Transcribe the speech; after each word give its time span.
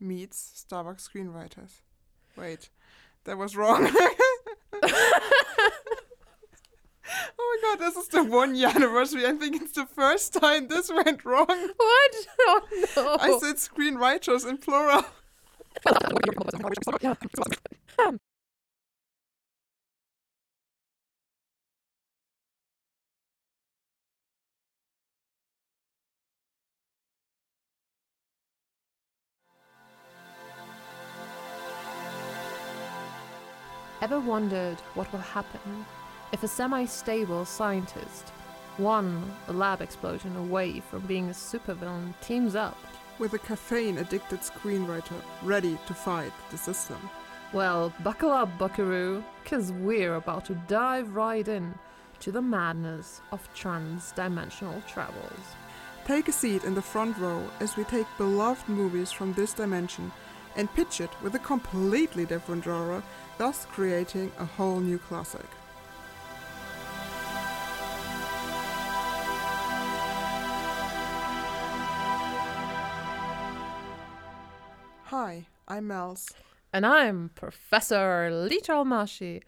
meets 0.00 0.64
Starbucks 0.68 1.08
screenwriters. 1.08 1.82
Wait, 2.36 2.70
that 3.24 3.36
was 3.38 3.56
wrong. 3.56 3.90
Oh 7.38 7.58
my 7.62 7.76
god, 7.76 7.80
this 7.80 7.96
is 7.96 8.08
the 8.08 8.22
one 8.22 8.54
year 8.54 8.68
anniversary. 8.68 9.26
I 9.26 9.32
think 9.32 9.60
it's 9.60 9.72
the 9.72 9.86
first 9.86 10.32
time 10.32 10.68
this 10.68 10.90
went 10.92 11.24
wrong. 11.24 11.46
What? 11.48 12.14
Oh 12.46 12.60
no. 12.96 13.16
I 13.20 13.38
said 13.38 13.56
screenwriters 13.56 14.48
in 14.48 14.58
plural. 14.58 15.04
wondered 34.20 34.78
what 34.94 35.10
will 35.12 35.20
happen 35.20 35.84
if 36.32 36.42
a 36.42 36.48
semi 36.48 36.84
stable 36.84 37.44
scientist, 37.44 38.28
one 38.76 39.34
a 39.48 39.52
lab 39.52 39.82
explosion 39.82 40.36
away 40.36 40.80
from 40.80 41.00
being 41.00 41.28
a 41.28 41.32
supervillain, 41.32 42.14
teams 42.20 42.54
up? 42.54 42.78
With 43.18 43.34
a 43.34 43.38
caffeine 43.38 43.98
addicted 43.98 44.40
screenwriter 44.40 45.20
ready 45.42 45.76
to 45.86 45.94
fight 45.94 46.32
the 46.50 46.56
system. 46.56 47.10
Well, 47.52 47.92
buckle 48.04 48.30
up, 48.30 48.56
buckaroo, 48.58 49.24
because 49.42 49.72
we're 49.72 50.14
about 50.14 50.44
to 50.46 50.54
dive 50.68 51.16
right 51.16 51.46
in 51.46 51.74
to 52.20 52.30
the 52.30 52.42
madness 52.42 53.20
of 53.32 53.52
trans 53.54 54.12
dimensional 54.12 54.80
travels. 54.86 55.56
Take 56.06 56.28
a 56.28 56.32
seat 56.32 56.64
in 56.64 56.74
the 56.74 56.82
front 56.82 57.18
row 57.18 57.42
as 57.58 57.76
we 57.76 57.84
take 57.84 58.06
beloved 58.18 58.68
movies 58.68 59.10
from 59.10 59.32
this 59.32 59.52
dimension 59.52 60.12
and 60.56 60.72
pitch 60.74 61.00
it 61.00 61.10
with 61.22 61.34
a 61.34 61.38
completely 61.38 62.24
different 62.24 62.64
genre, 62.64 63.02
thus 63.38 63.66
creating 63.66 64.32
a 64.38 64.44
whole 64.44 64.80
new 64.80 64.98
classic. 64.98 65.46
Hi, 75.04 75.46
I'm 75.66 75.88
Mels. 75.88 76.30
And 76.72 76.86
I'm 76.86 77.30
Professor 77.34 78.30
Lita 78.30 78.72
Almashi, 78.72 79.42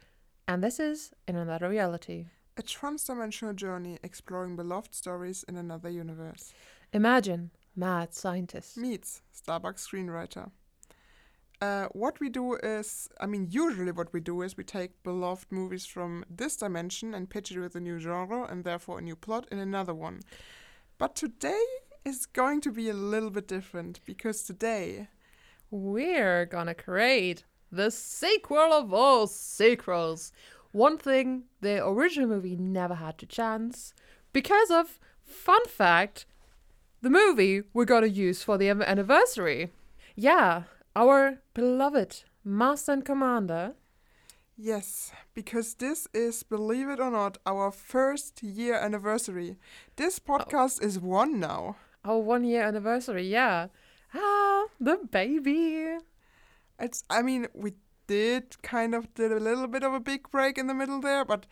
and 0.49 0.63
this 0.63 0.81
is 0.81 1.13
In 1.29 1.37
Another 1.37 1.69
Reality. 1.69 2.27
A 2.57 2.63
transdimensional 2.63 3.55
journey 3.55 3.99
exploring 4.03 4.57
beloved 4.57 4.93
stories 4.93 5.45
in 5.49 5.57
another 5.57 5.89
universe. 5.89 6.53
Imagine 6.93 7.53
mad 7.77 8.13
scientist. 8.13 8.77
Meets 8.77 9.23
Starbucks 9.33 9.87
screenwriter. 9.89 10.51
Uh, 11.63 11.87
what 11.93 12.19
we 12.21 12.29
do 12.29 12.55
is, 12.57 13.09
I 13.21 13.27
mean, 13.27 13.47
usually 13.51 13.93
what 13.93 14.13
we 14.13 14.21
do 14.21 14.43
is 14.43 14.57
we 14.57 14.65
take 14.65 15.03
beloved 15.05 15.53
movies 15.53 15.87
from 15.87 16.25
this 16.29 16.57
dimension 16.57 17.15
and 17.15 17.31
pitch 17.31 17.53
it 17.53 17.61
with 17.61 17.77
a 17.77 17.81
new 17.81 17.99
genre 18.01 18.45
and 18.51 18.65
therefore 18.65 18.99
a 18.99 19.03
new 19.03 19.17
plot 19.17 19.47
in 19.53 19.59
another 19.61 19.95
one. 19.95 20.23
But 20.99 21.15
today 21.15 21.65
is 22.05 22.27
going 22.27 22.61
to 22.63 22.73
be 22.73 22.89
a 22.89 22.95
little 22.95 23.31
bit 23.31 23.47
different 23.47 24.01
because 24.05 24.43
today 24.43 25.09
We're 25.71 26.45
gonna 26.47 26.75
create 26.75 27.45
the 27.71 27.91
sequel 27.91 28.73
of 28.75 28.93
all 28.93 29.27
sequels. 29.27 30.33
One 30.73 30.99
thing 30.99 31.45
the 31.63 31.87
original 31.87 32.29
movie 32.29 32.57
never 32.57 32.95
had 32.97 33.23
a 33.23 33.27
chance 33.27 33.95
because 34.35 34.71
of, 34.71 35.01
fun 35.25 35.65
fact, 35.67 36.27
the 37.01 37.11
movie 37.11 37.63
we're 37.73 37.87
gonna 37.87 38.07
use 38.07 38.43
for 38.43 38.59
the 38.59 38.69
anniversary. 38.69 39.71
Yeah, 40.15 40.65
our 40.95 41.39
beloved 41.55 42.25
Master 42.45 42.93
and 42.93 43.05
Commander. 43.05 43.75
Yes, 44.57 45.13
because 45.35 45.75
this 45.75 46.07
is, 46.13 46.43
believe 46.43 46.89
it 46.89 47.01
or 47.01 47.11
not, 47.11 47.39
our 47.47 47.71
first 47.71 48.43
year 48.43 48.75
anniversary. 48.75 49.57
This 49.97 50.19
podcast 50.19 50.83
is 50.83 50.99
one 50.99 51.41
now. 51.41 51.77
Our 52.05 52.19
one 52.19 52.45
year 52.45 52.63
anniversary, 52.63 53.27
yeah. 53.27 53.69
Ah, 54.15 54.67
the 54.79 54.99
baby. 55.11 55.97
It's, 56.79 57.03
I 57.09 57.23
mean, 57.23 57.49
we 57.55 57.73
did 58.07 58.61
kind 58.63 58.95
of 58.95 59.15
did 59.15 59.33
a 59.33 59.41
little 59.41 59.69
bit 59.69 59.83
of 59.83 59.95
a 59.95 60.01
big 60.01 60.31
break 60.31 60.59
in 60.59 60.67
the 60.67 60.75
middle 60.75 61.01
there, 61.01 61.25
but 61.25 61.47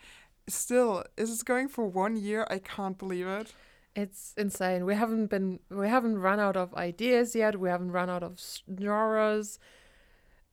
still, 0.48 1.04
is 1.16 1.40
it 1.40 1.44
going 1.46 1.68
for 1.68 1.86
one 1.86 2.16
year? 2.16 2.46
I 2.50 2.58
can't 2.58 2.98
believe 2.98 3.26
it. 3.26 3.54
It's 3.94 4.34
insane. 4.36 4.84
We 4.84 4.94
haven't 4.94 5.26
been 5.26 5.58
we 5.68 5.88
haven't 5.88 6.18
run 6.18 6.38
out 6.38 6.56
of 6.56 6.74
ideas 6.74 7.34
yet. 7.34 7.58
We 7.58 7.68
haven't 7.68 7.90
run 7.92 8.08
out 8.08 8.22
of 8.22 8.38
genres. 8.80 9.58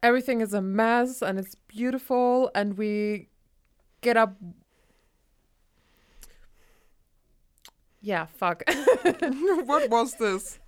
Everything 0.01 0.41
is 0.41 0.53
a 0.53 0.61
mess 0.61 1.21
and 1.21 1.39
it's 1.39 1.55
beautiful 1.55 2.51
and 2.55 2.77
we 2.77 3.29
get 4.01 4.17
up 4.17 4.35
Yeah, 8.01 8.25
fuck. 8.25 8.63
what 9.65 9.89
was 9.89 10.13
this? 10.15 10.59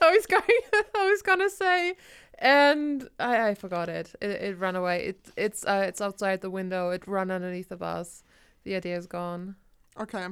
I 0.00 0.10
was 0.10 0.26
going 0.26 0.42
I 0.94 1.08
was 1.08 1.22
gonna 1.22 1.48
say 1.50 1.96
and 2.38 3.08
I, 3.18 3.50
I 3.50 3.54
forgot 3.54 3.88
it. 3.88 4.14
it. 4.20 4.30
It 4.42 4.58
ran 4.58 4.76
away. 4.76 5.06
It 5.06 5.28
it's 5.36 5.64
uh, 5.64 5.84
it's 5.86 6.00
outside 6.00 6.40
the 6.40 6.50
window. 6.50 6.90
It 6.90 7.06
ran 7.06 7.30
underneath 7.30 7.68
the 7.68 7.76
bus. 7.76 8.22
The 8.64 8.74
idea 8.74 8.96
is 8.96 9.06
gone. 9.06 9.56
Okay. 9.98 10.26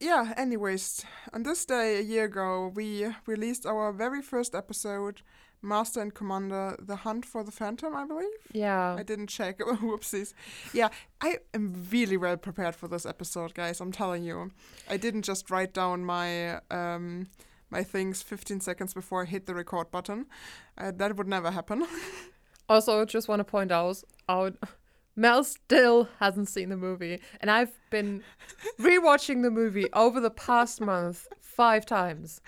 Yeah, 0.00 0.32
anyways, 0.36 1.04
on 1.34 1.42
this 1.42 1.66
day 1.66 1.98
a 1.98 2.02
year 2.02 2.24
ago, 2.24 2.72
we 2.74 3.06
released 3.26 3.66
our 3.66 3.92
very 3.92 4.22
first 4.22 4.54
episode, 4.54 5.20
Master 5.60 6.00
and 6.00 6.14
Commander 6.14 6.74
The 6.80 6.96
Hunt 6.96 7.26
for 7.26 7.44
the 7.44 7.50
Phantom, 7.52 7.94
I 7.94 8.06
believe. 8.06 8.30
Yeah. 8.50 8.94
I 8.98 9.02
didn't 9.02 9.26
check. 9.26 9.58
Whoopsies. 9.60 10.32
Yeah, 10.72 10.88
I 11.20 11.38
am 11.52 11.86
really 11.90 12.16
well 12.16 12.38
prepared 12.38 12.74
for 12.74 12.88
this 12.88 13.04
episode, 13.04 13.52
guys. 13.52 13.78
I'm 13.78 13.92
telling 13.92 14.24
you. 14.24 14.52
I 14.88 14.96
didn't 14.96 15.22
just 15.22 15.50
write 15.50 15.74
down 15.74 16.04
my 16.04 16.60
um 16.70 17.26
my 17.68 17.84
things 17.84 18.20
15 18.22 18.60
seconds 18.60 18.94
before 18.94 19.22
I 19.22 19.26
hit 19.26 19.46
the 19.46 19.54
record 19.54 19.90
button. 19.90 20.26
Uh, 20.76 20.92
that 20.96 21.16
would 21.16 21.28
never 21.28 21.50
happen. 21.50 21.86
Also, 22.70 23.04
just 23.04 23.26
want 23.26 23.40
to 23.40 23.44
point 23.44 23.72
out, 23.72 24.00
out 24.28 24.54
Mel 25.20 25.44
still 25.44 26.08
hasn't 26.18 26.48
seen 26.48 26.70
the 26.70 26.78
movie, 26.78 27.20
and 27.42 27.50
I've 27.50 27.72
been 27.90 28.22
rewatching 28.80 29.42
the 29.42 29.50
movie 29.50 29.92
over 29.92 30.18
the 30.18 30.30
past 30.30 30.80
month 30.80 31.28
five 31.42 31.84
times. 31.84 32.40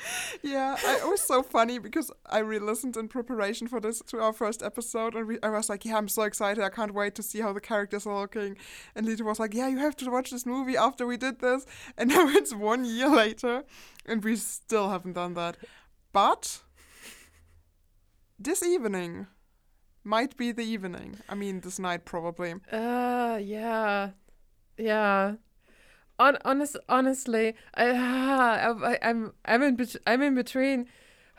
yeah, 0.42 0.76
I, 0.82 1.00
it 1.02 1.06
was 1.06 1.20
so 1.20 1.42
funny 1.42 1.78
because 1.78 2.10
I 2.24 2.38
re-listened 2.38 2.96
in 2.96 3.08
preparation 3.08 3.68
for 3.68 3.78
this 3.78 4.00
to 4.06 4.20
our 4.22 4.32
first 4.32 4.62
episode, 4.62 5.14
and 5.14 5.26
we, 5.28 5.38
I 5.42 5.50
was 5.50 5.68
like, 5.68 5.84
"Yeah, 5.84 5.98
I'm 5.98 6.08
so 6.08 6.22
excited! 6.22 6.64
I 6.64 6.70
can't 6.70 6.94
wait 6.94 7.14
to 7.16 7.22
see 7.22 7.40
how 7.42 7.52
the 7.52 7.60
characters 7.60 8.06
are 8.06 8.18
looking." 8.18 8.56
And 8.96 9.04
Lita 9.04 9.22
was 9.22 9.38
like, 9.38 9.52
"Yeah, 9.52 9.68
you 9.68 9.76
have 9.76 9.96
to 9.96 10.10
watch 10.10 10.30
this 10.30 10.46
movie 10.46 10.78
after 10.78 11.06
we 11.06 11.18
did 11.18 11.40
this." 11.40 11.66
And 11.98 12.08
now 12.08 12.26
it's 12.26 12.54
one 12.54 12.86
year 12.86 13.10
later, 13.10 13.64
and 14.06 14.24
we 14.24 14.36
still 14.36 14.88
haven't 14.88 15.12
done 15.12 15.34
that. 15.34 15.58
But 16.14 16.62
this 18.38 18.62
evening 18.62 19.26
might 20.04 20.36
be 20.36 20.52
the 20.52 20.64
evening. 20.64 21.18
I 21.28 21.34
mean, 21.34 21.60
this 21.60 21.78
night 21.78 22.04
probably. 22.04 22.54
Uh, 22.70 23.38
yeah, 23.42 24.10
yeah. 24.76 25.34
On, 26.18 26.36
honest, 26.44 26.76
honestly, 26.88 27.54
I, 27.74 27.90
I, 27.90 28.98
I'm, 29.02 29.32
I'm 29.44 29.62
in, 29.62 29.76
bet- 29.76 29.96
I'm 30.06 30.22
in 30.22 30.34
between. 30.34 30.86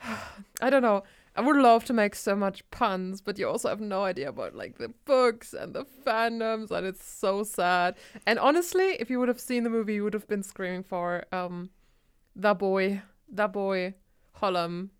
I 0.60 0.70
don't 0.70 0.82
know. 0.82 1.04
I 1.36 1.40
would 1.40 1.56
love 1.56 1.84
to 1.86 1.92
make 1.92 2.14
so 2.14 2.36
much 2.36 2.68
puns, 2.70 3.20
but 3.20 3.38
you 3.38 3.48
also 3.48 3.68
have 3.68 3.80
no 3.80 4.04
idea 4.04 4.28
about 4.28 4.54
like 4.54 4.78
the 4.78 4.90
books 5.04 5.52
and 5.52 5.74
the 5.74 5.84
fandoms, 6.06 6.70
and 6.70 6.86
it's 6.86 7.04
so 7.04 7.42
sad. 7.42 7.96
And 8.24 8.38
honestly, 8.38 8.96
if 9.00 9.10
you 9.10 9.18
would 9.18 9.28
have 9.28 9.40
seen 9.40 9.64
the 9.64 9.70
movie, 9.70 9.94
you 9.94 10.04
would 10.04 10.14
have 10.14 10.28
been 10.28 10.44
screaming 10.44 10.84
for 10.84 11.24
um, 11.32 11.70
the 12.36 12.54
boy, 12.54 13.02
the 13.28 13.48
boy, 13.48 13.94
Hollom, 14.40 14.90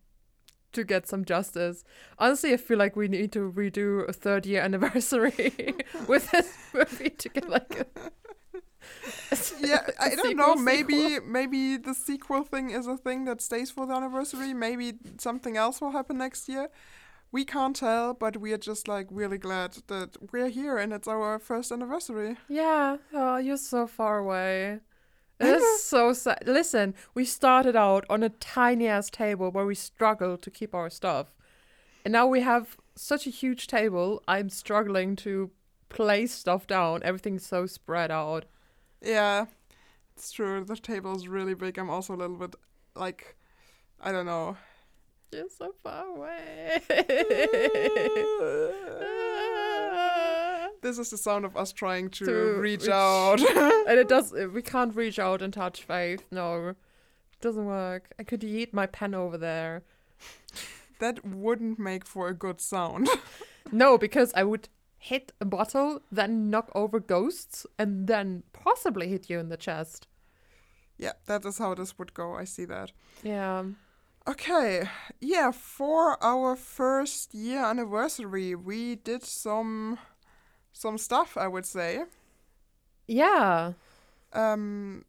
to 0.75 0.85
get 0.85 1.07
some 1.07 1.25
justice. 1.25 1.85
Honestly, 2.19 2.53
I 2.53 2.56
feel 2.56 2.79
like 2.79 2.97
we 2.97 3.09
need 3.09 3.32
to 3.32 3.50
redo 3.50 4.09
a 4.09 4.12
third 4.12 4.47
year 4.47 4.62
anniversary 4.69 5.75
with 6.09 6.31
this 6.31 6.53
movie 6.73 7.11
to 7.11 7.29
get 7.29 7.49
like 7.49 7.81
a. 7.81 7.87
yeah, 9.61 9.87
I 9.99 10.15
don't 10.15 10.37
know. 10.37 10.55
Maybe 10.55 11.09
sequel. 11.09 11.29
maybe 11.29 11.76
the 11.76 11.94
sequel 11.94 12.44
thing 12.44 12.71
is 12.71 12.87
a 12.87 12.97
thing 12.97 13.25
that 13.25 13.41
stays 13.41 13.71
for 13.71 13.87
the 13.87 13.94
anniversary. 13.94 14.53
Maybe 14.53 14.94
something 15.19 15.56
else 15.56 15.81
will 15.81 15.93
happen 15.93 16.19
next 16.19 16.49
year. 16.49 16.69
We 17.32 17.44
can't 17.44 17.75
tell, 17.75 18.15
but 18.15 18.37
we 18.37 18.53
are 18.53 18.59
just 18.59 18.87
like 18.87 19.09
really 19.11 19.38
glad 19.38 19.79
that 19.88 20.17
we're 20.32 20.50
here 20.50 20.79
and 20.79 20.93
it's 20.93 21.09
our 21.09 21.38
first 21.38 21.73
anniversary. 21.73 22.37
Yeah, 22.49 22.99
oh, 23.12 23.38
you're 23.38 23.56
so 23.56 23.87
far 23.87 24.19
away. 24.19 24.81
I 25.40 25.44
know. 25.44 25.56
It's 25.56 25.84
so 25.84 26.12
sad. 26.12 26.44
Listen, 26.46 26.94
we 27.14 27.25
started 27.25 27.76
out 27.76 28.04
on 28.08 28.22
a 28.22 28.28
tiny 28.28 28.86
ass 28.86 29.10
table 29.10 29.50
where 29.50 29.66
we 29.66 29.75
struggled 29.75 30.42
to 30.42 30.50
keep 30.50 30.75
our 30.75 30.90
stuff. 30.90 31.34
And 32.04 32.12
now 32.12 32.26
we 32.26 32.40
have 32.40 32.76
such 32.96 33.26
a 33.26 33.31
huge 33.31 33.66
table, 33.66 34.22
I'm 34.28 34.50
struggling 34.50 35.16
to 35.16 35.50
place 35.88 36.32
stuff 36.32 36.66
down. 36.66 37.02
Everything's 37.02 37.46
so 37.46 37.66
spread 37.66 38.10
out. 38.10 38.44
Yeah, 39.00 39.46
it's 40.16 40.32
true. 40.32 40.64
The 40.64 40.76
table 40.76 41.16
is 41.16 41.28
really 41.28 41.54
big. 41.54 41.78
I'm 41.78 41.90
also 41.90 42.14
a 42.14 42.16
little 42.16 42.36
bit 42.36 42.54
like, 42.94 43.36
I 44.00 44.12
don't 44.12 44.26
know. 44.26 44.56
You're 45.32 45.48
so 45.48 45.75
far 45.82 46.06
away. 46.06 46.81
Ah. 49.00 49.63
This 50.84 50.98
is 50.98 51.10
the 51.10 51.16
sound 51.19 51.44
of 51.44 51.56
us 51.56 51.72
trying 51.72 52.10
to, 52.10 52.25
To 52.26 52.32
reach, 52.60 52.82
reach- 52.82 52.90
out. 52.90 53.40
and 53.88 53.98
it 53.98 54.08
does. 54.08 54.32
Uh, 54.32 54.48
we 54.52 54.62
can't 54.62 54.94
reach 54.94 55.19
out 55.19 55.42
and 55.42 55.52
touch 55.52 55.82
Faith. 55.82 56.22
No, 56.31 56.69
it 56.69 56.76
doesn't 57.40 57.64
work. 57.66 58.12
I 58.19 58.22
could 58.22 58.44
eat 58.44 58.72
my 58.72 58.86
pen 58.86 59.14
over 59.14 59.36
there. 59.38 59.82
that 61.00 61.25
wouldn't 61.25 61.78
make 61.78 62.06
for 62.06 62.28
a 62.28 62.34
good 62.34 62.60
sound. 62.60 63.08
No, 63.72 63.96
because 63.96 64.31
I 64.36 64.44
would 64.44 64.69
hit 64.98 65.32
a 65.40 65.46
bottle, 65.46 66.00
then 66.12 66.50
knock 66.50 66.70
over 66.75 67.00
ghosts, 67.00 67.66
and 67.78 68.06
then 68.06 68.42
possibly 68.52 69.08
hit 69.08 69.31
you 69.31 69.38
in 69.40 69.48
the 69.48 69.56
chest. 69.56 70.06
yeah, 70.98 71.14
that 71.26 71.46
is 71.46 71.56
how 71.58 71.75
this 71.75 71.98
would 71.98 72.12
go. 72.12 72.34
I 72.34 72.44
see 72.44 72.66
that. 72.66 72.92
Yeah. 73.22 73.64
Okay, 74.28 74.86
yeah, 75.20 75.50
for 75.50 76.22
our 76.22 76.56
first 76.56 77.34
year 77.34 77.64
anniversary, 77.64 78.54
we 78.54 78.96
did 78.96 79.22
some 79.25 79.98
some 80.75 80.99
stuff. 80.99 81.38
I 81.38 81.49
would 81.49 81.65
say. 81.65 82.05
Yeah. 83.06 83.73
Um, 84.35 85.05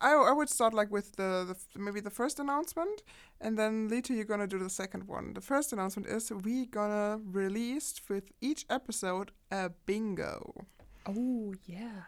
I 0.00 0.12
I 0.12 0.32
would 0.32 0.48
start 0.48 0.74
like 0.74 0.90
with 0.90 1.16
the, 1.16 1.30
the 1.48 1.78
maybe 1.78 2.00
the 2.00 2.10
first 2.10 2.38
announcement, 2.40 3.02
and 3.40 3.58
then 3.58 3.88
later 3.88 4.12
you're 4.12 4.24
gonna 4.24 4.46
do 4.46 4.58
the 4.58 4.70
second 4.70 5.06
one. 5.06 5.34
The 5.34 5.40
first 5.40 5.72
announcement 5.72 6.08
is 6.08 6.32
we 6.32 6.66
gonna 6.66 7.20
release 7.24 8.00
with 8.08 8.32
each 8.40 8.64
episode 8.68 9.30
a 9.50 9.70
bingo. 9.86 10.66
Oh, 11.06 11.54
yeah. 11.66 12.02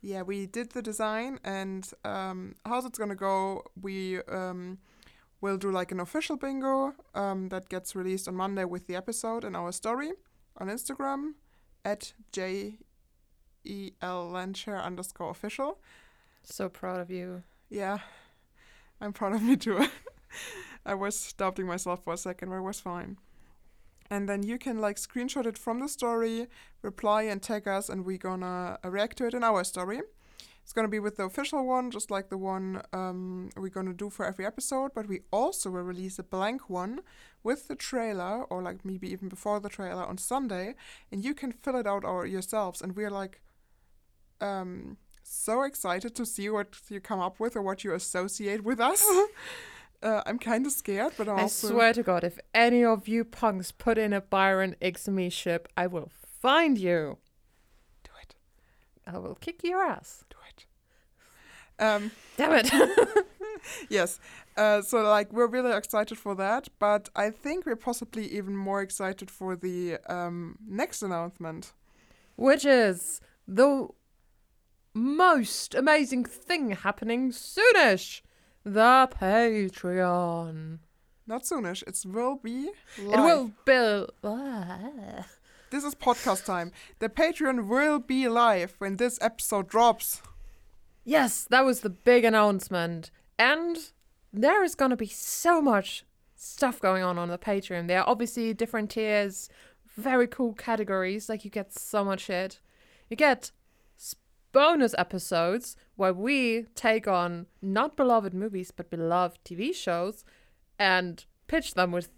Yeah, 0.00 0.22
we 0.22 0.46
did 0.46 0.72
the 0.72 0.82
design, 0.82 1.38
and 1.44 1.90
um, 2.04 2.54
how's 2.66 2.84
it 2.84 2.92
gonna 2.92 3.14
go? 3.14 3.64
We 3.80 4.20
um, 4.22 4.78
will 5.40 5.56
do 5.56 5.70
like 5.70 5.92
an 5.92 6.00
official 6.00 6.36
bingo 6.36 6.94
um, 7.14 7.48
that 7.48 7.68
gets 7.68 7.96
released 7.96 8.28
on 8.28 8.34
Monday 8.34 8.64
with 8.64 8.86
the 8.86 8.96
episode 8.96 9.44
and 9.44 9.56
our 9.56 9.72
story 9.72 10.12
on 10.58 10.68
Instagram 10.68 11.34
at 11.84 12.12
j 12.32 12.78
e 13.64 13.92
l 14.00 14.30
Lehnsherr 14.30 14.82
underscore 14.82 15.30
official. 15.30 15.78
So 16.42 16.68
proud 16.68 17.00
of 17.00 17.10
you. 17.10 17.42
Yeah, 17.70 17.98
I'm 19.00 19.12
proud 19.12 19.34
of 19.34 19.42
me 19.42 19.56
too. 19.56 19.86
I 20.86 20.94
was 20.94 21.32
doubting 21.32 21.66
myself 21.66 22.04
for 22.04 22.14
a 22.14 22.18
second, 22.18 22.50
but 22.50 22.56
it 22.56 22.62
was 22.62 22.80
fine. 22.80 23.18
And 24.10 24.28
then 24.28 24.42
you 24.42 24.58
can 24.58 24.78
like 24.80 24.96
screenshot 24.96 25.46
it 25.46 25.56
from 25.56 25.80
the 25.80 25.88
story, 25.88 26.46
reply 26.82 27.22
and 27.22 27.42
tag 27.42 27.66
us, 27.66 27.88
and 27.88 28.04
we're 28.04 28.18
gonna 28.18 28.78
react 28.84 29.18
to 29.18 29.26
it 29.26 29.34
in 29.34 29.42
our 29.42 29.64
story. 29.64 30.02
It's 30.64 30.72
gonna 30.72 30.88
be 30.88 30.98
with 30.98 31.16
the 31.16 31.24
official 31.24 31.66
one, 31.66 31.90
just 31.90 32.10
like 32.10 32.30
the 32.30 32.38
one 32.38 32.80
um, 32.94 33.50
we're 33.54 33.68
gonna 33.68 33.92
do 33.92 34.08
for 34.08 34.24
every 34.24 34.46
episode. 34.46 34.92
But 34.94 35.06
we 35.06 35.20
also 35.30 35.70
will 35.70 35.82
release 35.82 36.18
a 36.18 36.22
blank 36.22 36.70
one 36.70 37.00
with 37.42 37.68
the 37.68 37.76
trailer, 37.76 38.44
or 38.44 38.62
like 38.62 38.82
maybe 38.82 39.12
even 39.12 39.28
before 39.28 39.60
the 39.60 39.68
trailer 39.68 40.02
on 40.02 40.16
Sunday, 40.16 40.74
and 41.12 41.22
you 41.22 41.34
can 41.34 41.52
fill 41.52 41.76
it 41.76 41.86
out 41.86 42.02
our, 42.06 42.24
yourselves. 42.24 42.80
And 42.80 42.96
we're 42.96 43.10
like, 43.10 43.42
um, 44.40 44.96
so 45.22 45.62
excited 45.62 46.14
to 46.14 46.24
see 46.24 46.48
what 46.48 46.68
you 46.88 46.98
come 46.98 47.20
up 47.20 47.38
with 47.38 47.56
or 47.56 47.62
what 47.62 47.84
you 47.84 47.92
associate 47.92 48.64
with 48.64 48.80
us. 48.80 49.04
uh, 50.02 50.22
I'm 50.24 50.38
kind 50.38 50.64
of 50.64 50.72
scared, 50.72 51.12
but 51.18 51.28
I'm 51.28 51.40
I 51.40 51.46
swear 51.48 51.92
to 51.92 52.02
God, 52.02 52.24
if 52.24 52.38
any 52.54 52.82
of 52.82 53.06
you 53.06 53.22
punks 53.26 53.70
put 53.70 53.98
in 53.98 54.14
a 54.14 54.22
Byron 54.22 54.76
X 54.80 55.08
me 55.08 55.28
ship, 55.28 55.68
I 55.76 55.88
will 55.88 56.10
find 56.40 56.78
you. 56.78 57.18
do 58.02 58.10
it, 58.22 58.34
I 59.06 59.18
will 59.18 59.34
kick 59.34 59.62
your 59.62 59.82
ass. 59.82 60.24
Um, 61.78 62.10
Damn 62.36 62.52
it. 62.52 62.70
yes. 63.88 64.20
Uh, 64.56 64.82
so 64.82 65.02
like 65.02 65.32
we're 65.32 65.46
really 65.46 65.72
excited 65.72 66.18
for 66.18 66.34
that, 66.36 66.68
but 66.78 67.08
I 67.16 67.30
think 67.30 67.66
we're 67.66 67.76
possibly 67.76 68.26
even 68.32 68.56
more 68.56 68.82
excited 68.82 69.30
for 69.30 69.56
the 69.56 69.98
um, 70.08 70.58
next 70.66 71.02
announcement. 71.02 71.72
Which 72.36 72.64
is 72.64 73.20
the 73.46 73.88
most 74.94 75.74
amazing 75.74 76.24
thing 76.24 76.70
happening 76.70 77.32
soonish. 77.32 78.22
The 78.64 79.08
Patreon. 79.20 80.78
Not 81.26 81.42
soonish. 81.42 81.82
It 81.86 82.00
will 82.06 82.36
be. 82.36 82.70
Live. 82.98 83.18
It 83.18 83.52
will. 83.66 84.08
Ah. 84.22 85.26
This 85.70 85.84
is 85.84 85.94
podcast 85.94 86.44
time. 86.44 86.70
The 87.00 87.08
Patreon 87.08 87.66
will 87.66 87.98
be 87.98 88.28
live 88.28 88.76
when 88.78 88.96
this 88.96 89.18
episode 89.20 89.68
drops. 89.68 90.22
Yes, 91.04 91.46
that 91.50 91.64
was 91.64 91.80
the 91.80 91.90
big 91.90 92.24
announcement. 92.24 93.10
And 93.38 93.78
there 94.32 94.64
is 94.64 94.74
going 94.74 94.90
to 94.90 94.96
be 94.96 95.06
so 95.06 95.60
much 95.60 96.04
stuff 96.34 96.80
going 96.80 97.02
on 97.02 97.18
on 97.18 97.28
the 97.28 97.38
Patreon. 97.38 97.88
There 97.88 98.00
are 98.00 98.08
obviously 98.08 98.52
different 98.54 98.90
tiers, 98.90 99.48
very 99.96 100.26
cool 100.26 100.54
categories. 100.54 101.28
Like, 101.28 101.44
you 101.44 101.50
get 101.50 101.72
so 101.72 102.04
much 102.04 102.22
shit. 102.22 102.60
You 103.08 103.16
get 103.16 103.50
bonus 104.52 104.94
episodes 104.96 105.76
where 105.96 106.14
we 106.14 106.66
take 106.74 107.06
on 107.06 107.46
not 107.60 107.96
beloved 107.96 108.32
movies, 108.32 108.70
but 108.70 108.88
beloved 108.88 109.38
TV 109.44 109.74
shows 109.74 110.24
and 110.78 111.24
pitch 111.48 111.74
them 111.74 111.90
with 111.92 112.08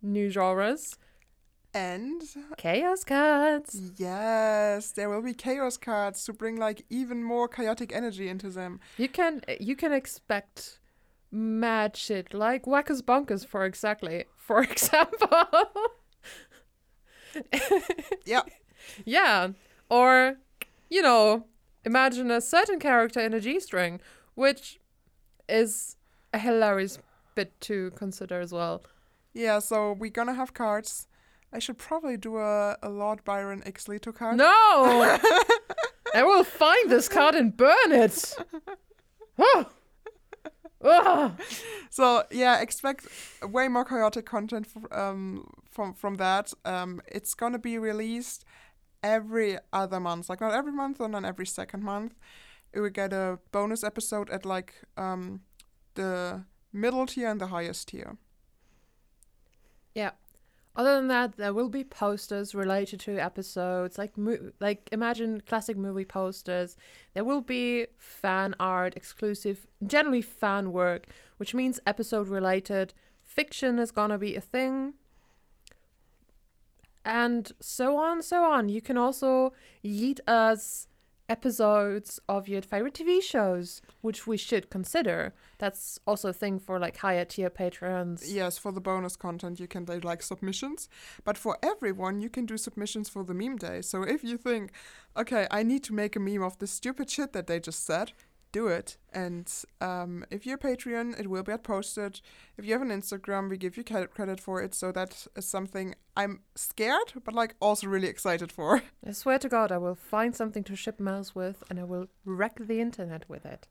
new 0.00 0.30
genres. 0.30 0.96
And 1.72 2.22
Chaos 2.56 3.04
cards. 3.04 3.92
yes, 3.96 4.90
there 4.92 5.08
will 5.08 5.22
be 5.22 5.34
chaos 5.34 5.76
cards 5.76 6.24
to 6.24 6.32
bring 6.32 6.56
like 6.56 6.84
even 6.90 7.22
more 7.22 7.46
chaotic 7.46 7.92
energy 7.94 8.28
into 8.28 8.50
them. 8.50 8.80
You 8.98 9.08
can 9.08 9.42
you 9.60 9.76
can 9.76 9.92
expect 9.92 10.80
mad 11.30 11.96
shit 11.96 12.34
like 12.34 12.66
Whackers 12.66 13.02
Bonkers 13.02 13.46
for 13.46 13.64
exactly 13.64 14.24
for 14.36 14.62
example. 14.70 15.28
Yeah. 18.26 18.42
yeah. 19.04 19.48
Or 19.88 20.36
you 20.88 21.02
know, 21.02 21.46
imagine 21.84 22.30
a 22.32 22.40
certain 22.40 22.80
character 22.80 23.20
in 23.20 23.32
a 23.32 23.40
G 23.40 23.60
string, 23.60 24.00
which 24.34 24.80
is 25.48 25.96
a 26.32 26.38
hilarious 26.38 26.98
bit 27.36 27.60
to 27.60 27.92
consider 27.92 28.40
as 28.40 28.52
well. 28.52 28.82
Yeah, 29.32 29.60
so 29.60 29.92
we're 29.92 30.10
gonna 30.10 30.34
have 30.34 30.52
cards. 30.54 31.06
I 31.52 31.58
should 31.58 31.78
probably 31.78 32.16
do 32.16 32.38
a, 32.38 32.76
a 32.82 32.88
Lord 32.88 33.24
Byron 33.24 33.62
X 33.66 33.88
Leto 33.88 34.12
card. 34.12 34.36
No! 34.36 34.46
I 36.14 36.22
will 36.22 36.44
find 36.44 36.90
this 36.90 37.08
card 37.08 37.34
and 37.34 37.56
burn 37.56 37.92
it. 37.92 38.34
Oh. 39.42 39.64
Oh. 40.82 41.34
So 41.88 42.24
yeah, 42.30 42.60
expect 42.60 43.06
way 43.42 43.68
more 43.68 43.86
chaotic 43.86 44.26
content 44.26 44.66
f- 44.76 44.92
um, 44.92 45.46
from 45.70 45.94
from 45.94 46.16
that. 46.16 46.52
Um, 46.66 47.00
it's 47.06 47.32
gonna 47.34 47.58
be 47.58 47.78
released 47.78 48.44
every 49.02 49.56
other 49.72 49.98
month, 49.98 50.28
like 50.28 50.42
not 50.42 50.52
every 50.52 50.72
month, 50.72 50.98
but 50.98 51.08
not 51.10 51.24
every 51.24 51.46
second 51.46 51.82
month. 51.82 52.14
We 52.74 52.82
will 52.82 52.90
get 52.90 53.14
a 53.14 53.38
bonus 53.50 53.82
episode 53.82 54.28
at 54.28 54.44
like 54.44 54.74
um, 54.98 55.40
the 55.94 56.44
middle 56.72 57.06
tier 57.06 57.28
and 57.30 57.40
the 57.40 57.46
highest 57.46 57.88
tier. 57.88 58.18
Yeah. 59.94 60.10
Other 60.80 60.96
than 60.96 61.08
that, 61.08 61.36
there 61.36 61.52
will 61.52 61.68
be 61.68 61.84
posters 61.84 62.54
related 62.54 63.00
to 63.00 63.18
episodes, 63.18 63.98
like 63.98 64.16
mo- 64.16 64.50
like 64.60 64.88
imagine 64.90 65.42
classic 65.42 65.76
movie 65.76 66.06
posters. 66.06 66.74
There 67.12 67.22
will 67.22 67.42
be 67.42 67.88
fan 67.98 68.54
art, 68.58 68.96
exclusive, 68.96 69.66
generally 69.86 70.22
fan 70.22 70.72
work, 70.72 71.04
which 71.36 71.52
means 71.52 71.80
episode 71.86 72.28
related. 72.28 72.94
Fiction 73.22 73.78
is 73.78 73.90
gonna 73.90 74.16
be 74.16 74.34
a 74.36 74.40
thing, 74.40 74.94
and 77.04 77.52
so 77.60 77.98
on, 77.98 78.22
so 78.22 78.42
on. 78.44 78.70
You 78.70 78.80
can 78.80 78.96
also 78.96 79.52
yeet 79.84 80.20
us 80.26 80.88
episodes 81.30 82.20
of 82.28 82.48
your 82.48 82.60
favorite 82.60 82.94
TV 82.94 83.22
shows, 83.22 83.80
which 84.00 84.26
we 84.26 84.36
should 84.36 84.68
consider. 84.68 85.32
That's 85.58 85.98
also 86.06 86.30
a 86.30 86.32
thing 86.32 86.58
for 86.58 86.78
like 86.78 86.96
higher 86.98 87.24
tier 87.24 87.48
patrons. 87.48 88.30
Yes, 88.30 88.58
for 88.58 88.72
the 88.72 88.80
bonus 88.80 89.16
content, 89.16 89.60
you 89.60 89.68
can 89.68 89.84
do 89.84 90.00
like 90.00 90.22
submissions. 90.22 90.88
But 91.24 91.38
for 91.38 91.56
everyone, 91.62 92.20
you 92.20 92.28
can 92.28 92.44
do 92.44 92.58
submissions 92.58 93.08
for 93.08 93.22
the 93.22 93.32
meme 93.32 93.56
day. 93.56 93.80
So 93.80 94.02
if 94.02 94.24
you 94.24 94.36
think, 94.36 94.72
okay, 95.16 95.46
I 95.50 95.62
need 95.62 95.84
to 95.84 95.94
make 95.94 96.16
a 96.16 96.20
meme 96.20 96.42
of 96.42 96.58
this 96.58 96.72
stupid 96.72 97.08
shit 97.08 97.32
that 97.32 97.46
they 97.46 97.60
just 97.60 97.86
said, 97.86 98.12
do 98.52 98.66
it. 98.68 98.96
And 99.12 99.52
um, 99.80 100.24
if 100.30 100.46
you're 100.46 100.56
a 100.56 100.58
Patreon, 100.58 101.18
it 101.18 101.28
will 101.28 101.42
get 101.42 101.62
posted. 101.62 102.20
If 102.56 102.64
you 102.64 102.72
have 102.72 102.82
an 102.82 102.90
Instagram, 102.90 103.48
we 103.48 103.56
give 103.56 103.76
you 103.76 103.84
credit 103.84 104.40
for 104.40 104.62
it. 104.62 104.74
So 104.74 104.92
that 104.92 105.26
is 105.36 105.44
something 105.46 105.94
I'm 106.16 106.40
scared, 106.54 107.12
but 107.24 107.34
like 107.34 107.54
also 107.60 107.86
really 107.86 108.08
excited 108.08 108.52
for. 108.52 108.82
I 109.06 109.12
swear 109.12 109.38
to 109.38 109.48
God, 109.48 109.72
I 109.72 109.78
will 109.78 109.94
find 109.94 110.34
something 110.34 110.64
to 110.64 110.76
ship 110.76 111.00
Mels 111.00 111.34
with 111.34 111.62
and 111.70 111.78
I 111.78 111.84
will 111.84 112.06
wreck 112.24 112.56
the 112.60 112.80
internet 112.80 113.28
with 113.28 113.44
it. 113.46 113.68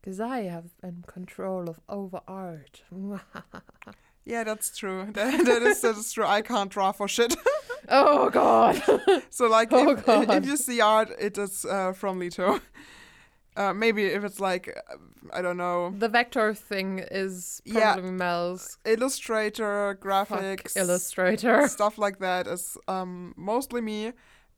Because 0.00 0.20
I 0.20 0.42
have 0.42 0.66
in 0.82 1.04
control 1.06 1.68
of 1.70 1.80
over 1.88 2.20
art. 2.28 2.82
yeah, 4.24 4.44
that's 4.44 4.76
true. 4.76 5.06
That, 5.12 5.44
that 5.46 5.62
is 5.62 5.80
that 5.80 5.96
is 5.96 6.12
true. 6.12 6.26
I 6.26 6.42
can't 6.42 6.70
draw 6.70 6.92
for 6.92 7.08
shit. 7.08 7.34
oh 7.88 8.28
God! 8.30 8.82
So 9.30 9.46
like 9.46 9.72
Oh, 9.72 9.92
if, 9.92 10.04
God. 10.04 10.30
if 10.30 10.44
you 10.46 10.56
see 10.58 10.80
art, 10.82 11.10
it 11.18 11.38
is 11.38 11.64
uh, 11.64 11.92
from 11.92 12.20
Lito. 12.20 12.60
Uh, 13.56 13.72
maybe 13.72 14.04
if 14.06 14.24
it's 14.24 14.40
like 14.40 14.76
I 15.32 15.40
don't 15.40 15.56
know, 15.56 15.94
The 15.96 16.08
vector 16.08 16.52
thing 16.54 16.98
is 17.10 17.62
Yeah. 17.64 17.94
probably 17.94 18.10
Mel's 18.10 18.78
Illustrator, 18.84 19.96
fuck 20.00 20.04
graphics, 20.04 20.76
illustrator. 20.76 21.68
stuff 21.78 21.96
like 21.98 22.18
that 22.18 22.46
is 22.46 22.76
um, 22.88 23.32
mostly 23.36 23.80
me, 23.80 24.12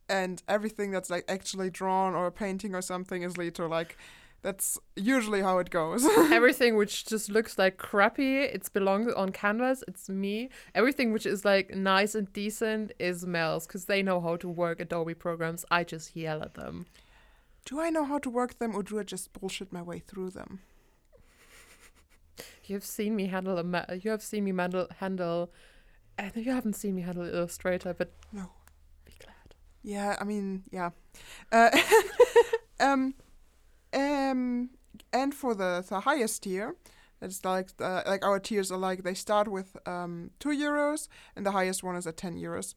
and 0.09 0.43
everything 0.49 0.91
that's 0.93 1.11
like 1.11 1.25
actually 1.29 1.69
drawn 1.71 2.15
or 2.15 2.27
a 2.27 2.33
painting 2.33 2.75
or 2.75 2.81
something 2.83 3.23
is 3.23 3.35
Lito. 3.35 3.69
Like 3.69 3.99
that's 4.43 4.79
usually 4.97 5.43
how 5.43 5.59
it 5.59 5.71
goes. 5.71 6.05
Everything 6.33 6.77
which 6.77 7.05
just 7.07 7.29
looks 7.31 7.59
like 7.59 7.77
crappy, 7.79 8.39
it's 8.45 8.69
belongs 8.69 9.13
on 9.13 9.31
canvas. 9.31 9.83
It's 9.89 10.09
me. 10.09 10.51
Everything 10.75 11.13
which 11.13 11.27
is 11.27 11.45
like 11.45 11.75
nice 11.75 12.15
and 12.15 12.33
decent 12.33 12.93
is 12.99 13.27
Mel's 13.27 13.67
because 13.67 13.87
they 13.87 14.03
know 14.03 14.21
how 14.21 14.37
to 14.37 14.49
work 14.49 14.81
Adobe 14.81 15.15
programs. 15.15 15.65
I 15.71 15.85
just 15.85 16.15
yell 16.17 16.43
at 16.43 16.55
them. 16.55 16.87
Do 17.67 17.81
I 17.81 17.91
know 17.91 18.05
how 18.05 18.19
to 18.19 18.31
work 18.31 18.59
them, 18.59 18.75
or 18.75 18.83
do 18.83 18.99
I 18.99 19.03
just 19.03 19.33
bullshit 19.33 19.73
my 19.73 19.83
way 19.83 19.99
through 19.99 20.31
them? 20.31 20.61
You've 22.65 22.85
seen 22.85 23.15
me 23.15 23.27
handle 23.27 23.59
a 23.59 23.97
you 23.97 24.11
have 24.11 24.23
seen 24.23 24.45
me 24.45 24.53
handle 24.57 24.87
handle. 24.99 25.53
And 26.19 26.35
you 26.35 26.51
haven't 26.53 26.77
seen 26.77 26.95
me 26.95 27.03
handle 27.03 27.27
Illustrator, 27.27 27.93
but 27.93 28.11
No. 28.33 28.51
be 29.05 29.13
glad. 29.19 29.55
Yeah, 29.83 30.17
I 30.19 30.25
mean, 30.25 30.63
yeah. 30.71 30.91
Uh, 31.53 31.71
um, 32.81 33.15
um, 33.93 34.71
and 35.13 35.35
for 35.35 35.55
the, 35.55 35.85
the 35.87 36.01
highest 36.01 36.45
tier, 36.45 36.75
it's 37.21 37.45
like 37.45 37.69
uh, 37.81 38.03
like 38.07 38.25
our 38.25 38.41
tiers 38.41 38.73
are 38.73 38.79
like 38.79 39.03
they 39.03 39.15
start 39.15 39.49
with 39.49 39.77
um 39.87 40.31
two 40.39 40.51
euros, 40.51 41.09
and 41.35 41.45
the 41.45 41.53
highest 41.53 41.83
one 41.83 41.97
is 41.97 42.07
at 42.07 42.17
ten 42.17 42.37
euros. 42.37 42.75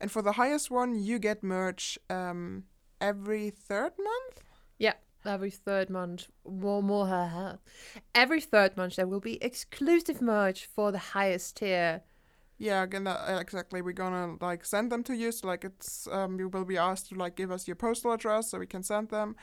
And 0.00 0.10
for 0.10 0.22
the 0.22 0.32
highest 0.32 0.70
one, 0.70 0.94
you 0.94 1.18
get 1.18 1.42
merch 1.42 1.98
um 2.10 2.64
every 3.08 3.50
third 3.50 3.92
month. 3.98 4.36
Yeah, 4.78 4.94
every 5.24 5.50
third 5.50 5.90
month, 5.90 6.28
more, 6.48 6.82
more, 6.82 7.06
ha, 7.06 7.26
ha. 7.26 7.58
every 8.14 8.40
third 8.40 8.76
month 8.76 8.96
there 8.96 9.06
will 9.06 9.20
be 9.20 9.42
exclusive 9.42 10.20
merch 10.22 10.66
for 10.66 10.92
the 10.92 11.04
highest 11.14 11.56
tier. 11.58 12.02
Yeah, 12.58 12.82
again, 12.84 13.06
uh, 13.06 13.38
exactly. 13.40 13.82
We're 13.82 13.92
gonna 13.92 14.36
like 14.40 14.64
send 14.64 14.90
them 14.90 15.02
to 15.04 15.14
you. 15.14 15.32
So 15.32 15.48
like 15.48 15.64
it's 15.64 16.08
um 16.10 16.38
you 16.38 16.48
will 16.48 16.64
be 16.64 16.78
asked 16.78 17.08
to 17.08 17.14
like 17.14 17.36
give 17.36 17.50
us 17.50 17.66
your 17.68 17.76
postal 17.76 18.12
address 18.12 18.50
so 18.50 18.58
we 18.58 18.66
can 18.66 18.82
send 18.82 19.08
them, 19.08 19.36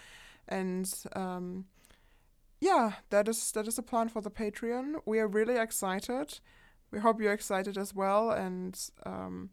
and 0.48 0.91
um 1.15 1.65
yeah, 2.62 2.94
that 3.10 3.27
is 3.27 3.51
that 3.51 3.68
is 3.68 3.77
a 3.77 3.84
plan 3.84 4.10
for 4.10 4.22
the 4.22 4.32
Patreon. 4.32 5.01
We 5.06 5.20
are 5.20 5.27
really 5.27 5.58
excited. 5.58 6.39
We 6.91 7.00
hope 7.00 7.22
you're 7.22 7.34
excited 7.34 7.77
as 7.77 7.96
well. 7.96 8.32
And 8.32 8.77
um, 9.06 9.50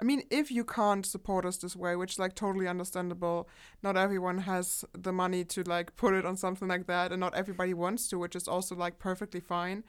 I 0.00 0.04
mean, 0.04 0.22
if 0.30 0.50
you 0.50 0.64
can't 0.64 1.04
support 1.04 1.44
us 1.44 1.56
this 1.56 1.74
way, 1.74 1.96
which 1.96 2.12
is 2.12 2.18
like 2.18 2.34
totally 2.34 2.68
understandable, 2.68 3.48
not 3.82 3.96
everyone 3.96 4.38
has 4.38 4.84
the 4.92 5.12
money 5.12 5.44
to 5.46 5.62
like 5.64 5.96
put 5.96 6.14
it 6.14 6.24
on 6.24 6.36
something 6.36 6.68
like 6.68 6.86
that, 6.86 7.10
and 7.10 7.20
not 7.20 7.34
everybody 7.34 7.74
wants 7.74 8.08
to, 8.08 8.18
which 8.18 8.36
is 8.36 8.46
also 8.46 8.76
like 8.76 8.98
perfectly 8.98 9.40
fine 9.40 9.84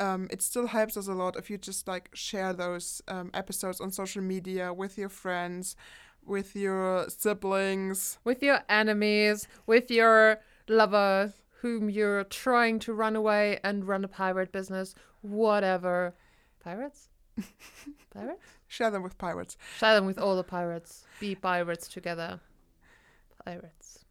um, 0.00 0.28
it 0.30 0.40
still 0.42 0.66
helps 0.66 0.96
us 0.96 1.06
a 1.06 1.12
lot 1.12 1.36
if 1.36 1.50
you 1.50 1.58
just 1.58 1.86
like 1.86 2.08
share 2.14 2.52
those 2.52 3.02
um, 3.06 3.30
episodes 3.34 3.80
on 3.80 3.92
social 3.92 4.22
media 4.22 4.72
with 4.72 4.96
your 4.96 5.10
friends, 5.10 5.76
with 6.24 6.56
your 6.56 7.06
siblings. 7.08 8.18
with 8.24 8.42
your 8.42 8.60
enemies, 8.68 9.46
with 9.66 9.90
your 9.90 10.40
lover 10.68 11.32
whom 11.60 11.90
you're 11.90 12.24
trying 12.24 12.78
to 12.78 12.94
run 12.94 13.14
away 13.14 13.60
and 13.62 13.86
run 13.86 14.02
a 14.02 14.08
pirate 14.08 14.50
business, 14.50 14.94
whatever. 15.20 16.14
Pirates? 16.64 17.10
pirates? 18.14 18.59
Share 18.70 18.92
them 18.92 19.02
with 19.02 19.18
pirates. 19.18 19.56
Share 19.78 19.96
them 19.96 20.06
with 20.06 20.16
all 20.16 20.36
the 20.36 20.44
pirates. 20.44 21.04
Be 21.18 21.34
pirates 21.34 21.88
together. 21.88 22.38
Pirates. 23.44 24.04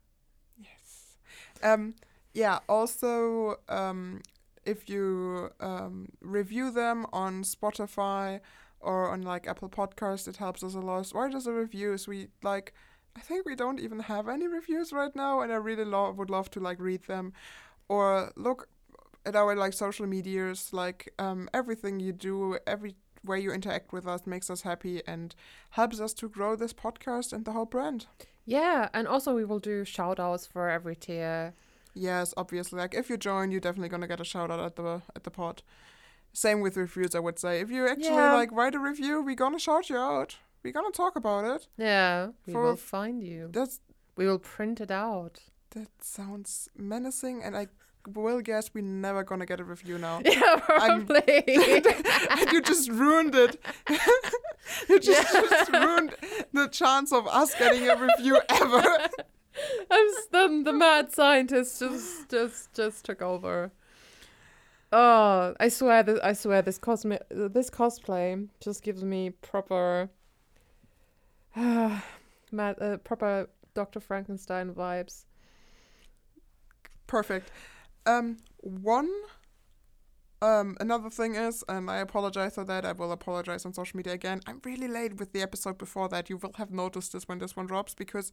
Yes. 0.57 1.15
Um, 1.63 1.95
yeah. 2.33 2.59
Also, 2.67 3.55
um, 3.69 4.21
if 4.65 4.89
you 4.89 5.51
um, 5.61 6.09
review 6.19 6.71
them 6.71 7.05
on 7.13 7.43
Spotify 7.43 8.41
or 8.81 9.09
on 9.09 9.21
like 9.21 9.47
Apple 9.47 9.69
Podcast, 9.69 10.27
it 10.27 10.35
helps 10.35 10.61
us 10.61 10.73
a 10.73 10.81
lot. 10.81 11.09
Write 11.15 11.33
us 11.33 11.45
a 11.45 11.53
reviews. 11.53 12.05
We 12.05 12.27
like. 12.43 12.73
I 13.15 13.21
think 13.21 13.45
we 13.45 13.55
don't 13.55 13.79
even 13.79 13.99
have 13.99 14.27
any 14.27 14.47
reviews 14.47 14.91
right 14.91 15.15
now, 15.15 15.39
and 15.39 15.53
I 15.53 15.55
really 15.55 15.85
lo- 15.85 16.11
would 16.11 16.29
love 16.29 16.51
to 16.51 16.59
like 16.59 16.81
read 16.81 17.03
them, 17.03 17.31
or 17.87 18.33
look 18.35 18.67
at 19.25 19.37
our 19.37 19.55
like 19.55 19.71
social 19.71 20.05
medias. 20.05 20.73
Like 20.73 21.13
um, 21.17 21.49
everything 21.53 22.01
you 22.01 22.11
do, 22.11 22.57
every 22.67 22.95
way 23.23 23.39
you 23.39 23.51
interact 23.51 23.91
with 23.93 24.07
us 24.07 24.25
makes 24.25 24.49
us 24.49 24.61
happy 24.61 25.01
and 25.07 25.35
helps 25.71 25.99
us 25.99 26.13
to 26.15 26.29
grow 26.29 26.55
this 26.55 26.73
podcast 26.73 27.33
and 27.33 27.45
the 27.45 27.51
whole 27.51 27.65
brand. 27.65 28.07
Yeah, 28.45 28.89
and 28.93 29.07
also 29.07 29.35
we 29.35 29.45
will 29.45 29.59
do 29.59 29.85
shout 29.85 30.19
outs 30.19 30.45
for 30.47 30.69
every 30.69 30.95
tier. 30.95 31.53
Yes, 31.93 32.33
obviously. 32.38 32.79
Like 32.79 32.93
if 32.93 33.09
you 33.09 33.17
join, 33.17 33.51
you're 33.51 33.59
definitely 33.59 33.89
gonna 33.89 34.07
get 34.07 34.19
a 34.21 34.25
shout 34.25 34.49
out 34.51 34.59
at 34.59 34.75
the 34.75 35.01
at 35.15 35.23
the 35.23 35.31
pod. 35.31 35.61
Same 36.33 36.61
with 36.61 36.77
reviews, 36.77 37.15
I 37.15 37.19
would 37.19 37.39
say. 37.39 37.59
If 37.59 37.69
you 37.71 37.88
actually 37.88 38.09
Yeah. 38.15 38.33
like 38.35 38.51
write 38.51 38.75
a 38.75 38.79
review, 38.79 39.21
we're 39.23 39.35
gonna 39.35 39.59
shout 39.59 39.89
you 39.89 39.97
out. 39.97 40.38
We're 40.63 40.73
gonna 40.73 40.91
talk 40.91 41.15
about 41.15 41.45
it. 41.45 41.67
Yeah, 41.77 42.29
we 42.45 42.53
For- 42.53 42.61
will 42.63 42.75
find 42.75 43.23
you. 43.23 43.49
That's 43.51 43.79
We 44.15 44.25
will 44.27 44.39
print 44.39 44.79
it 44.81 44.91
out. 44.91 45.41
that 45.71 45.89
sounds 46.03 46.67
menacing, 46.75 47.43
and 47.43 47.55
I 47.55 47.67
will 48.08 48.41
guess 48.41 48.72
we're 48.74 48.84
never 48.84 49.24
gonna 49.24 49.46
get 49.46 49.60
a 49.60 49.63
review 49.63 49.98
now. 49.98 50.22
Yeah, 50.25 50.60
I'm- 50.70 51.06
probably. 51.06 51.44
and 51.48 52.51
you 52.51 52.62
just 52.62 52.89
ruined 52.89 53.36
it. 53.36 53.58
you 54.89 55.00
just, 55.00 55.34
Yeah. 55.34 55.41
just 55.50 55.72
ruined 55.72 56.15
the 56.53 56.68
chance 56.68 57.12
of 57.12 57.27
us 57.27 57.53
getting 57.56 57.88
a 57.89 57.96
review 57.96 58.39
ever. 58.50 58.84
I'm 59.91 60.08
the, 60.32 60.62
the 60.65 60.74
mad 60.74 61.12
scientist 61.13 61.79
just 61.79 62.29
just 62.29 62.74
just 62.74 63.03
took 63.06 63.22
over. 63.22 63.72
Oh, 64.91 65.53
I 65.60 65.68
swear 65.70 66.01
that 66.03 66.24
I 66.24 66.34
swear 66.34 66.62
this 66.62 66.77
cosmic 66.77 67.22
this 67.29 67.70
cosplay 67.70 68.48
just 68.62 68.82
gives 68.84 69.03
me 69.03 69.32
proper 69.32 70.10
mad 71.56 72.01
uh, 72.82 72.98
proper 73.03 73.50
Dr. 73.74 74.00
Frankenstein 74.00 74.74
vibes. 74.74 75.25
Perfect. 77.08 77.51
Um, 78.09 78.37
one. 78.57 79.09
Um, 80.41 80.77
another 80.79 81.09
thing 81.09 81.35
is, 81.35 81.63
and 81.67 81.91
I 81.91 81.97
apologize 81.97 82.55
for 82.55 82.63
that. 82.63 82.85
I 82.85 82.93
will 82.93 83.11
apologize 83.11 83.65
on 83.65 83.73
social 83.73 83.97
media 83.97 84.13
again. 84.13 84.41
I'm 84.47 84.61
really 84.63 84.87
late 84.87 85.19
with 85.19 85.31
the 85.31 85.41
episode 85.41 85.77
before 85.77 86.09
that. 86.09 86.29
You 86.29 86.37
will 86.37 86.53
have 86.55 86.71
noticed 86.71 87.13
this 87.13 87.27
when 87.27 87.37
this 87.37 87.55
one 87.55 87.67
drops 87.67 87.93
because 87.93 88.31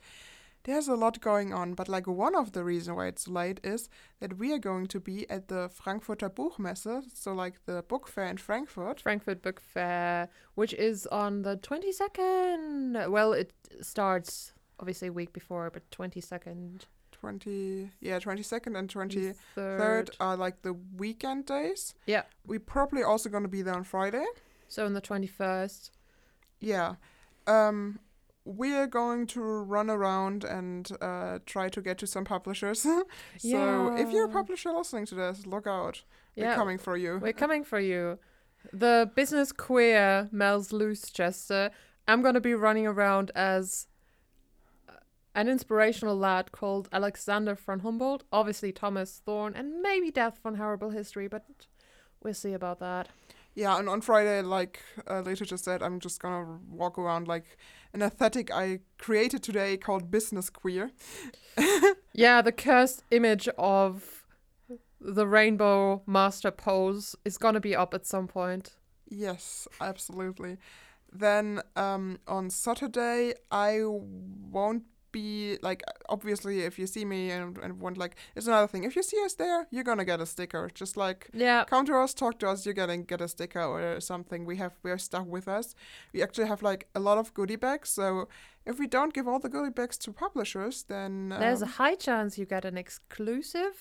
there's 0.65 0.89
a 0.89 0.95
lot 0.95 1.21
going 1.21 1.53
on. 1.53 1.75
But 1.75 1.89
like 1.89 2.07
one 2.07 2.35
of 2.35 2.53
the 2.53 2.65
reason 2.65 2.97
why 2.97 3.09
it's 3.09 3.29
late 3.29 3.61
is 3.63 3.91
that 4.21 4.39
we 4.39 4.53
are 4.55 4.59
going 4.59 4.87
to 4.87 5.01
be 5.01 5.29
at 5.29 5.49
the 5.49 5.69
Frankfurter 5.69 6.31
Buchmesse, 6.31 7.03
so 7.13 7.35
like 7.35 7.67
the 7.67 7.83
book 7.83 8.09
fair 8.09 8.27
in 8.27 8.39
Frankfurt. 8.39 9.01
Frankfurt 9.01 9.43
Book 9.43 9.61
Fair, 9.61 10.29
which 10.55 10.73
is 10.75 11.07
on 11.09 11.43
the 11.43 11.57
22nd. 11.59 13.11
Well, 13.11 13.35
it 13.35 13.53
starts 13.83 14.53
obviously 14.81 15.09
a 15.09 15.13
week 15.13 15.35
before, 15.35 15.71
but 15.71 15.91
22nd. 15.91 16.87
Twenty, 17.21 17.91
yeah, 18.01 18.19
twenty 18.19 18.43
second 18.43 18.77
and 18.77 18.89
twenty 18.91 19.33
third. 19.55 19.79
third 19.79 20.11
are 20.21 20.37
like 20.37 20.63
the 20.63 20.75
weekend 20.97 21.47
days. 21.47 21.95
Yeah. 22.07 22.23
we're 22.47 22.61
probably 22.61 23.03
also 23.03 23.29
going 23.29 23.43
to 23.45 23.49
be 23.49 23.63
there 23.63 23.75
on 23.75 23.85
Friday. 23.85 24.25
So 24.69 24.85
on 24.85 24.93
the 24.95 25.01
21st. 25.01 25.91
Yeah. 26.61 26.97
Um, 27.47 28.01
we're 28.45 28.87
going 28.87 29.27
to 29.29 29.41
run 29.41 29.89
around 29.91 30.45
and 30.45 30.91
uh, 31.01 31.39
try 31.47 31.69
to 31.69 31.81
get 31.81 31.99
to 31.99 32.07
some 32.07 32.25
publishers. 32.25 32.81
so 33.39 33.97
if 33.97 34.13
you're 34.13 34.27
a 34.27 34.29
publisher 34.29 34.73
listening 34.73 35.07
to 35.07 35.15
this, 35.15 35.47
look 35.47 35.67
out. 35.67 36.03
We're 36.37 36.45
Yeah, 36.47 36.55
coming 36.55 36.79
for 36.79 36.97
you. 36.97 37.19
We're 37.23 37.33
coming 37.33 37.65
for 37.65 37.81
you. 37.81 38.19
The 38.73 39.11
business 39.15 39.53
queer 39.53 40.29
Mel's 40.33 40.73
Loose 40.73 41.11
Chester. 41.11 41.71
I'm 42.09 42.23
gonna 42.23 42.41
be 42.41 42.55
running 42.55 42.87
around 42.87 43.31
as 43.35 43.87
an 45.37 45.49
inspirational 45.49 46.17
lad 46.17 46.51
called 46.51 46.89
Alexander 46.91 47.55
von 47.55 47.81
Humboldt, 47.81 48.25
obviously 48.33 48.73
Thomas 48.73 49.21
Thorne, 49.25 49.55
and 49.55 49.83
maybe 49.83 50.11
Death 50.11 50.41
von 50.43 50.57
Horrible 50.57 50.91
History, 50.91 51.29
but 51.29 51.45
we'll 52.23 52.35
see 52.35 52.55
about 52.55 52.81
that. 52.81 53.09
Yeah, 53.55 53.79
and 53.79 53.89
on 53.89 54.01
Friday, 54.01 54.43
like 54.43 54.81
uh, 55.09 55.21
later 55.21 55.45
just 55.45 55.65
said, 55.65 55.83
I'm 55.83 56.01
just 56.01 56.21
gonna 56.21 56.59
walk 56.71 56.99
around 56.99 57.29
like 57.29 57.59
an 57.93 58.03
aesthetic 58.03 58.51
I 58.51 58.81
created 58.99 59.43
today 59.43 59.77
called 59.77 60.11
Business 60.11 60.51
Queer. 60.51 60.91
Yeah, 62.19 62.41
the 62.41 62.51
cursed 62.51 63.05
image 63.11 63.47
of 63.59 64.25
the 64.99 65.27
rainbow 65.27 66.03
master 66.07 66.51
pose 66.51 67.15
is 67.27 67.37
gonna 67.37 67.61
be 67.61 67.77
up 67.77 67.93
at 67.93 68.07
some 68.07 68.27
point. 68.27 68.75
Yes, 69.07 69.69
absolutely. 69.79 70.57
Then 71.13 71.61
um, 71.77 72.19
on 72.27 72.49
Saturday, 72.49 73.35
I 73.51 73.83
won't 73.85 74.85
be 75.17 75.29
like 75.69 75.81
obviously 76.15 76.57
if 76.69 76.75
you 76.81 76.87
see 76.95 77.05
me 77.15 77.21
and, 77.37 77.59
and 77.65 77.73
want 77.85 77.97
like 78.05 78.15
it's 78.37 78.47
another 78.47 78.69
thing. 78.73 78.83
If 78.91 78.95
you 78.99 79.03
see 79.11 79.21
us 79.27 79.35
there, 79.43 79.61
you're 79.75 79.89
gonna 79.91 80.05
get 80.13 80.21
a 80.27 80.27
sticker. 80.35 80.65
Just 80.83 80.95
like 81.07 81.21
Yeah. 81.47 81.61
come 81.73 81.85
to 81.91 81.95
us, 82.05 82.15
talk 82.23 82.35
to 82.41 82.47
us, 82.53 82.59
you're 82.67 82.81
gonna 82.83 82.99
get 83.13 83.21
a 83.21 83.29
sticker 83.29 83.65
or 83.75 84.01
something. 84.01 84.41
We 84.51 84.57
have 84.63 84.75
we 84.85 84.91
have 84.95 85.01
stuff 85.11 85.27
with 85.37 85.47
us. 85.59 85.67
We 86.13 86.19
actually 86.27 86.49
have 86.53 86.63
like 86.71 86.83
a 86.95 87.01
lot 87.09 87.19
of 87.23 87.27
goodie 87.39 87.61
bags. 87.67 87.89
So 87.99 88.29
if 88.71 88.75
we 88.83 88.87
don't 88.97 89.13
give 89.17 89.27
all 89.31 89.41
the 89.47 89.53
goodie 89.57 89.75
bags 89.81 89.97
to 90.05 90.13
publishers, 90.13 90.77
then 90.95 91.13
There's 91.45 91.63
a 91.63 91.71
um, 91.73 91.73
high 91.81 91.97
chance 92.07 92.39
you 92.39 92.47
get 92.57 92.65
an 92.65 92.77
exclusive 92.85 93.77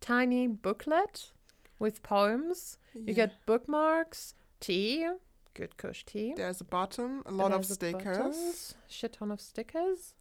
tiny 0.00 0.46
booklet 0.66 1.32
with 1.78 2.02
poems. 2.02 2.78
You 3.06 3.14
get 3.14 3.30
bookmarks, 3.46 4.34
tea, 4.60 5.06
good 5.54 5.76
kush 5.76 6.04
tea. 6.04 6.34
there's 6.36 6.60
a 6.60 6.64
button, 6.64 7.22
a 7.26 7.30
lot 7.32 7.52
of 7.52 7.64
stickers. 7.64 8.74
shit 8.88 9.12
ton 9.14 9.30
of 9.30 9.40
stickers, 9.40 10.14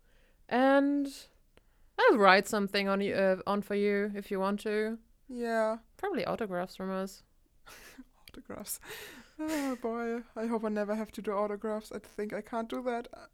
and 0.49 1.07
I'll 1.97 2.17
write 2.17 2.47
something 2.47 2.87
on 2.89 3.01
you 3.01 3.13
uh, 3.13 3.37
on 3.47 3.61
for 3.61 3.75
you 3.75 4.11
if 4.15 4.31
you 4.31 4.39
want 4.39 4.59
to. 4.61 4.97
Yeah, 5.29 5.77
Probably 5.97 6.25
autographs 6.25 6.75
from 6.75 6.91
us. 6.91 7.23
autographs. 8.29 8.79
Oh 9.39 9.77
boy, 9.81 10.21
I 10.35 10.47
hope 10.47 10.65
I 10.65 10.69
never 10.69 10.95
have 10.95 11.11
to 11.13 11.21
do 11.21 11.31
autographs. 11.31 11.91
I 11.93 11.99
think 11.99 12.33
I 12.33 12.41
can't 12.41 12.69
do 12.69 12.81
that. 12.83 13.07
Uh, 13.13 13.27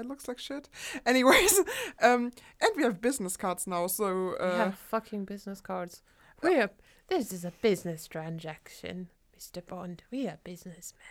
It 0.00 0.06
looks 0.06 0.26
like 0.28 0.38
shit. 0.38 0.68
Anyways, 1.06 1.60
um, 2.02 2.32
and 2.60 2.70
we 2.76 2.82
have 2.84 3.00
business 3.00 3.36
cards 3.36 3.66
now. 3.66 3.86
So 3.88 4.30
we 4.30 4.36
uh, 4.46 4.56
have 4.56 4.74
fucking 4.78 5.26
business 5.26 5.60
cards. 5.60 6.02
We 6.42 6.58
are. 6.60 6.70
This 7.08 7.32
is 7.32 7.44
a 7.44 7.52
business 7.62 8.08
transaction, 8.08 9.08
Mr. 9.38 9.60
Bond. 9.66 10.02
We 10.10 10.26
are 10.28 10.38
businessmen. 10.44 11.02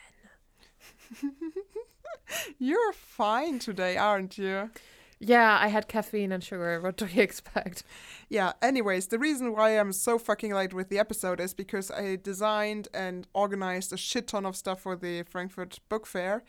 you're 2.58 2.94
fine 2.94 3.60
today, 3.60 3.98
aren't 3.98 4.38
you? 4.38 4.72
Yeah, 5.24 5.60
I 5.62 5.68
had 5.68 5.88
caffeine 5.88 6.32
and 6.32 6.44
sugar. 6.44 6.82
What 6.82 6.98
do 6.98 7.06
you 7.06 7.22
expect? 7.30 7.84
Yeah, 8.28 8.54
anyways, 8.60 9.08
the 9.08 9.20
reason 9.20 9.54
why 9.54 9.78
I'm 9.78 9.94
so 9.94 10.18
fucking 10.18 10.52
late 10.52 10.74
with 10.74 10.90
the 10.90 10.98
episode 10.98 11.40
is 11.40 11.54
because 11.54 11.92
I 11.92 12.16
designed 12.16 12.88
and 12.92 13.28
organized 13.36 13.94
a 13.94 13.98
shit 13.98 14.28
ton 14.28 14.48
of 14.48 14.56
stuff 14.56 14.82
for 14.82 14.96
the 14.96 15.22
Frankfurt 15.22 15.80
Book 15.90 16.08
Fair, 16.08 16.44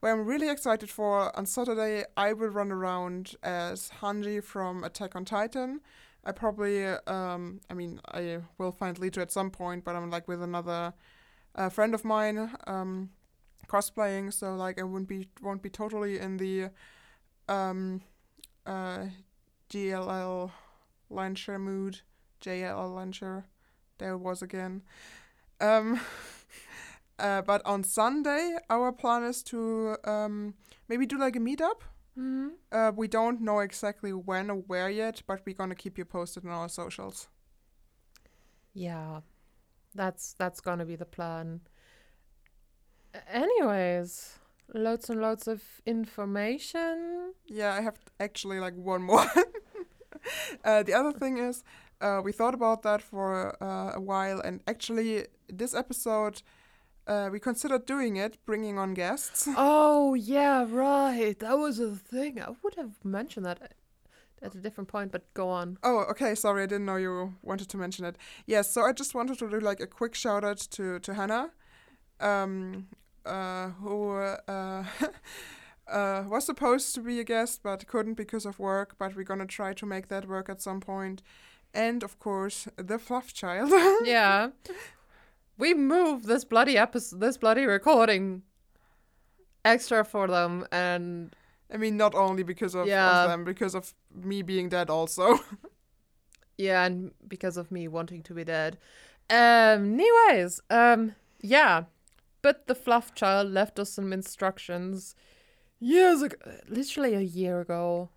where 0.00 0.12
I'm 0.12 0.26
really 0.26 0.50
excited 0.50 0.90
for. 0.90 1.34
On 1.38 1.46
Saturday, 1.46 2.04
I 2.16 2.32
will 2.32 2.48
run 2.48 2.72
around 2.72 3.36
as 3.44 3.92
Hanji 4.00 4.42
from 4.42 4.82
Attack 4.82 5.14
on 5.14 5.24
Titan. 5.24 5.80
I 6.24 6.32
probably, 6.32 6.84
um, 6.84 7.60
I 7.70 7.74
mean, 7.74 8.00
I 8.12 8.38
will 8.58 8.72
find 8.72 8.98
Lito 8.98 9.18
at 9.18 9.30
some 9.30 9.52
point, 9.52 9.84
but 9.84 9.94
I'm 9.94 10.10
like 10.10 10.26
with 10.26 10.42
another 10.42 10.94
uh, 11.54 11.68
friend 11.68 11.94
of 11.94 12.04
mine, 12.04 12.56
um, 12.66 13.10
cosplaying, 13.68 14.32
so 14.32 14.56
like 14.56 14.80
I 14.80 14.82
won't 14.82 15.06
be 15.06 15.28
won't 15.40 15.62
be 15.62 15.70
totally 15.70 16.18
in 16.18 16.38
the 16.38 16.70
um, 17.48 18.02
uh, 18.66 19.06
GLL 19.70 20.50
luncher 21.10 21.60
mood. 21.60 22.00
JLL 22.44 22.94
Launcher, 22.94 23.46
There 23.98 24.12
it 24.12 24.18
was 24.18 24.42
again. 24.42 24.82
Um, 25.60 26.00
uh, 27.18 27.42
but 27.42 27.64
on 27.64 27.84
Sunday, 27.84 28.58
our 28.68 28.92
plan 28.92 29.24
is 29.24 29.42
to 29.44 29.96
um, 30.04 30.54
maybe 30.88 31.06
do 31.06 31.18
like 31.18 31.36
a 31.36 31.40
meetup. 31.40 31.80
Mm-hmm. 32.18 32.48
Uh, 32.70 32.92
we 32.94 33.08
don't 33.08 33.40
know 33.40 33.60
exactly 33.60 34.12
when 34.12 34.50
or 34.50 34.56
where 34.56 34.90
yet, 34.90 35.22
but 35.26 35.40
we're 35.46 35.54
gonna 35.54 35.74
keep 35.74 35.96
you 35.98 36.04
posted 36.04 36.44
on 36.44 36.52
our 36.52 36.68
socials. 36.68 37.28
Yeah, 38.74 39.20
that's 39.94 40.34
that's 40.34 40.60
gonna 40.60 40.84
be 40.84 40.96
the 40.96 41.06
plan. 41.06 41.60
Anyways, 43.28 44.38
loads 44.74 45.08
and 45.10 45.20
loads 45.20 45.48
of 45.48 45.62
information. 45.86 47.32
Yeah, 47.46 47.72
I 47.74 47.80
have 47.80 47.98
actually 48.20 48.60
like 48.60 48.74
one 48.74 49.02
more. 49.02 49.26
uh, 50.64 50.82
the 50.82 50.94
other 50.94 51.12
thing 51.12 51.38
is, 51.38 51.62
uh, 52.00 52.20
we 52.24 52.32
thought 52.32 52.54
about 52.54 52.82
that 52.82 53.02
for 53.02 53.56
uh, 53.62 53.92
a 53.94 54.00
while, 54.00 54.40
and 54.40 54.60
actually, 54.66 55.26
this 55.48 55.74
episode, 55.74 56.42
uh, 57.06 57.28
we 57.32 57.38
considered 57.38 57.86
doing 57.86 58.16
it, 58.16 58.38
bringing 58.46 58.78
on 58.78 58.94
guests. 58.94 59.48
Oh 59.56 60.14
yeah, 60.14 60.66
right. 60.68 61.38
That 61.38 61.58
was 61.58 61.78
a 61.78 61.90
thing. 61.94 62.40
I 62.40 62.50
would 62.62 62.74
have 62.76 63.04
mentioned 63.04 63.46
that 63.46 63.62
at- 63.62 63.74
at 64.42 64.54
a 64.54 64.58
different 64.58 64.88
point, 64.88 65.10
but 65.10 65.22
go 65.32 65.48
on. 65.48 65.78
Oh, 65.82 66.00
okay. 66.10 66.34
Sorry, 66.34 66.64
I 66.64 66.66
didn't 66.66 66.84
know 66.84 66.96
you 66.96 67.32
wanted 67.42 67.70
to 67.70 67.78
mention 67.78 68.04
it. 68.04 68.16
Yes, 68.46 68.70
so 68.74 68.82
I 68.82 68.92
just 68.92 69.14
wanted 69.14 69.38
to 69.38 69.48
do 69.48 69.58
like 69.58 69.80
a 69.80 69.86
quick 69.86 70.14
shout 70.14 70.44
out 70.44 70.58
to 70.72 70.98
to 70.98 71.14
Hannah, 71.14 71.50
um, 72.20 72.88
uh, 73.26 73.68
who 73.80 74.12
uh, 74.16 74.84
uh, 75.88 76.24
was 76.28 76.44
supposed 76.46 76.94
to 76.94 77.00
be 77.00 77.20
a 77.20 77.24
guest 77.24 77.60
but 77.62 77.86
couldn't 77.86 78.14
because 78.14 78.46
of 78.46 78.58
work. 78.58 78.96
But 78.98 79.14
we're 79.16 79.24
gonna 79.24 79.46
try 79.46 79.72
to 79.74 79.86
make 79.86 80.08
that 80.08 80.28
work 80.28 80.48
at 80.48 80.62
some 80.62 80.80
point. 80.80 81.22
And 81.72 82.02
of 82.04 82.18
course, 82.18 82.68
the 82.76 82.98
fluff 82.98 83.32
child. 83.32 83.70
yeah, 84.04 84.50
we 85.58 85.74
moved 85.74 86.26
this 86.26 86.44
bloody 86.44 86.78
episode, 86.78 87.20
this 87.20 87.36
bloody 87.36 87.64
recording, 87.66 88.42
extra 89.64 90.04
for 90.04 90.28
them, 90.28 90.66
and 90.70 91.34
I 91.72 91.76
mean, 91.76 91.96
not 91.96 92.14
only 92.14 92.42
because 92.42 92.74
of, 92.74 92.86
Yeah. 92.86 93.24
of 93.24 93.30
them, 93.30 93.44
because 93.44 93.74
of 93.74 93.94
me 94.14 94.42
being 94.42 94.68
dead 94.68 94.90
also. 94.90 95.40
yeah, 96.58 96.84
and 96.84 97.12
because 97.26 97.56
of 97.56 97.70
me 97.72 97.88
wanting 97.88 98.22
to 98.22 98.34
be 98.34 98.44
dead. 98.44 98.78
Um, 99.30 99.98
anyways, 99.98 100.60
um, 100.70 101.14
yeah, 101.40 101.84
but 102.44 102.66
the 102.70 102.74
fluff 102.84 103.14
child 103.20 103.46
left 103.60 103.78
us 103.82 103.90
some 103.98 104.12
instructions 104.12 105.14
years 105.80 106.18
ago, 106.26 106.36
literally 106.68 107.14
a 107.14 107.26
year 107.40 107.60
ago. 107.66 108.10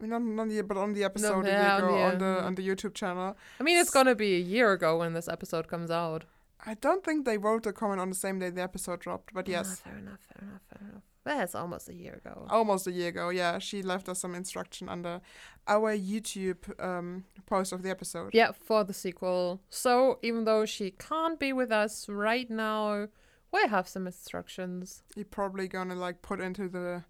I 0.00 0.02
mean, 0.02 0.10
not, 0.10 0.22
not 0.22 0.48
the, 0.48 0.62
but 0.62 0.76
on 0.76 0.92
the 0.98 1.04
episode 1.04 1.46
yeah, 1.46 1.52
a 1.52 1.62
year 1.62 1.70
on 1.70 1.84
ago, 1.84 1.96
the, 1.96 2.04
on 2.04 2.18
the 2.18 2.32
on 2.48 2.54
the 2.58 2.64
YouTube 2.68 2.94
channel. 2.94 3.36
I 3.60 3.62
mean, 3.62 3.78
it's 3.80 3.90
gonna 3.90 4.14
be 4.26 4.32
a 4.42 4.44
year 4.54 4.72
ago 4.72 4.90
when 5.00 5.12
this 5.18 5.28
episode 5.28 5.68
comes 5.68 5.90
out. 5.90 6.24
I 6.66 6.74
don't 6.74 7.04
think 7.04 7.26
they 7.26 7.38
wrote 7.38 7.62
the 7.64 7.72
comment 7.72 8.00
on 8.00 8.08
the 8.08 8.20
same 8.26 8.38
day 8.38 8.50
the 8.50 8.62
episode 8.70 9.00
dropped, 9.00 9.34
but 9.34 9.46
Ah, 9.48 9.56
yes. 9.56 9.80
fair 9.80 9.98
enough, 10.04 10.22
fair 10.30 10.48
enough, 10.48 10.62
fair 10.70 10.88
enough. 10.88 11.02
That's 11.24 11.54
almost 11.54 11.88
a 11.88 11.94
year 11.94 12.14
ago. 12.22 12.46
almost 12.50 12.86
a 12.86 12.92
year 12.92 13.08
ago. 13.08 13.30
Yeah, 13.30 13.58
she 13.58 13.82
left 13.82 14.08
us 14.10 14.18
some 14.24 14.34
instruction 14.34 14.88
under 14.88 15.20
our 15.66 15.96
YouTube 15.96 16.62
um, 16.88 17.24
post 17.46 17.72
of 17.72 17.82
the 17.82 17.90
episode. 17.90 18.30
Yeah, 18.34 18.52
for 18.52 18.84
the 18.84 18.92
sequel. 18.92 19.60
So 19.70 20.18
even 20.22 20.44
though 20.44 20.66
she 20.66 20.90
can't 20.90 21.38
be 21.38 21.52
with 21.60 21.72
us 21.72 22.08
right 22.08 22.50
now, 22.50 23.08
we 23.54 23.68
have 23.68 23.88
some 23.88 24.06
instructions. 24.06 25.02
You're 25.14 25.24
probably 25.24 25.68
gonna 25.68 25.94
like 25.94 26.22
put 26.22 26.40
into 26.40 26.68
the 26.68 27.04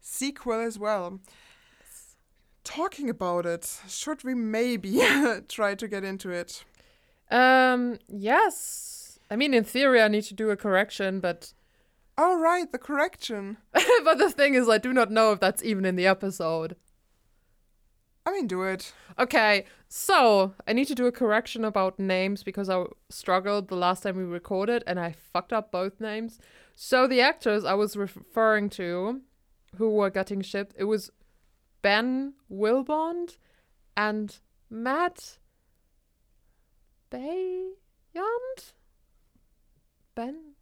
sequel 0.00 0.60
as 0.60 0.78
well. 0.78 1.20
Talking 2.64 3.08
about 3.08 3.46
it, 3.46 3.80
should 3.88 4.24
we 4.24 4.34
maybe 4.34 5.00
try 5.48 5.74
to 5.74 5.88
get 5.88 6.04
into 6.04 6.30
it? 6.30 6.64
Um, 7.30 7.98
yes. 8.08 9.18
I 9.30 9.36
mean, 9.36 9.54
in 9.54 9.64
theory, 9.64 10.00
I 10.02 10.08
need 10.08 10.24
to 10.24 10.34
do 10.34 10.50
a 10.50 10.56
correction, 10.56 11.20
but 11.20 11.52
All 12.18 12.36
right, 12.38 12.70
the 12.70 12.78
correction. 12.78 13.58
but 13.72 14.18
the 14.18 14.30
thing 14.30 14.54
is, 14.54 14.68
I 14.68 14.78
do 14.78 14.92
not 14.92 15.10
know 15.10 15.32
if 15.32 15.40
that's 15.40 15.62
even 15.62 15.84
in 15.84 15.96
the 15.96 16.06
episode. 16.06 16.76
I 18.26 18.32
mean, 18.32 18.48
do 18.48 18.64
it. 18.64 18.92
Okay, 19.20 19.64
so 19.88 20.54
I 20.66 20.72
need 20.72 20.88
to 20.88 20.96
do 20.96 21.06
a 21.06 21.12
correction 21.12 21.64
about 21.64 21.98
names 22.00 22.42
because 22.42 22.68
I 22.68 22.84
struggled 23.08 23.68
the 23.68 23.76
last 23.76 24.02
time 24.02 24.16
we 24.16 24.24
recorded 24.24 24.82
and 24.84 24.98
I 24.98 25.12
fucked 25.32 25.52
up 25.52 25.70
both 25.70 26.00
names. 26.00 26.40
So 26.74 27.06
the 27.06 27.20
actors 27.20 27.64
I 27.64 27.74
was 27.74 27.96
referring 27.96 28.68
to 28.70 29.20
who 29.76 29.90
were 29.90 30.10
getting 30.10 30.42
shipped, 30.42 30.74
it 30.76 30.84
was 30.84 31.10
Ben 31.82 32.34
Willbond 32.50 33.36
and 33.96 34.36
Matt 34.68 35.38
Bayond? 37.12 38.72
Ben? 40.16 40.54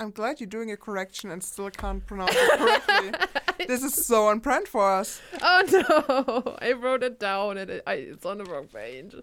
I'm 0.00 0.10
glad 0.10 0.40
you're 0.40 0.48
doing 0.48 0.70
a 0.70 0.76
correction 0.76 1.30
and 1.30 1.44
still 1.44 1.70
can't 1.70 2.04
pronounce 2.06 2.32
it 2.34 2.58
correctly. 2.58 3.28
this 3.66 3.82
is 3.82 4.06
so 4.06 4.26
on 4.28 4.38
brand 4.38 4.68
for 4.68 4.90
us. 4.90 5.20
Oh 5.40 6.42
no! 6.44 6.56
I 6.60 6.72
wrote 6.72 7.02
it 7.02 7.18
down 7.18 7.58
and 7.58 7.70
it, 7.70 7.82
I, 7.86 7.94
it's 7.94 8.26
on 8.26 8.38
the 8.38 8.44
wrong 8.44 8.68
page. 8.68 9.14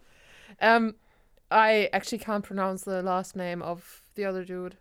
Um, 0.61 0.95
I 1.51 1.89
actually 1.93 2.19
can't 2.19 2.43
pronounce 2.43 2.83
the 2.83 3.01
last 3.01 3.35
name 3.35 3.61
of 3.61 4.03
the 4.15 4.25
other 4.25 4.43
dude. 4.43 4.77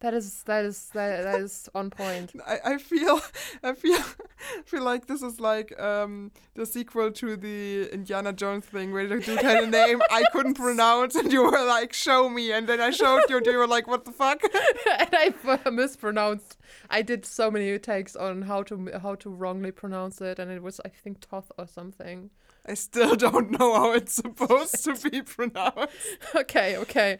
That 0.00 0.12
is 0.12 0.42
that 0.42 0.64
is 0.66 0.90
that, 0.92 1.24
that 1.24 1.40
is 1.40 1.70
on 1.74 1.88
point. 1.88 2.32
I, 2.46 2.58
I 2.64 2.78
feel 2.78 3.20
I 3.62 3.72
feel 3.72 3.98
feel 4.66 4.82
like 4.82 5.06
this 5.06 5.22
is 5.22 5.40
like 5.40 5.78
um 5.80 6.32
the 6.54 6.66
sequel 6.66 7.10
to 7.12 7.36
the 7.36 7.88
Indiana 7.92 8.34
Jones 8.34 8.66
thing 8.66 8.92
where 8.92 9.06
the 9.06 9.18
dude 9.18 9.40
had 9.40 9.64
a 9.64 9.66
name 9.66 10.02
I 10.10 10.24
couldn't 10.32 10.54
pronounce 10.66 11.14
and 11.14 11.32
you 11.32 11.42
were 11.44 11.64
like 11.64 11.94
show 11.94 12.28
me 12.28 12.52
and 12.52 12.68
then 12.68 12.80
I 12.80 12.90
showed 12.90 13.22
you 13.30 13.38
and 13.38 13.46
you 13.46 13.56
were 13.56 13.66
like 13.66 13.86
what 13.86 14.04
the 14.04 14.12
fuck 14.12 14.42
and 14.42 15.08
I 15.12 15.70
mispronounced. 15.70 16.58
I 16.90 17.02
did 17.02 17.24
so 17.24 17.50
many 17.50 17.78
takes 17.78 18.14
on 18.14 18.42
how 18.42 18.62
to 18.64 18.98
how 19.02 19.14
to 19.16 19.30
wrongly 19.30 19.72
pronounce 19.72 20.20
it, 20.20 20.38
and 20.38 20.50
it 20.50 20.62
was 20.62 20.80
I 20.84 20.88
think 20.88 21.20
Toth 21.20 21.50
or 21.58 21.66
something. 21.66 22.30
I 22.66 22.74
still 22.74 23.14
don't 23.16 23.50
know 23.52 23.74
how 23.74 23.92
it's 23.92 24.14
supposed 24.14 24.84
to 24.84 25.10
be 25.10 25.22
pronounced. 25.22 25.94
okay, 26.34 26.76
okay. 26.76 27.18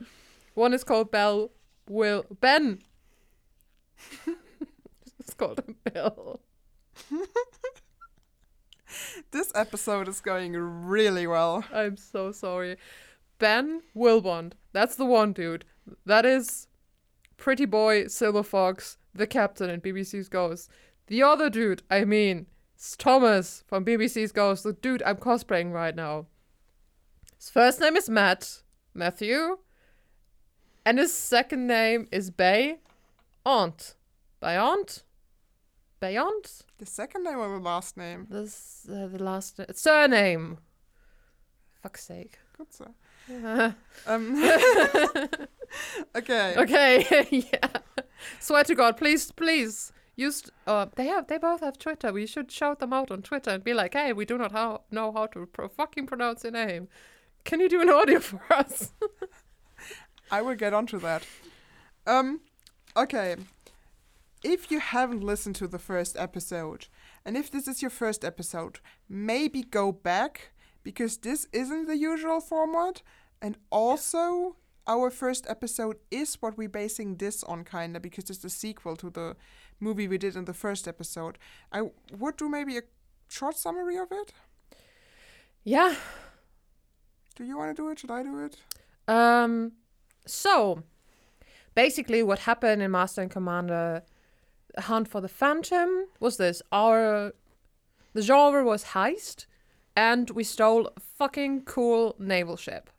One 0.54 0.72
is 0.72 0.84
called 0.84 1.10
Bell. 1.10 1.50
Will 1.88 2.24
Ben. 2.40 2.82
it's 5.20 5.34
called 5.34 5.62
Bill. 5.92 6.40
This 9.30 9.52
episode 9.54 10.08
is 10.08 10.20
going 10.20 10.54
really 10.54 11.26
well. 11.26 11.64
I'm 11.72 11.96
so 11.96 12.32
sorry. 12.32 12.76
Ben 13.38 13.82
Willbond. 13.94 14.52
That's 14.72 14.96
the 14.96 15.04
one 15.04 15.32
dude. 15.32 15.64
That 16.04 16.24
is 16.24 16.68
Pretty 17.36 17.64
Boy 17.64 18.06
Silver 18.06 18.42
Fox, 18.42 18.98
the 19.14 19.26
captain 19.26 19.70
in 19.70 19.80
BBC's 19.80 20.28
Ghost. 20.28 20.70
The 21.08 21.22
other 21.22 21.50
dude, 21.50 21.82
I 21.90 22.04
mean, 22.04 22.46
is 22.78 22.96
Thomas 22.96 23.62
from 23.66 23.84
BBC's 23.84 24.32
Ghost, 24.32 24.64
the 24.64 24.72
dude 24.72 25.02
I'm 25.02 25.16
cosplaying 25.16 25.72
right 25.72 25.94
now. 25.94 26.26
His 27.36 27.50
first 27.50 27.80
name 27.80 27.96
is 27.96 28.08
Matt, 28.08 28.62
Matthew, 28.94 29.58
and 30.86 30.98
his 30.98 31.12
second 31.12 31.66
name 31.66 32.06
is 32.12 32.30
Bay 32.30 32.78
Aunt. 33.44 33.96
Bay 34.40 34.56
Aunt? 34.56 35.02
Bay 35.98 36.16
Aunt? 36.16 36.62
The 36.78 36.86
second 36.86 37.24
name 37.24 37.38
or 37.38 37.48
the 37.48 37.64
last 37.64 37.96
name? 37.96 38.28
This 38.30 38.86
uh, 38.88 39.08
the 39.08 39.22
last 39.22 39.58
uh, 39.58 39.66
surname. 39.72 40.58
Fuck's 41.82 42.04
sake. 42.04 42.38
Good 42.56 42.72
sir. 42.72 42.94
Um, 44.06 44.36
okay. 46.16 46.54
okay, 46.56 47.26
yeah. 47.52 47.68
Swear 48.38 48.62
to 48.62 48.74
God, 48.76 48.96
please, 48.96 49.32
please 49.32 49.92
use. 50.14 50.44
Uh, 50.64 50.86
they 50.94 51.06
have. 51.06 51.26
They 51.26 51.38
both 51.38 51.60
have 51.60 51.76
Twitter. 51.76 52.12
We 52.12 52.26
should 52.26 52.52
shout 52.52 52.78
them 52.78 52.92
out 52.92 53.10
on 53.10 53.22
Twitter 53.22 53.50
and 53.50 53.64
be 53.64 53.74
like, 53.74 53.94
"Hey, 53.94 54.12
we 54.12 54.24
do 54.24 54.38
not 54.38 54.52
how, 54.52 54.82
know 54.92 55.10
how 55.10 55.26
to 55.26 55.46
pro- 55.46 55.68
fucking 55.68 56.06
pronounce 56.06 56.44
your 56.44 56.52
name. 56.52 56.86
Can 57.42 57.58
you 57.58 57.68
do 57.68 57.80
an 57.80 57.90
audio 57.90 58.20
for 58.20 58.40
us?" 58.50 58.92
I 60.30 60.42
will 60.42 60.54
get 60.54 60.74
onto 60.74 60.98
that. 61.00 61.22
Um, 62.06 62.40
okay. 62.96 63.36
If 64.44 64.70
you 64.70 64.80
haven't 64.80 65.24
listened 65.24 65.56
to 65.56 65.66
the 65.66 65.78
first 65.78 66.16
episode, 66.16 66.86
and 67.24 67.36
if 67.36 67.50
this 67.50 67.66
is 67.66 67.82
your 67.82 67.90
first 67.90 68.24
episode, 68.24 68.80
maybe 69.08 69.62
go 69.62 69.92
back 69.92 70.52
because 70.82 71.16
this 71.18 71.48
isn't 71.52 71.86
the 71.86 71.96
usual 71.96 72.40
format, 72.40 73.02
and 73.42 73.56
also 73.70 74.56
our 74.86 75.10
first 75.10 75.46
episode 75.48 75.96
is 76.12 76.36
what 76.40 76.56
we're 76.56 76.68
basing 76.68 77.16
this 77.16 77.42
on, 77.42 77.64
kinda, 77.64 77.98
because 77.98 78.30
it's 78.30 78.38
the 78.38 78.50
sequel 78.50 78.94
to 78.96 79.10
the 79.10 79.36
movie 79.80 80.06
we 80.06 80.16
did 80.18 80.36
in 80.36 80.44
the 80.44 80.54
first 80.54 80.86
episode. 80.86 81.38
I 81.72 81.90
would 82.16 82.36
do 82.36 82.48
maybe 82.48 82.78
a 82.78 82.82
short 83.28 83.56
summary 83.56 83.96
of 83.96 84.08
it. 84.12 84.32
yeah. 85.64 85.94
Do 87.34 87.44
you 87.44 87.58
want 87.58 87.76
to 87.76 87.82
do 87.82 87.88
it? 87.90 87.98
Should 87.98 88.10
I 88.12 88.22
do 88.22 88.44
it? 88.44 88.56
Um. 89.08 89.72
So, 90.26 90.82
basically, 91.74 92.22
what 92.22 92.40
happened 92.40 92.82
in 92.82 92.90
Master 92.90 93.22
and 93.22 93.30
Commander 93.30 94.02
Hunt 94.78 95.08
for 95.08 95.20
the 95.20 95.28
Phantom 95.28 96.06
was 96.20 96.36
this: 96.36 96.62
our 96.72 97.32
the 98.12 98.22
genre 98.22 98.64
was 98.64 98.84
heist, 98.84 99.46
and 99.96 100.30
we 100.30 100.44
stole 100.44 100.90
a 100.96 101.00
fucking 101.00 101.62
cool 101.62 102.16
naval 102.18 102.56
ship, 102.56 102.90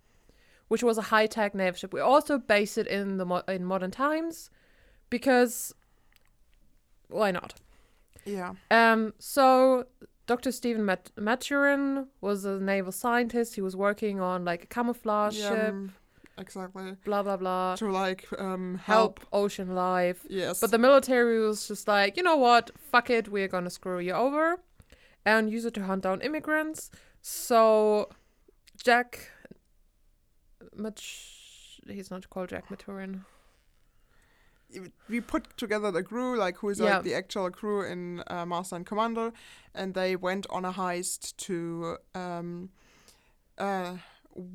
which 0.68 0.84
was 0.84 0.98
a 0.98 1.04
high 1.04 1.28
tech 1.28 1.54
naval 1.54 1.78
ship. 1.78 1.94
We 1.94 2.00
also 2.00 2.38
based 2.38 2.78
it 2.78 2.88
in 2.88 3.18
the 3.18 3.26
mo- 3.26 3.44
in 3.48 3.66
modern 3.66 3.92
times, 3.92 4.50
because 5.10 5.74
why 7.10 7.32
not? 7.32 7.56
Yeah. 8.26 8.54
Um. 8.72 9.14
So. 9.20 9.86
Dr. 10.28 10.52
Stephen 10.52 10.84
Mat- 10.84 11.10
Maturin 11.16 12.08
was 12.20 12.44
a 12.44 12.60
naval 12.60 12.92
scientist. 12.92 13.56
He 13.56 13.62
was 13.62 13.78
working 13.78 14.20
on 14.20 14.44
like 14.44 14.66
a 14.66 14.68
camouflage 14.68 15.38
yeah. 15.38 15.50
ship, 15.50 15.76
Exactly. 16.38 16.96
blah 17.04 17.24
blah 17.24 17.38
blah. 17.38 17.76
To 17.78 17.90
like 17.92 18.28
um 18.38 18.76
help 18.84 19.20
help. 19.20 19.28
ocean 19.34 19.74
life. 19.76 20.26
Yes. 20.30 20.60
But 20.60 20.72
the 20.72 20.78
military 20.78 21.40
was 21.46 21.68
just 21.68 21.88
like, 21.88 22.16
you 22.18 22.24
know 22.24 22.38
what? 22.38 22.72
Fuck 22.78 23.10
it, 23.10 23.28
we're 23.30 23.48
gonna 23.48 23.70
screw 23.70 24.00
you 24.00 24.14
over 24.14 24.58
and 25.26 25.50
use 25.50 25.66
it 25.66 25.74
to 25.76 25.84
hunt 25.84 26.04
down 26.04 26.22
immigrants. 26.22 26.92
So 27.22 28.10
Jack 28.84 29.32
much 30.76 31.80
he's 31.88 32.12
not 32.12 32.30
called 32.30 32.50
Jack 32.50 32.70
Maturin. 32.70 33.26
we 35.10 35.22
put 35.22 35.56
together 35.58 35.92
the 35.92 36.04
crew, 36.04 36.38
like 36.38 36.58
who 36.58 36.70
is 36.70 36.80
Yeah. 36.80 36.96
like 36.96 37.04
the 37.04 37.14
actual 37.16 37.50
crew 37.50 37.82
in 37.84 38.22
uh, 38.28 38.46
Master 38.46 38.76
and 38.76 38.86
Commander, 38.86 39.32
and 39.74 39.94
they 39.94 40.16
went 40.16 40.46
on 40.50 40.66
a 40.66 40.72
heist 40.74 41.36
to. 41.38 41.98
Um, 42.14 42.70
uh, 43.58 43.96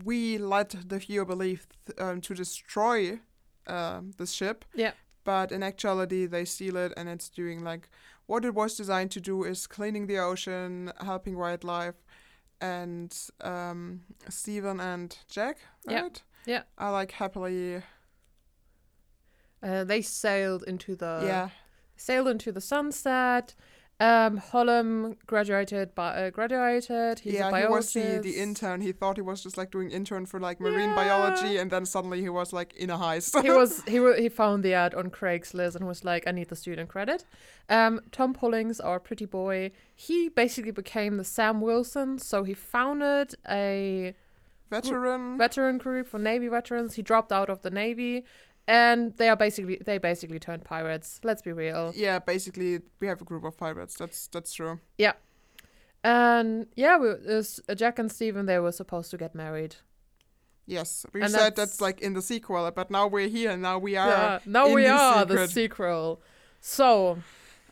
we 0.04 0.38
led 0.38 0.70
the 0.70 0.98
viewer 0.98 1.24
believe 1.24 1.66
um, 1.98 2.20
to 2.22 2.34
destroy 2.34 3.20
uh, 3.66 4.00
the 4.16 4.26
ship. 4.26 4.64
Yeah. 4.74 4.92
But 5.24 5.52
in 5.52 5.62
actuality, 5.62 6.26
they 6.26 6.44
steal 6.44 6.76
it, 6.76 6.92
and 6.96 7.08
it's 7.08 7.28
doing 7.28 7.62
like 7.64 7.88
what 8.26 8.44
it 8.44 8.54
was 8.54 8.76
designed 8.76 9.10
to 9.12 9.20
do 9.20 9.44
is 9.44 9.66
cleaning 9.66 10.06
the 10.06 10.18
ocean, 10.18 10.92
helping 11.00 11.36
wildlife, 11.38 11.94
and 12.60 13.12
um, 13.40 14.02
Stephen 14.28 14.80
and 14.80 15.16
Jack, 15.28 15.58
Yeah. 15.88 16.02
right? 16.02 16.22
Yeah. 16.46 16.62
Are 16.78 16.92
like 16.92 17.12
happily, 17.12 17.82
Uh, 19.62 19.84
they 19.84 20.02
sailed 20.02 20.64
into 20.66 20.96
the 20.96 21.22
yeah, 21.24 21.48
sailed 21.96 22.28
into 22.28 22.50
the 22.52 22.60
sunset. 22.60 23.54
Um, 24.02 24.40
Hollom 24.50 25.16
graduated, 25.26 25.94
by, 25.94 26.08
uh, 26.26 26.30
graduated. 26.30 27.20
He's 27.20 27.34
a 27.34 27.36
yeah, 27.36 27.60
he 27.60 27.66
was 27.68 27.92
the, 27.92 28.18
the 28.20 28.36
intern. 28.36 28.80
He 28.80 28.90
thought 28.90 29.16
he 29.16 29.22
was 29.22 29.42
just 29.44 29.56
like 29.56 29.70
doing 29.70 29.90
intern 29.92 30.26
for 30.26 30.40
like 30.40 30.58
marine 30.60 30.88
Yeah. 30.90 30.96
biology, 30.96 31.56
and 31.58 31.70
then 31.70 31.86
suddenly 31.86 32.20
he 32.20 32.28
was 32.28 32.52
like 32.52 32.74
in 32.74 32.90
a 32.90 32.96
heist. 32.98 33.40
he 33.42 33.50
was 33.60 33.82
he 33.84 34.00
wa- 34.00 34.16
he 34.24 34.28
found 34.28 34.64
the 34.64 34.74
ad 34.74 34.92
on 34.94 35.10
Craigslist 35.10 35.76
and 35.76 35.86
was 35.86 36.04
like, 36.04 36.26
I 36.26 36.32
need 36.32 36.48
the 36.48 36.56
student 36.56 36.88
credit. 36.88 37.24
Um, 37.68 38.00
Tom 38.10 38.34
Pullings, 38.34 38.80
our 38.80 38.98
pretty 38.98 39.24
boy, 39.26 39.70
he 39.94 40.28
basically 40.28 40.72
became 40.72 41.16
the 41.16 41.24
Sam 41.24 41.60
Wilson. 41.60 42.18
So 42.18 42.42
he 42.42 42.54
founded 42.54 43.34
a 43.48 44.14
veteran. 44.68 45.38
veteran 45.38 45.78
group 45.78 46.08
for 46.08 46.18
Navy 46.18 46.48
veterans. 46.48 46.94
He 46.94 47.02
dropped 47.02 47.30
out 47.30 47.48
of 47.50 47.62
the 47.62 47.70
Navy, 47.70 48.24
and 48.68 49.16
they 49.16 49.28
are 49.28 49.36
basically 49.36 49.76
they 49.84 49.98
basically 49.98 50.38
turned 50.38 50.64
pirates. 50.64 51.20
Let's 51.24 51.42
be 51.42 51.52
real. 51.52 51.92
yeah, 51.96 52.18
basically 52.18 52.80
we 53.00 53.06
have 53.08 53.20
a 53.20 53.24
group 53.24 53.44
of 53.44 53.56
pirates. 53.56 53.94
That's 53.96 54.26
that's 54.28 54.52
true. 54.52 54.80
Yeah, 54.98 55.12
and 56.04 56.66
yeah, 56.76 56.98
we, 56.98 57.10
uh, 57.10 57.74
Jack 57.74 57.98
and 57.98 58.10
Stephen, 58.10 58.46
they 58.46 58.58
were 58.58 58.72
supposed 58.72 59.10
to 59.12 59.16
get 59.16 59.34
married. 59.34 59.76
Yes, 60.66 61.04
we 61.12 61.22
And 61.22 61.30
said 61.30 61.40
that's- 61.40 61.56
that's 61.56 61.80
like 61.80 62.00
in 62.00 62.14
the 62.14 62.22
sequel, 62.22 62.70
but 62.70 62.90
now 62.90 63.06
we're 63.08 63.28
here. 63.28 63.56
Now 63.56 63.78
we 63.78 63.96
are. 63.96 64.08
yeah, 64.08 64.38
now 64.46 64.66
in 64.66 64.74
we 64.74 64.82
the 64.84 64.90
are 64.90 65.24
the 65.24 65.48
sequel. 65.48 66.20
So 66.60 67.18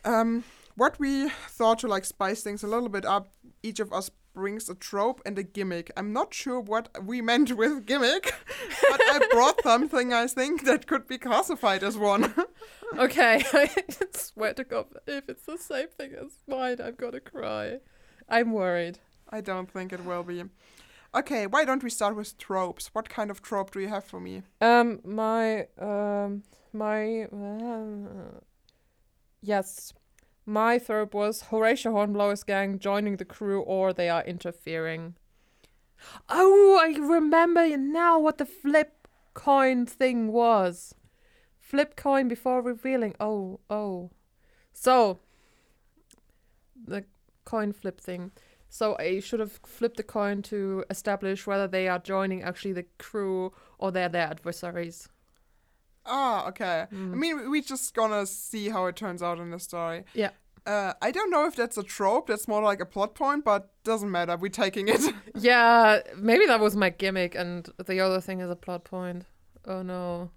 Um, 0.04 0.44
what 0.76 0.98
we 0.98 1.28
thought 1.28 1.78
to 1.80 1.88
like 1.88 2.04
spice 2.04 2.42
things 2.42 2.62
a 2.64 2.66
little 2.66 2.88
bit 2.88 3.04
up. 3.04 3.28
Each 3.62 3.78
of 3.80 3.92
us 3.92 4.10
brings 4.40 4.70
a 4.70 4.74
trope 4.74 5.20
and 5.26 5.38
a 5.38 5.42
gimmick. 5.42 5.90
I'm 5.98 6.14
not 6.14 6.32
sure 6.32 6.60
what 6.60 6.88
we 7.04 7.20
meant 7.20 7.52
with 7.52 7.84
gimmick, 7.84 8.24
but 8.88 9.00
I 9.04 9.20
brought 9.30 9.62
something 9.62 10.14
I 10.14 10.26
think 10.28 10.64
that 10.64 10.86
could 10.86 11.06
be 11.06 11.18
classified 11.18 11.82
as 11.84 11.98
one. 11.98 12.34
Okay, 12.98 13.44
I 13.52 13.70
swear 14.12 14.52
to 14.54 14.64
God, 14.64 14.86
if 15.06 15.28
it's 15.28 15.46
the 15.46 15.58
same 15.58 15.86
thing 15.96 16.12
as 16.12 16.32
mine, 16.48 16.78
I'm 16.84 16.96
gonna 16.96 17.20
cry. 17.20 17.78
I'm 18.28 18.50
worried. 18.50 18.98
I 19.28 19.40
don't 19.40 19.70
think 19.70 19.92
it 19.92 20.04
will 20.04 20.24
be. 20.24 20.42
Okay, 21.14 21.46
why 21.46 21.64
don't 21.64 21.84
we 21.84 21.90
start 21.90 22.16
with 22.16 22.36
tropes? 22.36 22.90
What 22.92 23.08
kind 23.08 23.30
of 23.30 23.42
trope 23.42 23.70
do 23.70 23.78
you 23.78 23.86
have 23.86 24.04
for 24.04 24.18
me? 24.18 24.42
Um, 24.60 24.98
my 25.04 25.68
um, 25.78 26.42
my 26.72 27.26
uh, 27.32 28.40
yes, 29.40 29.92
my 30.50 30.78
third 30.78 31.14
was 31.14 31.42
Horatio 31.42 31.92
Hornblower's 31.92 32.42
gang 32.42 32.78
joining 32.78 33.16
the 33.16 33.24
crew 33.24 33.60
or 33.62 33.92
they 33.92 34.08
are 34.08 34.24
interfering. 34.24 35.14
Oh, 36.28 36.80
I 36.82 36.98
remember 36.98 37.76
now 37.76 38.18
what 38.18 38.38
the 38.38 38.46
flip 38.46 39.06
coin 39.32 39.86
thing 39.86 40.32
was. 40.32 40.94
Flip 41.56 41.94
coin 41.94 42.26
before 42.26 42.62
revealing. 42.62 43.14
Oh, 43.20 43.60
oh. 43.70 44.10
So, 44.72 45.20
the 46.74 47.04
coin 47.44 47.72
flip 47.72 48.00
thing. 48.00 48.32
So 48.68 48.96
I 48.98 49.20
should 49.20 49.40
have 49.40 49.60
flipped 49.64 49.98
the 49.98 50.02
coin 50.02 50.42
to 50.42 50.84
establish 50.90 51.46
whether 51.46 51.68
they 51.68 51.86
are 51.86 51.98
joining 51.98 52.42
actually 52.42 52.72
the 52.72 52.86
crew 52.98 53.52
or 53.78 53.92
they're 53.92 54.08
their 54.08 54.26
adversaries. 54.28 55.08
Ah, 56.06 56.48
okay. 56.48 56.86
Mm. 56.92 57.12
I 57.12 57.16
mean, 57.16 57.50
we're 57.50 57.62
just 57.62 57.94
gonna 57.94 58.26
see 58.26 58.68
how 58.68 58.86
it 58.86 58.96
turns 58.96 59.22
out 59.22 59.38
in 59.38 59.50
the 59.50 59.58
story. 59.58 60.04
Yeah. 60.14 60.30
Uh, 60.66 60.92
I 61.00 61.10
don't 61.10 61.30
know 61.30 61.46
if 61.46 61.56
that's 61.56 61.78
a 61.78 61.82
trope. 61.82 62.26
That's 62.28 62.46
more 62.46 62.62
like 62.62 62.80
a 62.80 62.86
plot 62.86 63.14
point, 63.14 63.44
but 63.44 63.70
doesn't 63.84 64.10
matter. 64.10 64.36
We're 64.36 64.48
taking 64.50 64.88
it. 64.88 65.00
Yeah, 65.34 66.00
maybe 66.16 66.44
that 66.46 66.60
was 66.60 66.76
my 66.76 66.90
gimmick, 66.90 67.34
and 67.34 67.66
the 67.86 68.00
other 68.00 68.20
thing 68.20 68.40
is 68.40 68.50
a 68.50 68.56
plot 68.56 68.84
point. 68.84 69.24
Oh 69.66 69.82
no. 69.82 70.30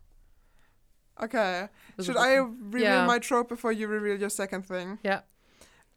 okay. 1.21 1.67
Should 2.01 2.17
I 2.17 2.35
reveal 2.35 2.81
Yeah. 2.81 3.05
my 3.05 3.19
trope 3.19 3.49
before 3.49 3.71
you 3.73 3.87
reveal 3.87 4.17
your 4.19 4.29
second 4.29 4.65
thing? 4.65 4.99
Yeah. 5.03 5.21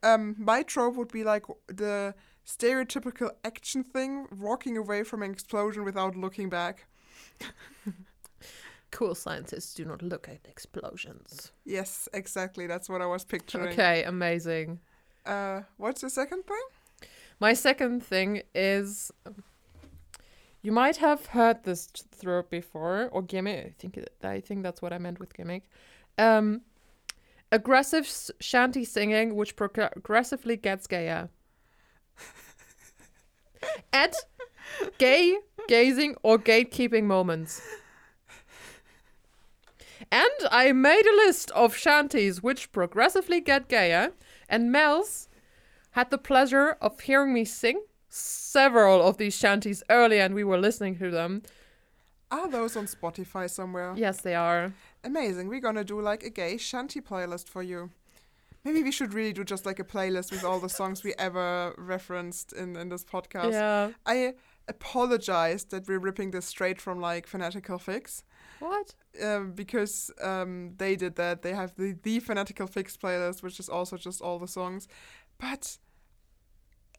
Um, 0.03 0.35
my 0.37 0.61
trope 0.63 0.95
would 0.95 1.11
be 1.11 1.23
like 1.23 1.45
the 1.67 2.13
stereotypical 2.45 3.31
action 3.43 3.83
thing, 3.83 4.27
walking 4.37 4.77
away 4.77 5.03
from 5.03 5.23
an 5.23 5.31
explosion 5.31 5.83
without 5.83 6.15
looking 6.15 6.49
back. 6.49 6.85
Cool 8.91 9.15
scientists 9.15 9.73
do 9.73 9.85
not 9.85 10.01
look 10.01 10.29
at 10.29 10.39
explosions. 10.47 11.51
Yes, 11.65 12.07
exactly. 12.13 12.67
That's 12.67 12.89
what 12.89 13.01
I 13.01 13.05
was 13.05 13.25
picturing. 13.25 13.69
Okay, 13.69 14.03
amazing. 14.03 14.79
Uh, 15.25 15.61
what's 15.77 16.01
the 16.01 16.09
second 16.09 16.43
thing? 16.45 17.09
My 17.39 17.53
second 17.53 18.03
thing 18.03 18.41
is 18.55 19.11
you 20.61 20.71
might 20.71 20.97
have 20.97 21.27
heard 21.27 21.63
this 21.63 21.87
t- 21.87 22.03
trope 22.21 22.49
before 22.49 23.09
or 23.11 23.21
gimmick. 23.21 23.65
I 23.65 23.73
think 23.77 23.99
I 24.23 24.39
think 24.39 24.63
that's 24.63 24.81
what 24.81 24.93
I 24.93 24.97
meant 24.97 25.19
with 25.19 25.33
gimmick. 25.33 25.63
Um, 26.17 26.61
aggressive 27.51 28.09
shanty 28.39 28.83
singing, 28.83 29.35
which 29.35 29.55
progressively 29.55 30.57
gets 30.57 30.87
gayer. 30.87 31.29
At 33.93 34.15
gay 34.97 35.37
gazing 35.67 36.15
or 36.23 36.37
gatekeeping 36.39 37.03
moments. 37.03 37.61
And 40.11 40.31
I 40.51 40.71
made 40.71 41.05
a 41.05 41.15
list 41.15 41.51
of 41.51 41.75
shanties 41.75 42.41
which 42.43 42.71
progressively 42.71 43.41
get 43.41 43.67
gayer, 43.67 44.11
and 44.49 44.71
Mel's 44.71 45.27
had 45.91 46.09
the 46.09 46.17
pleasure 46.17 46.77
of 46.81 46.99
hearing 46.99 47.33
me 47.33 47.45
sing 47.45 47.81
several 48.09 49.01
of 49.01 49.17
these 49.17 49.35
shanties 49.35 49.83
earlier, 49.89 50.21
and 50.21 50.35
we 50.35 50.43
were 50.43 50.57
listening 50.57 50.97
to 50.99 51.11
them. 51.11 51.43
Are 52.29 52.49
those 52.49 52.75
on 52.75 52.85
Spotify 52.85 53.49
somewhere? 53.49 53.93
Yes, 53.95 54.21
they 54.21 54.35
are. 54.35 54.73
Amazing. 55.03 55.47
We're 55.47 55.61
gonna 55.61 55.83
do 55.83 56.01
like 56.01 56.23
a 56.23 56.29
gay 56.29 56.57
shanty 56.57 57.01
playlist 57.01 57.47
for 57.47 57.63
you. 57.63 57.91
Maybe 58.65 58.83
we 58.83 58.91
should 58.91 59.13
really 59.13 59.31
do 59.31 59.45
just 59.45 59.65
like 59.65 59.79
a 59.79 59.83
playlist 59.85 60.31
with 60.31 60.43
all 60.43 60.59
the 60.59 60.67
songs 60.67 61.03
we 61.03 61.13
ever 61.17 61.73
referenced 61.77 62.51
in, 62.51 62.75
in 62.75 62.89
this 62.89 63.05
podcast. 63.05 63.53
Yeah. 63.53 63.91
I 64.05 64.33
apologize 64.67 65.63
that 65.65 65.87
we're 65.87 65.99
ripping 65.99 66.31
this 66.31 66.45
straight 66.45 66.81
from 66.81 66.99
like 66.99 67.27
Fanatical 67.27 67.79
Fix. 67.79 68.23
What? 68.59 68.95
Um, 69.23 69.51
because 69.51 70.11
um, 70.21 70.73
they 70.77 70.95
did 70.95 71.15
that. 71.15 71.41
They 71.41 71.53
have 71.53 71.75
the, 71.75 71.95
the 72.03 72.19
Fanatical 72.19 72.67
Fix 72.67 72.97
playlist, 72.97 73.43
which 73.43 73.59
is 73.59 73.69
also 73.69 73.97
just 73.97 74.21
all 74.21 74.39
the 74.39 74.47
songs. 74.47 74.87
But 75.37 75.77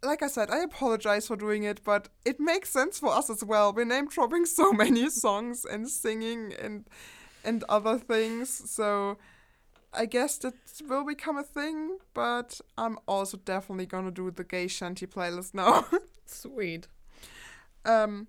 like 0.02 0.22
I 0.22 0.28
said, 0.28 0.50
I 0.50 0.58
apologize 0.58 1.26
for 1.26 1.36
doing 1.36 1.64
it, 1.64 1.82
but 1.84 2.08
it 2.24 2.38
makes 2.38 2.70
sense 2.70 2.98
for 2.98 3.12
us 3.12 3.28
as 3.30 3.42
well. 3.44 3.72
We're 3.72 3.84
name 3.84 4.08
dropping 4.08 4.46
so 4.46 4.72
many 4.84 5.10
songs 5.10 5.64
and 5.64 5.88
singing 5.88 6.54
and 6.60 6.86
and 7.44 7.64
other 7.68 7.98
things, 7.98 8.48
so 8.70 9.16
I 9.94 10.04
guess 10.06 10.38
that 10.38 10.54
will 10.86 11.04
become 11.04 11.38
a 11.38 11.42
thing. 11.42 11.98
But 12.14 12.60
I'm 12.76 12.98
also 13.06 13.36
definitely 13.38 13.86
gonna 13.86 14.10
do 14.10 14.30
the 14.30 14.44
gay 14.44 14.68
shanty 14.68 15.06
playlist 15.06 15.54
now. 15.54 15.86
Sweet. 16.26 16.88
um, 17.84 18.28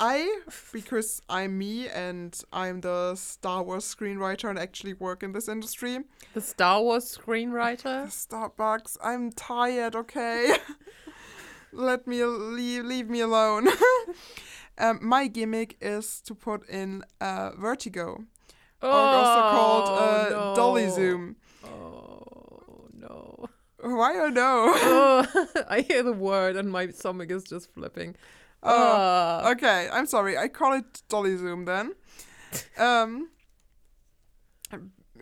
I 0.00 0.40
because 0.72 1.22
I'm 1.28 1.58
me 1.58 1.88
and 1.88 2.38
I'm 2.52 2.80
the 2.80 3.14
Star 3.14 3.62
Wars 3.62 3.84
screenwriter 3.84 4.48
and 4.50 4.58
actually 4.58 4.94
work 4.94 5.22
in 5.22 5.32
this 5.32 5.48
industry. 5.48 6.00
The 6.34 6.40
Star 6.40 6.82
Wars 6.82 7.16
screenwriter. 7.16 8.06
Starbucks. 8.06 8.96
I'm 9.02 9.32
tired, 9.32 9.94
okay? 9.94 10.56
Let 11.72 12.06
me 12.06 12.24
leave, 12.24 12.84
leave 12.84 13.10
me 13.10 13.20
alone. 13.20 13.68
um, 14.78 14.98
my 15.02 15.26
gimmick 15.26 15.76
is 15.80 16.20
to 16.22 16.34
put 16.34 16.68
in 16.68 17.04
uh, 17.20 17.50
Vertigo, 17.58 18.24
or 18.82 18.90
also 18.90 19.40
called 19.50 19.88
uh, 19.88 20.28
no. 20.30 20.54
Dolly 20.54 20.88
Zoom. 20.88 21.36
Oh 21.64 22.88
no. 22.92 23.48
Why 23.80 24.18
I 24.18 24.30
know? 24.30 24.72
oh, 24.74 25.46
I 25.68 25.80
hear 25.82 26.02
the 26.02 26.12
word 26.12 26.56
and 26.56 26.70
my 26.70 26.88
stomach 26.88 27.30
is 27.30 27.44
just 27.44 27.72
flipping. 27.74 28.16
Oh, 28.64 28.70
Ah. 29.44 29.50
okay, 29.52 29.88
I'm 29.92 30.06
sorry. 30.06 30.36
I 30.38 30.48
call 30.48 30.72
it 30.74 31.02
Dolly 31.08 31.36
Zoom 31.36 31.64
then. 31.64 31.94
Um, 32.78 33.30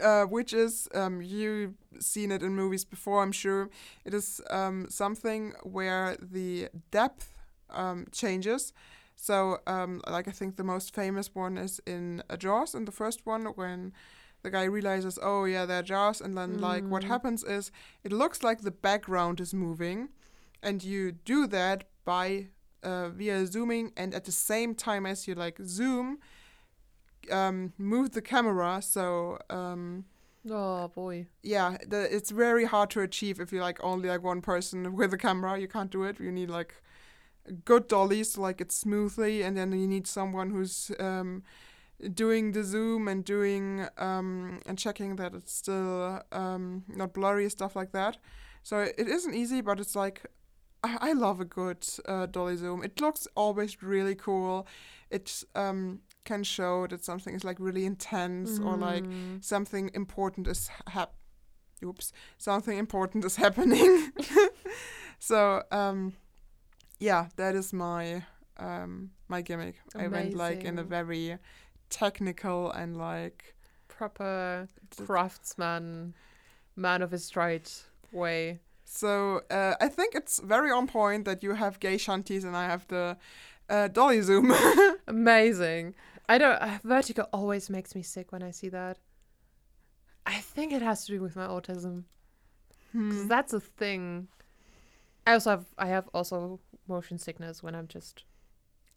uh, 0.02 0.24
which 0.24 0.52
is 0.52 0.88
um, 0.94 1.20
you've 1.22 1.74
seen 2.00 2.31
it 2.33 2.42
in 2.42 2.55
movies 2.55 2.85
before, 2.85 3.22
I'm 3.22 3.33
sure. 3.33 3.68
It 4.05 4.14
is 4.14 4.40
um, 4.50 4.87
something 4.88 5.52
where 5.62 6.16
the 6.20 6.68
depth 6.90 7.28
um, 7.70 8.07
changes. 8.12 8.72
So, 9.16 9.59
um, 9.66 10.00
like 10.09 10.26
I 10.28 10.33
think 10.33 10.57
the 10.57 10.64
most 10.64 10.94
famous 10.94 11.35
one 11.35 11.59
is 11.59 11.81
in 11.87 12.22
uh, 12.31 12.37
Jaws, 12.37 12.74
in 12.74 12.85
the 12.87 12.92
first 12.92 13.26
one, 13.26 13.44
when 13.55 13.92
the 14.42 14.50
guy 14.50 14.64
realizes, 14.64 15.18
oh 15.22 15.44
yeah, 15.44 15.66
they're 15.66 15.83
Jaws, 15.83 16.20
and 16.20 16.37
then 16.37 16.59
like 16.59 16.90
what 16.90 17.05
Mm. 17.05 17.09
happens 17.09 17.44
is 17.44 17.70
it 18.02 18.12
looks 18.12 18.42
like 18.42 18.62
the 18.62 18.70
background 18.72 19.40
is 19.40 19.55
moving, 19.55 20.09
and 20.62 20.83
you 20.83 21.12
do 21.12 21.46
that 21.48 21.85
by 22.05 22.48
uh, 22.82 23.08
via 23.10 23.46
zooming, 23.46 23.92
and 23.96 24.14
at 24.14 24.24
the 24.24 24.32
same 24.32 24.74
time 24.74 25.06
as 25.06 25.26
you 25.28 25.34
like 25.34 25.58
zoom, 25.64 26.18
um, 27.30 27.72
move 27.78 28.10
the 28.12 28.22
camera. 28.22 28.80
So 28.82 29.38
um, 29.50 30.04
Oh 30.50 30.88
boy. 30.88 31.26
yeah, 31.42 31.76
the, 31.86 32.14
it's 32.14 32.30
very 32.30 32.64
hard 32.64 32.90
to 32.90 33.00
achieve 33.00 33.40
if 33.40 33.52
you're 33.52 33.62
like 33.62 33.78
only 33.82 34.08
like 34.08 34.22
one 34.22 34.40
person 34.40 34.94
with 34.96 35.12
a 35.14 35.18
camera. 35.18 35.58
You 35.58 35.68
can't 35.68 35.90
do 35.90 36.02
it. 36.04 36.18
You 36.20 36.32
need 36.32 36.50
like 36.50 36.74
good 37.64 37.88
dollies 37.88 38.32
to 38.34 38.40
like 38.40 38.60
it 38.60 38.72
smoothly, 38.72 39.42
and 39.42 39.56
then 39.56 39.72
you 39.72 39.86
need 39.86 40.06
someone 40.06 40.50
who's 40.50 40.90
um, 40.98 41.42
doing 42.14 42.52
the 42.52 42.64
zoom 42.64 43.08
and 43.08 43.24
doing 43.24 43.86
um, 43.98 44.60
and 44.66 44.78
checking 44.78 45.16
that 45.16 45.34
it's 45.34 45.52
still 45.54 46.22
um, 46.32 46.84
not 46.88 47.12
blurry 47.12 47.48
stuff 47.50 47.76
like 47.76 47.92
that. 47.92 48.16
So 48.64 48.78
it 48.80 49.08
isn't 49.08 49.34
easy, 49.34 49.60
but 49.60 49.80
it's 49.80 49.96
like 49.96 50.22
I, 50.82 51.10
I 51.10 51.12
love 51.12 51.40
a 51.40 51.44
good 51.44 51.86
uh, 52.06 52.26
dolly 52.26 52.56
zoom. 52.56 52.82
It 52.82 53.00
looks 53.00 53.26
always 53.34 53.82
really 53.82 54.14
cool. 54.14 54.66
It 55.10 55.44
um, 55.54 56.00
can 56.24 56.42
show 56.44 56.86
that 56.86 57.04
something 57.04 57.34
is 57.34 57.44
like 57.44 57.58
really 57.60 57.84
intense 57.84 58.58
or 58.60 58.76
like 58.76 59.04
Mm. 59.06 59.44
something 59.44 59.90
important 59.94 60.46
is 60.48 60.70
hap- 60.86 61.14
oops 61.84 62.12
something 62.38 62.78
important 62.78 63.24
is 63.24 63.34
happening 63.44 64.12
so 65.18 65.64
um 65.72 66.12
yeah 67.00 67.26
that 67.36 67.56
is 67.56 67.72
my 67.72 68.22
um 68.58 69.10
my 69.26 69.42
gimmick 69.42 69.74
i 69.98 70.06
went 70.06 70.34
like 70.34 70.64
in 70.64 70.78
a 70.78 70.84
very 70.84 71.38
technical 71.90 72.70
and 72.70 72.96
like 72.96 73.54
proper 73.88 74.68
craftsman, 74.96 76.14
man 76.76 77.02
of 77.02 77.10
his 77.10 77.28
trade 77.28 77.68
way. 78.12 78.60
So 78.94 79.40
uh, 79.50 79.74
i 79.81 79.88
think 79.88 80.14
it's 80.14 80.38
very 80.40 80.70
on 80.70 80.87
point 80.87 81.24
that 81.24 81.42
you 81.42 81.55
have 81.55 81.81
gay 81.81 81.96
shanties 81.96 82.44
and 82.44 82.55
i 82.57 82.66
have 82.66 82.87
the 82.88 83.16
uh, 83.70 83.88
dolly 83.88 84.20
zoom 84.20 84.52
Amazing. 85.07 85.94
I 86.28 86.38
don't. 86.38 86.59
Uh, 86.61 86.78
Vertigo 86.85 87.22
always 87.33 87.68
makes 87.70 87.94
me 87.94 88.02
sick 88.02 88.31
when 88.33 88.42
I 88.42 88.50
see 88.52 88.68
that. 88.70 88.98
I 90.26 90.38
think 90.55 90.72
it 90.72 90.83
has 90.83 91.05
to 91.07 91.12
do 91.12 91.20
with 91.20 91.37
my 91.37 91.46
autism. 91.46 92.05
'cause 92.92 93.22
Hmm. 93.22 93.28
that's 93.28 93.52
a 93.52 93.61
thing. 93.61 94.28
I 95.26 95.33
also 95.35 95.50
have. 95.50 95.66
I 95.78 95.87
have 95.87 96.09
also 96.14 96.61
motion 96.87 97.18
sickness 97.18 97.62
when 97.62 97.74
I'm 97.74 97.88
just. 97.88 98.24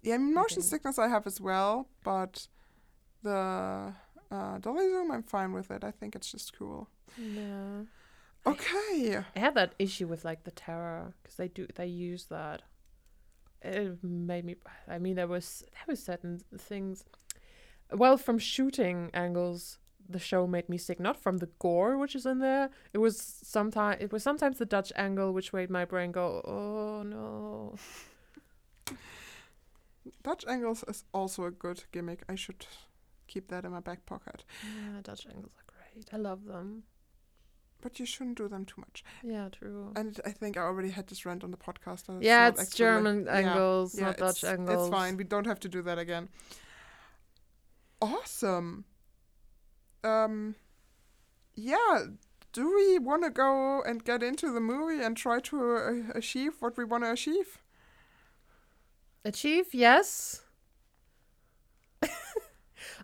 yeah 0.04 0.18
motion 0.18 0.60
Okay. 0.60 0.68
sickness 0.72 1.00
i 1.00 1.08
have 1.08 1.26
as 1.28 1.40
well 1.42 1.88
but 2.04 2.48
the 3.24 3.94
uh, 4.32 4.58
dolly 4.60 4.88
zoom 4.92 5.12
i'm 5.12 5.24
fine 5.24 5.52
with 5.58 5.72
it 5.72 5.84
i 5.84 5.92
think 5.92 6.16
it's 6.16 6.32
just 6.32 6.50
cool 6.58 6.88
Yeah. 7.18 7.86
Okay 8.46 9.24
I 9.36 9.40
had 9.40 9.56
that 9.56 9.74
issue 9.80 10.08
with 10.08 10.26
like 10.26 10.44
the 10.44 10.52
terror 10.52 11.14
because 11.22 11.38
they 11.38 11.48
do 11.48 11.68
they 11.76 11.88
use 11.88 12.26
that. 12.26 12.62
It 13.62 14.04
made 14.04 14.46
me. 14.46 14.56
I 14.88 15.00
mean, 15.00 15.16
there 15.16 15.28
was 15.28 15.64
there 15.74 15.86
was 15.88 16.04
certain 16.04 16.42
things. 16.58 17.04
Well, 17.92 18.18
from 18.18 18.38
shooting 18.38 19.10
angles, 19.14 19.80
the 20.08 20.20
show 20.20 20.46
made 20.46 20.70
me 20.70 20.78
sick. 20.78 21.00
Not 21.00 21.18
from 21.18 21.38
the 21.38 21.50
gore 21.60 21.98
which 21.98 22.16
is 22.16 22.26
in 22.26 22.40
there. 22.40 22.70
It 22.94 23.00
was 23.00 23.20
sometimes 23.44 23.98
it 24.02 24.12
was 24.12 24.22
sometimes 24.24 24.60
the 24.60 24.66
Dutch 24.66 24.92
angle 24.96 25.34
which 25.34 25.52
made 25.54 25.70
my 25.70 25.86
brain 25.86 26.12
go, 26.12 26.42
oh 26.46 27.04
no. 27.04 27.76
Dutch 30.24 30.46
angles 30.48 30.84
is 30.88 31.04
also 31.14 31.46
a 31.46 31.52
good 31.52 31.84
gimmick. 31.92 32.22
I 32.30 32.36
should 32.36 32.68
keep 33.28 33.48
that 33.48 33.66
in 33.66 33.72
my 33.72 33.80
back 33.80 34.06
pocket. 34.06 34.44
Yeah, 34.64 35.02
Dutch 35.02 35.26
angles 35.26 35.54
are 35.58 35.74
great. 35.74 36.08
I 36.14 36.18
love 36.18 36.46
them. 36.46 36.84
But 37.86 38.00
you 38.00 38.06
shouldn't 38.08 38.40
do 38.40 38.48
them 38.48 38.66
too 38.66 38.82
much. 38.82 39.04
Yeah, 39.24 39.48
true. 39.50 39.92
And 39.96 40.20
I 40.26 40.32
think 40.32 40.58
I 40.58 40.62
already 40.62 40.90
had 40.90 41.06
this 41.06 41.24
rant 41.24 41.44
on 41.44 41.52
the 41.52 41.58
podcast. 41.58 42.08
that 42.08 42.20
yeah, 42.20 42.48
it's 42.48 42.74
German 42.74 43.28
angles, 43.28 43.96
yeah, 43.96 44.06
not 44.06 44.18
Dutch 44.18 44.44
angles. 44.44 44.88
It's 44.88 44.98
fine. 44.98 45.18
We 45.18 45.24
don't 45.24 45.46
have 45.46 45.60
to 45.60 45.70
do 45.70 45.84
that 45.84 46.00
again. 46.00 46.30
Awesome. 48.02 48.86
Um, 50.04 50.56
yeah. 51.54 52.06
Do 52.54 52.74
we 52.74 52.98
want 52.98 53.24
to 53.24 53.30
go 53.30 53.84
and 53.84 54.04
get 54.04 54.24
into 54.24 54.52
the 54.52 54.60
movie 54.60 55.04
and 55.04 55.16
try 55.16 55.40
to 55.42 55.76
uh, 55.76 56.18
achieve 56.18 56.54
what 56.62 56.78
we 56.78 56.86
want 56.86 57.04
to 57.04 57.12
achieve? 57.12 57.60
Achieve, 59.24 59.76
yes. 59.76 60.42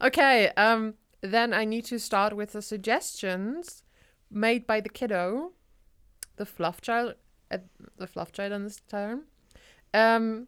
okay, 0.02 0.48
um, 0.58 0.96
then 1.22 1.54
I 1.54 1.66
need 1.66 1.86
to 1.86 2.00
start 2.00 2.36
with 2.36 2.54
the 2.54 2.64
suggestions 2.64 3.84
made 4.32 4.66
by 4.66 4.82
the 4.82 4.90
kiddo, 4.90 5.52
the 6.38 6.46
fluff 6.46 6.82
child, 6.82 7.16
uh, 7.52 7.58
the 7.98 8.08
fluff 8.08 8.32
child 8.32 8.54
in 8.54 8.64
this 8.64 8.82
term. 8.90 9.26
Um, 9.94 10.48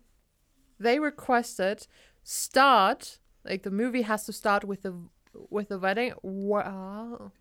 they 0.79 0.99
requested 0.99 1.87
start 2.23 3.19
like 3.43 3.63
the 3.63 3.71
movie 3.71 4.03
has 4.03 4.25
to 4.25 4.33
start 4.33 4.63
with 4.63 4.83
the 4.83 4.95
with 5.49 5.69
the 5.69 5.79
wedding. 5.79 6.13
Wow. 6.21 7.31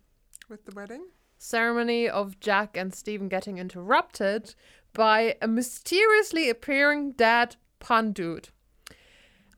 With 0.49 0.65
the 0.65 0.73
wedding? 0.75 1.05
ceremony 1.43 2.07
of 2.07 2.39
Jack 2.39 2.77
and 2.77 2.93
Stephen 2.93 3.27
getting 3.27 3.57
interrupted 3.57 4.55
by 4.93 5.35
a 5.41 5.47
mysteriously 5.47 6.49
appearing 6.49 7.11
dead 7.11 7.57
pun 7.79 8.13
dude. 8.13 8.49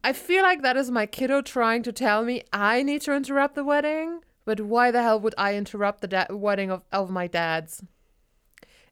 I 0.03 0.13
feel 0.13 0.43
like 0.43 0.61
that 0.63 0.77
is 0.77 0.89
my 0.89 1.05
kiddo 1.05 1.41
trying 1.41 1.83
to 1.83 1.91
tell 1.91 2.23
me 2.23 2.43
I 2.51 2.83
need 2.83 3.01
to 3.01 3.13
interrupt 3.13 3.55
the 3.55 3.63
wedding, 3.63 4.21
but 4.45 4.61
why 4.61 4.91
the 4.91 5.01
hell 5.01 5.19
would 5.19 5.35
I 5.37 5.55
interrupt 5.55 6.01
the 6.01 6.07
da- 6.07 6.27
wedding 6.29 6.71
of, 6.71 6.83
of 6.91 7.09
my 7.09 7.27
dad's? 7.27 7.83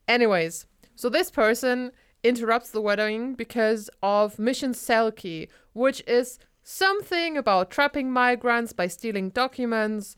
Anyways, 0.08 0.66
so 0.96 1.10
this 1.10 1.32
person 1.32 1.92
interrupts 2.24 2.72
the 2.72 2.82
wedding 2.82 3.36
because 3.36 3.90
of 4.02 4.40
Mission 4.40 4.74
Selkie, 4.74 5.48
which 5.74 6.04
is 6.08 6.40
something 6.64 7.38
about 7.38 7.70
trapping 7.70 8.12
migrants 8.12 8.74
by 8.74 8.88
stealing 8.88 9.30
documents. 9.30 10.16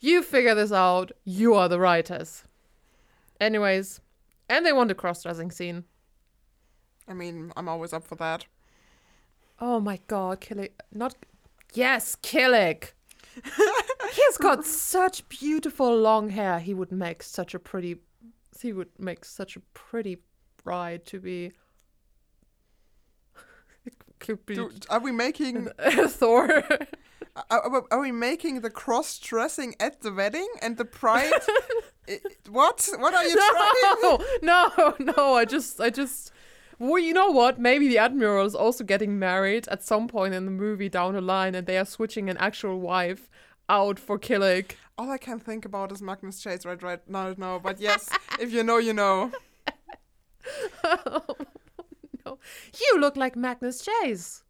You 0.00 0.22
figure 0.22 0.54
this 0.54 0.72
out. 0.72 1.12
You 1.24 1.54
are 1.54 1.68
the 1.68 1.80
writers. 1.80 2.44
Anyways, 3.40 4.00
and 4.48 4.64
they 4.64 4.72
want 4.72 4.90
a 4.90 4.94
cross 4.94 5.22
dressing 5.22 5.50
scene. 5.50 5.84
I 7.08 7.14
mean, 7.14 7.52
I'm 7.56 7.68
always 7.68 7.92
up 7.92 8.04
for 8.04 8.16
that. 8.16 8.46
Oh 9.60 9.80
my 9.80 10.00
god, 10.06 10.40
Killick. 10.40 10.72
Not. 10.92 11.14
Yes, 11.72 12.16
Killick! 12.22 12.92
He's 14.16 14.36
got 14.38 14.64
such 14.64 15.28
beautiful 15.28 15.96
long 15.96 16.30
hair. 16.30 16.58
He 16.58 16.74
would 16.74 16.90
make 16.92 17.22
such 17.22 17.54
a 17.54 17.58
pretty. 17.58 17.98
He 18.60 18.72
would 18.72 18.88
make 18.98 19.24
such 19.24 19.56
a 19.56 19.60
pretty 19.74 20.18
bride 20.64 21.04
to 21.06 21.20
be. 21.20 21.52
It 23.84 23.94
could 24.18 24.44
be 24.46 24.54
Do, 24.56 24.70
are 24.90 24.98
we 25.00 25.12
making 25.12 25.68
Thor. 26.08 26.64
are, 27.50 27.84
are- 27.90 28.00
we 28.00 28.10
making 28.12 28.60
the 28.62 28.70
cross 28.70 29.18
dressing 29.18 29.74
at 29.78 30.00
the 30.00 30.12
wedding 30.12 30.48
and 30.62 30.76
the 30.76 30.84
bride? 30.86 31.32
I- 32.08 32.20
what? 32.50 32.88
What 32.98 33.14
are 33.14 33.24
you 33.24 33.34
trying? 33.36 34.18
no, 34.42 34.74
no, 34.98 35.12
no. 35.16 35.34
I 35.34 35.44
just, 35.44 35.80
I 35.80 35.90
just. 35.90 36.32
Well, 36.78 36.98
you 36.98 37.12
know 37.14 37.30
what? 37.30 37.58
Maybe 37.58 37.88
the 37.88 37.98
admiral 37.98 38.44
is 38.46 38.54
also 38.54 38.84
getting 38.84 39.18
married 39.18 39.66
at 39.68 39.82
some 39.82 40.08
point 40.08 40.34
in 40.34 40.44
the 40.44 40.50
movie 40.50 40.88
down 40.88 41.14
the 41.14 41.20
line, 41.20 41.54
and 41.54 41.66
they 41.66 41.78
are 41.78 41.84
switching 41.86 42.28
an 42.28 42.36
actual 42.38 42.80
wife 42.80 43.28
out 43.68 43.98
for 43.98 44.18
Killick. 44.18 44.72
All 44.98 45.10
I 45.10 45.18
can 45.18 45.38
think 45.38 45.64
about 45.64 45.92
is 45.92 46.00
Magnus 46.02 46.40
Chase 46.40 46.64
right 46.64 46.82
right 46.82 47.06
now. 47.08 47.34
No, 47.36 47.58
but 47.62 47.80
yes, 47.80 48.08
if 48.40 48.52
you 48.52 48.62
know, 48.62 48.78
you 48.78 48.92
know. 48.92 49.30
oh, 50.84 51.22
no, 52.24 52.38
you 52.80 53.00
look 53.00 53.16
like 53.16 53.36
Magnus 53.36 53.84
Chase. 53.84 54.42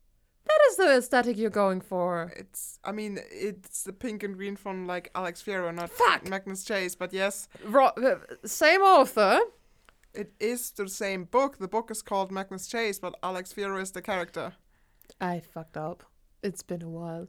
That 0.46 0.58
is 0.70 0.76
the 0.76 0.96
aesthetic 0.98 1.36
you're 1.36 1.50
going 1.50 1.80
for. 1.80 2.32
It's. 2.36 2.78
I 2.84 2.92
mean, 2.92 3.18
it's 3.32 3.82
the 3.82 3.92
pink 3.92 4.22
and 4.22 4.36
green 4.36 4.54
from 4.54 4.86
like 4.86 5.10
Alex 5.16 5.42
Fierro, 5.42 5.74
not 5.74 5.90
Fuck! 5.90 6.28
Magnus 6.28 6.64
Chase. 6.64 6.94
But 6.94 7.12
yes, 7.12 7.48
Ro- 7.64 7.86
uh, 7.96 8.16
same 8.44 8.82
author. 8.82 9.40
it 10.14 10.32
is 10.38 10.70
the 10.70 10.88
same 10.88 11.24
book. 11.24 11.58
The 11.58 11.66
book 11.68 11.90
is 11.90 12.02
called 12.02 12.30
Magnus 12.30 12.68
Chase, 12.68 13.00
but 13.00 13.16
Alex 13.24 13.52
Fierro 13.52 13.82
is 13.82 13.90
the 13.90 14.02
character. 14.02 14.52
I 15.20 15.40
fucked 15.40 15.76
up. 15.76 16.04
It's 16.44 16.62
been 16.62 16.82
a 16.82 16.88
while. 16.88 17.26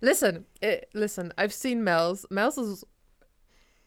Listen, 0.00 0.44
eh, 0.62 0.80
listen. 0.94 1.32
I've 1.36 1.52
seen 1.52 1.82
Mels. 1.84 2.24
Mels 2.30 2.56
is 2.58 2.84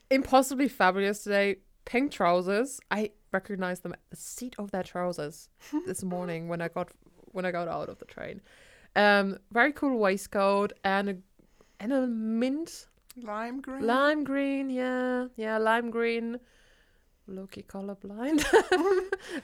impossibly 0.09 0.67
fabulous 0.67 1.23
today. 1.23 1.57
Pink 1.85 2.11
trousers. 2.11 2.79
I 2.91 3.11
recognized 3.31 3.83
them 3.83 3.93
at 3.93 3.99
the 4.09 4.15
seat 4.17 4.55
of 4.59 4.71
their 4.71 4.83
trousers 4.83 5.49
this 5.85 6.03
morning 6.03 6.47
when 6.47 6.61
I 6.61 6.67
got 6.67 6.89
when 7.33 7.45
I 7.45 7.51
got 7.51 7.67
out 7.67 7.89
of 7.89 7.97
the 7.99 8.05
train. 8.05 8.41
Um, 8.95 9.37
very 9.51 9.71
cool 9.71 9.97
waistcoat 9.97 10.73
and 10.83 11.09
a 11.09 11.15
and 11.79 11.93
a 11.93 12.07
mint 12.07 12.87
Lime 13.21 13.61
green. 13.61 13.85
lime 13.87 14.23
green. 14.23 14.69
Yeah, 14.69 15.27
yeah, 15.37 15.57
lime 15.57 15.89
green. 15.91 16.39
Loki 17.27 17.63
colorblind. 17.63 18.43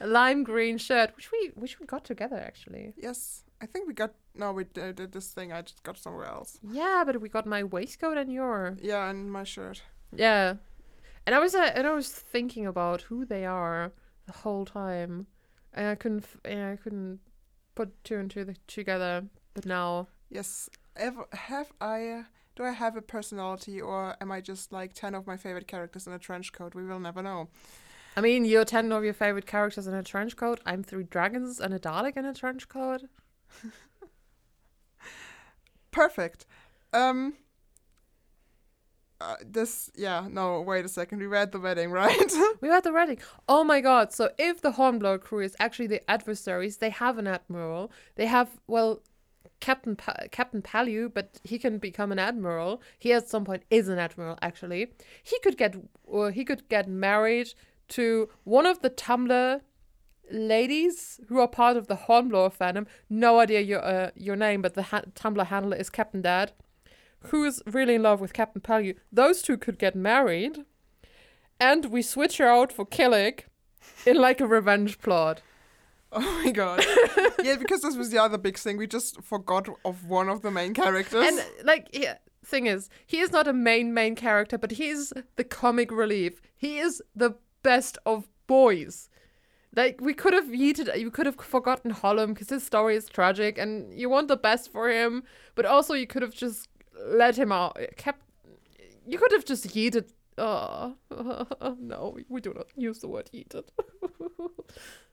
lime 0.06 0.44
green 0.44 0.76
shirt, 0.78 1.16
which 1.16 1.32
we 1.32 1.50
which 1.54 1.80
we 1.80 1.86
got 1.86 2.04
together 2.04 2.36
actually. 2.36 2.92
Yes, 2.96 3.44
I 3.60 3.66
think 3.66 3.86
we 3.88 3.94
got. 3.94 4.12
No, 4.34 4.52
we 4.52 4.64
did, 4.64 4.96
did 4.96 5.12
this 5.12 5.28
thing. 5.32 5.52
I 5.52 5.62
just 5.62 5.82
got 5.82 5.98
somewhere 5.98 6.26
else. 6.26 6.58
Yeah, 6.62 7.02
but 7.04 7.20
we 7.20 7.28
got 7.28 7.44
my 7.46 7.64
waistcoat 7.64 8.16
and 8.16 8.32
your 8.32 8.76
Yeah, 8.80 9.08
and 9.10 9.30
my 9.32 9.44
shirt. 9.44 9.82
yeah, 10.14 10.54
and 11.26 11.34
I 11.34 11.38
was 11.40 11.54
uh, 11.54 11.72
and 11.74 11.86
I 11.86 11.92
was 11.92 12.08
thinking 12.10 12.66
about 12.66 13.02
who 13.02 13.24
they 13.24 13.44
are 13.44 13.92
the 14.26 14.32
whole 14.32 14.64
time, 14.64 15.26
and 15.74 15.88
I 15.88 15.94
couldn't 15.96 16.24
f- 16.24 16.36
and 16.44 16.62
I 16.72 16.76
couldn't 16.76 17.20
put 17.74 18.02
two 18.04 18.16
and 18.18 18.30
two 18.30 18.44
th- 18.44 18.56
together. 18.66 19.24
But 19.54 19.66
now, 19.66 20.08
Yes. 20.30 20.68
Ever, 20.96 21.26
have 21.32 21.72
I? 21.80 22.08
Uh, 22.08 22.22
do 22.56 22.64
I 22.64 22.70
have 22.72 22.96
a 22.96 23.02
personality, 23.02 23.80
or 23.80 24.16
am 24.20 24.30
I 24.32 24.40
just 24.40 24.72
like 24.72 24.92
ten 24.92 25.14
of 25.14 25.26
my 25.26 25.36
favorite 25.36 25.66
characters 25.68 26.06
in 26.06 26.12
a 26.12 26.18
trench 26.18 26.52
coat? 26.52 26.74
We 26.74 26.84
will 26.84 27.00
never 27.00 27.22
know. 27.22 27.48
I 28.16 28.20
mean, 28.20 28.44
you're 28.44 28.64
ten 28.64 28.90
of 28.92 29.02
your 29.04 29.14
favorite 29.14 29.46
characters 29.46 29.86
in 29.86 29.94
a 29.94 30.02
trench 30.02 30.36
coat. 30.36 30.60
I'm 30.66 30.82
three 30.82 31.04
dragons 31.04 31.60
and 31.60 31.72
a 31.74 31.78
Dalek 31.78 32.16
in 32.16 32.24
a 32.24 32.34
trench 32.34 32.68
coat. 32.68 33.02
Perfect. 35.90 36.46
Um. 36.92 37.34
Uh, 39.20 39.34
this, 39.44 39.90
yeah, 39.96 40.28
no, 40.30 40.60
wait 40.60 40.84
a 40.84 40.88
second. 40.88 41.18
We 41.18 41.26
read 41.26 41.50
the 41.50 41.58
wedding, 41.58 41.90
right? 42.02 42.32
We 42.60 42.68
were 42.68 42.76
at 42.76 42.84
the 42.84 42.92
wedding. 42.92 43.18
Oh 43.48 43.64
my 43.64 43.80
god! 43.80 44.12
So 44.12 44.30
if 44.38 44.60
the 44.60 44.72
Hornblower 44.72 45.18
crew 45.18 45.40
is 45.40 45.56
actually 45.58 45.88
the 45.88 46.08
adversaries, 46.08 46.76
they 46.76 46.90
have 46.90 47.18
an 47.18 47.26
admiral. 47.26 47.90
They 48.14 48.26
have 48.26 48.60
well, 48.68 49.02
Captain 49.60 49.96
pa- 49.96 50.28
Captain 50.30 50.62
Pellew, 50.62 51.12
but 51.12 51.40
he 51.42 51.58
can 51.58 51.78
become 51.78 52.12
an 52.12 52.18
admiral. 52.18 52.80
He 52.98 53.12
at 53.12 53.28
some 53.28 53.44
point 53.44 53.64
is 53.70 53.88
an 53.88 53.98
admiral. 53.98 54.38
Actually, 54.40 54.92
he 55.22 55.38
could 55.40 55.58
get 55.58 55.74
or 56.04 56.30
he 56.30 56.44
could 56.44 56.68
get 56.68 56.88
married 56.88 57.52
to 57.88 58.28
one 58.44 58.66
of 58.66 58.82
the 58.82 58.90
Tumblr 58.90 59.60
ladies 60.30 61.20
who 61.28 61.38
are 61.38 61.48
part 61.48 61.76
of 61.76 61.86
the 61.86 61.96
Hornblower 61.96 62.50
fandom. 62.50 62.86
No 63.08 63.40
idea 63.40 63.60
your 63.60 63.84
uh, 63.84 64.10
your 64.14 64.36
name, 64.36 64.62
but 64.62 64.74
the 64.74 64.84
ha- 64.84 65.02
Tumblr 65.14 65.46
handle 65.46 65.72
is 65.72 65.90
Captain 65.90 66.22
Dad, 66.22 66.52
who 67.26 67.44
is 67.44 67.62
really 67.66 67.94
in 67.96 68.02
love 68.02 68.20
with 68.20 68.32
Captain 68.32 68.60
Pellew. 68.60 68.94
Those 69.12 69.42
two 69.42 69.56
could 69.56 69.78
get 69.78 69.94
married 69.94 70.64
and 71.60 71.86
we 71.86 72.02
switch 72.02 72.38
her 72.38 72.46
out 72.46 72.72
for 72.72 72.86
Killick 72.86 73.44
in 74.06 74.16
like 74.16 74.40
a 74.40 74.46
revenge 74.46 74.98
plot. 75.00 75.42
oh 76.12 76.42
my 76.44 76.50
god. 76.50 76.84
yeah, 77.42 77.56
because 77.56 77.82
this 77.82 77.96
was 77.96 78.10
the 78.10 78.18
other 78.18 78.38
big 78.38 78.56
thing. 78.56 78.76
We 78.76 78.86
just 78.86 79.20
forgot 79.22 79.68
of 79.84 80.06
one 80.06 80.28
of 80.28 80.42
the 80.42 80.50
main 80.50 80.74
characters. 80.74 81.24
And 81.26 81.44
like, 81.64 81.88
yeah, 81.92 82.16
thing 82.44 82.66
is, 82.66 82.88
he 83.06 83.20
is 83.20 83.30
not 83.30 83.48
a 83.48 83.52
main 83.52 83.92
main 83.92 84.14
character, 84.14 84.56
but 84.56 84.72
he 84.72 84.88
is 84.88 85.12
the 85.36 85.44
comic 85.44 85.90
relief. 85.90 86.40
He 86.56 86.78
is 86.78 87.02
the 87.14 87.34
best 87.62 87.98
of 88.06 88.28
boys. 88.46 89.10
Like 89.78 90.00
we 90.00 90.12
could 90.12 90.34
have 90.34 90.46
yeeted, 90.46 90.98
you 90.98 91.08
could 91.08 91.26
have 91.26 91.36
forgotten 91.36 91.92
Hollom 91.92 92.30
because 92.34 92.48
his 92.48 92.64
story 92.64 92.96
is 92.96 93.08
tragic, 93.08 93.58
and 93.58 93.96
you 93.96 94.08
want 94.08 94.26
the 94.26 94.36
best 94.36 94.72
for 94.72 94.90
him. 94.90 95.22
But 95.54 95.66
also, 95.66 95.94
you 95.94 96.08
could 96.08 96.22
have 96.22 96.34
just 96.34 96.68
let 97.00 97.38
him 97.38 97.52
out. 97.52 97.78
Kept, 97.96 98.20
you 99.06 99.18
could 99.18 99.30
have 99.30 99.44
just 99.44 99.68
yeeted. 99.76 100.06
Oh, 100.36 100.96
no, 101.78 102.18
we 102.28 102.40
do 102.40 102.52
not 102.54 102.66
use 102.76 102.98
the 102.98 103.06
word 103.06 103.30
yeeted. 103.32 103.68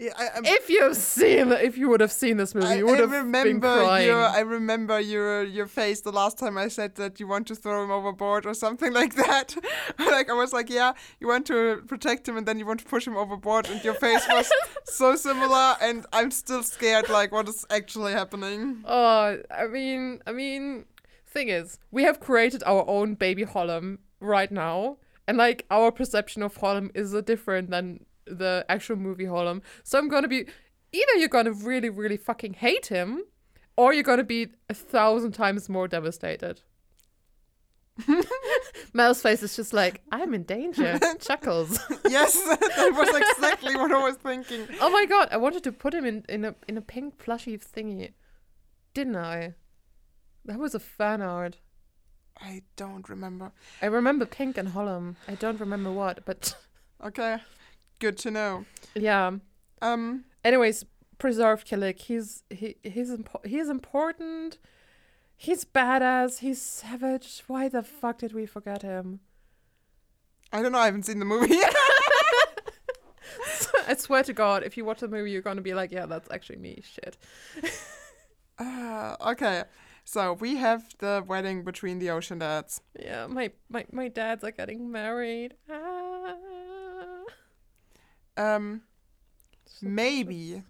yeah, 0.00 0.14
I, 0.16 0.40
if 0.44 0.70
you've 0.70 0.96
seen, 0.96 1.52
if 1.52 1.76
you 1.76 1.90
would 1.90 2.00
have 2.00 2.10
seen 2.10 2.38
this 2.38 2.54
movie, 2.54 2.66
I, 2.66 2.74
you 2.76 2.86
would 2.86 2.98
I 2.98 3.02
have 3.02 3.30
been 3.30 3.60
crying. 3.60 4.06
your 4.06 4.24
I 4.24 4.40
remember 4.40 4.98
your 4.98 5.44
your 5.44 5.66
face 5.66 6.00
the 6.00 6.10
last 6.10 6.38
time 6.38 6.56
I 6.56 6.68
said 6.68 6.94
that 6.94 7.20
you 7.20 7.26
want 7.26 7.46
to 7.48 7.54
throw 7.54 7.84
him 7.84 7.90
overboard 7.90 8.46
or 8.46 8.54
something 8.54 8.92
like 9.00 9.14
that. 9.16 9.54
like 9.98 10.30
I 10.30 10.32
was 10.32 10.54
like, 10.54 10.70
yeah, 10.70 10.94
you 11.20 11.28
want 11.28 11.46
to 11.48 11.82
protect 11.86 12.26
him 12.26 12.38
and 12.38 12.48
then 12.48 12.58
you 12.58 12.64
want 12.64 12.80
to 12.80 12.86
push 12.86 13.06
him 13.06 13.14
overboard 13.14 13.68
and 13.68 13.84
your 13.84 13.92
face 13.92 14.26
was 14.30 14.50
so 14.84 15.16
similar 15.16 15.76
and 15.82 16.06
I'm 16.14 16.30
still 16.30 16.62
scared 16.62 17.10
like 17.10 17.30
what 17.30 17.46
is 17.46 17.66
actually 17.68 18.12
happening. 18.12 18.82
Oh, 18.86 19.36
I 19.50 19.66
mean, 19.66 20.22
I 20.26 20.32
mean, 20.32 20.86
thing 21.26 21.48
is, 21.48 21.78
we 21.90 22.04
have 22.04 22.20
created 22.20 22.62
our 22.64 22.88
own 22.88 23.16
baby 23.16 23.44
Hollom 23.44 23.98
right 24.18 24.50
now, 24.50 24.96
and 25.28 25.36
like 25.36 25.66
our 25.70 25.92
perception 25.92 26.42
of 26.42 26.56
Hollom 26.56 26.90
is 26.94 27.12
different 27.22 27.70
than 27.70 28.06
the 28.30 28.64
actual 28.68 28.96
movie 28.96 29.24
Hollom. 29.24 29.62
So 29.82 29.98
I'm 29.98 30.08
gonna 30.08 30.28
be 30.28 30.46
either 30.92 31.14
you're 31.16 31.28
gonna 31.28 31.52
really, 31.52 31.90
really 31.90 32.16
fucking 32.16 32.54
hate 32.54 32.86
him, 32.86 33.24
or 33.76 33.92
you're 33.92 34.02
gonna 34.04 34.24
be 34.24 34.48
a 34.68 34.74
thousand 34.74 35.32
times 35.32 35.68
more 35.68 35.88
devastated. 35.88 36.60
Mel's 38.94 39.20
face 39.20 39.42
is 39.42 39.54
just 39.54 39.72
like, 39.72 40.00
I'm 40.10 40.32
in 40.32 40.44
danger. 40.44 40.98
Chuckles. 41.20 41.78
yes, 42.08 42.32
that 42.34 42.92
was 42.96 43.14
exactly 43.14 43.76
what 43.76 43.92
I 43.92 44.02
was 44.02 44.16
thinking. 44.16 44.66
Oh 44.80 44.90
my 44.90 45.06
god, 45.06 45.28
I 45.30 45.36
wanted 45.36 45.64
to 45.64 45.72
put 45.72 45.92
him 45.92 46.04
in, 46.04 46.24
in 46.28 46.44
a 46.44 46.54
in 46.68 46.76
a 46.76 46.82
pink 46.82 47.18
plushy 47.18 47.58
thingy. 47.58 48.12
Didn't 48.94 49.16
I? 49.16 49.54
That 50.44 50.58
was 50.58 50.74
a 50.74 50.80
fan 50.80 51.20
art. 51.20 51.58
I 52.40 52.62
don't 52.76 53.06
remember. 53.08 53.52
I 53.82 53.86
remember 53.86 54.24
Pink 54.24 54.56
and 54.56 54.70
Hollom. 54.70 55.16
I 55.28 55.34
don't 55.34 55.60
remember 55.60 55.92
what, 55.92 56.24
but 56.24 56.56
Okay. 57.04 57.38
Good 58.00 58.18
to 58.18 58.30
know. 58.30 58.64
yeah. 58.94 59.30
Um 59.80 60.24
Anyways, 60.44 60.84
preserve 61.18 61.64
Killick. 61.64 62.00
He's 62.00 62.42
he 62.50 62.76
he's 62.82 63.10
impo- 63.10 63.46
he's 63.46 63.68
important. 63.68 64.58
He's 65.36 65.64
badass. 65.64 66.38
He's 66.40 66.60
savage. 66.60 67.42
Why 67.46 67.68
the 67.68 67.82
fuck 67.82 68.18
did 68.18 68.32
we 68.34 68.44
forget 68.46 68.82
him? 68.82 69.20
I 70.52 70.60
don't 70.62 70.72
know. 70.72 70.78
I 70.78 70.86
haven't 70.86 71.04
seen 71.06 71.18
the 71.18 71.24
movie. 71.24 71.54
Yet. 71.54 71.74
I 73.88 73.94
swear 73.96 74.22
to 74.24 74.32
God, 74.32 74.62
if 74.64 74.76
you 74.76 74.84
watch 74.84 75.00
the 75.00 75.08
movie, 75.08 75.30
you're 75.30 75.42
gonna 75.42 75.60
be 75.60 75.74
like, 75.74 75.92
yeah, 75.92 76.06
that's 76.06 76.30
actually 76.30 76.58
me. 76.58 76.82
Shit. 76.82 77.16
uh, 78.58 79.16
okay. 79.28 79.64
So 80.04 80.32
we 80.34 80.56
have 80.56 80.82
the 80.98 81.22
wedding 81.26 81.62
between 81.64 81.98
the 82.00 82.10
ocean 82.10 82.38
dads. 82.38 82.80
Yeah, 82.98 83.26
my 83.26 83.52
my 83.68 83.86
my 83.92 84.08
dads 84.08 84.42
are 84.44 84.50
getting 84.50 84.90
married. 84.90 85.54
Ah. 85.70 86.09
Um, 88.40 88.82
maybe. 89.82 90.62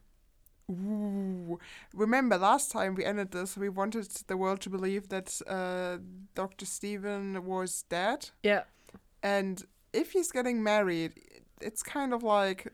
Ooh. 0.71 1.59
Remember 1.95 2.39
last 2.39 2.71
time 2.71 2.95
we 2.95 3.05
ended 3.05 3.33
this, 3.33 3.57
we 3.57 3.68
wanted 3.68 4.09
the 4.27 4.37
world 4.37 4.61
to 4.61 4.71
believe 4.71 5.09
that 5.09 5.41
uh, 5.49 5.99
Dr. 6.35 6.66
Stephen 6.66 7.45
was 7.45 7.83
dead. 7.89 8.31
Yeah. 8.43 8.64
And 9.23 9.64
if 9.93 10.12
he's 10.12 10.31
getting 10.31 10.62
married, 10.62 11.12
it's 11.61 11.83
kind 11.83 12.14
of 12.14 12.23
like 12.23 12.73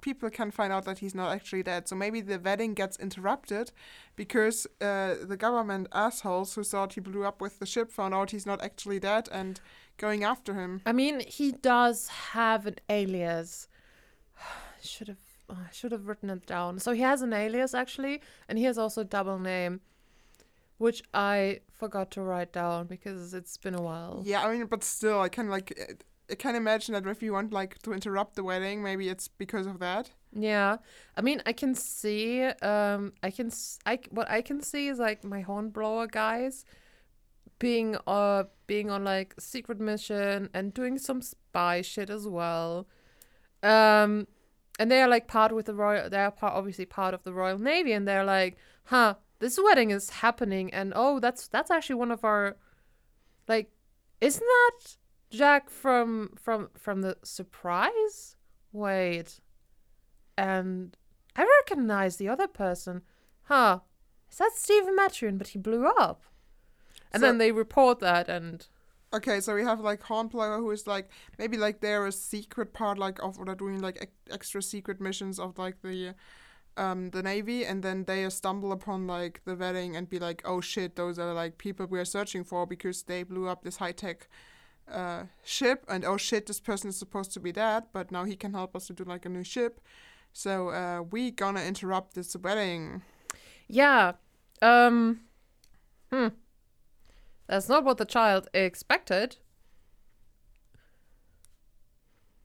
people 0.00 0.30
can 0.30 0.50
find 0.50 0.72
out 0.72 0.84
that 0.86 0.98
he's 0.98 1.14
not 1.14 1.32
actually 1.32 1.62
dead. 1.62 1.88
So 1.88 1.96
maybe 1.96 2.20
the 2.20 2.38
wedding 2.38 2.74
gets 2.74 2.96
interrupted 2.98 3.72
because 4.16 4.66
uh, 4.80 5.14
the 5.22 5.36
government 5.36 5.88
assholes 5.92 6.54
who 6.54 6.64
thought 6.64 6.94
he 6.94 7.00
blew 7.00 7.24
up 7.24 7.40
with 7.40 7.58
the 7.58 7.66
ship 7.66 7.90
found 7.90 8.14
out 8.14 8.30
he's 8.30 8.46
not 8.46 8.62
actually 8.62 9.00
dead 9.00 9.28
and 9.30 9.60
going 9.98 10.24
after 10.24 10.54
him. 10.54 10.80
I 10.86 10.92
mean, 10.92 11.20
he 11.20 11.52
does 11.52 12.08
have 12.08 12.66
an 12.66 12.76
alias. 12.88 13.68
Should 14.86 15.08
have 15.08 15.18
oh, 15.50 15.58
I 15.68 15.72
should 15.72 15.92
have 15.92 16.06
written 16.06 16.30
it 16.30 16.46
down. 16.46 16.78
So 16.78 16.92
he 16.92 17.00
has 17.02 17.22
an 17.22 17.32
alias 17.32 17.74
actually, 17.74 18.20
and 18.48 18.58
he 18.58 18.64
has 18.64 18.78
also 18.78 19.00
a 19.02 19.04
double 19.04 19.38
name, 19.38 19.80
which 20.78 21.02
I 21.12 21.60
forgot 21.72 22.10
to 22.12 22.22
write 22.22 22.52
down 22.52 22.86
because 22.86 23.34
it's 23.34 23.56
been 23.56 23.74
a 23.74 23.82
while. 23.82 24.22
Yeah, 24.24 24.44
I 24.44 24.52
mean, 24.52 24.66
but 24.66 24.84
still, 24.84 25.20
I 25.20 25.28
can 25.28 25.48
like. 25.48 25.98
I 26.30 26.36
can 26.36 26.54
imagine 26.54 26.94
that 26.94 27.06
if 27.06 27.22
you 27.22 27.34
want 27.34 27.52
like 27.52 27.78
to 27.82 27.92
interrupt 27.92 28.34
the 28.34 28.42
wedding, 28.42 28.82
maybe 28.82 29.10
it's 29.10 29.28
because 29.28 29.66
of 29.66 29.78
that. 29.80 30.10
Yeah, 30.32 30.78
I 31.18 31.20
mean, 31.20 31.42
I 31.44 31.52
can 31.52 31.74
see, 31.74 32.42
um, 32.42 33.12
I 33.22 33.30
can, 33.30 33.48
s- 33.48 33.78
I 33.84 33.98
what 34.10 34.30
I 34.30 34.40
can 34.40 34.62
see 34.62 34.88
is 34.88 34.98
like 34.98 35.22
my 35.22 35.42
hornblower 35.42 36.06
guys 36.06 36.64
being, 37.58 37.96
uh, 38.06 38.44
being 38.66 38.90
on 38.90 39.04
like 39.04 39.34
secret 39.38 39.78
mission 39.80 40.48
and 40.54 40.72
doing 40.72 40.98
some 40.98 41.20
spy 41.20 41.82
shit 41.82 42.08
as 42.08 42.26
well. 42.26 42.86
Um, 43.62 44.26
and 44.78 44.90
they 44.90 45.00
are 45.02 45.08
like 45.08 45.28
part 45.28 45.52
with 45.52 45.66
the 45.66 45.74
royal. 45.74 46.08
They 46.10 46.18
are 46.18 46.30
part, 46.30 46.54
obviously 46.54 46.86
part 46.86 47.14
of 47.14 47.22
the 47.22 47.32
Royal 47.32 47.58
Navy, 47.58 47.92
and 47.92 48.06
they're 48.06 48.24
like, 48.24 48.56
huh, 48.84 49.14
this 49.38 49.58
wedding 49.62 49.90
is 49.90 50.10
happening, 50.10 50.72
and 50.72 50.92
oh, 50.96 51.20
that's 51.20 51.48
that's 51.48 51.70
actually 51.70 51.96
one 51.96 52.10
of 52.10 52.24
our, 52.24 52.56
like, 53.48 53.70
isn't 54.20 54.44
that 54.46 54.96
Jack 55.30 55.70
from 55.70 56.30
from 56.40 56.70
from 56.76 57.02
the 57.02 57.16
surprise? 57.22 58.36
Wait. 58.72 59.40
And 60.36 60.96
I 61.36 61.46
recognize 61.60 62.16
the 62.16 62.28
other 62.28 62.48
person. 62.48 63.02
Huh. 63.44 63.80
Is 64.30 64.38
that 64.38 64.52
Stephen 64.56 64.96
Maturin, 64.96 65.38
but 65.38 65.48
he 65.48 65.58
blew 65.58 65.86
up? 65.86 66.22
And 67.12 67.20
So- 67.20 67.26
then 67.26 67.38
they 67.38 67.52
report 67.52 68.00
that 68.00 68.28
and 68.28 68.66
Okay, 69.14 69.40
so 69.40 69.54
we 69.54 69.62
have 69.62 69.78
like 69.80 70.02
Hornblower, 70.02 70.58
who 70.58 70.72
is 70.72 70.88
like 70.88 71.08
maybe 71.38 71.56
like 71.56 71.80
they're 71.80 72.06
a 72.06 72.10
secret 72.12 72.72
part 72.72 72.98
like 72.98 73.22
of 73.22 73.38
what 73.38 73.48
are 73.48 73.54
doing 73.54 73.80
like 73.80 73.98
ex- 74.00 74.12
extra 74.28 74.60
secret 74.60 75.00
missions 75.00 75.38
of 75.38 75.56
like 75.56 75.80
the 75.82 76.14
um 76.76 77.10
the 77.10 77.22
navy, 77.22 77.64
and 77.64 77.84
then 77.84 78.04
they 78.04 78.28
stumble 78.28 78.72
upon 78.72 79.06
like 79.06 79.40
the 79.44 79.54
wedding 79.54 79.94
and 79.94 80.10
be 80.10 80.18
like, 80.18 80.42
oh 80.44 80.60
shit, 80.60 80.96
those 80.96 81.16
are 81.20 81.32
like 81.32 81.58
people 81.58 81.86
we're 81.86 82.04
searching 82.04 82.42
for 82.42 82.66
because 82.66 83.04
they 83.04 83.22
blew 83.22 83.46
up 83.46 83.62
this 83.62 83.76
high 83.76 83.92
tech 83.92 84.28
uh 84.90 85.24
ship, 85.44 85.84
and 85.88 86.04
oh 86.04 86.16
shit, 86.16 86.46
this 86.46 86.58
person 86.58 86.90
is 86.90 86.96
supposed 86.96 87.32
to 87.34 87.40
be 87.40 87.52
dead, 87.52 87.84
but 87.92 88.10
now 88.10 88.24
he 88.24 88.34
can 88.34 88.52
help 88.52 88.74
us 88.74 88.88
to 88.88 88.92
do 88.92 89.04
like 89.04 89.24
a 89.24 89.28
new 89.28 89.44
ship. 89.44 89.80
So 90.32 90.70
uh 90.70 91.02
we 91.08 91.30
gonna 91.30 91.62
interrupt 91.62 92.14
this 92.14 92.34
wedding. 92.34 93.02
Yeah. 93.68 94.14
Um 94.60 95.20
Hmm. 96.10 96.28
That's 97.46 97.68
not 97.68 97.84
what 97.84 97.98
the 97.98 98.04
child 98.04 98.48
expected. 98.54 99.36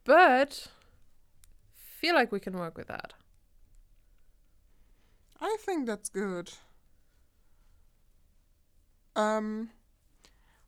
But 0.03 0.67
feel 1.73 2.15
like 2.15 2.31
we 2.31 2.39
can 2.39 2.57
work 2.57 2.77
with 2.77 2.87
that. 2.87 3.13
I 5.41 5.55
think 5.59 5.85
that's 5.85 6.09
good. 6.09 6.51
Um, 9.15 9.69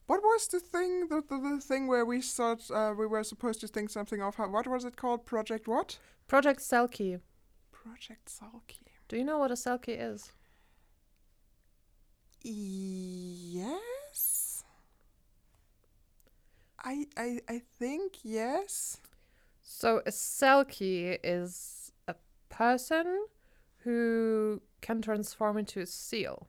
what 0.08 0.22
was 0.22 0.48
the 0.48 0.60
thing? 0.60 1.08
The, 1.08 1.24
the, 1.28 1.38
the 1.38 1.62
thing 1.62 1.88
where 1.88 2.06
we 2.06 2.22
thought 2.22 2.70
uh, 2.70 2.94
we 2.98 3.08
were 3.08 3.24
supposed 3.24 3.62
to 3.62 3.68
think 3.68 3.90
something 3.90 4.22
of. 4.22 4.36
How, 4.36 4.50
what 4.50 4.68
was 4.68 4.86
it 4.86 4.96
called? 4.98 5.26
Project 5.26 5.68
what? 5.68 6.00
Project 6.28 6.60
Selkie. 6.60 7.20
Project 7.72 8.30
Salky. 8.30 8.88
Do 9.08 9.18
you 9.18 9.24
know 9.24 9.38
what 9.38 9.52
a 9.52 9.56
Selkie 9.56 9.98
is? 9.98 10.32
Yes. 12.44 13.80
I 16.84 17.06
I 17.18 17.40
I 17.50 17.62
think 17.80 18.14
yes. 18.24 18.98
So 19.62 20.00
a 20.06 20.12
Selkie 20.12 21.18
is 21.24 21.92
a 22.08 22.16
person 22.50 23.26
who 23.84 24.62
can 24.82 25.02
transform 25.02 25.58
into 25.58 25.80
a 25.80 25.86
seal. 25.86 26.48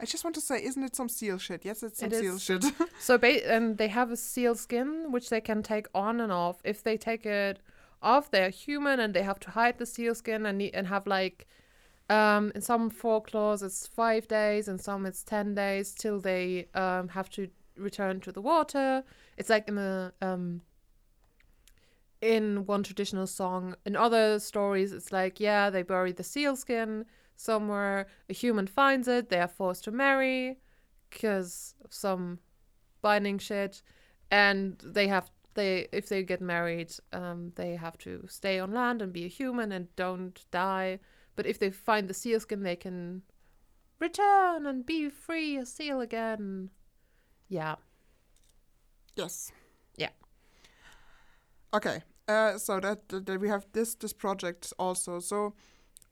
I 0.00 0.06
just 0.06 0.24
want 0.24 0.34
to 0.34 0.40
say, 0.40 0.62
isn't 0.62 0.82
it 0.82 0.96
some 0.96 1.08
seal 1.08 1.38
shit? 1.38 1.64
Yes, 1.64 1.82
it's 1.82 2.00
some 2.00 2.12
It 2.12 2.16
seal 2.16 2.34
is. 2.34 2.42
shit. 2.42 2.64
So 2.98 3.16
ba- 3.16 3.48
and 3.50 3.78
they 3.78 3.88
have 3.88 4.10
a 4.10 4.16
seal 4.16 4.54
skin 4.54 5.12
which 5.12 5.30
they 5.30 5.40
can 5.40 5.62
take 5.62 5.86
on 5.94 6.20
and 6.20 6.32
off. 6.32 6.60
If 6.64 6.82
they 6.82 6.96
take 6.96 7.24
it 7.24 7.60
off, 8.02 8.30
they're 8.30 8.50
human 8.50 8.98
and 9.00 9.14
they 9.14 9.22
have 9.22 9.38
to 9.40 9.50
hide 9.50 9.78
the 9.78 9.86
seal 9.86 10.14
skin 10.14 10.46
and 10.46 10.60
and 10.62 10.86
have 10.88 11.06
like 11.06 11.46
um 12.10 12.52
in 12.54 12.60
some 12.60 12.90
folklores 12.90 13.62
it's 13.62 13.86
five 13.86 14.28
days 14.28 14.68
and 14.68 14.78
some 14.78 15.06
it's 15.06 15.22
ten 15.24 15.54
days 15.54 15.94
till 15.94 16.20
they 16.20 16.66
um 16.74 17.08
have 17.08 17.30
to 17.30 17.48
return 17.76 18.20
to 18.20 18.32
the 18.32 18.40
water. 18.40 19.04
It's 19.36 19.50
like 19.50 19.68
in 19.68 19.78
a 19.78 20.12
um 20.20 20.62
in 22.20 22.66
one 22.66 22.82
traditional 22.82 23.26
song. 23.26 23.76
In 23.84 23.96
other 23.96 24.38
stories 24.38 24.92
it's 24.92 25.12
like 25.12 25.40
yeah, 25.40 25.70
they 25.70 25.82
bury 25.82 26.12
the 26.12 26.22
seal 26.22 26.56
skin 26.56 27.04
somewhere, 27.36 28.06
a 28.28 28.32
human 28.32 28.66
finds 28.66 29.08
it, 29.08 29.28
they 29.28 29.40
are 29.40 29.48
forced 29.48 29.84
to 29.84 29.90
marry 29.90 30.58
because 31.10 31.74
of 31.84 31.92
some 31.92 32.38
binding 33.02 33.38
shit. 33.38 33.82
And 34.30 34.78
they 34.84 35.08
have 35.08 35.30
they 35.54 35.88
if 35.92 36.08
they 36.08 36.22
get 36.22 36.40
married 36.40 36.92
um 37.12 37.52
they 37.54 37.76
have 37.76 37.96
to 37.98 38.24
stay 38.28 38.58
on 38.58 38.72
land 38.72 39.00
and 39.00 39.12
be 39.12 39.24
a 39.24 39.28
human 39.28 39.72
and 39.72 39.94
don't 39.96 40.44
die. 40.50 40.98
But 41.36 41.46
if 41.46 41.58
they 41.58 41.70
find 41.70 42.08
the 42.08 42.14
seal 42.14 42.40
skin 42.40 42.62
they 42.62 42.76
can 42.76 43.22
return 44.00 44.66
and 44.66 44.84
be 44.84 45.08
free 45.08 45.56
a 45.56 45.66
seal 45.66 46.00
again 46.00 46.70
yeah 47.54 47.76
Yes. 49.16 49.52
Yeah. 49.96 50.10
Okay. 51.72 52.02
Uh, 52.28 52.58
so 52.58 52.80
that, 52.80 53.08
that, 53.08 53.26
that 53.26 53.40
we 53.40 53.48
have 53.48 53.64
this 53.72 53.94
this 53.94 54.12
project 54.12 54.72
also. 54.78 55.20
So 55.20 55.52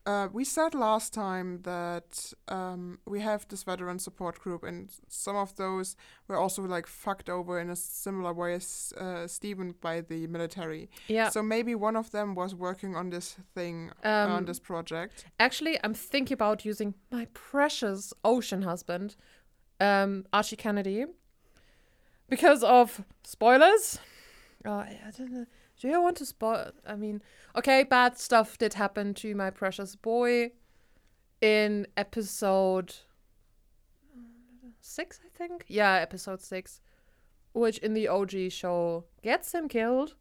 uh, 0.07 0.29
we 0.33 0.45
said 0.45 0.75
last 0.75 1.13
time 1.15 1.63
that 1.63 2.33
um, 2.49 2.99
we 3.07 3.21
have 3.21 3.47
this 3.49 3.65
veteran 3.65 3.99
support 3.99 4.39
group, 4.41 4.63
and 4.65 4.91
some 5.09 5.37
of 5.37 5.55
those 5.57 5.97
were 6.29 6.37
also 6.37 6.63
like 6.63 6.87
fucked 6.87 7.29
over 7.31 7.61
in 7.61 7.71
a 7.71 7.77
similar 7.77 8.33
way 8.33 8.55
as 8.55 8.93
uh, 9.01 9.27
Stephen 9.27 9.75
by 9.81 10.01
the 10.03 10.27
military. 10.27 10.89
yeah 11.09 11.31
So 11.31 11.43
maybe 11.43 11.75
one 11.75 11.97
of 11.99 12.11
them 12.11 12.35
was 12.35 12.55
working 12.55 12.97
on 12.97 13.11
this 13.11 13.37
thing 13.55 13.91
on 14.05 14.31
um 14.39 14.45
this 14.45 14.61
project. 14.61 15.25
actually 15.39 15.79
i'm 15.85 15.95
thinking 15.95 16.35
about 16.35 16.65
using 16.65 16.95
my 17.11 17.27
precious 17.35 18.13
ocean 18.23 18.63
husband 18.63 19.17
um 19.81 20.25
archie 20.33 20.57
kennedy 20.57 21.07
because 22.33 22.63
of 22.63 23.05
spoilers? 23.25 23.99
Oh 24.65 24.79
i 24.79 25.11
don't 25.19 25.33
know. 25.33 25.45
Do 25.79 25.89
you 25.89 26.01
want 26.01 26.17
to 26.17 26.25
spoil 26.25 26.71
i 26.87 26.97
mean 26.97 27.21
okay 27.59 27.85
bad 27.85 28.19
stuff 28.19 28.57
did 28.57 28.73
happen 28.75 29.13
to 29.15 29.35
my 29.35 29.51
precious 29.51 29.97
boy 29.97 30.53
in 31.43 31.87
episode 31.97 32.95
six 34.81 35.21
i 35.27 35.29
think. 35.37 35.65
Yeah 35.69 35.93
episode 36.09 36.41
six 36.41 36.81
which 37.53 37.77
in 37.79 37.93
the 37.93 38.09
og 38.09 38.35
show 38.51 39.05
gets 39.23 39.53
him 39.53 39.69
killed 39.69 40.15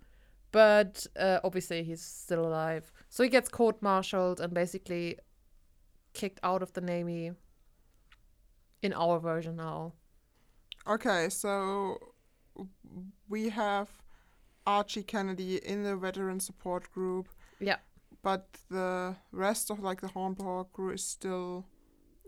but 0.52 1.08
uh, 1.18 1.40
obviously 1.46 1.82
he's 1.82 2.02
still 2.02 2.46
alive. 2.46 2.92
So 3.08 3.24
he 3.24 3.30
gets 3.30 3.48
court-martialed 3.48 4.42
and 4.42 4.54
basically 4.54 5.18
kicked 6.14 6.42
out 6.44 6.62
of 6.62 6.74
the 6.74 6.82
navy 6.82 7.32
in 8.82 8.92
our 8.92 9.18
version 9.18 9.56
now 9.56 9.94
Okay, 10.88 11.30
so 11.30 11.98
we 13.30 13.50
have 13.50 13.90
Archie 14.66 15.04
Kennedy 15.04 15.58
in 15.58 15.84
the 15.84 15.96
veteran 15.96 16.40
support 16.40 16.92
group. 16.92 17.28
Yeah. 17.60 17.78
But 18.24 18.48
the 18.70 19.16
rest 19.32 19.70
of 19.72 19.80
like 19.80 20.02
the 20.02 20.08
Hornblower 20.10 20.66
crew 20.74 20.92
is 20.92 21.04
still 21.04 21.66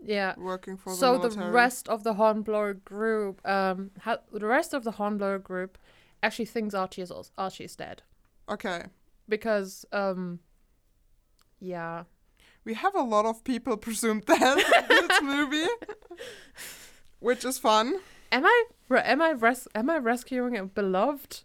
Yeah. 0.02 0.34
working 0.36 0.76
for 0.76 0.92
so 0.94 1.18
the 1.18 1.28
the 1.28 1.50
rest 1.50 1.88
of 1.88 2.02
the 2.04 2.14
Hornblower 2.14 2.74
group, 2.74 3.40
um, 3.46 3.90
ha- 4.00 4.22
the 4.32 4.46
rest 4.46 4.74
of 4.74 4.82
the 4.84 4.92
Hornblower 4.92 5.38
group, 5.38 5.78
actually 6.22 6.46
thinks 6.46 6.74
Archie 6.74 7.02
is 7.02 7.10
also, 7.10 7.30
Archie 7.38 7.64
is 7.64 7.76
dead 7.76 8.02
Okay. 8.48 8.84
because, 9.28 9.84
um, 9.92 10.40
yeah, 11.60 12.04
We 12.66 12.74
have 12.74 12.94
a 12.94 13.02
lot 13.02 13.26
of 13.26 13.44
people 13.44 13.76
presumed 13.88 14.24
dead 14.24 14.58
in 14.58 15.08
this 15.08 15.22
movie, 15.34 15.68
which 17.20 17.44
is 17.44 17.58
fun. 17.58 18.00
Am 18.34 18.44
I 18.44 18.64
am 18.90 19.22
I 19.22 19.30
res- 19.30 19.68
am 19.74 19.88
I 19.90 19.98
rescuing 19.98 20.56
a 20.56 20.64
beloved 20.64 21.42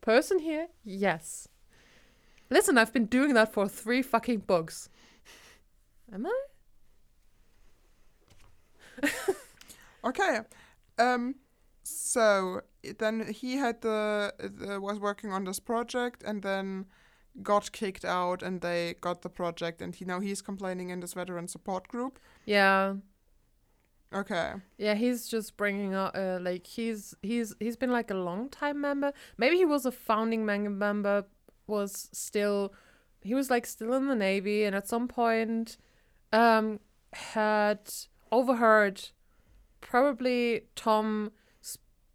person 0.00 0.38
here? 0.38 0.68
Yes. 0.84 1.48
Listen, 2.50 2.78
I've 2.78 2.92
been 2.92 3.06
doing 3.06 3.34
that 3.34 3.52
for 3.52 3.68
three 3.68 4.02
fucking 4.02 4.40
books. 4.40 4.88
Am 6.12 6.26
I? 6.26 6.38
Okay. 10.04 10.40
Um. 10.98 11.36
So 11.84 12.62
then 12.98 13.32
he 13.32 13.56
had 13.56 13.80
the, 13.82 14.34
the 14.38 14.80
was 14.80 14.98
working 14.98 15.32
on 15.32 15.44
this 15.44 15.60
project 15.60 16.24
and 16.24 16.42
then 16.42 16.86
got 17.42 17.70
kicked 17.70 18.04
out 18.04 18.42
and 18.42 18.60
they 18.60 18.96
got 19.00 19.22
the 19.22 19.28
project 19.28 19.80
and 19.80 19.94
he 19.94 20.04
now 20.04 20.20
he's 20.20 20.42
complaining 20.42 20.90
in 20.90 21.00
this 21.00 21.14
veteran 21.14 21.46
support 21.46 21.86
group. 21.86 22.18
Yeah. 22.44 22.94
Okay. 24.14 24.52
Yeah, 24.76 24.94
he's 24.94 25.26
just 25.26 25.56
bringing 25.56 25.94
up, 25.94 26.14
uh, 26.14 26.38
like 26.40 26.66
he's 26.66 27.14
he's 27.22 27.54
he's 27.58 27.76
been 27.76 27.90
like 27.90 28.10
a 28.10 28.14
long 28.14 28.48
time 28.48 28.80
member. 28.80 29.12
Maybe 29.38 29.56
he 29.56 29.64
was 29.64 29.86
a 29.86 29.92
founding 29.92 30.44
mem- 30.44 30.78
member, 30.78 31.24
was 31.66 32.08
still, 32.12 32.74
he 33.22 33.34
was 33.34 33.50
like 33.50 33.64
still 33.66 33.94
in 33.94 34.08
the 34.08 34.14
navy, 34.14 34.64
and 34.64 34.76
at 34.76 34.88
some 34.88 35.08
point, 35.08 35.78
um, 36.32 36.80
had 37.12 37.80
overheard, 38.30 39.08
probably 39.80 40.64
Tom 40.76 41.32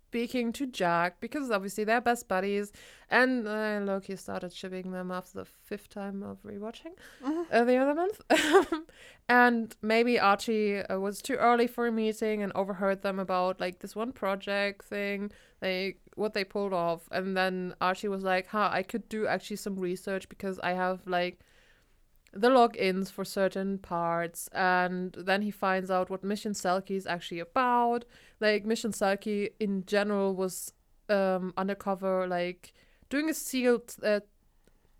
speaking 0.08 0.53
to 0.53 0.66
Jack 0.66 1.20
because 1.20 1.51
obviously 1.51 1.84
they're 1.84 1.99
best 1.99 2.30
buddies, 2.30 2.72
and 3.10 3.45
uh, 3.45 3.80
Loki 3.84 4.16
started 4.16 4.53
shipping 4.53 4.91
them 4.91 5.12
after 5.12 5.39
the 5.39 5.45
fifth 5.45 5.89
time 5.89 6.24
of 6.24 6.41
rewatching 6.43 6.93
uh, 7.51 7.64
the 7.66 7.76
other 7.76 7.93
month. 7.93 8.22
and 9.30 9.76
maybe 9.82 10.18
Archie 10.18 10.78
uh, 10.78 10.97
was 10.97 11.22
too 11.22 11.36
early 11.36 11.68
for 11.68 11.88
a 11.88 11.91
meeting 11.91 12.41
and 12.41 12.53
overheard 12.55 13.01
them 13.01 13.20
about 13.20 13.60
like 13.60 13.80
this 13.80 13.97
one 13.97 14.14
project 14.14 14.86
thing, 14.86 15.30
they 15.60 15.97
what 16.16 16.34
they 16.34 16.45
pulled 16.45 16.74
off, 16.74 17.01
and 17.12 17.36
then 17.36 17.76
Archie 17.82 18.08
was 18.08 18.24
like, 18.24 18.47
"Huh, 18.47 18.70
I 18.72 18.84
could 18.84 19.10
do 19.10 19.28
actually 19.28 19.58
some 19.58 19.76
research 19.76 20.30
because 20.30 20.58
I 20.60 20.72
have 20.72 21.01
like." 21.05 21.39
The 22.38 22.50
logins 22.50 23.12
for 23.12 23.26
certain 23.26 23.80
parts, 23.80 24.48
and 24.54 25.14
then 25.18 25.42
he 25.42 25.50
finds 25.52 25.90
out 25.90 26.10
what 26.12 26.24
Mission 26.24 26.54
Selkie 26.54 26.98
is 26.98 27.08
actually 27.08 27.40
about. 27.40 28.06
Like 28.40 28.64
Mission 28.64 28.92
Selkie 28.92 29.50
in 29.60 29.86
general 29.86 30.36
was 30.36 30.74
um 31.10 31.54
undercover, 31.58 32.28
like 32.28 32.74
doing 33.10 33.30
a 33.30 33.34
sealed 33.34 33.96
uh, 34.04 34.20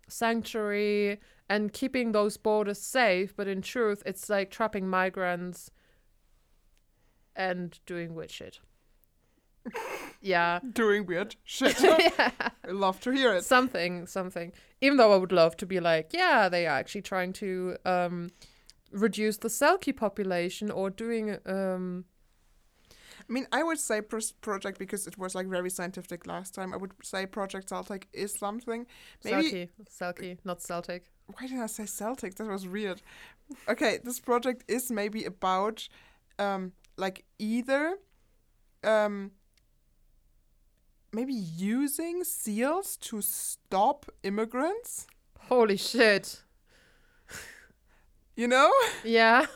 sanctuary 0.08 1.20
and 1.48 1.72
keeping 1.72 2.12
those 2.12 2.36
borders 2.36 2.80
safe, 2.80 3.34
but 3.36 3.46
in 3.46 3.62
truth, 3.62 4.02
it's 4.04 4.28
like 4.28 4.50
trapping 4.50 4.88
migrants 4.88 5.70
and 7.36 7.78
doing 7.86 8.14
weird 8.14 8.30
shit. 8.30 8.60
Yeah. 10.20 10.60
Doing 10.72 11.06
weird 11.06 11.36
shit. 11.44 11.80
yeah. 11.82 12.30
I 12.38 12.70
love 12.70 13.00
to 13.00 13.12
hear 13.12 13.34
it. 13.34 13.44
Something, 13.44 14.06
something. 14.06 14.52
Even 14.80 14.96
though 14.98 15.12
I 15.12 15.16
would 15.16 15.32
love 15.32 15.56
to 15.58 15.66
be 15.66 15.80
like, 15.80 16.12
yeah, 16.12 16.48
they 16.48 16.66
are 16.66 16.78
actually 16.78 17.02
trying 17.02 17.32
to 17.34 17.76
um, 17.84 18.30
reduce 18.92 19.38
the 19.38 19.48
Selkie 19.48 19.96
population 19.96 20.70
or 20.70 20.90
doing 20.90 21.38
um, 21.46 22.04
I 23.28 23.32
mean, 23.32 23.46
I 23.52 23.62
would 23.62 23.78
say 23.78 24.00
project 24.00 24.78
because 24.78 25.06
it 25.06 25.18
was 25.18 25.34
like 25.34 25.46
very 25.46 25.68
scientific 25.68 26.26
last 26.26 26.54
time. 26.54 26.72
I 26.72 26.78
would 26.78 26.92
say 27.02 27.26
Project 27.26 27.68
Celtic 27.68 28.08
is 28.12 28.34
something. 28.34 28.86
Maybe 29.24 29.42
Selkie, 29.42 29.68
Selkie, 29.90 30.38
not 30.44 30.62
Celtic. 30.62 31.04
why 31.26 31.46
did 31.46 31.60
I 31.60 31.66
say 31.66 31.84
Celtic? 31.84 32.36
That 32.36 32.46
was 32.46 32.66
weird. 32.66 33.02
Okay, 33.68 33.98
this 34.02 34.18
project 34.18 34.64
is 34.68 34.90
maybe 34.90 35.24
about 35.24 35.88
um 36.38 36.72
like 36.96 37.24
either 37.38 37.96
um 38.82 39.32
maybe 41.12 41.32
using 41.32 42.24
seals 42.24 42.96
to 42.98 43.20
stop 43.22 44.06
immigrants, 44.22 45.06
Holy 45.48 45.76
shit. 45.76 46.42
you 48.36 48.46
know? 48.48 48.72
Yeah. 49.04 49.46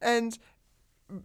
And 0.00 0.38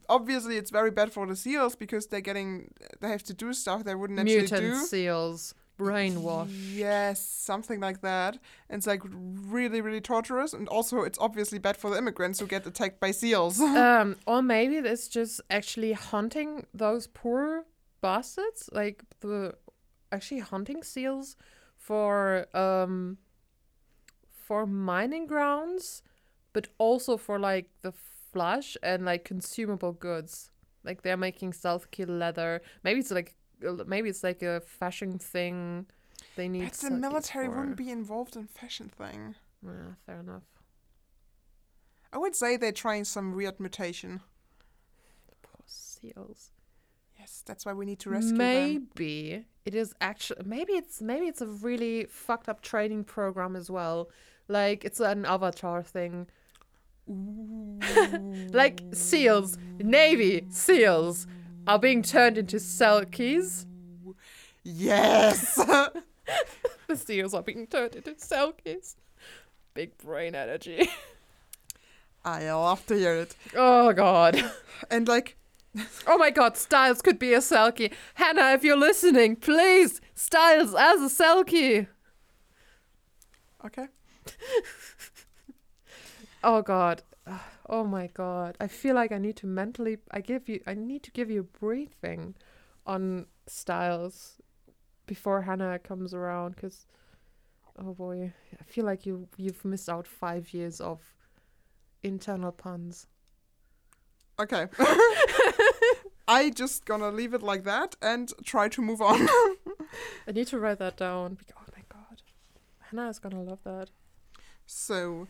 obviously 0.10 0.58
it's 0.58 0.72
very 0.72 0.92
bad 0.92 1.12
for 1.12 1.28
the 1.28 1.36
seals 1.36 1.76
because 1.76 2.08
they're 2.08 2.22
getting 2.22 2.72
they 3.02 3.10
have 3.10 3.24
to 3.24 3.34
do 3.34 3.54
stuff 3.54 3.84
they 3.84 3.96
wouldn't 3.96 4.20
actually 4.20 4.38
Mutant 4.38 4.62
do. 4.62 4.68
Mutant 4.68 4.88
seals. 4.88 5.56
Brainwash. 5.78 6.48
Yes, 6.74 7.20
something 7.22 7.82
like 7.82 8.02
that. 8.02 8.38
And 8.70 8.80
it's 8.80 8.88
like 8.88 9.02
really, 9.06 9.82
really 9.82 10.00
torturous. 10.00 10.54
And 10.54 10.70
also, 10.70 11.02
it's 11.02 11.20
obviously 11.20 11.60
bad 11.60 11.76
for 11.76 11.90
the 11.90 11.98
immigrants 11.98 12.40
who 12.40 12.48
get 12.48 12.66
attacked 12.66 13.00
by 13.02 13.12
seals. 13.12 13.60
um, 13.60 14.16
or 14.26 14.42
maybe 14.42 14.78
it's 14.78 15.10
just 15.10 15.42
actually 15.50 15.92
hunting 15.92 16.66
those 16.74 17.08
poor 17.08 17.66
bastards, 18.02 18.70
like 18.72 19.04
the 19.20 19.56
actually 20.12 20.40
hunting 20.40 20.84
seals 20.84 21.36
for 21.78 22.48
um 22.54 23.18
for 24.30 24.66
mining 24.66 25.26
grounds, 25.28 26.04
but 26.54 26.68
also 26.78 27.18
for 27.18 27.40
like 27.40 27.70
the 27.82 27.92
flesh 28.32 28.78
and 28.84 29.06
like 29.06 29.24
consumable 29.24 29.94
goods. 29.94 30.52
Like 30.84 31.02
they're 31.02 31.18
making 31.18 31.54
stealth 31.54 31.90
kill 31.92 32.10
leather. 32.10 32.62
Maybe 32.84 33.00
it's 33.00 33.12
like 33.12 33.36
maybe 33.88 34.10
it's 34.10 34.24
like 34.24 34.44
a 34.44 34.62
fashion 34.62 35.18
thing. 35.18 35.88
They 36.36 36.48
need. 36.48 36.66
but 36.66 36.74
the 36.74 36.92
military 36.92 37.48
for. 37.48 37.58
wouldn't 37.58 37.78
be 37.78 37.90
involved 37.90 38.36
in 38.36 38.48
fashion 38.48 38.90
thing. 38.90 39.36
Yeah, 39.64 39.94
fair 40.06 40.20
enough. 40.20 40.44
I 42.14 42.18
would 42.18 42.36
say 42.36 42.56
they're 42.56 42.72
trying 42.72 43.04
some 43.04 43.36
weird 43.36 43.60
mutation. 43.60 44.22
Poor 45.42 45.64
seals. 45.66 46.52
Yes, 47.26 47.42
that's 47.44 47.66
why 47.66 47.74
we 47.74 47.88
need 47.88 47.98
to 48.02 48.12
rescue 48.12 48.38
them. 48.38 48.38
maybe 48.38 49.46
it 49.66 49.74
is 49.74 49.96
actually 50.00 50.44
maybe 50.46 50.74
it's 50.74 51.02
maybe 51.02 51.26
it's 51.26 51.42
a 51.42 51.48
really 51.48 52.06
fucked 52.06 52.48
up 52.48 52.62
training 52.62 53.04
program 53.04 53.56
as 53.56 53.72
well. 53.72 54.10
Like 54.48 54.86
it's 54.86 55.00
an 55.00 55.26
avatar 55.26 55.82
thing. 55.82 56.28
Like 58.54 58.82
seals. 58.94 59.58
Navy 59.80 60.46
seals 60.50 61.26
are 61.68 61.80
being 61.80 62.04
turned 62.04 62.38
into 62.38 62.58
selkies 62.58 63.66
Yes! 64.64 65.56
the 66.88 66.96
seals 66.96 67.34
are 67.34 67.42
being 67.42 67.66
turned 67.66 67.96
into 67.96 68.12
selkies 68.12 68.96
big 69.74 69.98
brain 69.98 70.36
energy. 70.36 70.90
I 72.24 72.50
love 72.52 72.86
to 72.88 72.96
hear 72.96 73.16
it. 73.16 73.36
oh 73.56 73.94
god. 73.94 74.44
And 74.90 75.08
like, 75.08 75.38
oh 76.08 76.18
my 76.18 76.30
god 76.30 76.58
styles 76.58 77.02
could 77.02 77.20
be 77.20 77.34
a 77.34 77.40
selkie 77.40 77.92
hannah 78.16 78.54
if 78.54 78.64
you're 78.64 78.78
listening 78.78 79.36
please 79.36 80.00
styles 80.14 80.74
as 80.74 81.02
a 81.02 81.24
selkie 81.24 81.88
okay. 83.66 83.88
Oh 86.46 86.62
god. 86.62 87.02
Oh 87.68 87.84
my 87.84 88.06
god. 88.14 88.56
I 88.60 88.68
feel 88.68 88.94
like 88.94 89.12
I 89.12 89.18
need 89.18 89.38
to 89.38 89.48
mentally 89.48 89.98
I 90.12 90.22
give 90.22 90.48
you 90.48 90.62
I 90.68 90.76
need 90.76 91.02
to 91.02 91.12
give 91.12 91.32
you 91.32 91.40
a 91.40 91.60
briefing 91.60 92.36
on 92.86 93.26
styles 93.48 94.40
before 95.08 95.42
Hannah 95.42 95.80
comes 95.80 96.14
around 96.14 96.58
cuz 96.58 96.86
oh 97.80 97.96
boy, 97.96 98.32
I 98.62 98.64
feel 98.66 98.86
like 98.86 99.08
you 99.08 99.28
you've 99.36 99.66
missed 99.66 99.90
out 99.90 100.06
5 100.06 100.54
years 100.54 100.80
of 100.80 101.02
internal 102.04 102.52
puns. 102.52 103.08
Okay. 104.40 104.68
I 106.28 106.50
just 106.50 106.86
gonna 106.86 107.12
leave 107.12 107.34
it 107.34 107.44
like 107.44 107.64
that 107.64 107.96
and 108.02 108.32
try 108.44 108.68
to 108.70 108.82
move 108.82 109.02
on. 109.02 109.28
I 110.28 110.32
need 110.34 110.48
to 110.48 110.60
write 110.60 110.80
that 110.80 110.98
down. 110.98 111.38
Oh 111.58 111.62
my 111.76 111.84
god. 111.90 112.22
Hannah 112.80 113.10
is 113.10 113.20
to 113.20 113.30
love 113.30 113.60
that. 113.64 113.90
so 114.66 115.28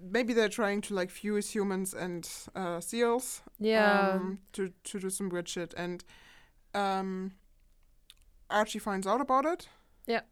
maybe 0.00 0.32
they're 0.32 0.48
trying 0.48 0.80
to 0.82 0.94
like 0.94 1.10
fuse 1.10 1.50
humans 1.50 1.94
and 1.94 2.28
uh, 2.54 2.80
seals. 2.80 3.42
Yeah. 3.58 4.12
um, 4.14 4.38
to 4.52 4.72
to 4.84 4.98
do 5.00 5.10
some 5.10 5.28
weird 5.28 5.48
shit, 5.48 5.74
and 5.76 6.04
um, 6.74 7.32
Archie 8.50 8.78
finds 8.78 9.06
out 9.06 9.20
about 9.20 9.44
it. 9.44 9.68
Yeah, 10.06 10.22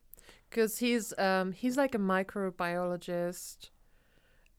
because 0.48 0.78
he's 0.78 1.16
um 1.18 1.52
he's 1.52 1.76
like 1.76 1.94
a 1.94 1.98
microbiologist 1.98 3.70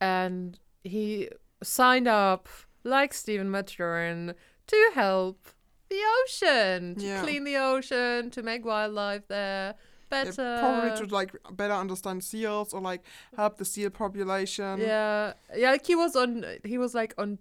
and 0.00 0.58
he 0.84 1.28
signed 1.62 2.08
up 2.08 2.48
like 2.84 3.14
Stephen 3.14 3.48
Maturin 3.50 4.34
to 4.66 4.90
help 4.94 5.48
the 5.88 6.00
ocean 6.22 6.94
to 6.96 7.06
Yeah. 7.06 7.22
clean 7.22 7.44
the 7.44 7.56
ocean 7.56 8.30
to 8.30 8.42
make 8.42 8.64
wildlife 8.64 9.26
there 9.28 9.74
Yeah, 10.10 10.22
better 10.24 10.56
probably 10.60 11.06
to 11.06 11.14
like 11.14 11.32
better 11.52 11.74
understand 11.74 12.22
seals 12.24 12.72
or 12.74 12.80
like 12.80 13.02
help 13.36 13.58
the 13.58 13.64
seal 13.64 13.90
population. 13.90 14.78
yeah 14.80 15.34
yeah 15.54 15.70
like 15.72 15.86
he 15.86 15.94
was 15.94 16.16
on 16.16 16.44
he 16.64 16.78
was 16.78 16.94
like 16.94 17.14
on 17.18 17.38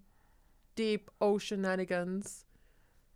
deep 0.76 1.10
oceananigans 1.22 2.46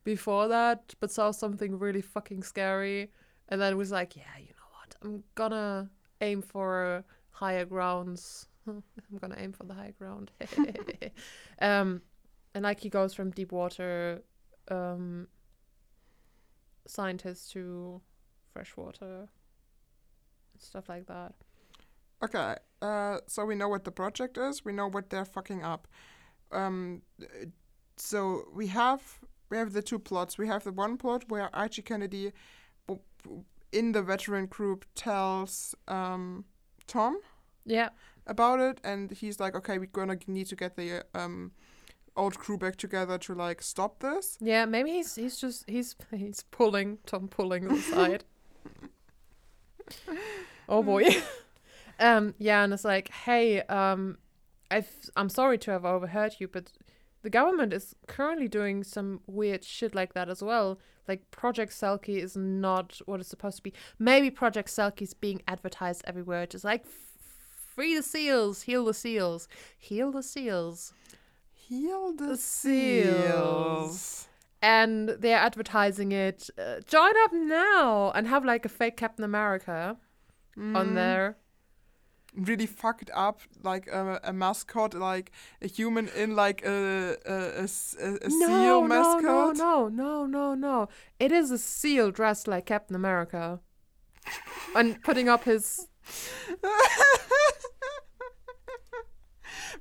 before 0.03 0.47
that, 0.49 0.93
but 0.99 1.09
saw 1.11 1.31
something 1.31 1.79
really 1.79 2.01
fucking 2.01 2.43
scary, 2.43 3.09
and 3.49 3.59
then 3.59 3.75
was 3.75 3.91
like, 3.91 4.15
yeah, 4.15 4.37
you 4.39 4.49
know 4.49 4.69
what? 4.79 4.95
I'm 5.01 5.23
gonna 5.33 5.89
aim 6.21 6.41
for 6.43 7.03
higher 7.31 7.65
grounds. 7.65 8.47
I'm 8.67 8.83
gonna 9.19 9.35
aim 9.39 9.51
for 9.51 9.63
the 9.65 9.73
high 9.73 9.93
ground. 9.97 10.31
um, 11.59 12.01
and 12.55 12.63
like 12.63 12.79
he 12.79 12.89
goes 12.89 13.13
from 13.13 13.29
deep 13.31 13.51
water 13.51 14.23
um, 14.71 15.27
scientist 16.87 17.51
to 17.51 18.01
freshwater 18.53 19.27
stuff 20.57 20.87
like 20.89 21.05
that. 21.07 21.33
Okay, 22.23 22.55
uh, 22.81 23.17
so 23.27 23.45
we 23.45 23.55
know 23.55 23.67
what 23.67 23.83
the 23.83 23.91
project 23.91 24.37
is. 24.37 24.63
We 24.63 24.71
know 24.71 24.87
what 24.87 25.09
they're 25.09 25.25
fucking 25.25 25.63
up. 25.63 25.87
Um, 26.51 27.01
so 27.97 28.45
we 28.53 28.67
have 28.67 29.19
we 29.49 29.57
have 29.57 29.73
the 29.73 29.81
two 29.81 29.99
plots. 29.99 30.37
We 30.37 30.47
have 30.47 30.63
the 30.63 30.71
one 30.71 30.97
plot 30.97 31.25
where 31.27 31.53
Archie 31.53 31.81
Kennedy, 31.81 32.31
in 33.71 33.91
the 33.91 34.01
veteran 34.01 34.45
group, 34.45 34.85
tells 34.95 35.75
um, 35.89 36.45
Tom 36.87 37.19
Yeah. 37.65 37.89
about 38.25 38.59
it, 38.61 38.79
and 38.83 39.11
he's 39.11 39.39
like, 39.41 39.53
"Okay, 39.55 39.77
we're 39.77 39.87
gonna 39.87 40.17
need 40.27 40.47
to 40.47 40.55
get 40.55 40.77
the 40.77 41.03
um, 41.13 41.51
old 42.15 42.37
crew 42.39 42.57
back 42.57 42.75
together 42.75 43.17
to 43.19 43.33
like 43.33 43.61
stop 43.61 43.99
this." 43.99 44.37
Yeah, 44.41 44.65
maybe 44.65 44.91
he's 44.91 45.15
he's 45.15 45.37
just 45.37 45.69
he's 45.69 45.95
he's 46.11 46.43
pulling 46.51 46.99
Tom 47.05 47.27
pulling 47.27 47.67
the 47.67 47.77
side. 47.77 48.23
oh 50.69 50.83
boy. 50.83 51.05
um 51.99 52.33
yeah, 52.37 52.63
and 52.63 52.73
it's 52.73 52.85
like, 52.85 53.09
"Hey, 53.09 53.61
um 53.63 54.17
I've 54.71 55.09
I'm 55.15 55.29
sorry 55.29 55.57
to 55.59 55.71
have 55.71 55.85
overheard 55.85 56.35
you, 56.39 56.47
but 56.47 56.71
the 57.25 57.29
government 57.29 57.73
is 57.73 57.95
currently 58.07 58.47
doing 58.47 58.83
some 58.83 59.21
weird 59.25 59.63
shit 59.63 59.95
like 59.95 60.13
that 60.13 60.29
as 60.29 60.43
well. 60.43 60.79
Like 61.07 61.31
Project 61.31 61.71
Selkie 61.71 62.17
is 62.17 62.35
not 62.35 62.99
what 63.05 63.19
it's 63.19 63.29
supposed 63.29 63.57
to 63.57 63.63
be. 63.63 63.73
Maybe 63.97 64.29
Project 64.29 64.69
Selkie 64.69 65.03
is 65.03 65.13
being 65.13 65.41
advertised 65.47 66.03
everywhere, 66.05 66.45
just 66.45 66.63
like 66.63 66.85
free 67.75 67.95
the 67.95 68.03
seals, 68.03 68.63
heal 68.63 68.85
the 68.85 68.93
seals, 68.93 69.47
heal 69.77 70.11
the 70.11 70.23
seals. 70.23 70.93
Heal 71.67 72.13
the, 72.13 72.37
seals. 72.37 73.99
seals. 73.99 74.27
and 74.61 75.09
they're 75.09 75.37
advertising 75.37 76.11
it. 76.11 76.49
Uh, 76.57 76.79
join 76.87 77.13
up 77.23 77.33
now 77.33 78.11
and 78.15 78.27
have 78.27 78.45
like 78.45 78.65
a 78.65 78.69
fake 78.69 78.97
Captain 78.97 79.23
America 79.25 79.97
on 80.57 80.87
Mm. 80.91 80.95
there. 80.95 81.37
really 82.35 82.65
fucked 82.65 83.09
up 83.13 83.39
like 83.63 83.87
a, 83.87 84.19
a 84.23 84.33
mascot 84.33 84.93
like 84.93 85.31
a 85.61 85.67
human 85.67 86.09
in 86.09 86.35
like 86.35 86.61
a 86.65 87.15
a 87.25 87.61
no, 87.61 87.67
seal 87.67 88.81
no, 88.81 88.87
mascot 88.87 89.23
no, 89.57 89.87
no, 89.87 89.87
no, 89.87 90.25
no, 90.25 90.53
no. 90.55 90.87
It 91.19 91.31
is 91.31 91.49
a 91.51 91.57
seal 91.57 92.11
dressed 92.11 92.45
like 92.47 92.65
Captain 92.65 92.95
America, 92.95 93.59
and 94.75 95.01
putting 95.01 95.29
up 95.29 95.43
his. 95.45 95.87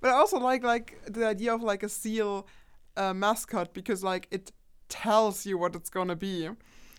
but 0.05 0.11
i 0.13 0.17
also 0.23 0.39
like 0.39 0.63
like 0.63 0.89
the 1.09 1.25
idea 1.27 1.53
of 1.55 1.63
like 1.63 1.83
a 1.83 1.89
seal 1.89 2.47
uh, 2.97 3.15
mascot 3.15 3.73
because 3.73 4.05
like 4.05 4.29
it 4.31 4.53
tells 4.89 5.47
you 5.47 5.57
what 5.59 5.75
it's 5.75 5.89
gonna 5.91 6.15
be 6.15 6.49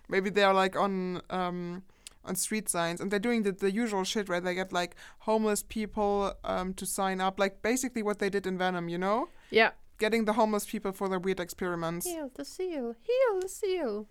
maybe 0.10 0.30
they're 0.32 0.54
like 0.64 0.76
on 0.76 1.22
um 1.30 1.84
on 2.28 2.36
street 2.36 2.68
signs 2.68 3.00
and 3.00 3.12
they're 3.12 3.20
doing 3.30 3.44
the, 3.44 3.52
the 3.52 3.72
usual 3.72 4.04
shit 4.04 4.28
where 4.28 4.42
they 4.42 4.56
get 4.56 4.74
like 4.74 4.96
homeless 5.20 5.62
people 5.78 6.34
um 6.44 6.74
to 6.74 6.86
sign 6.86 7.22
up 7.22 7.40
like 7.40 7.62
basically 7.62 8.02
what 8.02 8.18
they 8.18 8.30
did 8.30 8.48
in 8.48 8.58
venom 8.58 8.90
you 8.90 8.98
know 8.98 9.30
Yeah. 9.52 9.72
getting 10.00 10.26
the 10.26 10.34
homeless 10.34 10.66
people 10.66 10.92
for 10.92 11.08
their 11.08 11.20
weird 11.20 11.40
experiments 11.40 12.06
Heal 12.08 12.32
the 12.34 12.44
seal. 12.44 12.96
Heal 13.10 13.40
the 13.42 13.48
seal. 13.48 14.08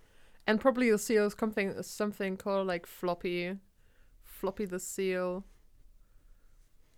And 0.47 0.61
probably 0.61 0.89
the 0.91 0.99
seal 0.99 1.27
is 1.27 1.35
something 1.41 1.83
something 1.83 2.37
called 2.37 2.67
like 2.69 2.87
floppy, 2.87 3.59
floppy 4.23 4.67
the 4.67 4.79
seal. 4.79 5.45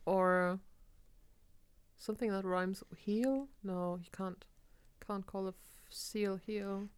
Or 0.04 0.60
something 1.96 2.30
that 2.30 2.44
rhymes 2.44 2.82
heal. 2.96 3.48
No, 3.62 3.98
you 4.02 4.10
can't. 4.16 4.44
Can't 5.06 5.26
call 5.26 5.46
a 5.46 5.50
f- 5.50 5.54
seal 5.90 6.36
heal. 6.36 6.88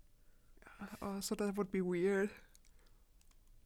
oh 1.03 1.20
so 1.20 1.34
that 1.34 1.57
would 1.59 1.70
be 1.72 1.80
weird 1.80 2.30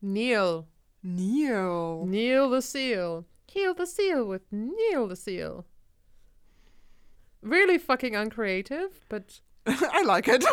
Kneel. 0.00 0.66
Neil. 1.02 2.04
Kneel 2.06 2.50
the 2.50 2.62
seal. 2.62 3.24
Heal 3.46 3.74
the 3.74 3.86
seal 3.86 4.24
with 4.24 4.42
kneel 4.50 5.06
the 5.06 5.14
seal. 5.16 5.64
Really 7.40 7.78
fucking 7.78 8.14
uncreative, 8.16 9.04
but 9.08 9.40
I 9.66 10.02
like 10.02 10.26
it. 10.28 10.44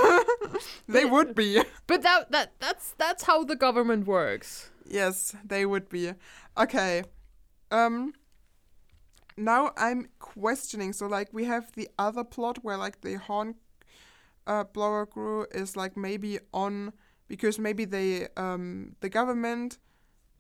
they 0.88 1.06
would 1.06 1.34
be. 1.36 1.62
but 1.88 2.02
that 2.04 2.32
that 2.32 2.54
that's 2.60 2.94
that's 2.98 3.24
how 3.24 3.44
the 3.44 3.56
government 3.56 4.06
works. 4.08 4.70
Yes, 4.88 5.36
they 5.46 5.66
would 5.66 5.90
be. 5.90 6.14
Okay. 6.58 7.04
Um 7.72 8.14
now 9.40 9.72
I'm 9.78 10.08
questioning 10.20 10.94
so 10.94 11.08
like 11.08 11.30
we 11.34 11.46
have 11.46 11.72
the 11.74 11.88
other 11.98 12.24
plot 12.24 12.58
where 12.64 12.78
like 12.78 13.02
the 13.02 13.16
horn 13.16 13.56
uh 14.48 14.64
blower 14.74 15.06
crew 15.06 15.46
is 15.52 15.76
like 15.76 15.96
maybe 15.98 16.40
on 16.54 16.94
because 17.28 17.60
maybe 17.60 17.86
they 17.86 18.28
um 18.38 18.96
the 19.02 19.10
government 19.10 19.78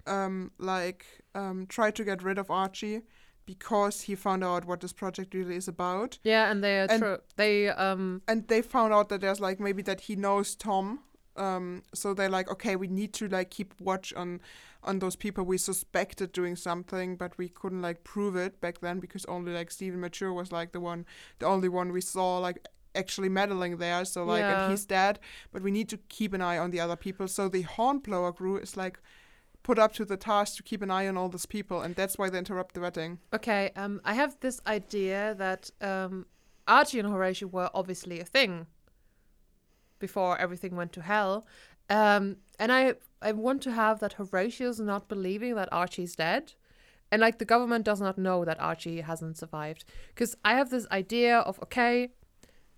um 0.07 0.51
like 0.57 1.05
um 1.35 1.65
tried 1.67 1.95
to 1.95 2.03
get 2.03 2.23
rid 2.23 2.37
of 2.37 2.49
Archie 2.49 3.01
because 3.45 4.01
he 4.01 4.15
found 4.15 4.43
out 4.43 4.65
what 4.65 4.79
this 4.79 4.93
project 4.93 5.33
really 5.33 5.55
is 5.55 5.67
about. 5.67 6.19
Yeah, 6.23 6.51
and 6.51 6.63
they 6.63 6.79
are 6.81 6.87
And- 6.89 7.01
tro- 7.01 7.19
they 7.35 7.69
um 7.69 8.21
and 8.27 8.47
they 8.47 8.61
found 8.61 8.93
out 8.93 9.09
that 9.09 9.21
there's 9.21 9.39
like 9.39 9.59
maybe 9.59 9.81
that 9.83 10.01
he 10.01 10.15
knows 10.15 10.55
Tom. 10.55 10.99
Um, 11.35 11.83
so 11.93 12.13
they're 12.13 12.29
like, 12.29 12.51
okay, 12.51 12.75
we 12.75 12.87
need 12.87 13.13
to 13.13 13.27
like 13.27 13.49
keep 13.49 13.73
watch 13.79 14.13
on 14.13 14.41
on 14.83 14.99
those 14.99 15.15
people 15.15 15.43
we 15.43 15.57
suspected 15.57 16.31
doing 16.31 16.55
something, 16.55 17.15
but 17.17 17.37
we 17.37 17.49
couldn't 17.49 17.81
like 17.81 18.03
prove 18.03 18.35
it 18.35 18.61
back 18.61 18.79
then 18.79 18.99
because 18.99 19.25
only 19.25 19.51
like 19.53 19.71
Stephen 19.71 19.99
Maturin 20.01 20.35
was 20.35 20.51
like 20.51 20.71
the 20.71 20.79
one, 20.79 21.05
the 21.39 21.45
only 21.45 21.67
one 21.69 21.91
we 21.91 22.01
saw 22.01 22.37
like 22.37 22.65
actually 22.95 23.29
meddling 23.29 23.77
there. 23.77 24.05
So 24.05 24.23
like, 24.23 24.41
Yeah. 24.41 24.61
and 24.63 24.71
he's 24.71 24.85
dead, 24.85 25.19
but 25.51 25.61
we 25.61 25.71
need 25.71 25.89
to 25.89 25.97
keep 26.09 26.33
an 26.33 26.41
eye 26.41 26.57
on 26.57 26.71
the 26.71 26.79
other 26.79 26.95
people. 26.95 27.27
So 27.27 27.49
the 27.49 27.63
hornblower 27.63 28.31
crew 28.33 28.57
is 28.57 28.77
like 28.77 28.99
put 29.63 29.77
up 29.77 29.91
to 29.93 30.05
the 30.05 30.15
task 30.17 30.55
to 30.57 30.63
keep 30.63 30.81
an 30.81 30.89
eye 30.89 31.07
on 31.07 31.17
all 31.17 31.27
these 31.29 31.45
people, 31.45 31.81
and 31.81 31.93
that's 31.95 32.17
why 32.17 32.29
they 32.29 32.37
interrupt 32.39 32.73
the 32.73 32.81
wedding. 32.81 33.19
okay, 33.33 33.71
um 33.75 33.99
I 34.05 34.13
have 34.13 34.37
this 34.39 34.61
idea 34.65 35.35
that 35.37 35.69
um 35.81 36.25
Archie 36.67 36.99
and 36.99 37.09
Horatio 37.09 37.47
were 37.49 37.69
obviously 37.73 38.19
a 38.21 38.25
thing 38.25 38.67
before 39.99 40.37
everything 40.37 40.75
went 40.75 40.93
to 40.93 41.01
hell. 41.01 41.45
Um 41.89 42.37
and 42.57 42.71
I 42.71 42.93
I 43.21 43.31
want 43.31 43.61
to 43.63 43.71
have 43.71 43.99
that 43.99 44.13
Horatio's 44.13 44.79
not 44.79 45.07
believing 45.07 45.55
that 45.55 45.69
Archie's 45.71 46.15
dead. 46.15 46.53
And 47.11 47.21
like 47.21 47.39
the 47.39 47.45
government 47.45 47.85
does 47.85 47.99
not 47.99 48.17
know 48.17 48.45
that 48.45 48.59
Archie 48.59 49.01
hasn't 49.01 49.37
survived. 49.37 49.83
Because 50.09 50.35
I 50.45 50.53
have 50.53 50.69
this 50.69 50.87
idea 50.91 51.39
of 51.39 51.59
okay, 51.63 52.09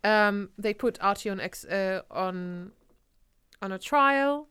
um, 0.03 0.49
they 0.57 0.73
put 0.73 0.97
Archie 1.01 1.29
on 1.29 1.39
ex 1.39 1.65
uh, 1.65 2.01
on 2.09 2.71
on 3.61 3.71
a 3.71 3.77
trial, 3.79 4.47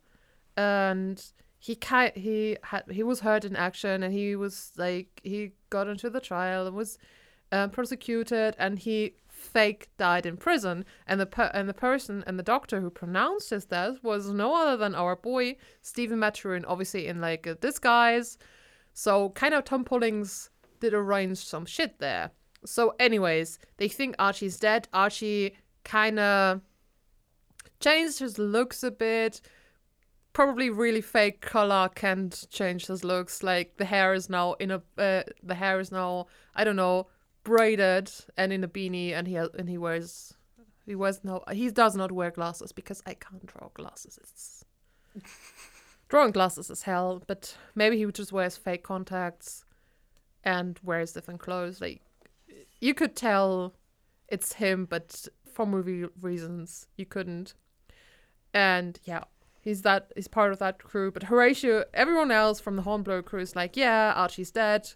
and 0.57 1.25
he 1.59 1.75
ki- 1.75 2.13
he 2.15 2.59
had 2.65 2.85
he 2.91 3.03
was 3.03 3.21
hurt 3.21 3.45
in 3.45 3.57
action, 3.57 4.03
and 4.03 4.13
he 4.13 4.37
was 4.37 4.73
like 4.77 5.21
he 5.25 5.53
got 5.71 5.89
into 5.89 6.11
the 6.11 6.21
trial 6.21 6.67
and 6.67 6.77
was 6.77 6.99
uh, 7.51 7.69
prosecuted, 7.69 8.55
and 8.59 8.81
he 8.81 9.15
fake 9.41 9.89
died 9.97 10.27
in 10.27 10.37
prison, 10.37 10.85
and 11.07 11.21
the 11.21 11.27
per- 11.27 11.51
and 11.55 11.69
the 11.69 11.75
person 11.75 12.23
and 12.27 12.39
the 12.39 12.43
doctor 12.43 12.81
who 12.81 12.91
pronounced 12.91 13.51
his 13.51 13.65
death 13.65 14.03
was 14.03 14.31
no 14.31 14.55
other 14.55 14.77
than 14.77 14.95
our 14.95 15.17
boy 15.17 15.57
Stephen 15.83 16.19
Maturin, 16.19 16.65
obviously 16.67 17.07
in 17.07 17.21
like 17.21 17.47
a 17.47 17.55
disguise. 17.55 18.39
So 18.93 19.31
kind 19.31 19.55
of 19.55 19.65
Tom 19.65 19.85
Pullings 19.85 20.51
did 20.81 20.95
arrange 20.95 21.39
some 21.39 21.67
shit 21.67 21.99
there. 21.99 22.33
So, 22.65 22.95
anyways, 22.99 23.59
they 23.79 23.89
think 23.89 24.17
Archie's 24.19 24.59
dead. 24.59 24.89
Archie 24.93 25.57
kind 25.85 26.19
of 26.19 26.61
changed 27.81 28.19
his 28.19 28.39
looks 28.39 28.83
a 28.83 28.91
bit. 28.91 29.41
Probably 30.33 30.71
really 30.71 31.01
fake 31.01 31.41
color 31.41 31.89
can't 31.95 32.47
change 32.51 32.87
his 32.87 33.03
looks. 33.03 33.43
Like 33.43 33.79
the 33.79 33.85
hair 33.85 34.15
is 34.15 34.29
now 34.29 34.53
in 34.55 34.71
a 34.71 34.83
uh, 34.99 35.23
the 35.43 35.55
hair 35.55 35.81
is 35.81 35.91
now 35.91 36.27
I 36.55 36.65
don't 36.65 36.77
know 36.77 37.09
braided 37.45 38.11
and 38.37 38.53
in 38.53 38.65
a 38.65 38.69
beanie, 38.69 39.13
and 39.13 39.27
he 39.27 39.37
and 39.37 39.69
he 39.69 39.79
wears 39.79 40.35
he 40.87 40.95
wears 40.95 41.21
no 41.23 41.43
he 41.53 41.71
does 41.71 41.97
not 41.97 42.13
wear 42.13 42.31
glasses 42.31 42.73
because 42.73 43.03
I 43.07 43.15
can't 43.15 43.47
draw 43.47 43.69
glasses. 43.75 44.19
It's 44.23 44.65
drawing 46.09 46.33
glasses 46.33 46.71
is 46.71 46.83
hell. 46.83 47.23
But 47.27 47.57
maybe 47.75 47.99
he 47.99 48.07
just 48.13 48.33
wears 48.33 48.57
fake 48.57 48.83
contacts 48.83 49.65
and 50.45 50.79
wears 50.83 51.13
different 51.13 51.41
clothes. 51.41 51.81
Like 51.81 52.03
you 52.81 52.95
could 52.95 53.17
tell 53.17 53.75
it's 54.29 54.55
him, 54.55 54.87
but 54.87 55.29
for 55.45 55.67
movie 55.67 56.07
reasons 56.21 56.87
you 56.97 57.07
couldn't. 57.07 57.55
And 58.53 58.99
yeah, 59.05 59.25
he's 59.61 59.83
that 59.83 60.13
he's 60.15 60.29
part 60.29 60.53
of 60.53 60.59
that 60.59 60.83
crew. 60.83 61.11
But 61.11 61.25
Horatio, 61.25 61.85
everyone 61.95 62.31
else 62.31 62.61
from 62.61 62.77
the 62.77 62.83
Hornblower 62.83 63.23
crew 63.23 63.41
is 63.41 63.57
like, 63.57 63.77
yeah, 63.77 64.13
Archie's 64.17 64.51
dead. 64.51 64.93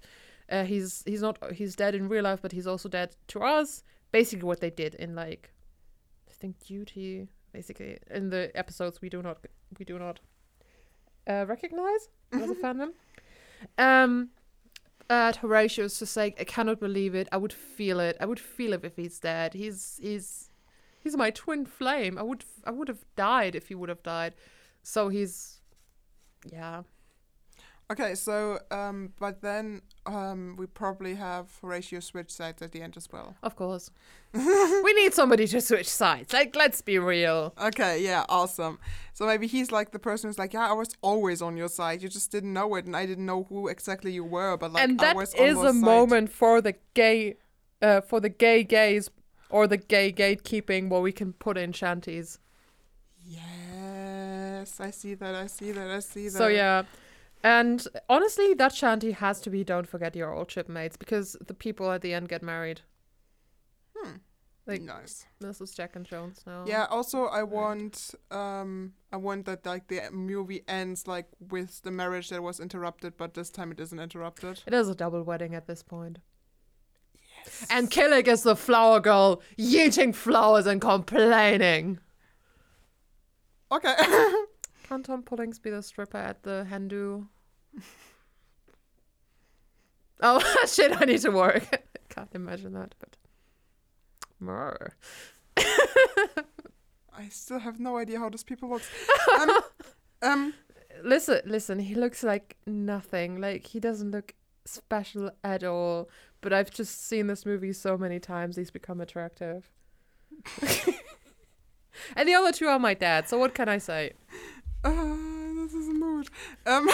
Uh, 0.50 0.64
he's 0.64 1.02
he's 1.06 1.22
not 1.22 1.38
he's 1.52 1.74
dead 1.74 1.94
in 1.94 2.08
real 2.08 2.24
life, 2.24 2.40
but 2.42 2.52
he's 2.52 2.66
also 2.66 2.88
dead 2.88 3.16
to 3.28 3.40
us. 3.40 3.82
Basically, 4.12 4.46
what 4.46 4.60
they 4.60 4.70
did 4.70 4.94
in 4.94 5.14
like 5.14 5.52
I 6.28 6.32
think 6.32 6.58
duty 6.60 7.28
basically 7.52 7.98
in 8.10 8.30
the 8.30 8.50
episodes 8.54 9.00
we 9.00 9.08
do 9.08 9.22
not 9.22 9.38
we 9.78 9.84
do 9.84 9.98
not 9.98 10.20
uh, 11.28 11.44
recognize 11.46 12.08
as 12.32 12.50
a 12.50 12.54
fandom. 12.62 12.90
Um, 13.78 14.30
at 15.08 15.36
Horatio's 15.36 15.98
just 15.98 16.16
like 16.16 16.36
I 16.40 16.44
cannot 16.44 16.80
believe 16.80 17.14
it. 17.14 17.28
I 17.32 17.36
would 17.36 17.52
feel 17.52 18.00
it. 18.00 18.16
I 18.20 18.26
would 18.26 18.40
feel 18.40 18.72
it 18.72 18.84
if 18.84 18.96
he's 18.96 19.18
dead. 19.18 19.54
He's 19.54 19.98
he's 20.02 20.50
he's 21.02 21.16
my 21.16 21.30
twin 21.30 21.66
flame. 21.66 22.18
I 22.18 22.22
would 22.22 22.44
I 22.64 22.70
would 22.70 22.88
have 22.88 23.04
died 23.16 23.54
if 23.54 23.68
he 23.68 23.74
would 23.74 23.88
have 23.88 24.02
died. 24.02 24.34
So 24.82 25.08
he's 25.08 25.60
yeah. 26.50 26.82
Okay, 27.92 28.14
so 28.14 28.58
um, 28.70 29.12
but 29.20 29.42
then 29.42 29.82
um, 30.06 30.56
we 30.58 30.66
probably 30.66 31.14
have 31.16 31.50
Horatio 31.60 32.00
switch 32.00 32.30
sides 32.30 32.62
at 32.62 32.72
the 32.72 32.80
end 32.80 32.96
as 32.96 33.08
well. 33.12 33.36
Of 33.42 33.56
course. 33.56 33.90
we 34.32 34.92
need 34.94 35.12
somebody 35.12 35.46
to 35.46 35.60
switch 35.60 35.88
sides. 35.88 36.32
Like 36.32 36.56
let's 36.56 36.80
be 36.80 36.98
real. 36.98 37.52
Okay, 37.62 38.02
yeah, 38.02 38.24
awesome. 38.28 38.78
So 39.12 39.26
maybe 39.26 39.46
he's 39.46 39.70
like 39.70 39.92
the 39.92 39.98
person 39.98 40.28
who's 40.28 40.38
like, 40.38 40.54
yeah, 40.54 40.70
I 40.70 40.72
was 40.72 40.96
always 41.02 41.42
on 41.42 41.58
your 41.58 41.68
side. 41.68 42.02
You 42.02 42.08
just 42.08 42.32
didn't 42.32 42.54
know 42.54 42.74
it, 42.76 42.86
and 42.86 42.96
I 42.96 43.04
didn't 43.04 43.26
know 43.26 43.44
who 43.44 43.68
exactly 43.68 44.12
you 44.12 44.24
were. 44.24 44.56
But 44.56 44.72
like, 44.72 44.82
and 44.82 44.98
I 45.00 45.04
that 45.04 45.16
was 45.16 45.34
is 45.34 45.58
a 45.58 45.72
side. 45.72 45.74
moment 45.74 46.30
for 46.30 46.62
the 46.62 46.74
gay 46.94 47.36
uh 47.82 48.00
for 48.00 48.18
the 48.18 48.30
gay 48.30 48.64
gays 48.64 49.10
or 49.50 49.66
the 49.66 49.76
gay 49.76 50.10
gatekeeping 50.10 50.88
where 50.88 51.02
we 51.02 51.12
can 51.12 51.34
put 51.34 51.58
in 51.58 51.72
shanties. 51.72 52.38
Yes, 53.26 54.80
I 54.80 54.90
see 54.90 55.14
that. 55.14 55.34
I 55.34 55.48
see 55.48 55.70
that. 55.72 55.90
I 55.90 56.00
see 56.00 56.24
that. 56.24 56.38
So 56.38 56.48
yeah. 56.48 56.84
And 57.44 57.86
honestly, 58.08 58.54
that 58.54 58.74
shanty 58.74 59.12
has 59.12 59.40
to 59.42 59.50
be 59.50 59.62
"Don't 59.62 59.86
forget 59.86 60.16
your 60.16 60.32
old 60.34 60.50
shipmates" 60.50 60.96
because 60.96 61.36
the 61.46 61.52
people 61.52 61.92
at 61.92 62.00
the 62.00 62.14
end 62.14 62.30
get 62.30 62.42
married. 62.42 62.80
Hmm. 63.94 64.16
Like 64.66 64.80
nice. 64.80 65.26
this 65.40 65.60
is 65.60 65.74
Jack 65.74 65.94
and 65.94 66.06
Jones 66.06 66.42
now. 66.46 66.64
Yeah. 66.66 66.86
Also, 66.88 67.26
I 67.26 67.42
want 67.42 68.14
um, 68.30 68.94
I 69.12 69.18
want 69.18 69.44
that 69.44 69.66
like 69.66 69.88
the 69.88 70.00
movie 70.10 70.62
ends 70.66 71.06
like 71.06 71.26
with 71.50 71.82
the 71.82 71.90
marriage 71.90 72.30
that 72.30 72.42
was 72.42 72.60
interrupted, 72.60 73.18
but 73.18 73.34
this 73.34 73.50
time 73.50 73.70
it 73.72 73.78
isn't 73.78 74.00
interrupted. 74.00 74.62
It 74.66 74.72
is 74.72 74.88
a 74.88 74.94
double 74.94 75.22
wedding 75.22 75.54
at 75.54 75.66
this 75.66 75.82
point. 75.82 76.20
Yes. 77.44 77.66
And 77.68 77.90
Killick 77.90 78.26
is 78.26 78.42
the 78.42 78.56
flower 78.56 79.00
girl, 79.00 79.42
yeeting 79.58 80.14
flowers 80.14 80.64
and 80.64 80.80
complaining. 80.80 81.98
Okay. 83.70 83.94
Can 84.84 85.02
Tom 85.02 85.22
Pullings 85.22 85.58
be 85.58 85.68
the 85.68 85.82
stripper 85.82 86.16
at 86.16 86.42
the 86.42 86.64
Hindu? 86.64 87.24
oh 90.20 90.56
shit! 90.66 91.00
I 91.00 91.04
need 91.04 91.20
to 91.20 91.30
work. 91.30 91.64
I 91.72 91.78
can't 92.14 92.34
imagine 92.34 92.72
that, 92.74 92.94
but. 92.98 93.16
Mer. 94.40 94.94
I 97.16 97.28
still 97.30 97.60
have 97.60 97.78
no 97.78 97.96
idea 97.96 98.18
how 98.18 98.28
this 98.28 98.42
people 98.42 98.68
looks. 98.68 98.90
Um, 99.40 99.50
um, 100.22 100.54
Listen, 101.02 101.40
listen. 101.44 101.78
He 101.78 101.94
looks 101.94 102.22
like 102.22 102.56
nothing. 102.66 103.40
Like 103.40 103.66
he 103.66 103.80
doesn't 103.80 104.10
look 104.10 104.34
special 104.64 105.30
at 105.42 105.64
all. 105.64 106.08
But 106.40 106.52
I've 106.52 106.70
just 106.70 107.06
seen 107.06 107.26
this 107.26 107.46
movie 107.46 107.72
so 107.72 107.96
many 107.96 108.20
times. 108.20 108.56
He's 108.56 108.70
become 108.70 109.00
attractive. 109.00 109.70
and 112.16 112.28
the 112.28 112.34
other 112.34 112.52
two 112.52 112.66
are 112.66 112.78
my 112.78 112.94
dad. 112.94 113.28
So 113.28 113.38
what 113.38 113.54
can 113.54 113.68
I 113.68 113.78
say? 113.78 114.12
uh, 114.84 115.16
this 116.18 116.26
is 116.26 116.66
a 116.66 116.80
mood. 116.80 116.86
Um, 116.86 116.88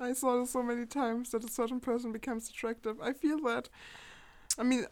I 0.00 0.12
saw 0.12 0.40
this 0.40 0.50
so 0.50 0.62
many 0.62 0.86
times 0.86 1.30
that 1.30 1.44
a 1.44 1.48
certain 1.48 1.80
person 1.80 2.12
becomes 2.12 2.48
attractive. 2.48 3.00
I 3.00 3.12
feel 3.12 3.38
that. 3.42 3.68
I 4.58 4.64
mean, 4.64 4.84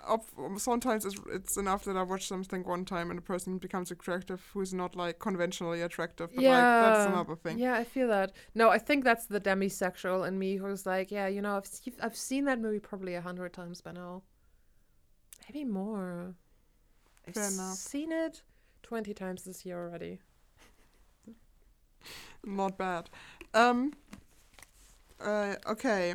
sometimes 0.56 1.04
it's, 1.04 1.20
it's 1.30 1.58
enough 1.58 1.84
that 1.84 1.94
I 1.94 2.02
watch 2.02 2.26
something 2.26 2.64
one 2.64 2.86
time 2.86 3.10
and 3.10 3.18
a 3.18 3.22
person 3.22 3.58
becomes 3.58 3.90
attractive 3.90 4.42
who's 4.54 4.72
not 4.72 4.96
like 4.96 5.18
conventionally 5.18 5.82
attractive. 5.82 6.30
But 6.34 6.44
like 6.44 6.54
that's 6.54 7.12
another 7.12 7.36
thing. 7.36 7.58
Yeah, 7.58 7.74
I 7.74 7.84
feel 7.84 8.08
that. 8.08 8.32
No, 8.54 8.70
I 8.70 8.78
think 8.78 9.04
that's 9.04 9.26
the 9.26 9.38
demisexual 9.38 10.26
in 10.26 10.38
me 10.38 10.56
who's 10.56 10.86
like, 10.86 11.10
yeah, 11.10 11.26
you 11.26 11.42
know, 11.42 11.56
I've 11.56 11.68
I've 12.02 12.16
seen 12.16 12.46
that 12.46 12.58
movie 12.58 12.78
probably 12.78 13.14
a 13.16 13.20
hundred 13.20 13.52
times 13.52 13.82
by 13.82 13.92
now, 13.92 14.22
maybe 15.46 15.64
more. 15.66 16.34
I've 17.28 17.36
enough. 17.36 17.76
seen 17.76 18.12
it 18.12 18.42
twenty 18.82 19.12
times 19.12 19.44
this 19.44 19.66
year 19.66 19.78
already. 19.78 20.20
Not 22.44 22.78
bad. 22.78 23.10
Um. 23.54 23.94
Uh. 25.20 25.56
Okay. 25.66 26.14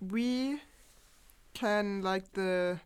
We 0.00 0.60
can 1.54 2.02
like 2.02 2.32
the 2.34 2.80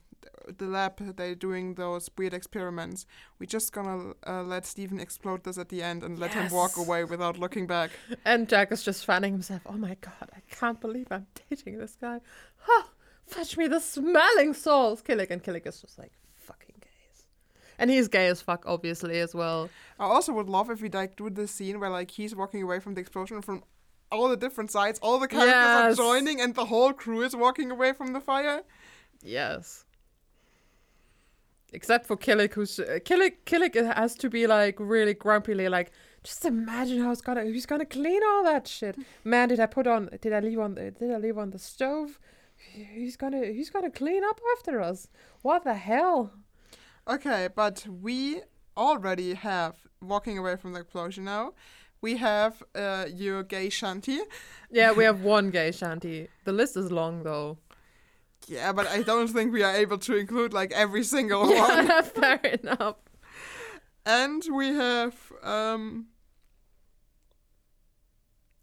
the 0.58 0.66
lab 0.66 1.16
they're 1.16 1.34
doing 1.34 1.74
those 1.74 2.10
weird 2.16 2.34
experiments. 2.34 3.06
We're 3.38 3.46
just 3.46 3.72
gonna 3.72 4.14
uh, 4.26 4.42
let 4.42 4.66
Stephen 4.66 5.00
explode 5.00 5.44
this 5.44 5.58
at 5.58 5.68
the 5.68 5.82
end 5.82 6.02
and 6.02 6.18
let 6.18 6.32
him 6.32 6.50
walk 6.50 6.76
away 6.76 7.04
without 7.04 7.38
looking 7.38 7.66
back. 7.66 7.90
And 8.24 8.48
Jack 8.48 8.72
is 8.72 8.82
just 8.82 9.04
fanning 9.04 9.32
himself. 9.32 9.62
Oh 9.66 9.72
my 9.72 9.96
god, 10.00 10.30
I 10.34 10.40
can't 10.50 10.80
believe 10.80 11.08
I'm 11.10 11.26
dating 11.48 11.78
this 11.78 11.96
guy. 12.00 12.20
Huh, 12.56 12.84
fetch 13.26 13.56
me 13.56 13.68
the 13.68 13.80
smelling 13.80 14.54
salts. 14.54 15.02
Killick 15.02 15.30
and 15.30 15.42
Killick 15.42 15.66
is 15.66 15.80
just 15.80 15.98
like 15.98 16.12
and 17.80 17.90
he's 17.90 18.06
gay 18.06 18.28
as 18.28 18.40
fuck, 18.40 18.62
obviously 18.66 19.18
as 19.18 19.34
well. 19.34 19.68
I 19.98 20.04
also 20.04 20.32
would 20.34 20.48
love 20.48 20.70
if 20.70 20.80
we 20.80 20.88
like 20.90 21.16
do 21.16 21.28
this 21.30 21.50
scene 21.50 21.80
where 21.80 21.90
like 21.90 22.10
he's 22.12 22.36
walking 22.36 22.62
away 22.62 22.78
from 22.78 22.94
the 22.94 23.00
explosion 23.00 23.42
from 23.42 23.64
all 24.12 24.28
the 24.28 24.36
different 24.36 24.70
sides, 24.70 24.98
all 25.02 25.18
the 25.18 25.26
characters 25.28 25.52
Yes. 25.52 25.92
are 25.92 25.94
joining, 25.94 26.40
and 26.40 26.54
the 26.54 26.66
whole 26.66 26.92
crew 26.92 27.22
is 27.22 27.34
walking 27.34 27.70
away 27.72 27.92
from 27.92 28.12
the 28.12 28.20
fire. 28.20 28.62
Yes. 29.22 29.84
Except 31.72 32.06
for 32.06 32.16
Killick, 32.16 32.54
who's 32.54 32.80
uh, 32.80 32.98
Killick. 33.04 33.44
Killick 33.46 33.74
has 33.94 34.16
to 34.16 34.28
be 34.28 34.46
like 34.48 34.76
really 34.80 35.14
grumpily, 35.14 35.68
like 35.68 35.92
just 36.24 36.44
imagine 36.44 37.00
how 37.02 37.12
it's 37.12 37.20
gonna, 37.20 37.44
who's 37.44 37.64
gonna 37.66 37.84
clean 37.86 38.20
all 38.24 38.42
that 38.44 38.66
shit. 38.66 38.96
Man, 39.24 39.48
did 39.48 39.60
I 39.60 39.66
put 39.66 39.86
on? 39.86 40.10
Did 40.20 40.32
I 40.32 40.40
leave 40.40 40.58
on? 40.58 40.74
The, 40.74 40.90
did 40.90 41.12
I 41.12 41.18
leave 41.18 41.38
on 41.38 41.50
the 41.50 41.58
stove? 41.60 42.18
Who's 42.94 43.16
gonna, 43.16 43.46
who's 43.46 43.70
gonna 43.70 43.90
clean 43.90 44.22
up 44.24 44.40
after 44.58 44.80
us? 44.80 45.08
What 45.42 45.62
the 45.64 45.74
hell? 45.74 46.32
Okay, 47.10 47.48
but 47.54 47.84
we 47.88 48.42
already 48.76 49.34
have 49.34 49.74
walking 50.00 50.38
away 50.38 50.54
from 50.56 50.72
the 50.74 50.80
explosion 50.80 51.24
now. 51.24 51.54
We 52.00 52.16
have 52.18 52.62
uh, 52.74 53.06
your 53.12 53.42
gay 53.42 53.68
shanty. 53.68 54.20
Yeah, 54.70 54.92
we 54.92 55.04
have 55.10 55.22
one 55.22 55.50
gay 55.50 55.72
shanty. 55.72 56.28
The 56.44 56.52
list 56.52 56.76
is 56.76 56.92
long 56.92 57.24
though. 57.24 57.58
Yeah, 58.46 58.72
but 58.72 58.86
I 58.86 59.02
don't 59.02 59.28
think 59.28 59.52
we 59.52 59.62
are 59.62 59.74
able 59.74 59.98
to 59.98 60.16
include 60.16 60.52
like 60.52 60.72
every 60.72 61.02
single 61.02 61.42
one. 61.54 62.02
Fair 62.04 62.36
enough. 62.36 62.96
And 64.06 64.42
we 64.52 64.68
have 64.68 65.14
um 65.42 66.06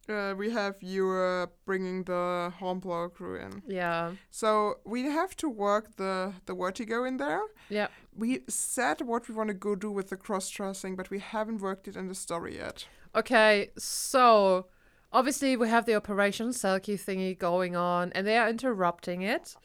uh, 0.09 0.33
we 0.37 0.51
have 0.51 0.75
you 0.81 1.09
uh, 1.11 1.47
bringing 1.65 2.03
the 2.03 2.51
hornblower 2.59 3.09
crew 3.09 3.35
in. 3.35 3.61
Yeah, 3.67 4.13
So 4.29 4.79
we 4.85 5.03
have 5.03 5.35
to 5.37 5.49
work 5.49 5.95
the 5.97 6.33
the 6.45 6.53
vertigo 6.53 7.03
in 7.05 7.17
there. 7.17 7.41
yeah. 7.69 7.87
We 8.15 8.41
said 8.47 9.01
what 9.01 9.27
we 9.27 9.35
want 9.35 9.49
to 9.49 9.53
go 9.53 9.75
do 9.75 9.91
with 9.91 10.09
the 10.09 10.17
cross 10.17 10.49
dressing, 10.49 10.95
but 10.95 11.09
we 11.09 11.19
haven't 11.19 11.61
worked 11.61 11.87
it 11.87 11.95
in 11.95 12.07
the 12.07 12.15
story 12.15 12.55
yet. 12.57 12.87
Okay, 13.13 13.69
so 13.77 14.65
obviously 15.11 15.55
we 15.55 15.69
have 15.69 15.85
the 15.85 15.95
Operation 15.95 16.49
Selkie 16.49 16.99
thingy 16.99 17.37
going 17.37 17.75
on, 17.75 18.11
and 18.13 18.25
they 18.25 18.37
are 18.37 18.49
interrupting 18.49 19.21
it, 19.21 19.55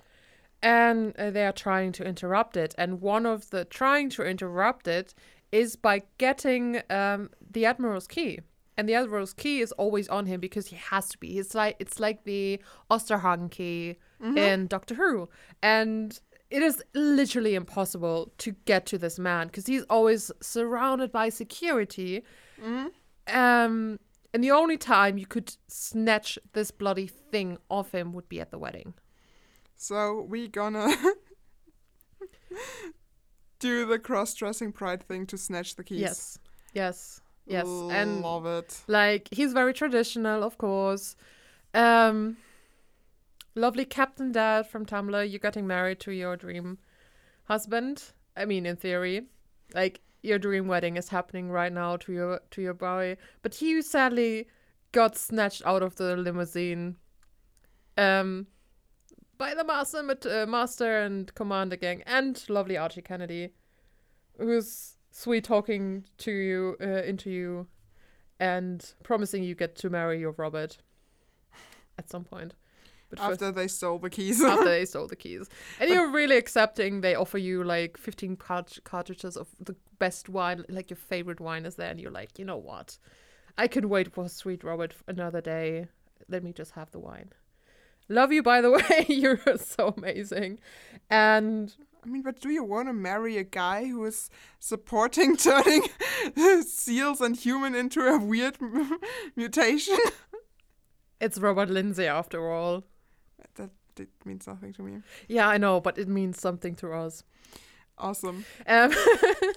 and 0.62 1.14
uh, 1.18 1.30
they 1.30 1.44
are 1.46 1.52
trying 1.52 1.92
to 1.92 2.04
interrupt 2.04 2.56
it. 2.56 2.74
And 2.76 3.00
one 3.00 3.26
of 3.26 3.50
the 3.50 3.64
trying 3.64 4.10
to 4.10 4.22
interrupt 4.22 4.86
it 4.86 5.14
is 5.50 5.76
by 5.76 6.02
getting 6.18 6.82
um, 6.90 7.30
the 7.50 7.64
Admiral's 7.66 8.06
key. 8.06 8.40
And 8.82 8.88
the 8.88 8.94
Admiral's 8.94 9.32
key 9.32 9.60
is 9.60 9.70
always 9.70 10.08
on 10.08 10.26
him 10.26 10.40
because 10.40 10.66
he 10.66 10.74
has 10.74 11.08
to 11.10 11.18
be. 11.18 11.38
It's 11.38 11.54
like 11.54 11.76
it's 11.78 12.00
like 12.00 12.24
the 12.24 12.60
Osterhagen 12.90 13.48
key 13.48 13.94
in 14.36 14.66
Doctor 14.66 14.96
Who, 14.96 15.28
and 15.62 16.18
it 16.50 16.62
is 16.62 16.82
literally 16.92 17.54
impossible 17.54 18.32
to 18.38 18.50
get 18.64 18.84
to 18.86 18.98
this 18.98 19.20
man 19.20 19.46
because 19.46 19.66
he's 19.66 19.84
always 19.88 20.32
surrounded 20.40 21.12
by 21.12 21.28
security. 21.28 22.24
Um, 23.28 24.00
and 24.34 24.42
the 24.42 24.50
only 24.50 24.76
time 24.76 25.16
you 25.16 25.26
could 25.26 25.54
snatch 25.68 26.36
this 26.54 26.72
bloody 26.72 27.06
thing 27.06 27.58
off 27.68 27.94
him 27.94 28.12
would 28.14 28.28
be 28.28 28.40
at 28.40 28.50
the 28.50 28.58
wedding. 28.58 28.94
So 29.76 30.26
we 30.28 30.48
gonna 30.48 30.90
do 33.60 33.86
the 33.86 34.00
cross-dressing 34.00 34.72
pride 34.72 35.04
thing 35.04 35.24
to 35.26 35.38
snatch 35.38 35.76
the 35.76 35.84
keys. 35.84 36.00
Yes, 36.00 36.38
yes, 36.74 37.20
yes, 37.46 37.66
and 37.66 38.22
love 38.22 38.46
it. 38.46 38.80
like 38.86 39.28
he's 39.30 39.52
very 39.52 39.72
traditional, 39.72 40.42
of 40.42 40.58
course. 40.58 41.16
Um, 41.74 42.36
lovely 43.54 43.84
Captain 43.84 44.32
Dad 44.32 44.66
from 44.66 44.86
Tumblr. 44.86 45.30
You're 45.30 45.38
getting 45.38 45.66
married 45.66 46.00
to 46.00 46.12
your 46.12 46.36
dream 46.36 46.78
husband. 47.44 48.12
I 48.36 48.44
mean, 48.44 48.66
in 48.66 48.76
theory, 48.76 49.26
like 49.74 50.00
your 50.22 50.38
dream 50.38 50.68
wedding 50.68 50.96
is 50.96 51.08
happening 51.08 51.50
right 51.50 51.72
now 51.72 51.96
to 51.98 52.12
your 52.12 52.40
to 52.50 52.62
your 52.62 52.74
boy, 52.74 53.16
but 53.42 53.54
he 53.54 53.82
sadly 53.82 54.48
got 54.92 55.16
snatched 55.16 55.62
out 55.64 55.82
of 55.82 55.96
the 55.96 56.16
limousine. 56.16 56.96
Um, 57.96 58.46
by 59.36 59.54
the 59.54 59.64
master, 59.64 59.98
uh, 59.98 60.46
master 60.46 61.02
and 61.02 61.34
commander 61.34 61.76
gang, 61.76 62.02
and 62.06 62.42
lovely 62.48 62.76
Archie 62.76 63.02
Kennedy. 63.02 63.52
who's 64.38 64.96
sweet 65.12 65.44
talking 65.44 66.04
to 66.18 66.32
you 66.32 66.76
uh, 66.80 67.02
into 67.04 67.30
you 67.30 67.68
and 68.40 68.94
promising 69.04 69.44
you 69.44 69.54
get 69.54 69.76
to 69.76 69.88
marry 69.90 70.18
your 70.18 70.32
Robert 70.32 70.78
at 71.98 72.10
some 72.10 72.24
point. 72.24 72.54
But 73.10 73.18
first, 73.18 73.42
After 73.42 73.52
they 73.52 73.68
stole 73.68 73.98
the 73.98 74.08
keys. 74.10 74.42
after 74.44 74.64
they 74.64 74.84
stole 74.92 75.06
the 75.06 75.16
keys. 75.16 75.48
And 75.78 75.90
you're 75.90 76.10
really 76.10 76.36
accepting 76.38 77.02
they 77.02 77.14
offer 77.14 77.38
you 77.38 77.62
like 77.62 77.98
15 77.98 78.36
cart- 78.36 78.78
cartridges 78.84 79.36
of 79.36 79.48
the 79.60 79.76
best 79.98 80.28
wine, 80.30 80.64
like 80.70 80.88
your 80.90 80.96
favorite 80.96 81.38
wine 81.38 81.66
is 81.66 81.76
there, 81.76 81.90
and 81.90 82.00
you're 82.00 82.10
like, 82.10 82.38
you 82.38 82.44
know 82.44 82.56
what? 82.56 82.98
I 83.58 83.68
can 83.68 83.90
wait 83.90 84.10
for 84.12 84.28
Sweet 84.30 84.64
Robert 84.64 84.94
another 85.06 85.42
day. 85.42 85.88
Let 86.28 86.42
me 86.42 86.52
just 86.54 86.72
have 86.72 86.90
the 86.90 86.98
wine. 86.98 87.32
Love 88.08 88.32
you, 88.32 88.42
by 88.42 88.62
the 88.62 88.70
way. 88.72 89.06
you're 89.08 89.40
so 89.58 89.94
amazing. 89.96 90.58
And 91.10 91.74
I 92.04 92.08
mean, 92.08 92.22
but 92.22 92.40
do 92.40 92.50
you 92.50 92.64
want 92.64 92.88
to 92.88 92.92
marry 92.92 93.36
a 93.38 93.44
guy 93.44 93.86
who 93.86 94.04
is 94.04 94.28
supporting 94.58 95.36
turning 95.38 95.82
seals 96.62 97.20
and 97.20 97.36
human 97.36 97.74
into 97.74 98.00
a 98.04 98.18
weird 98.18 98.58
mutation? 99.36 99.98
it's 101.20 101.38
Robert 101.38 101.70
Lindsay 101.70 102.06
after 102.06 102.50
all. 102.50 102.84
that, 103.54 103.70
that 103.94 104.08
means 104.24 104.46
nothing 104.46 104.72
to 104.74 104.82
me. 104.82 105.02
Yeah, 105.28 105.48
I 105.48 105.58
know, 105.58 105.80
but 105.80 105.96
it 105.96 106.08
means 106.08 106.40
something 106.40 106.74
to 106.76 106.92
us. 106.92 107.22
Awesome. 107.98 108.44
Um, 108.66 108.92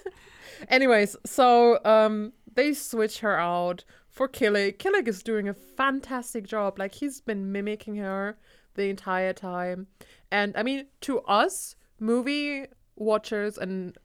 anyways, 0.68 1.16
so 1.24 1.80
um, 1.84 2.32
they 2.54 2.74
switch 2.74 3.18
her 3.20 3.36
out 3.36 3.84
for 4.08 4.28
Killick. 4.28 4.78
Killick 4.78 5.08
is 5.08 5.22
doing 5.22 5.48
a 5.48 5.54
fantastic 5.54 6.46
job. 6.46 6.78
Like 6.78 6.94
he's 6.94 7.20
been 7.20 7.50
mimicking 7.50 7.96
her 7.96 8.38
the 8.74 8.84
entire 8.88 9.32
time, 9.32 9.88
and 10.30 10.56
I 10.56 10.62
mean, 10.62 10.86
to 11.02 11.20
us 11.22 11.74
movie 11.98 12.66
watchers 12.96 13.58
and 13.58 13.96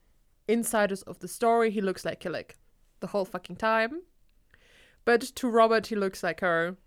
insiders 0.47 1.01
of 1.03 1.19
the 1.19 1.27
story, 1.27 1.71
he 1.71 1.81
looks 1.81 2.05
like 2.05 2.19
Killick 2.19 2.51
the 2.99 3.07
whole 3.07 3.25
fucking 3.25 3.55
time. 3.57 4.01
But 5.05 5.21
to 5.21 5.49
Robert, 5.49 5.87
he 5.87 5.95
looks 5.95 6.23
like 6.23 6.41
her. 6.41 6.77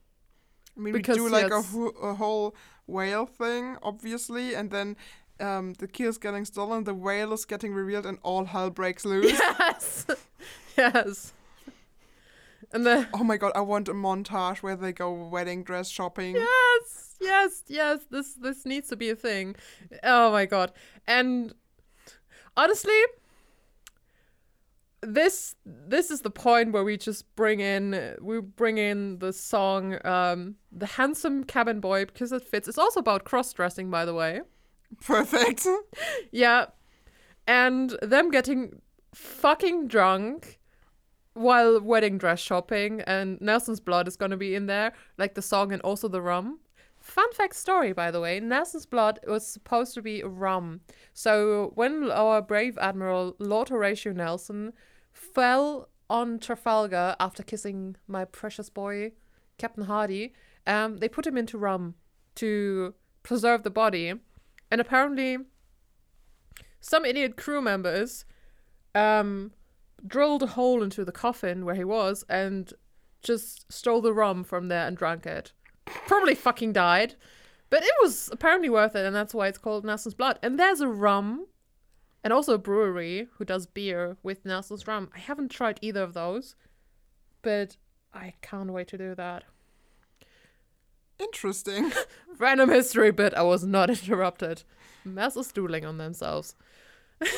I 0.77 0.81
mean, 0.81 0.93
Because 0.93 1.19
we 1.19 1.25
do 1.25 1.31
like 1.31 1.51
a, 1.51 1.63
a 2.03 2.15
whole 2.15 2.55
whale 2.87 3.27
thing, 3.27 3.77
obviously, 3.83 4.55
and 4.55 4.71
then 4.71 4.97
um, 5.41 5.75
the 5.75 5.89
key 5.89 6.05
is 6.05 6.19
getting 6.19 6.45
stolen, 6.45 6.85
the 6.85 6.95
whale 6.95 7.33
is 7.33 7.45
getting 7.45 7.73
revealed, 7.75 8.07
and 8.07 8.19
all 8.23 8.45
hell 8.45 8.71
breaks 8.71 9.05
loose. 9.05 9.41
Yes, 9.59 10.07
yes. 10.79 11.33
And 12.73 12.85
the 12.87 13.07
oh 13.15 13.23
my 13.25 13.37
god, 13.37 13.53
I 13.55 13.61
want 13.61 13.89
a 13.89 13.93
montage 13.95 14.59
where 14.59 14.77
they 14.77 14.93
go 14.93 15.13
wedding 15.13 15.63
dress 15.63 15.89
shopping. 15.89 16.35
yes 16.35 17.04
yes 17.25 17.63
yes 17.69 18.01
this 18.11 18.35
this 18.35 18.65
needs 18.65 18.89
to 18.89 18.97
be 18.97 19.11
a 19.11 19.17
thing. 19.17 19.57
Oh 20.03 20.31
my 20.33 20.47
god. 20.47 20.73
And 21.07 21.55
honestly 22.57 23.01
this 25.01 25.57
this 25.67 26.11
is 26.11 26.23
the 26.23 26.31
point 26.31 26.73
where 26.73 26.85
we 26.85 26.97
just 26.97 27.35
bring 27.37 27.61
in 27.61 28.17
we 28.21 28.41
bring 28.41 28.79
in 28.79 29.19
the 29.19 29.33
song 29.33 29.99
um 30.07 30.57
the 30.73 30.87
handsome 30.87 31.45
cabin 31.45 31.81
boy 31.81 32.07
because 32.07 32.33
it 32.33 32.43
fits. 32.43 32.69
It's 32.69 32.79
also 32.79 33.01
about 33.01 33.25
cross-dressing 33.25 33.91
by 33.91 34.05
the 34.05 34.15
way. 34.15 34.41
Perfect. 35.03 35.67
yeah. 36.31 36.67
And 37.47 37.97
them 38.01 38.31
getting 38.31 38.81
fucking 39.15 39.89
drunk 39.89 40.59
while 41.35 41.81
wedding 41.81 42.17
dress 42.17 42.41
shopping 42.41 43.01
and 43.03 43.41
Nelson's 43.41 43.81
blood 43.81 44.09
is 44.09 44.17
going 44.17 44.31
to 44.31 44.37
be 44.37 44.55
in 44.55 44.67
there 44.67 44.93
like 45.19 45.35
the 45.35 45.43
song 45.43 45.73
and 45.73 45.83
also 45.83 46.09
the 46.09 46.23
rum 46.23 46.61
fun 47.05 47.31
fact 47.35 47.55
story 47.55 47.93
by 47.93 48.11
the 48.11 48.21
way 48.21 48.41
Nelson's 48.41 48.87
blood 48.87 49.21
was 49.27 49.47
supposed 49.47 49.93
to 49.95 50.01
be 50.01 50.23
rum 50.23 50.81
so 51.13 51.73
when 51.75 52.11
our 52.11 52.41
brave 52.41 52.79
admiral 52.79 53.37
Lord 53.39 53.69
Horatio 53.69 54.13
Nelson 54.13 54.73
fell 55.13 55.91
on 56.09 56.39
Trafalgar 56.39 57.15
after 57.21 57.43
kissing 57.43 57.97
my 58.09 58.25
precious 58.25 58.71
boy 58.71 59.13
Captain 59.59 59.85
Hardy 59.85 60.33
um 60.67 60.97
they 60.97 61.09
put 61.09 61.27
him 61.27 61.37
into 61.37 61.59
rum 61.59 61.95
to 62.37 62.95
preserve 63.23 63.65
the 63.65 63.71
body 63.71 64.15
and 64.71 64.81
apparently 64.81 65.37
some 66.81 67.05
idiot 67.05 67.37
crew 67.37 67.61
members 67.61 68.25
um 68.95 69.53
drilled 70.07 70.43
a 70.43 70.49
hole 70.49 70.83
into 70.83 71.05
the 71.05 71.13
coffin 71.13 71.67
where 71.67 71.75
he 71.75 71.85
was 71.85 72.25
and 72.31 72.73
just 73.23 73.71
stole 73.73 74.01
the 74.01 74.13
rum 74.13 74.45
from 74.45 74.69
there 74.69 74.87
and 74.87 74.97
drank 74.97 75.27
it. 75.27 75.53
Probably 75.87 76.35
fucking 76.35 76.73
died. 76.73 77.15
But 77.71 77.83
it 77.83 77.93
was 78.03 78.29
apparently 78.33 78.71
worth 78.71 78.95
it, 78.95 79.05
and 79.05 79.15
that's 79.17 79.35
why 79.35 79.49
it's 79.49 79.59
called 79.59 79.85
Nelson's 79.85 80.15
Blood. 80.15 80.39
And 80.43 80.59
there's 80.59 80.81
a 80.81 80.89
rum 80.89 81.47
and 82.23 82.33
also 82.33 82.55
a 82.55 82.59
brewery 82.59 83.29
who 83.37 83.45
does 83.45 83.67
beer 83.67 84.17
with 84.23 84.45
Nelson's 84.45 84.87
rum. 84.87 85.11
I 85.15 85.19
haven't 85.19 85.51
tried 85.51 85.79
either 85.83 86.03
of 86.03 86.15
those, 86.15 86.55
but 87.43 87.77
I 88.13 88.35
can't 88.43 88.73
wait 88.73 88.89
to 88.89 88.99
do 88.99 89.15
that. 89.17 89.45
Interesting. 91.19 91.93
Random 92.39 92.71
history 92.71 93.11
bit, 93.11 93.35
I 93.35 93.43
was 93.43 93.65
not 93.65 93.91
interrupted. 93.91 94.63
Massive 95.05 95.45
stooling 95.47 95.85
on 95.85 95.99
themselves. 95.99 96.55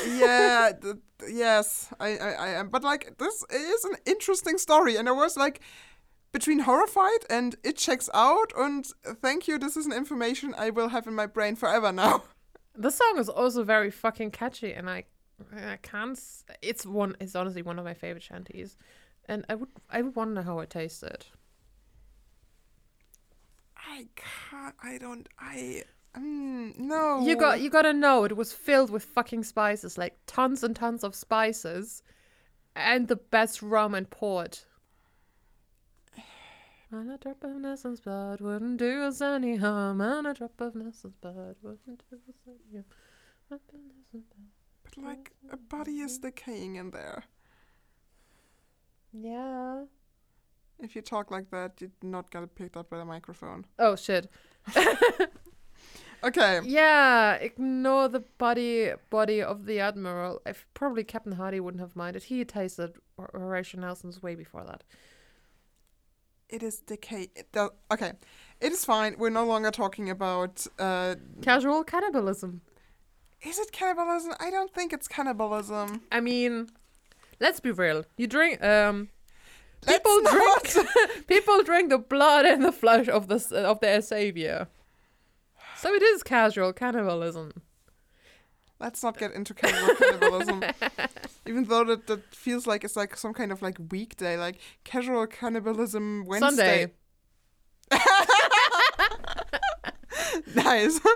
yeah, 0.07 0.73
th- 0.83 0.97
yes, 1.31 1.93
I, 2.01 2.17
I, 2.17 2.31
I 2.31 2.49
am. 2.49 2.69
But 2.69 2.83
like, 2.85 3.19
this 3.19 3.45
is 3.51 3.85
an 3.85 3.97
interesting 4.07 4.59
story, 4.59 4.97
and 4.97 5.09
I 5.09 5.13
was 5.13 5.37
like 5.37 5.61
between 6.37 6.59
horrified 6.59 7.25
and 7.31 7.57
it 7.65 7.79
checks 7.79 8.11
out. 8.13 8.53
And 8.59 8.87
thank 9.23 9.49
you, 9.49 9.59
this 9.59 9.75
is 9.75 9.87
an 9.87 9.93
information 9.95 10.55
I 10.59 10.69
will 10.69 10.89
have 10.89 11.07
in 11.07 11.15
my 11.15 11.25
brain 11.25 11.57
forever 11.57 11.91
now. 11.93 12.25
The 12.79 12.91
song 12.91 13.15
is 13.17 13.31
also 13.31 13.65
very 13.65 13.91
fucking 13.91 14.33
catchy, 14.33 14.75
and 14.75 14.91
I, 14.91 15.05
I 15.51 15.79
can't. 15.81 16.21
It's 16.61 16.85
one. 16.85 17.17
It's 17.21 17.35
honestly 17.35 17.63
one 17.63 17.79
of 17.79 17.87
my 17.87 17.95
favorite 17.95 18.23
shanties, 18.23 18.77
and 19.25 19.47
I 19.49 19.55
would. 19.55 19.71
I 19.89 20.03
wonder 20.03 20.43
how 20.43 20.59
it 20.59 20.69
tasted. 20.69 21.25
I 23.75 24.09
can't. 24.15 24.75
I 24.83 24.99
don't. 24.99 25.27
I. 25.39 25.85
Mm, 26.19 26.79
no. 26.79 27.25
You 27.25 27.35
got. 27.35 27.63
You 27.63 27.71
gotta 27.71 27.95
know 27.95 28.25
it 28.25 28.37
was 28.37 28.53
filled 28.53 28.91
with 28.91 29.05
fucking 29.05 29.45
spices, 29.45 29.97
like 29.97 30.19
tons 30.27 30.63
and 30.63 30.77
tons 30.77 31.03
of 31.03 31.15
spices, 31.15 32.03
and 32.75 33.09
the 33.09 33.17
best 33.17 33.63
rum 33.63 33.95
and 33.95 34.11
port. 34.11 34.67
And 36.97 37.11
a 37.13 37.19
drop 37.19 37.45
of 37.45 37.57
Nelson's 37.57 38.01
blood 38.01 38.41
wouldn't 38.41 38.79
do 38.79 39.03
us 39.03 39.21
any 39.21 39.57
harm. 39.57 40.01
And 40.01 40.27
a 40.27 40.35
drop 40.35 40.61
of 40.61 40.75
Nelson's 40.75 41.15
blood 41.17 41.57
wouldn't 41.63 42.03
do 42.11 42.17
us 42.29 42.35
any 42.47 42.83
harm. 43.51 43.61
But 44.85 45.05
like, 45.05 45.33
a 45.51 45.57
body 45.57 45.99
is 46.01 46.19
decaying 46.19 46.77
in 46.77 46.91
there. 46.91 47.25
Yeah. 49.13 49.85
If 50.79 50.97
you 50.97 51.03
talk 51.03 51.31
like 51.31 51.51
that, 51.51 51.73
you're 51.81 51.91
not 52.03 52.31
gonna 52.31 52.47
picked 52.47 52.77
up 52.77 52.91
by 52.91 52.99
the 52.99 53.05
microphone. 53.05 53.67
Oh 53.79 53.97
shit. 53.97 54.31
Okay. 56.25 56.61
Yeah, 56.65 57.35
ignore 57.35 58.09
the 58.09 58.21
body 58.39 58.91
body 59.11 59.43
of 59.43 59.67
the 59.67 59.81
admiral. 59.81 60.41
If 60.47 60.67
probably 60.75 61.05
Captain 61.05 61.33
Hardy 61.33 61.61
wouldn't 61.61 61.81
have 61.81 61.95
minded. 61.95 62.25
He 62.25 62.45
tasted 62.45 62.97
Horatio 63.19 63.81
Nelson's 63.81 64.23
way 64.23 64.35
before 64.35 64.65
that. 64.65 64.83
It 66.49 66.63
is 66.63 66.81
decay. 66.81 67.29
It 67.35 67.51
does, 67.53 67.71
okay. 67.91 68.13
It 68.61 68.73
is 68.73 68.85
fine. 68.85 69.17
We're 69.19 69.31
no 69.31 69.45
longer 69.45 69.71
talking 69.71 70.09
about. 70.11 70.67
Uh, 70.79 71.17
Casual 71.43 71.85
cannibalism. 71.85 72.61
is 73.43 73.59
it 73.59 73.73
cannibalism? 73.73 74.33
I 74.41 74.51
don't 74.51 74.73
think 74.73 74.93
it's 74.93 75.09
cannibalism. 75.09 76.03
I 76.11 76.21
mean, 76.21 76.69
let's 77.41 77.61
be 77.61 77.71
real. 77.73 78.05
You 78.17 78.27
drink 78.27 78.63
um 78.63 79.09
people 79.87 80.21
drink 80.23 80.87
people 81.27 81.63
drink 81.63 81.91
the 81.91 81.99
blood 81.99 82.45
and 82.47 82.65
the 82.65 82.73
flesh 82.73 83.09
of 83.09 83.29
the 83.29 83.39
of 83.65 83.81
their 83.81 84.01
savior. 84.01 84.69
So 85.77 85.93
it 85.93 86.03
is 86.03 86.23
casual 86.23 86.73
cannibalism. 86.73 87.53
Let's 88.79 89.03
not 89.03 89.17
get 89.19 89.33
into 89.33 89.55
casual 89.55 89.95
cannibalism. 89.97 90.63
Even 91.47 91.65
though 91.65 91.85
that, 91.85 92.07
that 92.09 92.35
feels 92.35 92.67
like 92.67 92.85
it's 92.85 92.97
like 92.97 93.17
some 93.17 93.33
kind 93.33 93.51
of 93.51 93.63
like 93.63 93.79
weekday, 93.91 94.37
like 94.37 94.59
casual 94.85 95.27
cannibalism 95.27 96.25
Wednesday. 96.27 96.93
Sunday. 97.91 98.03
nice. 100.55 101.01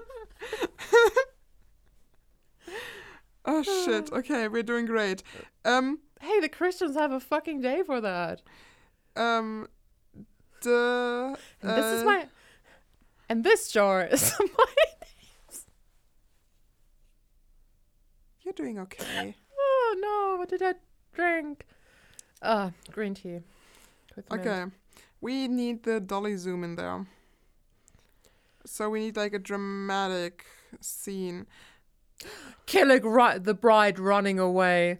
oh 3.44 3.62
shit. 3.62 4.10
Okay, 4.20 4.48
we're 4.48 4.62
doing 4.62 4.86
great. 4.86 5.22
Um 5.64 5.98
Hey, 6.20 6.40
the 6.40 6.48
Christians 6.48 6.96
have 6.96 7.12
a 7.12 7.20
fucking 7.20 7.60
day 7.60 7.82
for 7.84 8.00
that. 8.00 8.42
um 9.16 9.68
the 10.62 11.36
And 11.62 11.70
this 11.70 11.86
is 11.86 12.02
uh, 12.02 12.06
my 12.06 12.26
and 13.28 13.44
this 13.44 13.70
jar 13.70 14.04
is 14.04 14.32
my 14.40 14.74
You're 18.50 18.66
doing 18.66 18.78
okay. 18.80 19.36
Oh 19.56 19.96
no, 20.00 20.38
what 20.40 20.48
did 20.48 20.60
I 20.60 20.74
drink? 21.14 21.66
Ah, 22.42 22.72
green 22.90 23.14
tea. 23.14 23.42
Mint. 24.16 24.26
Okay. 24.32 24.64
We 25.20 25.46
need 25.46 25.84
the 25.84 26.00
dolly 26.00 26.36
zoom 26.36 26.64
in 26.64 26.74
there. 26.74 27.06
So 28.66 28.90
we 28.90 28.98
need 29.00 29.16
like 29.16 29.34
a 29.34 29.38
dramatic 29.38 30.46
scene. 30.80 31.46
Killick, 32.66 33.04
ri- 33.04 33.38
the 33.38 33.54
bride 33.54 34.00
running 34.00 34.40
away. 34.40 34.98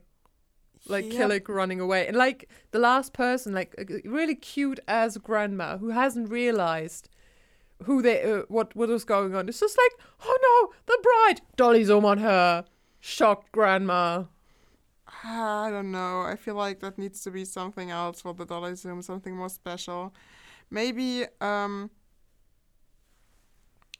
like 0.86 1.12
Yep. 1.12 1.14
Killick 1.14 1.48
running 1.48 1.80
away, 1.80 2.06
and 2.06 2.16
like 2.16 2.48
the 2.70 2.78
last 2.78 3.12
person, 3.12 3.52
like 3.52 3.74
a 3.78 4.08
really 4.08 4.36
cute 4.36 4.78
as 4.86 5.18
grandma 5.18 5.76
who 5.78 5.88
hasn't 5.90 6.30
realized 6.30 7.08
who 7.84 8.00
they 8.00 8.22
uh, 8.22 8.42
what 8.48 8.76
what 8.76 8.88
was 8.88 9.04
going 9.04 9.34
on. 9.34 9.48
It's 9.48 9.58
just 9.60 9.76
like, 9.76 10.06
oh 10.24 10.38
no, 10.48 10.72
the 10.86 10.98
bride, 11.02 11.40
dolly 11.56 11.82
zoom 11.84 12.04
on 12.04 12.18
her, 12.18 12.64
shocked 13.00 13.52
grandma. 13.52 14.24
I 15.24 15.70
don't 15.70 15.90
know. 15.90 16.22
I 16.22 16.36
feel 16.36 16.54
like 16.54 16.80
that 16.80 16.98
needs 16.98 17.22
to 17.22 17.30
be 17.30 17.44
something 17.44 17.90
else 17.90 18.20
for 18.20 18.32
the 18.32 18.46
Dolly 18.46 18.74
Zoom, 18.74 19.02
something 19.02 19.36
more 19.36 19.48
special. 19.48 20.14
Maybe, 20.70 21.24
um, 21.40 21.90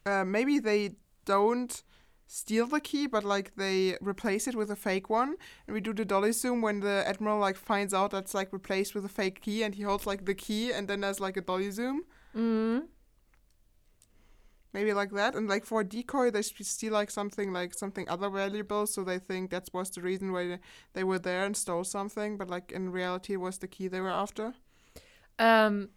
uh, 0.07 0.25
maybe 0.25 0.59
they 0.61 0.93
don't 1.25 1.83
steal 2.27 2.67
the 2.67 2.81
key, 2.81 3.09
but 3.09 3.25
like 3.25 3.57
they 3.57 3.97
replace 4.01 4.47
it 4.47 4.55
with 4.55 4.71
a 4.71 4.77
fake 4.77 5.11
one, 5.11 5.35
and 5.67 5.75
we 5.75 5.81
do 5.81 5.93
the 5.93 6.05
Dolly 6.05 6.33
Zoom 6.33 6.63
when 6.63 6.81
the 6.81 7.03
admiral 7.07 7.39
like 7.39 7.57
finds 7.57 7.93
out 7.93 8.13
that's 8.13 8.35
like 8.35 8.53
replaced 8.53 8.95
with 8.95 9.05
a 9.05 9.09
fake 9.09 9.41
key, 9.41 9.63
and 9.65 9.75
he 9.75 9.83
holds 9.83 10.07
like 10.07 10.25
the 10.27 10.35
key, 10.35 10.71
and 10.73 10.87
then 10.87 11.01
there's 11.01 11.21
like 11.21 11.37
a 11.37 11.41
Dolly 11.41 11.71
Zoom. 11.73 12.05
Mm. 12.37 12.85
Maybe 14.73 14.93
like 14.93 15.11
that, 15.12 15.35
and 15.35 15.49
like 15.49 15.64
for 15.64 15.81
a 15.81 15.85
decoy, 15.85 16.31
they 16.31 16.43
steal 16.43 16.93
like 16.93 17.11
something 17.11 17.53
like 17.53 17.75
something 17.75 18.09
other 18.09 18.31
valuable, 18.31 18.87
so 18.87 19.03
they 19.03 19.18
think 19.18 19.51
that 19.51 19.68
was 19.73 19.91
the 19.91 20.01
reason 20.01 20.33
why 20.33 20.61
they, 20.93 21.03
were 21.03 21.18
there 21.18 21.45
and 21.45 21.57
stole 21.57 21.83
something, 21.83 22.37
but 22.37 22.49
like 22.49 22.71
in 22.71 22.91
reality, 22.91 23.33
it 23.33 23.39
was 23.39 23.59
the 23.59 23.66
key 23.66 23.89
they 23.89 24.01
were 24.01 24.11
after. 24.11 24.55
Um, 25.41 25.89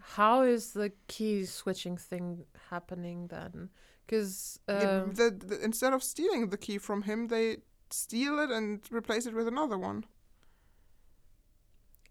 how 0.00 0.42
is 0.42 0.72
the 0.72 0.90
key 1.06 1.44
switching 1.44 1.96
thing 1.96 2.44
happening 2.70 3.28
then? 3.28 3.70
Because 4.04 4.58
um, 4.68 5.12
the, 5.14 5.30
the, 5.46 5.60
instead 5.62 5.92
of 5.92 6.02
stealing 6.02 6.48
the 6.48 6.58
key 6.58 6.78
from 6.78 7.02
him, 7.02 7.28
they 7.28 7.58
steal 7.90 8.40
it 8.40 8.50
and 8.50 8.80
replace 8.90 9.26
it 9.26 9.34
with 9.34 9.46
another 9.46 9.78
one. 9.78 10.04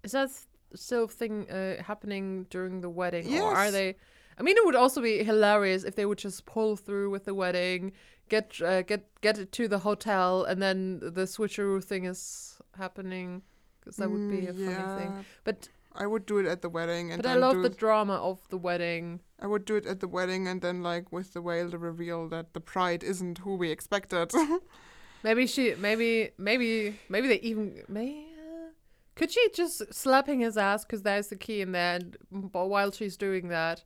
is 0.03 0.13
that 0.13 0.29
still 0.73 1.07
thing 1.07 1.49
uh, 1.49 1.83
happening 1.83 2.45
during 2.49 2.81
the 2.81 2.89
wedding, 2.89 3.39
or 3.41 3.53
are 3.53 3.71
they? 3.71 3.97
I 4.37 4.43
mean, 4.43 4.57
it 4.57 4.65
would 4.65 4.75
also 4.75 5.01
be 5.01 5.23
hilarious 5.23 5.83
if 5.83 5.95
they 5.95 6.05
would 6.05 6.17
just 6.17 6.45
pull 6.45 6.75
through 6.75 7.09
with 7.09 7.25
the 7.25 7.33
wedding, 7.33 7.91
get 8.29 8.59
uh, 8.61 8.81
get 8.81 9.05
get 9.21 9.37
it 9.37 9.51
to 9.53 9.67
the 9.67 9.79
hotel, 9.79 10.43
and 10.43 10.61
then 10.61 10.99
the 10.99 11.25
switcheroo 11.27 11.83
thing 11.83 12.05
is 12.05 12.57
happening. 12.77 13.43
Because 13.79 13.97
that 13.97 14.09
would 14.11 14.27
be 14.27 14.45
a 14.47 14.53
Mm, 14.53 14.65
funny 14.65 14.95
thing. 14.95 15.25
But 15.43 15.69
I 15.93 16.05
would 16.05 16.25
do 16.27 16.37
it 16.37 16.45
at 16.45 16.61
the 16.61 16.69
wedding, 16.69 17.11
and 17.11 17.21
but 17.21 17.29
I 17.29 17.35
love 17.35 17.61
the 17.63 17.69
drama 17.69 18.13
of 18.13 18.39
the 18.49 18.57
wedding. 18.57 19.21
I 19.39 19.47
would 19.47 19.65
do 19.65 19.75
it 19.75 19.85
at 19.87 19.99
the 19.99 20.07
wedding, 20.07 20.47
and 20.47 20.61
then 20.61 20.83
like 20.83 21.11
with 21.11 21.33
the 21.33 21.41
whale, 21.41 21.67
the 21.69 21.79
reveal 21.79 22.29
that 22.29 22.53
the 22.53 22.59
bride 22.59 23.03
isn't 23.03 23.39
who 23.39 23.55
we 23.55 23.71
expected. 23.71 24.31
Maybe 25.23 25.45
she, 25.45 25.75
maybe, 25.75 26.31
maybe, 26.37 26.95
maybe 27.09 27.27
they 27.27 27.39
even, 27.41 27.83
may. 27.87 28.25
uh, 28.39 28.69
Could 29.15 29.31
she 29.31 29.49
just 29.53 29.93
slapping 29.93 30.39
his 30.39 30.57
ass 30.57 30.83
because 30.83 31.03
there's 31.03 31.27
the 31.27 31.35
key 31.35 31.61
in 31.61 31.73
there, 31.73 31.95
and 31.95 32.17
but 32.51 32.67
while 32.69 32.91
she's 32.91 33.17
doing 33.17 33.49
that, 33.49 33.83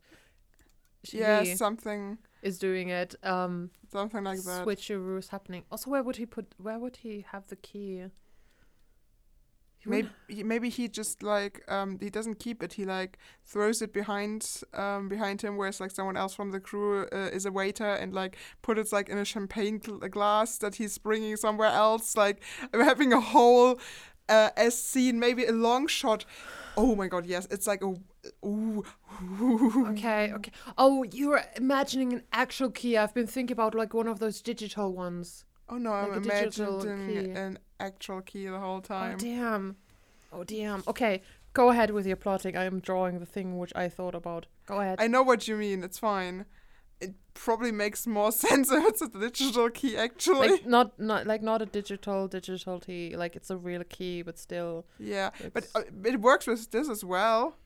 yeah, 1.12 1.54
something, 1.54 2.18
is 2.42 2.58
doing 2.58 2.88
it. 2.88 3.14
Um, 3.22 3.70
something 3.90 4.24
like 4.24 4.42
that. 4.42 4.66
switcheroo 4.66 5.18
is 5.18 5.28
happening. 5.28 5.64
Also, 5.70 5.90
where 5.90 6.02
would 6.02 6.16
he 6.16 6.26
put? 6.26 6.54
Where 6.58 6.78
would 6.78 6.96
he 6.96 7.24
have 7.32 7.46
the 7.48 7.56
key? 7.56 8.04
He 9.78 9.90
Maybe 9.90 10.08
he, 10.28 10.42
maybe 10.42 10.68
he 10.68 10.88
just 10.88 11.22
like 11.22 11.62
um 11.70 11.98
he 12.00 12.10
doesn't 12.10 12.38
keep 12.38 12.62
it. 12.62 12.72
He 12.74 12.84
like 12.84 13.18
throws 13.44 13.82
it 13.82 13.92
behind 13.92 14.62
um 14.74 15.08
behind 15.08 15.42
him, 15.42 15.56
whereas 15.56 15.80
like 15.80 15.90
someone 15.90 16.16
else 16.16 16.34
from 16.34 16.50
the 16.50 16.60
crew 16.60 17.06
uh, 17.12 17.30
is 17.32 17.46
a 17.46 17.52
waiter 17.52 17.92
and 17.94 18.12
like 18.12 18.36
put 18.62 18.78
it 18.78 18.92
like 18.92 19.08
in 19.08 19.18
a 19.18 19.24
champagne 19.24 19.78
gl- 19.80 20.10
glass 20.10 20.58
that 20.58 20.76
he's 20.76 20.98
bringing 20.98 21.36
somewhere 21.36 21.70
else. 21.70 22.16
Like 22.16 22.42
having 22.72 23.12
a 23.12 23.20
whole 23.20 23.78
uh 24.28 24.50
as 24.56 24.80
scene, 24.80 25.18
maybe 25.20 25.44
a 25.44 25.52
long 25.52 25.86
shot. 25.86 26.24
Oh 26.76 26.94
my 26.96 27.06
god, 27.08 27.26
yes, 27.26 27.46
it's 27.50 27.66
like 27.66 27.82
a 27.82 27.94
ooh. 28.44 28.84
Okay, 29.90 30.32
okay. 30.32 30.50
Oh, 30.78 31.02
you're 31.04 31.42
imagining 31.56 32.12
an 32.12 32.22
actual 32.32 32.70
key. 32.70 32.96
I've 32.96 33.14
been 33.14 33.26
thinking 33.26 33.52
about 33.54 33.74
like 33.74 33.94
one 33.94 34.06
of 34.08 34.18
those 34.18 34.40
digital 34.42 34.92
ones. 34.92 35.44
Oh 35.68 35.78
no, 35.78 35.92
I'm 35.92 36.10
Like 36.12 36.24
imagining 36.24 37.08
key. 37.08 37.30
an 37.30 37.58
actual 37.80 38.20
key 38.22 38.46
the 38.46 38.58
whole 38.58 38.80
time. 38.80 39.14
Oh 39.16 39.18
damn. 39.18 39.76
Oh 40.32 40.44
damn. 40.44 40.82
Okay, 40.86 41.22
go 41.54 41.70
ahead 41.70 41.90
with 41.90 42.06
your 42.06 42.16
plotting. 42.16 42.56
I 42.56 42.64
am 42.64 42.80
drawing 42.80 43.18
the 43.18 43.26
thing 43.26 43.58
which 43.58 43.72
I 43.74 43.88
thought 43.88 44.14
about. 44.14 44.46
Go 44.66 44.80
ahead. 44.80 44.98
I 45.00 45.06
know 45.08 45.22
what 45.22 45.48
you 45.48 45.56
mean. 45.56 45.82
It's 45.82 45.98
fine. 45.98 46.44
It 47.00 47.14
probably 47.34 47.72
makes 47.72 48.06
more 48.06 48.32
sense 48.46 48.70
if 48.70 48.82
it's 48.86 49.02
a 49.02 49.08
digital 49.08 49.68
key, 49.70 49.96
actually. 49.96 50.48
like 50.48 50.66
not 50.66 50.98
not 50.98 51.26
like 51.26 51.42
not 51.42 51.60
a 51.62 51.66
digital 51.66 52.28
digital 52.28 52.80
key. 52.80 53.16
Like 53.16 53.34
it's 53.36 53.50
a 53.50 53.56
real 53.56 53.84
key, 53.84 54.22
but 54.22 54.38
still. 54.38 54.86
yeah, 54.98 55.30
but 55.52 55.66
uh, 55.74 55.82
it 56.04 56.20
works 56.20 56.46
with 56.46 56.70
this 56.70 56.88
as 56.88 57.04
well. 57.04 57.56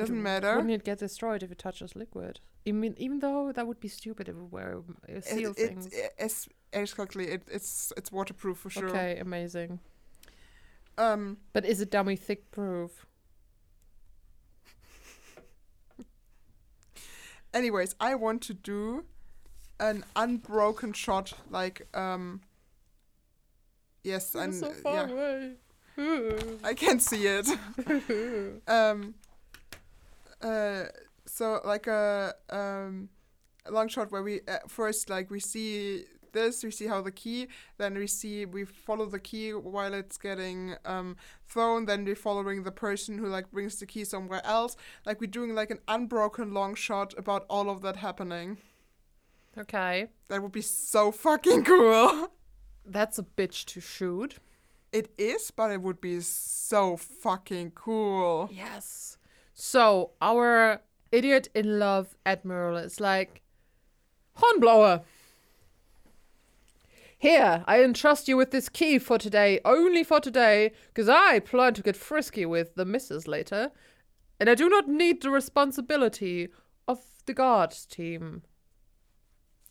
Doesn't 0.00 0.22
matter. 0.22 0.56
Wouldn't 0.56 0.72
it 0.72 0.84
get 0.84 0.98
destroyed 0.98 1.42
if 1.42 1.52
it 1.52 1.58
touches 1.58 1.94
liquid? 1.94 2.40
I 2.66 2.72
mean, 2.72 2.94
even 2.98 3.18
though 3.20 3.52
that 3.52 3.66
would 3.66 3.80
be 3.80 3.88
stupid 3.88 4.28
if 4.28 4.34
it 4.34 4.50
were 4.50 4.82
uh, 5.08 5.20
seal 5.20 5.50
it, 5.50 5.56
things. 5.56 5.86
It, 5.86 6.12
it's 6.18 6.48
exactly. 6.72 7.28
It, 7.28 7.42
it's 7.50 7.92
it's 7.96 8.10
waterproof 8.10 8.58
for 8.58 8.70
sure. 8.70 8.88
Okay, 8.88 9.18
amazing. 9.18 9.80
Um. 10.98 11.38
But 11.52 11.64
is 11.64 11.80
it 11.80 11.90
dummy 11.90 12.16
thick 12.16 12.50
proof? 12.50 13.06
Anyways, 17.54 17.94
I 18.00 18.14
want 18.14 18.42
to 18.42 18.54
do 18.54 19.04
an 19.78 20.04
unbroken 20.16 20.92
shot, 20.92 21.32
like 21.50 21.86
um. 21.94 22.40
Yes, 24.02 24.34
and 24.34 24.54
so 24.54 24.68
uh, 24.68 24.72
far 24.72 24.94
yeah, 24.94 25.12
away. 25.12 25.52
I 26.64 26.74
can 26.74 27.00
see 27.00 27.26
it. 27.26 27.48
um 28.68 29.14
uh 30.42 30.84
so 31.26 31.60
like 31.64 31.86
a 31.86 32.34
um 32.50 33.08
long 33.70 33.88
shot 33.88 34.10
where 34.10 34.22
we 34.22 34.40
uh, 34.48 34.58
first 34.68 35.10
like 35.10 35.30
we 35.30 35.38
see 35.40 36.04
this 36.32 36.62
we 36.62 36.70
see 36.70 36.86
how 36.86 37.00
the 37.02 37.10
key 37.10 37.48
then 37.78 37.94
we 37.98 38.06
see 38.06 38.46
we 38.46 38.64
follow 38.64 39.04
the 39.04 39.18
key 39.18 39.52
while 39.52 39.92
it's 39.92 40.16
getting 40.16 40.74
um 40.84 41.16
thrown 41.46 41.86
then 41.86 42.04
we're 42.04 42.14
following 42.14 42.62
the 42.62 42.70
person 42.70 43.18
who 43.18 43.26
like 43.26 43.50
brings 43.50 43.80
the 43.80 43.86
key 43.86 44.04
somewhere 44.04 44.40
else. 44.44 44.76
Like 45.04 45.20
we're 45.20 45.26
doing 45.26 45.54
like 45.54 45.70
an 45.72 45.80
unbroken 45.88 46.54
long 46.54 46.74
shot 46.76 47.14
about 47.18 47.44
all 47.50 47.68
of 47.68 47.82
that 47.82 47.96
happening. 47.96 48.58
Okay, 49.58 50.06
that 50.28 50.40
would 50.40 50.52
be 50.52 50.62
so 50.62 51.10
fucking 51.10 51.64
cool. 51.64 52.28
That's 52.86 53.18
a 53.18 53.24
bitch 53.24 53.64
to 53.66 53.80
shoot. 53.80 54.38
it 54.92 55.12
is 55.18 55.50
but 55.50 55.70
it 55.70 55.82
would 55.82 56.00
be 56.00 56.20
so 56.20 56.96
fucking 56.96 57.72
cool. 57.72 58.48
Yes. 58.52 59.16
So 59.60 60.12
our 60.22 60.80
idiot 61.12 61.48
in 61.54 61.78
love 61.78 62.16
admiral 62.24 62.78
is 62.78 62.98
like, 62.98 63.42
hornblower. 64.36 65.02
Here, 67.18 67.62
I 67.66 67.82
entrust 67.82 68.26
you 68.26 68.38
with 68.38 68.52
this 68.52 68.70
key 68.70 68.98
for 68.98 69.18
today, 69.18 69.60
only 69.66 70.02
for 70.02 70.18
today, 70.18 70.72
because 70.86 71.10
I 71.10 71.40
plan 71.40 71.74
to 71.74 71.82
get 71.82 71.94
frisky 71.94 72.46
with 72.46 72.74
the 72.74 72.86
missus 72.86 73.28
later, 73.28 73.70
and 74.40 74.48
I 74.48 74.54
do 74.54 74.66
not 74.70 74.88
need 74.88 75.20
the 75.20 75.30
responsibility 75.30 76.48
of 76.88 77.00
the 77.26 77.34
guards 77.34 77.84
team. 77.84 78.44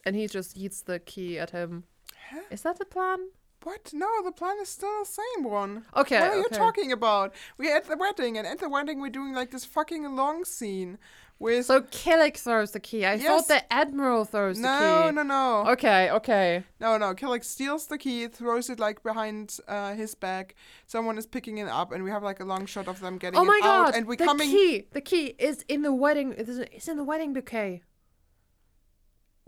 And 0.05 0.15
he 0.15 0.27
just 0.27 0.55
eats 0.55 0.83
the 0.83 0.99
key 0.99 1.39
at 1.39 1.49
him. 1.49 1.85
Huh? 2.29 2.41
Is 2.51 2.61
that 2.61 2.77
the 2.77 2.85
plan? 2.85 3.29
What? 3.63 3.91
No, 3.93 4.07
the 4.23 4.31
plan 4.31 4.57
is 4.61 4.69
still 4.69 4.99
the 5.03 5.05
same 5.05 5.43
one. 5.43 5.85
Okay. 5.95 6.19
what 6.19 6.31
are 6.31 6.37
you 6.37 6.47
talking 6.49 6.91
about? 6.91 7.33
We're 7.57 7.75
at 7.75 7.85
the 7.87 7.97
wedding, 7.97 8.37
and 8.37 8.47
at 8.47 8.59
the 8.59 8.69
wedding, 8.69 9.01
we're 9.01 9.09
doing 9.09 9.33
like 9.33 9.51
this 9.51 9.65
fucking 9.65 10.03
long 10.15 10.45
scene 10.45 10.97
with. 11.39 11.65
So 11.65 11.81
Killick 11.81 12.37
throws 12.37 12.71
the 12.71 12.79
key. 12.79 13.05
I 13.05 13.15
Yes. 13.15 13.27
thought 13.27 13.47
the 13.49 13.73
admiral 13.73 14.23
throws 14.23 14.57
the 14.61 14.63
key. 14.67 14.69
no, 14.69 15.11
no, 15.11 15.23
no. 15.23 15.65
Okay, 15.71 16.09
okay. 16.11 16.63
no, 16.79 16.97
no. 16.97 17.13
Killick 17.13 17.43
steals 17.43 17.87
the 17.87 17.97
key, 17.97 18.27
throws 18.27 18.69
it 18.69 18.79
like 18.79 19.03
behind 19.03 19.57
uh, 19.67 19.93
his 19.93 20.15
back. 20.15 20.55
Someone 20.87 21.17
is 21.17 21.25
picking 21.25 21.57
it 21.57 21.67
up, 21.67 21.91
and 21.91 22.03
we 22.03 22.11
have 22.11 22.23
like 22.23 22.39
a 22.39 22.45
long 22.45 22.65
shot 22.65 22.87
of 22.87 23.01
them 23.01 23.17
getting 23.17 23.37
Oh 23.39 23.43
my 23.43 23.59
it 23.61 23.65
out, 23.65 23.85
god! 23.87 23.95
and 23.95 24.07
we're 24.07 24.15
the 24.15 24.25
coming. 24.25 24.49
key, 24.49 24.85
the 24.91 25.01
key 25.01 25.35
is 25.37 25.65
in 25.67 25.81
the 25.81 25.93
wedding. 25.93 26.33
It's 26.37 26.87
in 26.87 26.95
the 26.95 27.03
wedding 27.03 27.33
bouquet. 27.33 27.83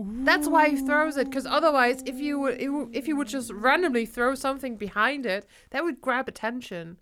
That's 0.03 0.47
why 0.47 0.69
he 0.69 0.77
throws 0.77 1.17
it. 1.17 1.29
Because 1.29 1.45
otherwise, 1.45 2.01
if 2.05 2.17
you 2.19 2.39
would, 2.39 2.57
if 2.93 3.07
you 3.07 3.15
would 3.15 3.27
just 3.27 3.51
randomly 3.51 4.05
throw 4.05 4.35
something 4.35 4.75
behind 4.77 5.25
it, 5.25 5.45
that 5.71 5.83
would 5.83 6.01
grab 6.01 6.27
attention. 6.27 6.97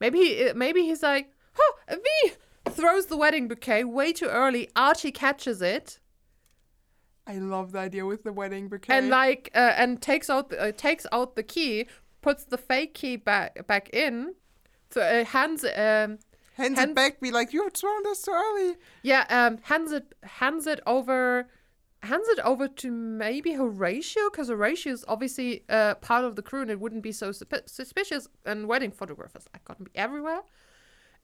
Maybe 0.00 0.18
he, 0.18 0.52
maybe 0.54 0.82
he's 0.82 1.02
like, 1.02 1.32
"Huh, 1.54 1.96
me!" 1.96 2.32
Throws 2.70 3.06
the 3.06 3.16
wedding 3.16 3.48
bouquet 3.48 3.84
way 3.84 4.12
too 4.12 4.26
early. 4.26 4.68
Archie 4.76 5.12
catches 5.12 5.60
it 5.62 5.98
I 7.26 7.38
love 7.38 7.72
the 7.72 7.78
idea 7.78 8.04
with 8.04 8.24
the 8.24 8.32
wedding 8.32 8.68
bouquet. 8.68 8.96
and 8.98 9.08
like, 9.08 9.50
uh, 9.54 9.74
and 9.76 10.02
takes 10.02 10.28
out, 10.28 10.50
the, 10.50 10.60
uh, 10.60 10.72
takes 10.72 11.06
out 11.12 11.36
the 11.36 11.42
key, 11.42 11.86
puts 12.20 12.44
the 12.44 12.58
fake 12.58 12.94
key 12.94 13.16
back 13.16 13.66
back 13.66 13.90
in, 13.90 14.34
so, 14.90 15.00
uh, 15.00 15.24
hands 15.24 15.64
um 15.64 15.70
hands, 15.70 16.18
hands- 16.56 16.78
it 16.80 16.94
back, 16.94 17.20
be 17.20 17.30
like, 17.30 17.52
"You've 17.52 17.72
thrown 17.74 18.02
this 18.02 18.22
too 18.22 18.32
early." 18.32 18.76
Yeah, 19.02 19.24
um, 19.30 19.58
hands 19.62 19.92
it 19.92 20.12
hands 20.22 20.66
it 20.66 20.80
over 20.86 21.48
hands 22.02 22.28
it 22.28 22.40
over 22.40 22.68
to 22.68 22.90
maybe 22.90 23.52
Horatio, 23.52 24.30
because 24.30 24.48
Horatio 24.48 24.92
is 24.92 25.04
obviously 25.08 25.64
uh, 25.68 25.94
part 25.96 26.24
of 26.24 26.36
the 26.36 26.42
crew 26.42 26.62
and 26.62 26.70
it 26.70 26.80
wouldn't 26.80 27.02
be 27.02 27.12
so 27.12 27.30
suspi- 27.30 27.68
suspicious. 27.68 28.28
And 28.44 28.66
wedding 28.66 28.90
photographers 28.90 29.46
going 29.64 29.78
to 29.78 29.84
be 29.84 29.90
everywhere. 29.94 30.42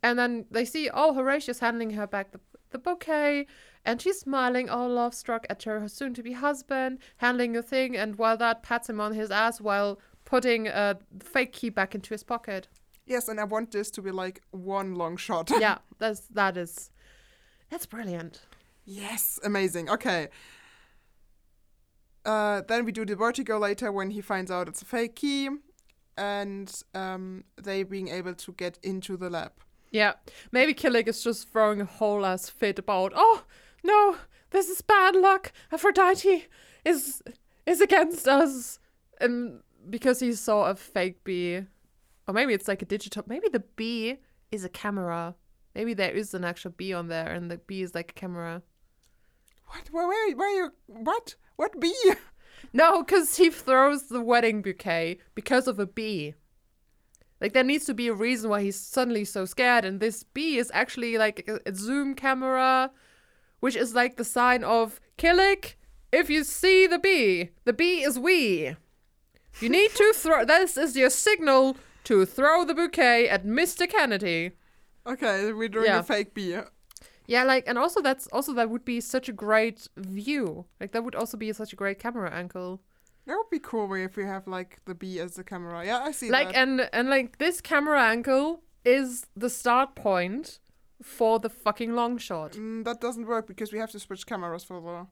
And 0.03 0.18
then 0.18 0.47
they 0.51 0.64
see, 0.64 0.89
oh, 0.93 1.12
Horatio's 1.12 1.59
handing 1.59 1.91
her 1.91 2.07
back 2.07 2.31
the, 2.31 2.41
the 2.70 2.79
bouquet, 2.79 3.47
and 3.85 4.01
she's 4.01 4.20
smiling, 4.20 4.68
all 4.68 4.89
love 4.89 5.14
struck 5.14 5.45
at 5.51 5.64
her 5.64 5.89
soon 5.89 6.14
to 6.14 6.22
be 6.22 6.33
husband, 6.33 6.99
handling 7.16 7.53
the 7.53 7.62
thing, 7.62 7.97
and 7.97 8.16
while 8.16 8.37
that 8.37 8.62
pats 8.62 8.89
him 8.89 9.01
on 9.01 9.14
his 9.14 9.31
ass 9.31 9.61
while 9.61 9.99
putting 10.24 10.68
uh, 10.68 10.95
the 11.11 11.24
fake 11.24 11.53
key 11.53 11.70
back 11.70 11.95
into 11.95 12.14
his 12.14 12.22
pocket. 12.22 12.68
Yes, 13.07 13.29
and 13.29 13.41
I 13.41 13.45
want 13.45 13.72
this 13.72 13.91
to 13.93 14.03
be 14.03 14.11
like 14.11 14.43
one 14.51 14.95
long 14.95 15.16
shot. 15.16 15.51
yeah, 15.59 15.79
that's 15.99 16.20
that 16.29 16.57
is 16.57 16.91
that's 17.70 17.87
brilliant. 17.87 18.43
Yes, 18.85 19.41
amazing. 19.43 19.89
Okay. 19.91 20.29
Uh, 22.29 22.61
then 22.68 22.85
we 22.85 22.93
do 22.93 23.07
the 23.07 23.16
vertigo 23.16 23.57
later 23.59 23.91
when 23.91 24.11
he 24.11 24.20
finds 24.20 24.51
out 24.51 24.68
it's 24.68 24.83
a 24.83 24.85
fake 24.85 25.16
key, 25.16 25.49
and 26.18 26.83
um, 26.95 27.43
they 27.57 27.83
being 27.83 28.09
able 28.09 28.35
to 28.35 28.53
get 28.53 28.79
into 28.83 29.16
the 29.16 29.31
lab. 29.31 29.53
Yeah, 29.91 30.12
maybe 30.53 30.74
Killick 30.74 31.09
is 31.09 31.24
just 31.24 31.51
throwing 31.51 31.81
a 31.81 31.87
whole 31.87 32.26
ass 32.26 32.51
fit 32.51 32.79
about. 32.79 33.14
Oh 33.16 33.45
no, 33.83 34.18
this 34.51 34.68
is 34.68 34.83
bad 34.83 35.16
luck. 35.16 35.53
Aphrodite 35.72 36.49
is 36.85 37.22
is 37.64 37.81
against 37.81 38.29
us, 38.29 38.79
and 39.22 39.62
because 39.89 40.20
he 40.20 40.35
saw 40.35 40.66
a 40.66 40.74
fake 40.74 41.24
bee, 41.24 41.62
or 42.26 42.35
maybe 42.35 42.53
it's 42.53 42.68
like 42.68 42.83
a 42.83 42.85
digital. 42.85 43.24
Maybe 43.26 43.49
the 43.49 43.64
bee 43.76 44.18
is 44.53 44.64
a 44.64 44.68
camera. 44.68 45.35
Maybe 45.74 45.95
there 45.95 46.12
is 46.12 46.35
an 46.35 46.45
actual 46.45 46.72
bee 46.72 46.93
on 46.93 47.09
there, 47.09 47.33
and 47.33 47.51
the 47.51 47.57
bee 47.57 47.81
is 47.81 47.95
like 47.95 48.11
a 48.11 48.20
camera. 48.20 48.61
What? 49.68 49.89
Where? 49.91 50.07
Where? 50.07 50.37
Where 50.37 50.57
you? 50.57 50.72
What? 50.89 51.37
What 51.59 51.81
bee? 51.81 52.13
No, 52.73 53.03
because 53.03 53.37
he 53.37 53.51
throws 53.51 54.05
the 54.05 54.21
wedding 54.23 54.63
bouquet 54.63 55.19
because 55.35 55.67
of 55.67 55.79
a 55.81 55.87
bee. 55.87 56.35
Like 57.41 57.53
there 57.53 57.65
needs 57.65 57.85
to 57.87 57.95
be 57.95 58.07
a 58.09 58.15
reason 58.15 58.49
why 58.49 58.63
he's 58.63 58.79
suddenly 58.81 59.25
so 59.25 59.45
scared, 59.45 59.85
and 59.85 59.99
this 59.99 60.23
bee 60.23 60.59
is 60.59 60.71
actually 60.73 61.19
like 61.19 61.49
a, 61.49 61.59
a 61.69 61.75
zoom 61.75 62.15
camera, 62.15 62.91
which 63.59 63.75
is 63.75 63.95
like 63.95 64.17
the 64.17 64.25
sign 64.25 64.63
of 64.63 65.01
Killick. 65.17 65.75
If 66.13 66.31
you 66.31 66.45
see 66.45 66.87
the 66.87 66.99
bee, 66.99 67.51
the 67.65 67.73
bee 67.73 68.03
is 68.03 68.19
we. 68.19 68.77
You 69.61 69.69
need 69.69 69.91
to 69.97 70.13
throw. 70.15 70.45
This 70.55 70.77
is 70.77 70.97
your 70.97 71.11
signal 71.11 71.77
to 72.05 72.25
throw 72.25 72.65
the 72.65 72.75
bouquet 72.75 73.29
at 73.29 73.45
Mr. 73.45 73.89
Kennedy. 73.91 74.53
Okay, 75.07 75.53
we're 75.53 75.69
doing 75.69 75.87
Yeah. 75.87 76.01
a 76.01 76.03
fake 76.05 76.35
bee. 76.35 76.59
Yeah, 77.29 77.45
like, 77.45 77.64
and 77.68 77.76
also 77.76 78.01
that's 78.01 78.26
also 78.29 78.55
that 78.55 78.70
would 78.70 78.87
be 78.87 79.01
such 79.01 79.29
a 79.29 79.33
great 79.33 79.87
view. 79.99 80.64
Like 80.81 80.93
that 80.93 81.05
would 81.05 81.14
also 81.14 81.37
be 81.37 81.53
such 81.53 81.74
a 81.74 81.76
great 81.76 81.99
camera 81.99 82.31
angle. 82.33 82.81
That 83.26 83.37
would 83.37 83.51
be 83.51 83.59
cool 83.59 83.93
if 83.95 84.16
we 84.16 84.24
have 84.24 84.47
like 84.49 84.79
the 84.87 84.95
bee 84.95 85.20
as 85.20 85.35
the 85.35 85.45
camera. 85.45 85.85
Yeah, 85.85 86.01
I 86.03 86.12
see 86.12 86.31
like 86.31 86.53
that. 86.53 86.57
and 86.57 86.89
and 86.93 87.11
like 87.11 87.37
this 87.37 87.61
camera 87.61 88.03
angle 88.03 88.62
is 88.83 89.26
the 89.37 89.51
start 89.51 89.95
point 89.95 90.59
for 91.03 91.39
the 91.39 91.51
fucking 91.51 91.95
long 91.95 92.16
shot. 92.16 92.53
Mm, 92.53 92.85
that 92.85 92.99
doesn't 93.03 93.26
work 93.26 93.47
because 93.47 93.72
we 93.74 93.79
have 93.79 93.91
to 93.91 94.01
switch 94.01 94.26
cameras 94.26 94.64
for 94.64 94.81
the. 94.81 95.07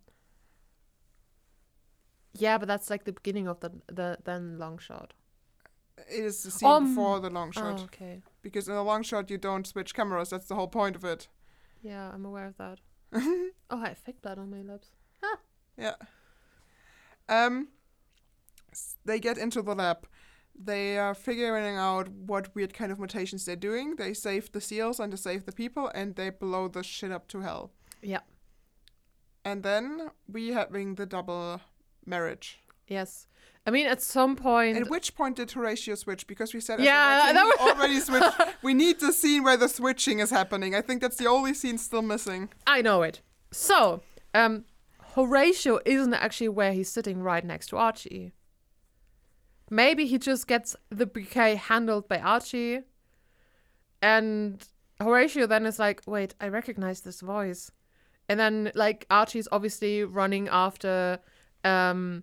Yeah, 2.33 2.57
but 2.59 2.67
that's 2.69 2.89
like 2.91 3.05
the 3.05 3.13
beginning 3.13 3.47
of 3.47 3.61
the 3.61 3.73
the 3.89 4.19
then 4.25 4.59
long 4.59 4.79
shot. 4.79 5.13
It 6.11 6.25
is 6.25 6.43
the 6.43 6.51
scene 6.51 6.69
Um, 6.69 6.89
before 6.95 7.21
the 7.21 7.31
long 7.31 7.53
shot 7.53 7.81
Oh, 7.81 7.85
okay. 7.85 8.23
because 8.43 8.69
in 8.69 8.75
a 8.75 8.83
long 8.83 9.03
shot 9.03 9.31
you 9.31 9.39
don't 9.39 9.67
switch 9.67 9.95
cameras. 9.95 10.31
That's 10.31 10.47
the 10.49 10.55
whole 10.55 10.69
point 10.69 10.97
of 10.97 11.05
it. 11.05 11.29
Yeah, 11.83 12.11
I'm 12.13 12.25
aware 12.25 12.47
of 12.47 12.57
that. 12.57 12.79
oh, 13.15 13.51
I 13.71 13.89
have 13.89 13.99
fake 13.99 14.23
blood 14.23 14.39
on 14.39 14.51
my 14.51 14.63
lips. 14.63 14.89
Yeah. 15.79 15.95
Um. 17.29 17.69
They 19.05 19.21
get 19.21 19.39
into 19.39 19.63
the 19.63 19.75
lab. 19.75 20.07
They 20.59 20.99
are 20.99 21.15
figuring 21.15 21.77
out 21.77 22.09
what 22.09 22.55
weird 22.55 22.73
kind 22.73 22.91
of 22.91 22.99
mutations 22.99 23.45
they're 23.45 23.57
doing. 23.57 23.97
They 23.97 24.15
save 24.15 24.53
the 24.53 24.61
seals 24.61 25.01
and 25.01 25.13
they 25.13 25.17
save 25.17 25.45
the 25.45 25.53
people, 25.53 25.91
and 25.95 26.15
they 26.15 26.31
blow 26.31 26.69
the 26.69 26.83
shit 26.83 27.13
up 27.13 27.29
to 27.29 27.41
hell. 27.41 27.73
Yeah. 28.03 28.21
And 29.45 29.63
then 29.63 30.11
we 30.27 30.49
having 30.49 30.95
the 30.95 31.07
double 31.07 31.61
marriage. 32.07 32.59
Yes. 32.89 33.27
I 33.67 33.71
mean, 33.73 33.87
at 33.87 34.01
some 34.01 34.37
point. 34.37 34.77
At 34.77 34.89
which 34.89 35.15
point 35.17 35.37
did 35.37 35.51
Horatio 35.51 35.97
switch? 35.97 36.27
Because 36.29 36.55
we 36.55 36.61
said 36.61 36.79
Yeah, 36.81 37.33
that 37.33 37.45
was- 37.45 37.59
already 37.73 37.99
switched. 38.01 38.31
we 38.63 38.75
need 38.75 39.01
the 39.01 39.13
scene 39.13 39.43
where 39.43 39.57
the 39.57 39.69
switching 39.69 40.21
is 40.21 40.31
happening. 40.31 40.75
I 40.75 40.81
think 40.83 41.03
that's 41.03 41.17
the 41.17 41.27
only 41.27 41.53
scene 41.53 41.77
still 41.79 42.03
missing. 42.03 42.49
I 42.67 42.81
know 42.81 43.03
it. 43.03 43.23
So, 43.51 44.03
um, 44.35 44.65
Horatio 45.15 45.81
isn't 45.85 46.15
actually 46.15 46.51
where 46.51 46.73
he's 46.73 46.89
sitting 46.89 47.23
right 47.23 47.45
next 47.45 47.69
to 47.69 47.77
Archie. 47.77 48.33
Maybe 49.69 50.07
he 50.07 50.19
just 50.19 50.47
gets 50.47 50.77
the 50.91 51.07
bouquet 51.07 51.57
handled 51.57 52.09
by 52.09 52.19
Archie. 52.21 52.83
And 54.01 54.63
Horatio 55.01 55.47
then 55.47 55.67
is 55.67 55.79
like, 55.79 56.03
wait, 56.07 56.35
I 56.41 56.49
recognize 56.49 57.01
this 57.01 57.21
voice. 57.21 57.73
And 58.29 58.39
then, 58.39 58.71
like, 58.75 59.07
Archie's 59.11 59.49
obviously 59.51 60.05
running 60.05 60.49
after, 60.49 61.19
um, 61.65 62.23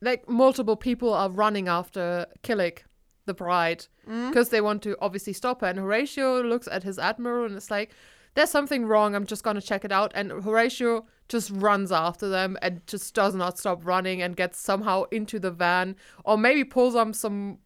like, 0.00 0.28
multiple 0.28 0.76
people 0.76 1.12
are 1.12 1.30
running 1.30 1.68
after 1.68 2.26
Killick, 2.42 2.80
the 3.26 3.34
bride, 3.34 3.86
because 4.28 4.50
they 4.50 4.60
want 4.60 4.82
to 4.82 4.96
obviously 5.00 5.32
stop 5.32 5.60
her. 5.60 5.66
And 5.66 5.78
Horatio 5.78 6.42
looks 6.42 6.68
at 6.68 6.82
his 6.84 6.98
admiral 6.98 7.46
and 7.46 7.56
it's 7.56 7.70
like, 7.70 7.90
there's 8.36 8.50
something 8.50 8.86
wrong. 8.86 9.14
I'm 9.14 9.26
just 9.26 9.42
gonna 9.42 9.62
check 9.62 9.84
it 9.84 9.90
out. 9.90 10.12
And 10.14 10.30
Horatio 10.30 11.06
just 11.28 11.50
runs 11.50 11.90
after 11.90 12.28
them 12.28 12.56
and 12.62 12.86
just 12.86 13.14
does 13.14 13.34
not 13.34 13.58
stop 13.58 13.84
running 13.84 14.22
and 14.22 14.36
gets 14.36 14.58
somehow 14.60 15.04
into 15.10 15.40
the 15.40 15.50
van, 15.50 15.96
or 16.24 16.38
maybe 16.38 16.62
pulls 16.62 16.94
on 16.94 17.12
some 17.14 17.58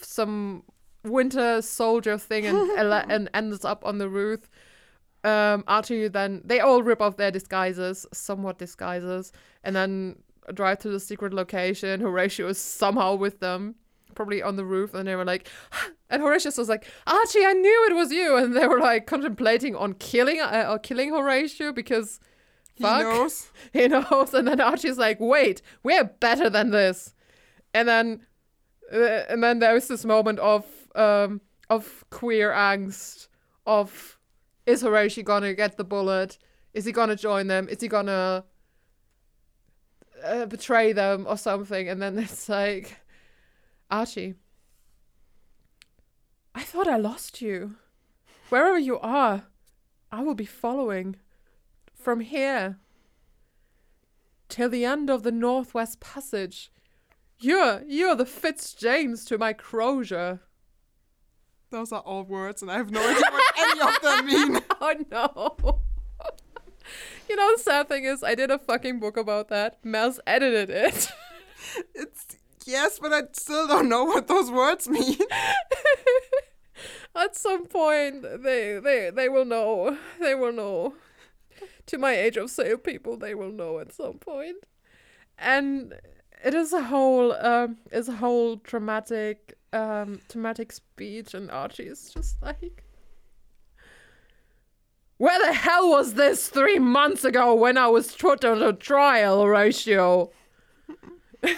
some 0.00 0.62
winter 1.04 1.60
soldier 1.60 2.16
thing 2.16 2.46
and 2.46 2.70
and 3.10 3.28
ends 3.34 3.64
up 3.64 3.84
on 3.84 3.98
the 3.98 4.08
roof. 4.08 4.48
Um, 5.24 5.64
Archie 5.66 6.06
then 6.06 6.40
they 6.44 6.60
all 6.60 6.84
rip 6.84 7.02
off 7.02 7.16
their 7.16 7.32
disguises, 7.32 8.06
somewhat 8.12 8.58
disguises, 8.58 9.32
and 9.64 9.74
then 9.74 10.16
drive 10.54 10.78
to 10.80 10.88
the 10.88 11.00
secret 11.00 11.32
location. 11.32 12.00
Horatio 12.00 12.48
is 12.48 12.58
somehow 12.58 13.14
with 13.14 13.40
them, 13.40 13.74
probably 14.14 14.42
on 14.42 14.56
the 14.56 14.64
roof, 14.64 14.94
and 14.94 15.06
they 15.06 15.16
were 15.16 15.24
like, 15.24 15.48
and 16.10 16.22
Horatio 16.22 16.52
was 16.56 16.68
like, 16.68 16.86
Archie, 17.06 17.44
I 17.44 17.52
knew 17.52 17.86
it 17.90 17.94
was 17.94 18.12
you, 18.12 18.36
and 18.36 18.56
they 18.56 18.66
were 18.66 18.80
like 18.80 19.06
contemplating 19.06 19.74
on 19.74 19.94
killing 19.94 20.40
uh, 20.40 20.66
or 20.68 20.78
killing 20.78 21.10
Horatio 21.10 21.72
because 21.72 22.20
He 22.74 22.84
knows. 22.84 23.50
he 23.72 23.88
knows, 23.88 24.34
and 24.34 24.48
then 24.48 24.60
Archie's 24.60 24.98
like, 24.98 25.18
wait, 25.20 25.62
we're 25.82 26.04
better 26.04 26.50
than 26.50 26.70
this, 26.70 27.14
and 27.74 27.88
then 27.88 28.20
uh, 28.92 29.24
and 29.28 29.42
then 29.42 29.58
there's 29.58 29.88
this 29.88 30.04
moment 30.04 30.38
of 30.38 30.64
um 30.94 31.40
of 31.68 32.04
queer 32.10 32.52
angst 32.52 33.28
of 33.66 34.18
is 34.66 34.82
Horatio 34.82 35.24
gonna 35.24 35.54
get 35.54 35.76
the 35.76 35.84
bullet? 35.84 36.38
Is 36.74 36.84
he 36.84 36.92
gonna 36.92 37.16
join 37.16 37.46
them? 37.46 37.68
Is 37.68 37.80
he 37.80 37.88
gonna 37.88 38.44
uh, 40.24 40.46
betray 40.46 40.92
them 40.92 41.26
or 41.28 41.36
something? 41.36 41.88
And 41.88 42.00
then 42.00 42.18
it's 42.18 42.48
like, 42.48 42.96
Archie, 43.90 44.34
I 46.54 46.62
thought 46.62 46.88
I 46.88 46.96
lost 46.96 47.42
you. 47.42 47.76
Wherever 48.48 48.78
you 48.78 48.98
are, 49.00 49.44
I 50.10 50.22
will 50.22 50.34
be 50.34 50.46
following 50.46 51.16
from 51.94 52.20
here 52.20 52.78
till 54.48 54.68
the 54.68 54.84
end 54.84 55.10
of 55.10 55.22
the 55.22 55.32
Northwest 55.32 56.00
Passage. 56.00 56.70
You're 57.38 57.82
you're 57.86 58.14
the 58.14 58.24
Fitz 58.24 58.72
James 58.72 59.24
to 59.26 59.36
my 59.36 59.52
Crozier. 59.52 60.40
Those 61.70 61.92
are 61.92 62.00
all 62.00 62.22
words, 62.22 62.62
and 62.62 62.70
I 62.70 62.76
have 62.76 62.90
no 62.90 63.00
idea 63.00 63.22
what 63.30 63.54
any 63.58 63.80
of 63.80 64.00
them 64.00 64.26
mean. 64.26 64.62
Oh 64.78 64.94
no. 65.10 65.80
you 67.28 67.36
know 67.36 67.56
the 67.56 67.62
sad 67.62 67.88
thing 67.88 68.04
is 68.04 68.22
I 68.22 68.34
did 68.34 68.50
a 68.50 68.58
fucking 68.58 69.00
book 69.00 69.16
about 69.16 69.48
that. 69.48 69.84
Mels 69.84 70.20
edited 70.26 70.70
it. 70.70 71.10
It's 71.94 72.26
yes, 72.64 72.98
but 73.00 73.12
I 73.12 73.22
still 73.32 73.66
don't 73.66 73.88
know 73.88 74.04
what 74.04 74.28
those 74.28 74.50
words 74.50 74.88
mean. 74.88 75.18
At 77.14 77.34
some 77.34 77.66
point 77.66 78.22
they 78.22 78.78
they 78.78 79.10
they 79.10 79.28
will 79.28 79.44
know. 79.44 79.98
They 80.20 80.34
will 80.34 80.52
know. 80.52 80.94
To 81.86 81.98
my 81.98 82.14
age 82.14 82.36
of 82.36 82.50
sail 82.50 82.76
people, 82.78 83.16
they 83.16 83.34
will 83.34 83.52
know 83.52 83.78
at 83.78 83.92
some 83.92 84.18
point. 84.18 84.56
And 85.38 85.94
it 86.44 86.54
is 86.54 86.72
a 86.72 86.82
whole 86.84 87.32
um 87.32 87.78
it's 87.90 88.08
a 88.08 88.16
whole 88.16 88.56
dramatic 88.56 89.54
um 89.72 90.20
dramatic 90.28 90.72
speech 90.72 91.34
and 91.34 91.50
Archie 91.50 91.84
is 91.88 92.10
just 92.12 92.40
like 92.42 92.84
Where 95.18 95.38
the 95.46 95.52
hell 95.52 95.88
was 95.90 96.14
this 96.14 96.48
three 96.48 96.78
months 96.78 97.24
ago 97.24 97.54
when 97.54 97.78
I 97.78 97.88
was 97.88 98.14
put 98.14 98.44
on 98.44 98.62
a 98.62 98.72
trial, 98.72 99.42
Horatio? 99.42 100.30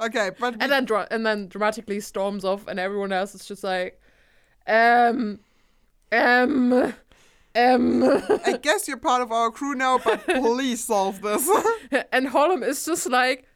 Okay, 0.00 0.30
but 0.38 0.54
and 0.60 0.70
then 0.70 0.84
dra- 0.84 1.08
and 1.10 1.26
then 1.26 1.48
dramatically 1.48 1.98
storms 1.98 2.44
off, 2.44 2.68
and 2.68 2.78
everyone 2.78 3.10
else 3.10 3.34
is 3.34 3.44
just 3.44 3.64
like, 3.64 4.00
um, 4.68 5.40
um, 6.12 6.94
Um, 7.56 8.04
I 8.46 8.58
guess 8.62 8.86
you're 8.86 8.96
part 8.96 9.22
of 9.22 9.32
our 9.32 9.50
crew 9.50 9.74
now, 9.74 9.98
but 9.98 10.24
please 10.26 10.84
solve 10.84 11.20
this. 11.22 11.50
and 12.12 12.28
Hollom 12.28 12.62
is 12.64 12.84
just 12.84 13.10
like, 13.10 13.48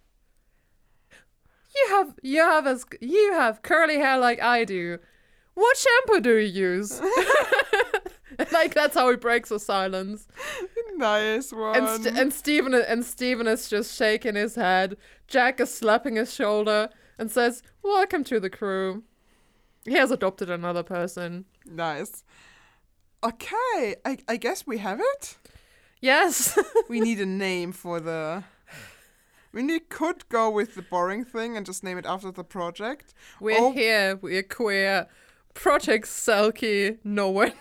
you 1.76 1.86
have 1.90 2.14
you 2.22 2.40
have 2.40 2.66
as 2.66 2.84
you 3.00 3.32
have 3.34 3.62
curly 3.62 3.98
hair 3.98 4.18
like 4.18 4.42
I 4.42 4.64
do. 4.64 4.98
What 5.54 5.76
shampoo 5.76 6.20
do 6.22 6.36
you 6.38 6.48
use? 6.70 7.00
like 8.52 8.74
that's 8.74 8.94
how 8.94 9.10
he 9.10 9.16
breaks 9.16 9.48
the 9.50 9.58
silence. 9.60 10.26
nice 10.96 11.52
one. 11.52 11.76
And 11.76 12.02
St- 12.04 12.16
and 12.18 12.32
Stephen 12.32 12.74
and 12.74 13.04
Stephen 13.04 13.46
is 13.46 13.68
just 13.68 13.96
shaking 13.96 14.34
his 14.34 14.54
head. 14.54 14.96
Jack 15.28 15.60
is 15.60 15.72
slapping 15.72 16.16
his 16.16 16.32
shoulder 16.34 16.88
and 17.18 17.30
says, 17.30 17.62
"Welcome 17.82 18.24
to 18.24 18.40
the 18.40 18.50
crew." 18.50 19.02
He 19.84 19.92
has 19.94 20.10
adopted 20.10 20.48
another 20.50 20.82
person. 20.82 21.44
nice. 21.66 22.22
Okay, 23.24 23.94
I, 24.04 24.18
I 24.28 24.36
guess 24.36 24.66
we 24.66 24.78
have 24.78 25.00
it. 25.00 25.36
Yes. 26.00 26.58
We 26.88 27.00
need 27.00 27.20
a 27.20 27.26
name 27.26 27.70
for 27.72 28.00
the. 28.00 28.42
We 29.52 29.62
need, 29.62 29.88
could 29.90 30.28
go 30.28 30.50
with 30.50 30.74
the 30.74 30.82
boring 30.82 31.24
thing 31.24 31.56
and 31.56 31.64
just 31.66 31.84
name 31.84 31.98
it 31.98 32.06
after 32.06 32.30
the 32.32 32.42
project. 32.42 33.12
we're 33.40 33.58
Oh. 33.60 33.70
here. 33.72 34.18
We're 34.20 34.42
queer. 34.42 35.06
Project 35.54 36.06
Selkie. 36.06 36.98
No 37.04 37.30
near. 37.42 37.52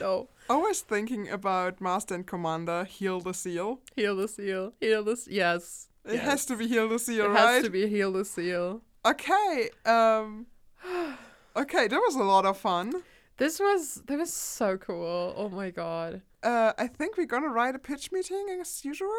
No. 0.00 0.28
I 0.50 0.56
was 0.56 0.80
thinking 0.80 1.28
about 1.28 1.80
Master 1.80 2.14
and 2.14 2.26
Commander 2.26 2.84
Heal 2.84 3.20
the 3.20 3.34
Seal. 3.34 3.80
Heal 3.96 4.16
the 4.16 4.28
seal. 4.28 4.72
Heal 4.80 5.02
the 5.04 5.12
s- 5.12 5.28
yes. 5.30 5.88
It 6.04 6.14
yes. 6.14 6.24
has 6.24 6.46
to 6.46 6.56
be 6.56 6.66
Heal 6.68 6.88
the 6.88 6.98
Seal, 6.98 7.26
It 7.26 7.28
right? 7.28 7.40
has 7.54 7.64
to 7.64 7.70
be 7.70 7.86
heal 7.88 8.12
the 8.12 8.24
seal. 8.24 8.82
Okay. 9.04 9.70
Um. 9.84 10.46
Okay, 11.56 11.88
that 11.88 11.96
was 11.98 12.14
a 12.14 12.22
lot 12.22 12.46
of 12.46 12.56
fun. 12.56 12.92
This 13.36 13.58
was 13.58 14.00
that 14.06 14.16
was 14.18 14.32
so 14.32 14.76
cool. 14.76 15.34
Oh 15.36 15.48
my 15.48 15.70
god. 15.70 16.22
Uh, 16.40 16.72
I 16.78 16.86
think 16.86 17.16
we're 17.16 17.26
gonna 17.26 17.48
write 17.48 17.74
a 17.74 17.80
pitch 17.80 18.12
meeting 18.12 18.46
as 18.60 18.84
usual, 18.84 19.10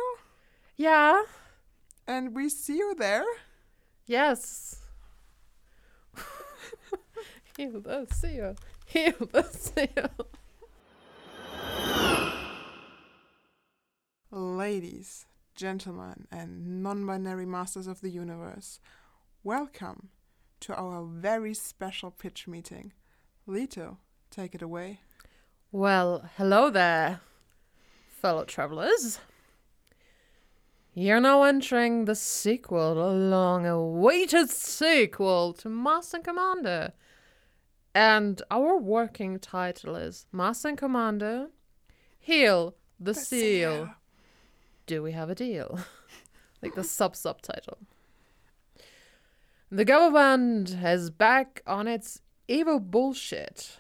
Yeah. 0.78 1.24
and 2.08 2.34
we 2.34 2.48
see 2.48 2.78
you 2.78 2.96
there. 2.96 3.26
Yes. 4.06 4.78
heal 7.58 7.82
the 7.82 8.08
seal. 8.14 8.56
Heal 8.86 9.14
the 9.32 9.44
seal. 9.52 10.10
Ladies, 14.32 15.26
gentlemen, 15.56 16.28
and 16.32 16.84
non 16.84 17.06
binary 17.06 17.46
masters 17.46 17.88
of 17.88 18.02
the 18.02 18.10
universe, 18.10 18.80
welcome 19.44 20.10
to 20.60 20.76
our 20.76 21.04
very 21.04 21.54
special 21.54 22.12
pitch 22.12 22.48
meeting. 22.48 22.94
Lito, 23.48 23.98
take 24.30 24.54
it 24.54 24.62
away. 24.62 25.00
Well, 25.72 26.30
hello 26.38 26.70
there, 26.70 27.22
fellow 28.08 28.44
travelers. 28.46 29.20
You're 30.94 31.20
now 31.20 31.44
entering 31.44 32.06
the 32.06 32.16
sequel, 32.16 32.96
the 32.96 33.08
long 33.08 33.66
awaited 33.66 34.50
sequel 34.50 35.54
to 35.54 35.70
Master 35.70 36.18
and 36.18 36.26
Commander. 36.26 36.94
And 37.94 38.42
our 38.52 38.78
working 38.78 39.40
title 39.40 39.96
is 39.96 40.26
Master 40.32 40.70
and 40.70 40.78
Commander 40.78 41.48
Heal 42.20 42.76
the, 43.00 43.14
Seal. 43.14 43.90
Do 44.86 45.02
we 45.02 45.14
have 45.14 45.30
a 45.30 45.36
deal? 45.36 45.80
like 46.62 46.76
the 46.76 46.84
sub 46.84 47.16
subtitle. 47.16 47.78
The 49.72 49.86
government 49.86 50.76
is 50.84 51.10
back 51.10 51.62
on 51.66 51.88
its 51.88 52.22
evil 52.48 52.80
bullshit. 52.80 53.78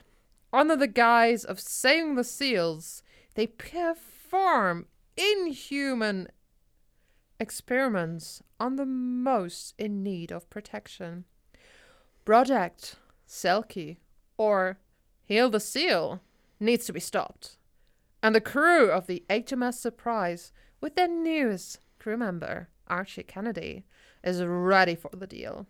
Under 0.53 0.75
the 0.75 0.87
guise 0.87 1.43
of 1.43 1.59
saving 1.59 2.15
the 2.15 2.23
seals, 2.23 3.03
they 3.35 3.47
perform 3.47 4.85
inhuman 5.17 6.27
experiments 7.39 8.41
on 8.59 8.75
the 8.75 8.85
most 8.85 9.73
in 9.77 10.03
need 10.03 10.31
of 10.31 10.49
protection. 10.49 11.25
Project 12.25 12.95
Selkie, 13.29 13.97
or 14.37 14.79
Heal 15.23 15.49
the 15.49 15.59
Seal, 15.59 16.21
needs 16.59 16.85
to 16.87 16.93
be 16.93 16.99
stopped. 16.99 17.57
And 18.23 18.33
the 18.33 18.41
crew 18.41 18.89
of 18.89 19.07
the 19.07 19.23
HMS 19.29 19.75
Surprise, 19.75 20.51
with 20.81 20.95
their 20.95 21.07
newest 21.07 21.79
crew 21.99 22.17
member, 22.17 22.69
Archie 22.87 23.23
Kennedy, 23.23 23.85
is 24.23 24.43
ready 24.43 24.95
for 24.95 25.11
the 25.13 25.27
deal. 25.27 25.67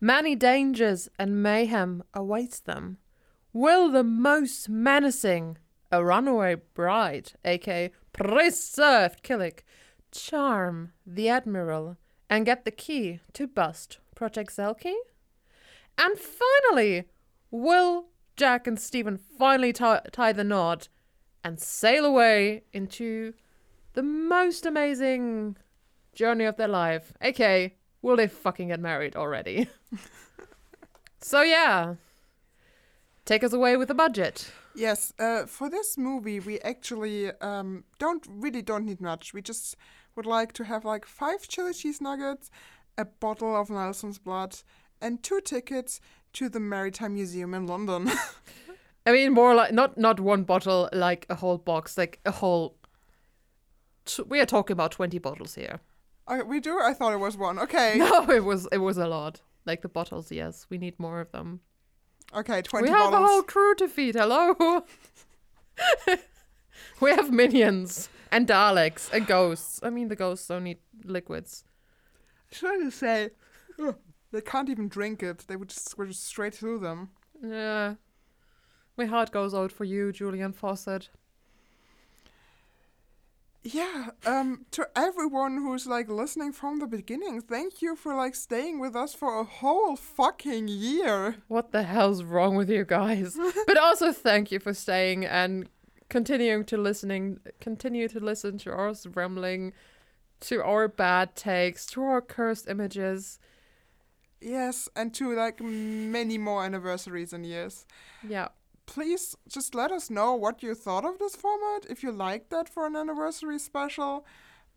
Many 0.00 0.36
dangers 0.36 1.08
and 1.18 1.42
mayhem 1.42 2.04
awaits 2.14 2.60
them. 2.60 2.98
Will 3.52 3.90
the 3.90 4.04
most 4.04 4.68
menacing, 4.68 5.58
a 5.90 6.04
runaway 6.04 6.56
bride, 6.74 7.32
aka 7.44 7.90
Preserved 8.12 9.22
Killick, 9.22 9.64
charm 10.12 10.92
the 11.04 11.28
Admiral 11.28 11.96
and 12.30 12.46
get 12.46 12.64
the 12.64 12.70
key 12.70 13.20
to 13.32 13.46
bust 13.46 13.98
Project 14.14 14.54
Selkie? 14.54 14.94
And 15.98 16.16
finally, 16.16 17.04
will 17.50 18.06
Jack 18.36 18.66
and 18.66 18.78
Stephen 18.78 19.18
finally 19.18 19.72
tie, 19.72 20.00
tie 20.12 20.32
the 20.32 20.44
knot 20.44 20.88
and 21.42 21.58
sail 21.58 22.04
away 22.04 22.62
into 22.72 23.34
the 23.94 24.02
most 24.02 24.64
amazing 24.64 25.56
journey 26.14 26.44
of 26.44 26.56
their 26.56 26.68
life? 26.68 27.12
aka, 27.20 27.74
will 28.00 28.16
they 28.16 28.28
fucking 28.28 28.68
get 28.68 28.80
married 28.80 29.16
already? 29.16 29.68
so 31.20 31.42
yeah, 31.42 31.94
take 33.24 33.42
us 33.42 33.52
away 33.52 33.76
with 33.76 33.88
the 33.88 33.94
budget. 33.94 34.52
Yes, 34.76 35.12
uh, 35.18 35.46
for 35.46 35.68
this 35.68 35.98
movie, 35.98 36.38
we 36.38 36.60
actually 36.60 37.32
um, 37.40 37.82
don't 37.98 38.24
really 38.28 38.62
don't 38.62 38.86
need 38.86 39.00
much. 39.00 39.34
We 39.34 39.42
just 39.42 39.74
would 40.14 40.26
like 40.26 40.52
to 40.52 40.64
have 40.64 40.84
like 40.84 41.04
five 41.04 41.48
chili 41.48 41.74
cheese 41.74 42.00
nuggets, 42.00 42.50
a 42.96 43.04
bottle 43.04 43.56
of 43.56 43.70
Nelson's 43.70 44.20
blood, 44.20 44.56
and 45.00 45.22
two 45.22 45.40
tickets 45.40 46.00
to 46.34 46.48
the 46.48 46.60
Maritime 46.60 47.14
Museum 47.14 47.54
in 47.54 47.66
London. 47.66 48.10
I 49.06 49.12
mean, 49.12 49.32
more 49.32 49.54
like 49.54 49.72
not 49.72 49.96
not 49.96 50.20
one 50.20 50.42
bottle, 50.44 50.88
like 50.92 51.26
a 51.30 51.34
whole 51.34 51.58
box, 51.58 51.96
like 51.96 52.20
a 52.26 52.30
whole. 52.30 52.76
T- 54.04 54.22
we 54.26 54.40
are 54.40 54.46
talking 54.46 54.74
about 54.74 54.92
twenty 54.92 55.18
bottles 55.18 55.54
here. 55.54 55.80
okay, 56.30 56.42
we 56.42 56.60
do. 56.60 56.78
I 56.80 56.92
thought 56.94 57.12
it 57.12 57.20
was 57.20 57.36
one. 57.36 57.58
Okay, 57.58 57.94
No, 57.98 58.28
it 58.30 58.44
was 58.44 58.68
it 58.72 58.78
was 58.78 58.98
a 58.98 59.06
lot. 59.06 59.40
Like 59.64 59.82
the 59.82 59.88
bottles, 59.88 60.30
yes, 60.32 60.66
we 60.70 60.78
need 60.78 60.98
more 60.98 61.20
of 61.20 61.30
them. 61.32 61.60
okay, 62.34 62.60
twenty 62.62 62.84
we 62.84 62.90
have 62.90 63.10
bottles. 63.10 63.28
a 63.28 63.32
whole 63.32 63.42
crew 63.42 63.74
to 63.76 63.88
feed. 63.88 64.14
Hello. 64.14 64.54
we 67.00 67.10
have 67.10 67.30
minions 67.30 68.08
and 68.32 68.46
Daleks 68.46 69.12
and 69.12 69.26
ghosts. 69.26 69.80
I 69.82 69.90
mean, 69.90 70.08
the 70.08 70.16
ghosts 70.16 70.46
don't 70.48 70.64
need 70.64 70.78
liquids. 71.04 71.64
Trying 72.50 72.82
to 72.82 72.90
say, 72.90 73.30
ugh, 73.78 73.96
they 74.32 74.40
can't 74.40 74.68
even 74.68 74.88
drink 74.88 75.22
it. 75.22 75.44
They 75.46 75.56
would 75.56 75.68
just 75.68 75.96
go 75.96 76.10
straight 76.10 76.54
through 76.54 76.80
them. 76.80 77.10
Yeah. 77.42 77.94
My 78.96 79.06
heart 79.06 79.30
goes 79.30 79.54
out 79.54 79.72
for 79.72 79.84
you, 79.84 80.12
Julian 80.12 80.52
Fawcett. 80.52 81.08
Yeah, 83.62 84.10
um, 84.24 84.64
to 84.70 84.88
everyone 84.96 85.58
who's 85.58 85.86
like 85.86 86.08
listening 86.08 86.52
from 86.52 86.78
the 86.78 86.86
beginning, 86.86 87.40
thank 87.40 87.82
you 87.82 87.96
for 87.96 88.14
like 88.14 88.34
staying 88.34 88.80
with 88.80 88.96
us 88.96 89.14
for 89.14 89.40
a 89.40 89.44
whole 89.44 89.96
fucking 89.96 90.68
year. 90.68 91.36
What 91.48 91.72
the 91.72 91.82
hell's 91.82 92.22
wrong 92.22 92.56
with 92.56 92.70
you 92.70 92.84
guys? 92.84 93.36
but 93.66 93.76
also 93.76 94.12
thank 94.12 94.52
you 94.52 94.58
for 94.58 94.72
staying 94.72 95.26
and 95.26 95.68
continuing 96.08 96.64
to 96.64 96.78
listening 96.78 97.40
continue 97.60 98.08
to 98.08 98.20
listen 98.20 98.58
to 98.58 98.72
us 98.72 99.06
rambling, 99.06 99.72
to 100.40 100.62
our 100.62 100.88
bad 100.88 101.34
takes, 101.34 101.84
to 101.86 102.02
our 102.02 102.22
cursed 102.22 102.68
images. 102.68 103.38
Yes, 104.40 104.88
and 104.94 105.12
to 105.14 105.34
like 105.34 105.60
many 105.60 106.38
more 106.38 106.64
anniversaries 106.64 107.32
and 107.32 107.44
years. 107.44 107.86
Yeah. 108.26 108.48
Please 108.86 109.36
just 109.48 109.74
let 109.74 109.90
us 109.92 110.08
know 110.08 110.34
what 110.34 110.62
you 110.62 110.74
thought 110.74 111.04
of 111.04 111.18
this 111.18 111.36
format. 111.36 111.86
If 111.90 112.02
you 112.02 112.10
liked 112.10 112.50
that 112.50 112.68
for 112.68 112.86
an 112.86 112.96
anniversary 112.96 113.58
special, 113.58 114.24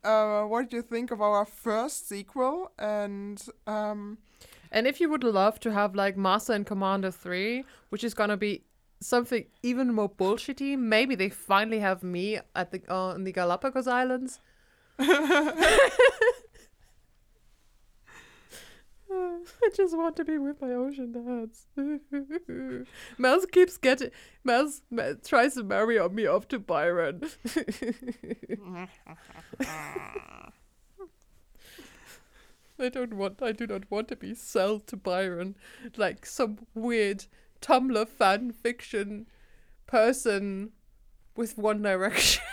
uh, 0.03 0.43
what 0.43 0.69
do 0.69 0.77
you 0.77 0.81
think 0.81 1.11
of 1.11 1.21
our 1.21 1.45
first 1.45 2.09
sequel, 2.09 2.71
and 2.77 3.41
um, 3.67 4.17
And 4.71 4.87
if 4.87 4.99
you 4.99 5.09
would 5.09 5.23
love 5.23 5.59
to 5.61 5.71
have 5.71 5.95
like 5.95 6.17
Master 6.17 6.53
and 6.53 6.65
Commander 6.65 7.11
3, 7.11 7.63
which 7.89 8.03
is 8.03 8.13
gonna 8.13 8.37
be 8.37 8.63
something 8.99 9.45
even 9.63 9.93
more 9.93 10.09
bullshitty, 10.09 10.77
maybe 10.77 11.15
they 11.15 11.29
finally 11.29 11.79
have 11.79 12.03
me 12.03 12.39
at 12.55 12.71
the 12.71 12.81
uh, 12.89 13.13
on 13.13 13.23
the 13.23 13.31
Galapagos 13.31 13.87
Islands. 13.87 14.39
I 19.63 19.69
just 19.75 19.95
want 19.97 20.15
to 20.17 20.25
be 20.25 20.37
with 20.37 20.61
my 20.61 20.71
ocean 20.71 21.11
dads. 21.11 21.67
Mouse 23.17 23.45
keeps 23.51 23.77
getting 23.77 24.11
Mouse, 24.43 24.81
Ma- 24.89 25.13
tries 25.23 25.55
to 25.55 25.63
marry 25.63 25.99
me 26.09 26.25
off 26.25 26.47
to 26.49 26.59
Byron. 26.59 27.29
I 32.79 32.89
don't 32.89 33.13
want. 33.13 33.41
I 33.41 33.51
do 33.51 33.67
not 33.67 33.89
want 33.91 34.07
to 34.09 34.15
be 34.15 34.33
sold 34.33 34.87
to 34.87 34.97
Byron 34.97 35.55
like 35.95 36.25
some 36.25 36.65
weird 36.73 37.25
Tumblr 37.61 38.07
fan 38.07 38.51
fiction 38.51 39.27
person 39.87 40.71
with 41.35 41.57
One 41.57 41.81
Direction. 41.83 42.43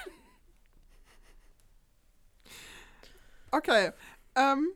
Okay. 3.52 3.90
Um. 4.36 4.74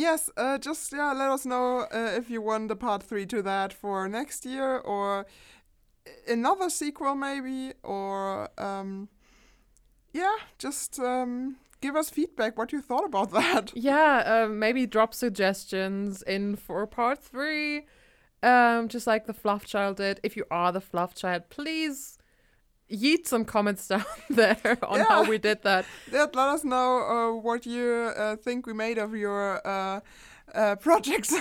Yes. 0.00 0.30
Uh. 0.36 0.58
Just 0.58 0.92
yeah. 0.92 1.12
Let 1.12 1.30
us 1.30 1.44
know 1.44 1.80
uh, 1.92 2.12
if 2.20 2.30
you 2.30 2.40
want 2.42 2.68
the 2.68 2.76
part 2.76 3.02
three 3.02 3.26
to 3.26 3.42
that 3.42 3.72
for 3.72 4.08
next 4.08 4.46
year 4.46 4.78
or 4.78 5.26
another 6.28 6.70
sequel 6.70 7.14
maybe 7.14 7.72
or 7.82 8.48
um. 8.58 9.08
Yeah. 10.12 10.36
Just 10.58 10.98
um. 10.98 11.56
Give 11.80 11.96
us 11.96 12.10
feedback 12.10 12.58
what 12.58 12.72
you 12.72 12.82
thought 12.82 13.06
about 13.06 13.30
that. 13.40 13.72
yeah, 13.74 14.22
um, 14.44 14.58
maybe 14.58 14.86
drop 14.86 15.14
suggestions 15.14 16.22
in 16.22 16.56
for 16.56 16.86
part 16.86 17.18
three. 17.24 17.86
Um, 18.42 18.88
just 18.88 19.06
like 19.06 19.26
the 19.26 19.32
Fluff 19.32 19.64
Child 19.64 19.96
did. 19.96 20.20
If 20.22 20.36
you 20.36 20.44
are 20.50 20.72
the 20.72 20.80
Fluff 20.80 21.14
Child, 21.14 21.48
please 21.48 22.18
yeet 22.90 23.26
some 23.26 23.44
comments 23.44 23.88
down 23.92 24.04
there 24.28 24.78
on 24.82 25.00
how 25.00 25.24
we 25.24 25.38
did 25.38 25.62
that. 25.62 25.84
Let, 26.10 26.34
let 26.34 26.48
us 26.48 26.64
know 26.64 26.98
uh, 27.00 27.40
what 27.40 27.66
you 27.66 28.12
uh, 28.16 28.36
think 28.36 28.66
we 28.66 28.72
made 28.72 28.98
of 28.98 29.14
your 29.14 29.66
uh, 29.66 30.00
uh, 30.54 30.76
projects. 30.76 31.32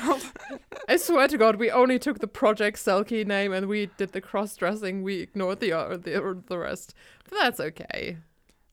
I 0.88 0.97
swear 0.97 1.27
to 1.27 1.38
God, 1.38 1.57
we 1.57 1.71
only 1.71 1.99
took 1.99 2.19
the 2.19 2.27
Project 2.27 2.77
Selkie 2.77 3.26
name 3.26 3.51
and 3.53 3.67
we 3.67 3.89
did 3.97 4.11
the 4.11 4.21
cross 4.21 4.55
dressing. 4.55 5.03
We 5.03 5.21
ignored 5.21 5.59
the 5.59 5.73
uh, 5.73 5.97
the 5.97 6.41
the 6.47 6.57
rest, 6.57 6.93
but 7.23 7.38
that's 7.39 7.59
okay. 7.59 8.17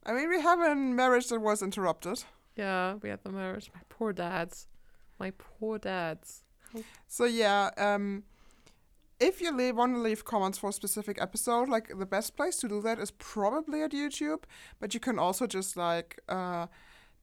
I 0.04 0.12
mean, 0.12 0.28
we 0.28 0.40
have 0.40 0.60
a 0.60 0.74
marriage 0.74 1.28
that 1.28 1.40
was 1.40 1.62
interrupted. 1.62 2.24
Yeah, 2.56 2.94
we 3.02 3.08
had 3.08 3.22
the 3.22 3.30
marriage. 3.30 3.70
My 3.74 3.80
poor 3.88 4.12
dads, 4.12 4.68
my 5.18 5.32
poor 5.32 5.78
dads. 5.78 6.42
So 7.06 7.24
yeah, 7.24 7.70
um, 7.78 8.24
if 9.18 9.40
you 9.40 9.54
want 9.74 9.94
to 9.94 10.00
leave 10.00 10.24
comments 10.24 10.58
for 10.58 10.70
a 10.70 10.72
specific 10.72 11.20
episode, 11.20 11.68
like 11.68 11.98
the 11.98 12.06
best 12.06 12.36
place 12.36 12.56
to 12.56 12.68
do 12.68 12.80
that 12.82 12.98
is 12.98 13.10
probably 13.10 13.82
at 13.82 13.92
YouTube. 13.92 14.44
But 14.80 14.94
you 14.94 15.00
can 15.00 15.18
also 15.18 15.46
just 15.46 15.76
like 15.76 16.20
uh, 16.28 16.66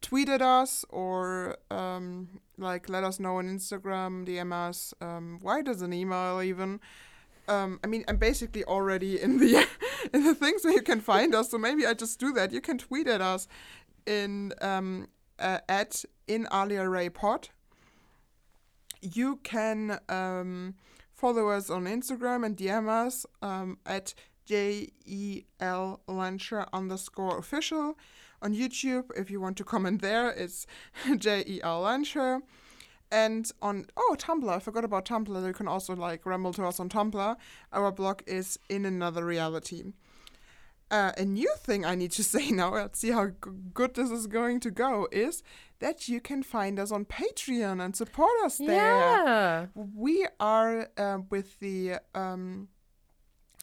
tweet 0.02 0.30
at 0.30 0.42
us 0.42 0.86
or 0.90 1.58
um, 1.70 2.40
like 2.58 2.90
let 2.90 3.04
us 3.04 3.20
know 3.20 3.38
on 3.38 3.48
Instagram, 3.48 4.26
DM 4.28 4.52
us, 4.52 4.94
um, 5.02 5.40
write 5.44 5.68
us 5.68 5.82
an 5.82 5.94
email 5.94 6.42
even. 6.42 6.80
Um, 7.48 7.80
I 7.84 7.88
mean, 7.88 8.06
I'm 8.08 8.18
basically 8.18 8.64
already 8.64 9.22
in 9.22 9.38
the 9.38 9.68
in 10.14 10.24
the 10.24 10.34
things 10.34 10.64
where 10.64 10.74
you 10.74 10.82
can 10.82 11.02
find 11.02 11.36
us. 11.36 11.52
So 11.52 11.58
maybe 11.58 11.86
I 11.86 11.94
just 11.94 12.20
do 12.20 12.32
that. 12.34 12.52
You 12.52 12.62
can 12.62 12.78
tweet 12.78 13.08
at 13.08 13.22
us 13.22 13.48
in 14.06 14.54
um, 14.62 15.08
uh, 15.40 15.60
at 15.68 16.06
in 16.28 16.46
AliaRe 16.46 17.14
Pod 17.14 17.50
you 19.04 19.38
can 19.44 20.00
um, 20.10 20.76
follow 21.24 21.48
us 21.48 21.70
on 21.70 21.86
Instagram 21.86 22.46
and 22.46 22.58
DM 22.58 22.90
us 22.90 23.26
um, 23.42 23.78
at 23.86 24.14
J-E-L 24.44 26.02
Lehnsherr 26.06 26.68
underscore 26.74 27.38
official. 27.38 27.98
On 28.42 28.54
YouTube, 28.54 29.06
if 29.16 29.32
you 29.32 29.40
want 29.40 29.56
to 29.56 29.64
comment 29.64 30.02
there, 30.02 30.32
it's 30.32 30.68
J-E-L 31.18 31.84
Lehnsherr. 31.84 32.42
And 33.10 33.50
on, 33.62 33.86
oh, 33.96 34.18
Tumblr, 34.20 34.50
I 34.50 34.60
forgot 34.60 34.84
about 34.84 35.06
Tumblr. 35.06 35.48
You 35.48 35.54
can 35.54 35.70
also 35.70 35.96
like 35.96 36.26
ramble 36.26 36.52
to 36.56 36.66
us 36.66 36.82
on 36.82 36.90
Tumblr. 36.90 37.38
Our 37.72 37.92
blog 37.94 38.24
is 38.28 38.60
In 38.68 38.84
Another 38.84 39.24
Reality. 39.24 39.94
Uh, 40.94 41.12
a 41.18 41.26
new 41.26 41.52
thing 41.66 41.86
I 41.86 41.96
need 41.96 42.12
to 42.20 42.24
say 42.36 42.52
now, 42.52 42.70
let's 42.74 43.00
see 43.00 43.12
how 43.12 43.28
g- 43.28 43.34
good 43.74 43.92
this 43.96 44.12
is 44.12 44.28
going 44.28 44.60
to 44.62 44.72
go, 44.72 45.08
is 45.12 45.42
that 45.80 46.08
you 46.08 46.20
can 46.22 46.44
find 46.44 46.80
us 46.80 46.92
on 46.92 47.04
Patreon 47.06 47.84
and 47.84 47.96
support 47.96 48.32
us 48.46 48.58
there. 48.58 48.70
Yeah. 48.94 49.66
We 50.06 50.28
are 50.40 50.90
uh, 50.98 51.18
with 51.34 51.60
the 51.60 51.96
um, 52.14 52.68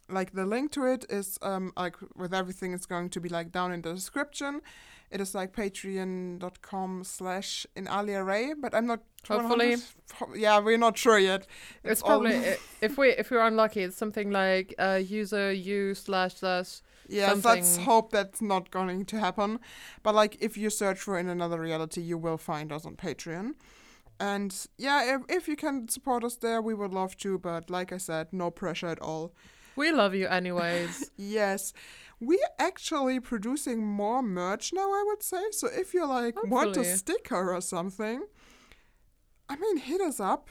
like 0.08 0.32
the 0.32 0.44
link 0.44 0.72
to 0.72 0.84
it 0.94 1.04
is 1.08 1.38
um 1.40 1.72
like 1.76 1.96
with 2.16 2.34
everything 2.34 2.74
it's 2.74 2.86
going 2.94 3.08
to 3.10 3.20
be 3.20 3.28
like 3.28 3.52
down 3.52 3.72
in 3.72 3.80
the 3.82 3.94
description. 3.94 4.60
It 5.10 5.20
is 5.20 5.34
like 5.34 5.52
patreon.com 5.52 7.04
slash 7.04 7.66
in 7.76 7.88
alia 7.88 8.22
ray, 8.24 8.54
but 8.54 8.74
I'm 8.74 8.86
not 8.86 9.00
Hopefully. 9.28 9.76
Yeah, 10.34 10.58
we're 10.60 10.78
not 10.78 10.96
sure 10.98 11.18
yet. 11.18 11.46
It's, 11.84 12.02
all- 12.02 12.20
probably 12.20 12.56
if 12.80 12.96
we 12.98 13.10
if 13.10 13.30
we're 13.30 13.46
unlucky, 13.46 13.82
it's 13.82 13.96
something 13.96 14.30
like 14.30 14.74
uh, 14.78 15.00
user 15.02 15.52
u 15.52 15.94
slash 15.94 16.34
slash. 16.36 16.80
Yes, 17.10 17.44
let's 17.44 17.76
hope 17.78 18.12
that's 18.12 18.40
not 18.40 18.70
going 18.70 19.04
to 19.06 19.18
happen. 19.18 19.58
But 20.02 20.14
like, 20.14 20.36
if 20.40 20.56
you 20.56 20.70
search 20.70 20.98
for 20.98 21.18
in 21.18 21.28
another 21.28 21.60
reality, 21.60 22.00
you 22.00 22.16
will 22.18 22.38
find 22.38 22.72
us 22.72 22.86
on 22.86 22.96
Patreon. 22.96 23.54
And 24.18 24.54
yeah, 24.76 25.16
if, 25.16 25.22
if 25.28 25.48
you 25.48 25.56
can 25.56 25.88
support 25.88 26.24
us 26.24 26.36
there, 26.36 26.60
we 26.60 26.74
would 26.74 26.92
love 26.92 27.16
to. 27.18 27.38
But 27.38 27.70
like 27.70 27.92
I 27.92 27.96
said, 27.96 28.28
no 28.32 28.50
pressure 28.50 28.88
at 28.88 29.00
all. 29.00 29.34
We 29.76 29.92
love 29.92 30.14
you 30.14 30.26
anyways. 30.28 31.10
Yes, 31.16 31.72
we're 32.20 32.38
actually 32.58 33.18
producing 33.18 33.86
more 33.86 34.22
merch 34.22 34.72
now. 34.74 34.90
I 34.90 35.04
would 35.06 35.22
say 35.22 35.42
so. 35.52 35.68
If 35.68 35.94
you 35.94 36.06
like 36.06 36.34
want 36.44 36.76
a 36.76 36.84
sticker 36.84 37.54
or 37.54 37.60
something, 37.62 38.22
I 39.48 39.56
mean, 39.56 39.78
hit 39.78 40.00
us 40.02 40.20
up. 40.20 40.50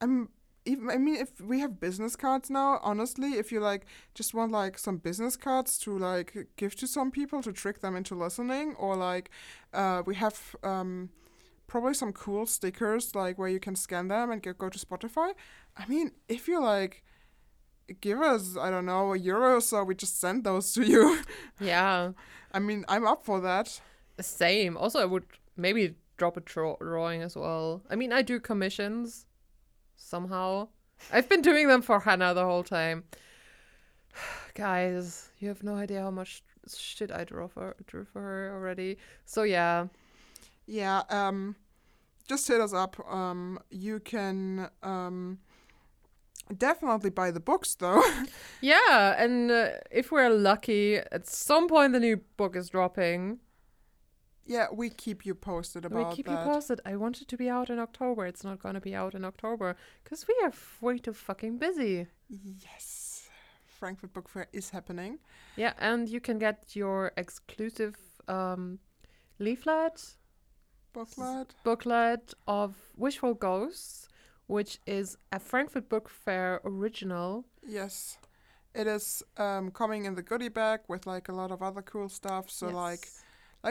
I'm 0.00 0.30
even. 0.66 0.90
I 0.90 0.98
mean, 0.98 1.16
if 1.16 1.40
we 1.40 1.60
have 1.60 1.80
business 1.80 2.16
cards 2.16 2.50
now, 2.50 2.80
honestly, 2.82 3.34
if 3.34 3.50
you 3.50 3.60
like 3.60 3.86
just 4.14 4.34
want 4.34 4.52
like 4.52 4.78
some 4.78 4.98
business 4.98 5.36
cards 5.36 5.78
to 5.78 5.96
like 5.96 6.48
give 6.56 6.76
to 6.76 6.86
some 6.86 7.10
people 7.10 7.42
to 7.42 7.52
trick 7.52 7.80
them 7.80 7.96
into 7.96 8.14
listening, 8.14 8.74
or 8.78 8.96
like 8.96 9.30
uh, 9.72 10.02
we 10.04 10.14
have 10.16 10.56
um 10.62 11.10
probably 11.66 11.94
some 11.94 12.12
cool 12.12 12.46
stickers 12.46 13.14
like 13.14 13.38
where 13.38 13.48
you 13.48 13.58
can 13.58 13.74
scan 13.74 14.08
them 14.08 14.30
and 14.30 14.42
get, 14.42 14.58
go 14.58 14.68
to 14.68 14.78
Spotify. 14.78 15.32
I 15.76 15.86
mean, 15.86 16.12
if 16.28 16.48
you 16.48 16.60
like 16.60 17.02
give 18.00 18.20
us 18.20 18.56
I 18.56 18.70
don't 18.70 18.86
know 18.86 19.12
a 19.12 19.18
euro 19.18 19.56
or 19.56 19.60
so, 19.60 19.84
we 19.84 19.94
just 19.94 20.20
send 20.20 20.44
those 20.44 20.72
to 20.74 20.82
you. 20.84 21.20
yeah. 21.60 22.12
I 22.52 22.58
mean, 22.58 22.84
I'm 22.88 23.06
up 23.06 23.24
for 23.24 23.40
that. 23.40 23.80
Same. 24.20 24.76
Also, 24.76 24.98
I 24.98 25.04
would 25.04 25.24
maybe 25.56 25.94
drop 26.16 26.36
a 26.36 26.40
draw- 26.40 26.76
drawing 26.80 27.22
as 27.22 27.36
well. 27.36 27.82
I 27.90 27.96
mean, 27.96 28.12
I 28.12 28.22
do 28.22 28.40
commissions 28.40 29.26
somehow. 29.96 30.68
I've 31.12 31.28
been 31.28 31.42
doing 31.42 31.68
them 31.68 31.82
for 31.82 32.00
Hannah 32.00 32.34
the 32.34 32.44
whole 32.44 32.62
time. 32.62 33.04
Guys, 34.54 35.30
you 35.38 35.48
have 35.48 35.62
no 35.62 35.74
idea 35.74 36.02
how 36.02 36.10
much 36.10 36.42
shit 36.74 37.12
I 37.12 37.24
drew 37.24 37.48
for 37.48 37.76
drew 37.86 38.04
for 38.04 38.20
her 38.20 38.52
already. 38.54 38.98
So 39.24 39.42
yeah, 39.42 39.86
Yeah, 40.66 41.02
um, 41.10 41.56
just 42.28 42.48
hit 42.48 42.60
us 42.60 42.72
up. 42.72 42.98
Um, 43.08 43.58
you 43.70 44.00
can 44.00 44.68
um, 44.82 45.38
definitely 46.56 47.10
buy 47.10 47.30
the 47.30 47.40
books 47.40 47.74
though. 47.74 48.02
yeah. 48.60 49.22
And 49.22 49.50
uh, 49.50 49.68
if 49.90 50.10
we're 50.10 50.30
lucky, 50.30 50.96
at 50.96 51.26
some 51.28 51.68
point 51.68 51.92
the 51.92 52.00
new 52.00 52.18
book 52.36 52.56
is 52.56 52.68
dropping. 52.68 53.38
Yeah, 54.46 54.66
we 54.72 54.90
keep 54.90 55.26
you 55.26 55.34
posted 55.34 55.84
about 55.84 56.10
we 56.10 56.16
keep 56.16 56.26
that. 56.26 56.44
you 56.46 56.52
posted. 56.52 56.80
I 56.86 56.96
want 56.96 57.20
it 57.20 57.28
to 57.28 57.36
be 57.36 57.48
out 57.50 57.68
in 57.68 57.78
October. 57.78 58.26
It's 58.26 58.44
not 58.44 58.60
gonna 58.60 58.80
be 58.80 58.94
out 58.94 59.14
in 59.14 59.24
October 59.24 59.76
because 60.02 60.26
we 60.28 60.34
are 60.42 60.52
way 60.80 60.98
too 60.98 61.12
fucking 61.12 61.58
busy. 61.58 62.06
yes, 62.28 63.28
Frankfurt 63.66 64.12
Book 64.12 64.28
Fair 64.28 64.46
is 64.52 64.70
happening. 64.70 65.18
Yeah, 65.56 65.72
and 65.78 66.08
you 66.08 66.20
can 66.20 66.38
get 66.38 66.74
your 66.74 67.12
exclusive 67.16 67.96
um, 68.28 68.78
leaflet 69.38 70.16
Booklet. 70.92 71.54
booklet 71.62 72.34
of 72.46 72.74
Wishful 72.96 73.34
Ghosts, 73.34 74.08
which 74.46 74.78
is 74.86 75.18
a 75.32 75.40
Frankfurt 75.40 75.88
Book 75.88 76.08
Fair 76.08 76.60
original. 76.64 77.44
Yes, 77.66 78.16
it 78.74 78.86
is 78.86 79.22
um, 79.36 79.70
coming 79.72 80.04
in 80.04 80.14
the 80.14 80.22
goodie 80.22 80.48
bag 80.48 80.80
with 80.88 81.06
like 81.06 81.28
a 81.28 81.32
lot 81.32 81.50
of 81.50 81.62
other 81.62 81.82
cool 81.82 82.08
stuff. 82.08 82.48
So. 82.48 82.66
Yes. 82.66 82.74
like 82.74 83.08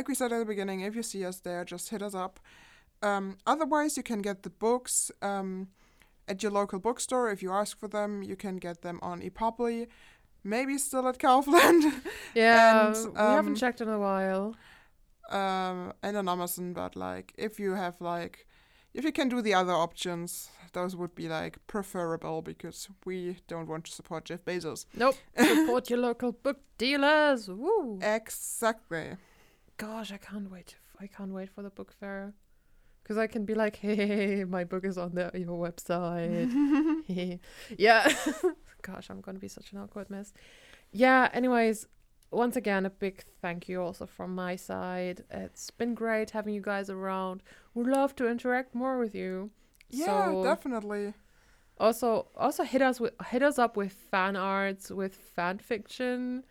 we 0.08 0.16
said 0.16 0.34
at 0.34 0.40
the 0.40 0.46
beginning, 0.46 0.82
if 0.82 0.96
you 0.96 1.04
see 1.04 1.26
us 1.26 1.40
there, 1.40 1.64
just 1.64 1.90
hit 1.90 2.02
us 2.02 2.14
up. 2.14 2.40
Um, 3.02 3.38
otherwise, 3.46 3.98
you 3.98 4.04
can 4.04 4.22
get 4.22 4.44
the 4.44 4.50
books 4.50 5.12
um, 5.22 5.70
at 6.28 6.44
your 6.44 6.52
local 6.52 6.80
bookstore. 6.80 7.30
If 7.30 7.42
you 7.42 7.52
ask 7.52 7.80
for 7.80 7.88
them, 7.88 8.24
you 8.24 8.36
can 8.36 8.58
get 8.58 8.82
them 8.82 9.00
on 9.02 9.22
ePubli, 9.22 9.88
maybe 10.44 10.78
still 10.78 11.08
at 11.08 11.18
Kaufland, 11.20 11.94
yeah, 12.36 12.88
and, 12.88 13.14
we 13.14 13.20
haven't 13.20 13.54
um, 13.54 13.56
checked 13.56 13.82
in 13.82 13.90
a 13.90 14.00
while. 14.00 14.56
um, 15.30 15.94
and 16.04 16.18
on 16.18 16.28
Amazon. 16.30 16.74
But 16.74 16.96
like, 16.96 17.34
if 17.38 17.60
you 17.60 17.74
have 17.74 18.02
like, 18.02 18.48
if 18.94 19.04
you 19.04 19.12
can 19.12 19.30
do 19.30 19.42
the 19.42 19.54
other 19.54 19.74
options, 19.74 20.50
those 20.74 20.96
would 20.96 21.16
be 21.16 21.28
like 21.28 21.58
preferable 21.68 22.42
because 22.42 22.90
we 23.06 23.38
don't 23.48 23.68
want 23.68 23.86
to 23.86 23.92
support 23.92 24.26
Jeff 24.26 24.44
Bezos. 24.46 24.86
Nope. 24.94 25.16
Support 25.38 25.90
your 25.90 26.00
local 26.00 26.32
book 26.32 26.60
dealers. 26.78 27.48
Woo! 27.48 28.00
Exactly. 28.02 29.18
Gosh, 29.77 30.11
I 30.11 30.18
can't 30.18 30.49
wait. 30.52 30.76
I 30.99 31.07
can't 31.07 31.31
wait 31.34 31.49
for 31.49 31.61
the 31.61 31.69
book 31.69 31.91
fair. 31.99 32.34
Because 33.03 33.18
I 33.18 33.27
can 33.27 33.45
be 33.45 33.53
like, 33.53 33.76
hey, 33.76 34.43
my 34.45 34.64
book 34.64 34.84
is 34.85 34.97
on 34.97 35.14
the, 35.14 35.30
your 35.35 35.60
website. 35.60 36.49
yeah. 37.77 38.11
Gosh, 38.81 39.10
I'm 39.10 39.22
going 39.22 39.35
to 39.35 39.41
be 39.41 39.47
such 39.47 39.72
an 39.73 39.80
awkward 39.80 40.10
mess. 40.10 40.34
Yeah, 40.91 41.30
anyways, 41.34 41.88
once 42.31 42.56
again, 42.56 42.85
a 42.85 42.89
big 42.89 43.23
thank 43.41 43.68
you 43.68 43.81
also 43.81 44.06
from 44.06 44.34
my 44.34 44.56
side. 44.56 45.23
It's 45.30 45.69
been 45.72 45.93
great 45.93 46.31
having 46.31 46.53
you 46.53 46.61
guys 46.61 46.89
around. 46.89 47.43
We'd 47.73 47.88
love 47.88 48.15
to 48.15 48.27
interact 48.27 48.73
more 48.73 48.97
with 48.97 49.14
you. 49.14 49.52
Yeah, 49.89 50.31
So- 50.31 50.43
definitely. 50.43 51.14
Also, 51.77 52.27
also 52.38 52.64
hit 52.64 52.81
us 52.81 53.02
with 53.02 53.14
hit 53.27 53.43
us 53.43 53.60
up 53.60 53.76
with 53.76 53.91
fan 53.91 54.38
arts, 54.38 54.89
with 54.89 55.14
fan 55.14 55.57
fiction. 55.57 56.45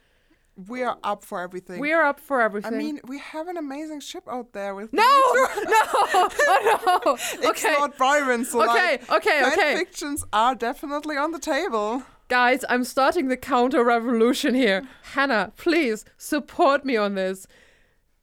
We 0.56 0.82
are 0.82 0.98
up 1.02 1.24
for 1.24 1.40
everything. 1.40 1.80
We 1.80 1.92
are 1.92 2.04
up 2.04 2.20
for 2.20 2.40
everything. 2.40 2.74
I 2.74 2.76
mean, 2.76 3.00
we 3.06 3.18
have 3.18 3.48
an 3.48 3.56
amazing 3.56 4.00
ship 4.00 4.24
out 4.30 4.52
there 4.52 4.74
with 4.74 4.92
no, 4.92 5.02
no, 5.02 5.12
oh 5.12 7.00
no. 7.04 7.12
It's 7.16 7.46
Okay, 7.46 7.74
Lord 7.76 7.96
Byron, 7.98 8.44
so 8.44 8.62
okay, 8.62 8.98
like, 9.00 9.10
okay, 9.10 9.40
fan 9.40 9.52
okay. 9.52 9.76
fictions 9.76 10.24
are 10.32 10.54
definitely 10.54 11.16
on 11.16 11.32
the 11.32 11.40
table. 11.40 12.04
Guys, 12.28 12.64
I'm 12.68 12.84
starting 12.84 13.28
the 13.28 13.36
counter 13.36 13.84
revolution 13.84 14.54
here. 14.54 14.86
Hannah, 15.12 15.52
please 15.56 16.04
support 16.16 16.84
me 16.84 16.96
on 16.96 17.14
this. 17.16 17.46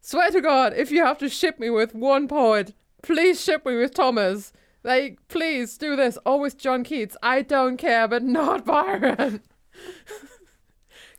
Swear 0.02 0.32
to 0.32 0.42
God, 0.42 0.74
if 0.76 0.90
you 0.90 1.06
have 1.06 1.20
to 1.20 1.30
ship 1.30 1.60
me 1.60 1.70
with 1.70 1.94
one 1.94 2.28
poet, 2.28 2.74
please 3.04 3.44
ship 3.44 3.66
me 3.66 3.78
with 3.78 3.94
Thomas. 3.94 4.52
Like, 4.84 5.20
please 5.28 5.78
do 5.78 5.96
this. 5.96 6.18
Always 6.26 6.56
John 6.56 6.84
Keats. 6.84 7.16
I 7.22 7.44
don't 7.44 7.78
care, 7.78 8.08
but 8.08 8.24
not 8.24 8.66
Byron. 8.66 9.42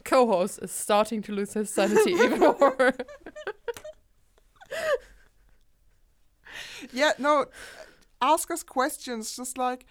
Co 0.05 0.27
host 0.27 0.59
is 0.63 0.71
starting 0.71 1.23
to 1.23 1.33
lose 1.33 1.55
his 1.55 1.71
sanity 1.71 2.11
even 2.13 2.39
more. 2.39 2.95
Yeah, 6.93 7.13
no, 7.19 7.47
ask 8.21 8.51
us 8.51 8.63
questions. 8.63 9.37
Just 9.37 9.57
like 9.59 9.87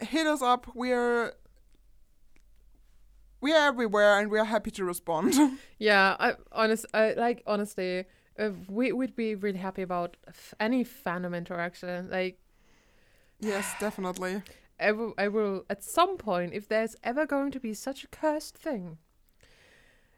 hit 0.00 0.26
us 0.26 0.42
up. 0.42 0.66
We're 0.74 1.32
we 3.40 3.52
are 3.52 3.68
everywhere, 3.68 4.18
and 4.18 4.30
we 4.30 4.38
are 4.38 4.44
happy 4.44 4.70
to 4.72 4.84
respond. 4.84 5.34
yeah, 5.78 6.16
I 6.18 6.34
honest, 6.52 6.86
I 6.92 7.12
like 7.12 7.42
honestly, 7.46 8.04
uh, 8.38 8.50
we 8.68 8.92
would 8.92 9.14
be 9.14 9.34
really 9.34 9.58
happy 9.58 9.82
about 9.82 10.16
f- 10.26 10.54
any 10.58 10.84
fandom 10.84 11.36
interaction. 11.36 12.10
Like, 12.10 12.38
yes, 13.40 13.72
definitely. 13.78 14.42
I 14.78 14.92
will, 14.92 15.14
I 15.16 15.28
will 15.28 15.64
at 15.70 15.82
some 15.82 16.18
point, 16.18 16.52
if 16.52 16.68
there's 16.68 16.96
ever 17.02 17.24
going 17.24 17.50
to 17.52 17.60
be 17.60 17.72
such 17.72 18.04
a 18.04 18.08
cursed 18.08 18.58
thing 18.58 18.98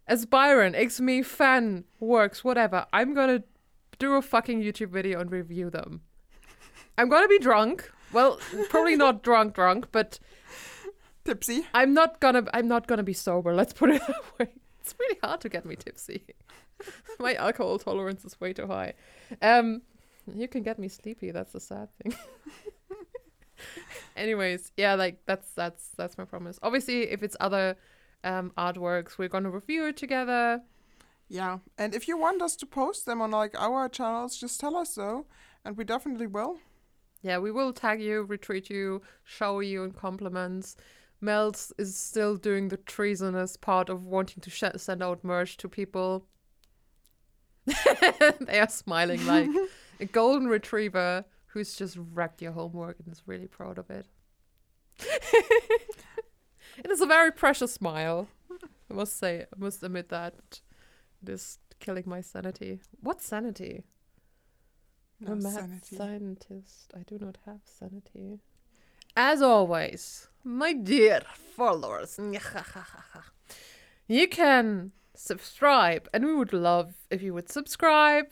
as 0.08 0.26
Byron, 0.26 0.74
X 0.74 1.00
Me 1.00 1.22
fan 1.22 1.84
works, 2.00 2.42
whatever, 2.42 2.86
I'm 2.92 3.14
gonna 3.14 3.44
do 3.98 4.14
a 4.14 4.22
fucking 4.22 4.62
YouTube 4.62 4.90
video 4.90 5.20
and 5.20 5.30
review 5.30 5.70
them. 5.70 6.00
I'm 6.96 7.08
gonna 7.08 7.28
be 7.28 7.38
drunk. 7.38 7.90
Well, 8.12 8.40
probably 8.70 8.96
not 8.96 9.22
drunk, 9.28 9.54
drunk, 9.54 9.88
but 9.92 10.18
Tipsy. 11.28 11.66
I'm 11.74 11.92
not 11.92 12.20
gonna. 12.20 12.44
I'm 12.54 12.68
not 12.68 12.86
gonna 12.86 13.02
be 13.02 13.12
sober. 13.12 13.54
Let's 13.54 13.74
put 13.74 13.90
it 13.90 14.00
that 14.06 14.38
way. 14.38 14.48
It's 14.80 14.94
really 14.98 15.18
hard 15.22 15.42
to 15.42 15.50
get 15.50 15.66
me 15.66 15.76
tipsy. 15.76 16.24
My 17.18 17.34
alcohol 17.34 17.78
tolerance 17.78 18.24
is 18.24 18.40
way 18.40 18.54
too 18.54 18.66
high. 18.66 18.94
Um, 19.42 19.82
you 20.34 20.48
can 20.48 20.62
get 20.62 20.78
me 20.78 20.88
sleepy. 20.88 21.30
That's 21.30 21.52
the 21.52 21.60
sad 21.60 21.88
thing. 21.98 22.14
Anyways, 24.16 24.72
yeah, 24.78 24.94
like 24.94 25.18
that's 25.26 25.50
that's 25.52 25.90
that's 25.98 26.16
my 26.16 26.24
promise. 26.24 26.58
Obviously, 26.62 27.10
if 27.10 27.22
it's 27.22 27.36
other 27.40 27.76
um 28.24 28.52
artworks, 28.56 29.18
we're 29.18 29.28
gonna 29.28 29.50
review 29.50 29.86
it 29.86 29.96
together. 29.96 30.62
Yeah, 31.28 31.58
and 31.76 31.94
if 31.94 32.08
you 32.08 32.16
want 32.16 32.40
us 32.40 32.56
to 32.56 32.66
post 32.66 33.04
them 33.04 33.20
on 33.20 33.30
like 33.30 33.54
our 33.58 33.88
channels, 33.88 34.36
just 34.36 34.58
tell 34.60 34.76
us 34.76 34.94
so, 34.94 35.26
and 35.64 35.76
we 35.76 35.84
definitely 35.84 36.26
will. 36.26 36.58
Yeah, 37.22 37.38
we 37.38 37.50
will 37.50 37.72
tag 37.72 38.00
you, 38.00 38.26
retweet 38.26 38.70
you, 38.70 39.02
shower 39.24 39.62
you 39.62 39.82
in 39.82 39.92
compliments. 39.92 40.76
Mels 41.20 41.72
is 41.76 41.96
still 41.96 42.36
doing 42.36 42.68
the 42.68 42.76
treasonous 42.76 43.56
part 43.56 43.88
of 43.88 44.04
wanting 44.04 44.40
to 44.40 44.50
sh- 44.50 44.64
send 44.76 45.02
out 45.02 45.24
merch 45.24 45.56
to 45.58 45.68
people. 45.68 46.26
they 47.66 48.60
are 48.60 48.68
smiling 48.68 49.26
like 49.26 49.50
a 50.00 50.06
golden 50.06 50.48
retriever 50.48 51.24
who's 51.46 51.74
just 51.74 51.98
wrecked 52.12 52.40
your 52.40 52.52
homework 52.52 52.96
and 53.00 53.12
is 53.12 53.22
really 53.26 53.48
proud 53.48 53.78
of 53.78 53.90
it. 53.90 54.06
it 56.84 56.90
is 56.90 57.00
a 57.00 57.06
very 57.06 57.32
precious 57.32 57.72
smile. 57.72 58.28
I 58.90 58.94
must 58.94 59.18
say, 59.18 59.42
I 59.42 59.58
must 59.58 59.82
admit 59.82 60.08
that. 60.08 60.34
It 61.22 61.28
is 61.28 61.58
killing 61.78 62.04
my 62.06 62.20
sanity. 62.20 62.80
What 63.00 63.20
sanity? 63.22 63.84
No 65.20 65.32
a 65.32 65.36
mad 65.36 65.54
sanity. 65.54 65.96
scientist. 65.96 66.92
I 66.96 67.00
do 67.00 67.18
not 67.18 67.38
have 67.44 67.60
sanity. 67.64 68.40
As 69.16 69.42
always, 69.42 70.28
my 70.44 70.72
dear 70.72 71.22
followers, 71.34 72.20
you 74.06 74.28
can 74.28 74.92
subscribe, 75.14 76.08
and 76.14 76.24
we 76.24 76.34
would 76.34 76.52
love 76.52 76.94
if 77.10 77.20
you 77.20 77.34
would 77.34 77.50
subscribe 77.50 78.28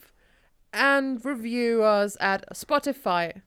and 0.71 1.23
review 1.25 1.83
us 1.83 2.15
at 2.19 2.47
Spotify 2.53 3.41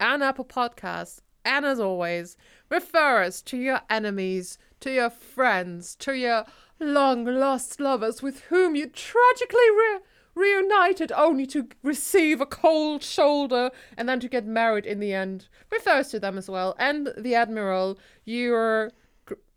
and 0.00 0.22
Apple 0.22 0.44
Podcasts. 0.44 1.20
And 1.44 1.64
as 1.64 1.78
always, 1.78 2.36
refer 2.70 3.22
us 3.22 3.42
to 3.42 3.56
your 3.56 3.80
enemies, 3.90 4.56
to 4.80 4.90
your 4.92 5.10
friends, 5.10 5.94
to 5.96 6.14
your 6.14 6.44
long 6.78 7.24
lost 7.24 7.80
lovers 7.80 8.22
with 8.22 8.40
whom 8.44 8.74
you 8.74 8.86
tragically 8.86 9.70
re- 9.70 10.00
reunited 10.34 11.12
only 11.12 11.44
to 11.44 11.68
receive 11.82 12.40
a 12.40 12.46
cold 12.46 13.02
shoulder 13.02 13.70
and 13.96 14.08
then 14.08 14.20
to 14.20 14.28
get 14.28 14.46
married 14.46 14.86
in 14.86 15.00
the 15.00 15.12
end. 15.12 15.48
Refers 15.70 16.08
to 16.08 16.20
them 16.20 16.38
as 16.38 16.48
well. 16.48 16.74
And 16.78 17.12
the 17.18 17.34
Admiral, 17.34 17.98
you're 18.24 18.90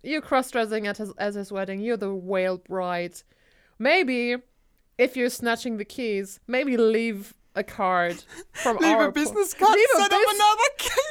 you're 0.06 0.22
cross-dressing 0.22 0.86
at 0.86 0.98
his, 0.98 1.14
as 1.18 1.36
his 1.36 1.50
wedding. 1.50 1.80
You're 1.80 1.96
the 1.96 2.14
whale 2.14 2.58
bride. 2.58 3.22
Maybe 3.80 4.36
if 4.98 5.16
you're 5.16 5.30
snatching 5.30 5.78
the 5.78 5.86
keys, 5.86 6.42
maybe 6.46 6.76
leave 6.76 7.34
a 7.56 7.64
card 7.64 8.24
from 8.52 8.78
Leave 8.78 8.96
our 8.98 9.08
a 9.08 9.12
business 9.12 9.54
card, 9.54 9.76
Leave 9.76 9.88
a 9.96 10.02
set 10.02 10.12
up 10.14 10.22
bus- 10.26 10.36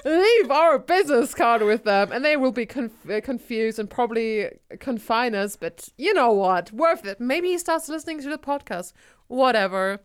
another 0.05 0.23
leave 0.23 0.51
our 0.51 0.79
business 0.79 1.35
card 1.35 1.63
with 1.63 1.85
them 1.85 2.11
and 2.11 2.25
they 2.25 2.37
will 2.37 2.51
be 2.53 2.67
conf- 2.67 3.09
uh, 3.09 3.21
confused 3.21 3.79
and 3.79 3.89
probably 3.89 4.49
confine 4.81 5.35
us 5.35 5.55
but 5.57 5.89
you 5.97 6.13
know 6.13 6.33
what? 6.33 6.73
Worth 6.73 7.05
it. 7.07 7.21
Maybe 7.21 7.49
he 7.49 7.59
starts 7.59 7.89
listening 7.89 8.21
to 8.23 8.29
the 8.29 8.39
podcast. 8.39 8.93
Whatever. 9.29 10.01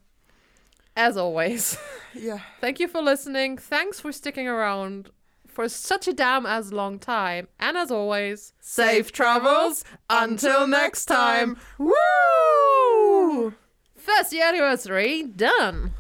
As 0.96 1.18
always. 1.18 1.78
Yeah. 2.14 2.40
thank 2.62 2.80
you 2.80 2.88
for 2.88 3.00
listening. 3.02 3.58
Thanks 3.60 4.00
for 4.00 4.12
sticking 4.12 4.48
around 4.48 5.12
for 5.48 5.70
such 5.70 6.08
a 6.08 6.14
damn 6.14 6.48
as 6.48 6.74
long 6.74 6.98
time. 6.98 7.48
And 7.60 7.78
as 7.78 7.92
always 7.92 8.54
safe 8.60 9.12
travels. 9.12 9.84
Until 10.10 10.66
next 10.68 11.06
time. 11.06 11.58
Woo! 11.78 13.54
First 13.96 14.34
year 14.34 14.46
anniversary 14.48 15.24
done 15.24 15.94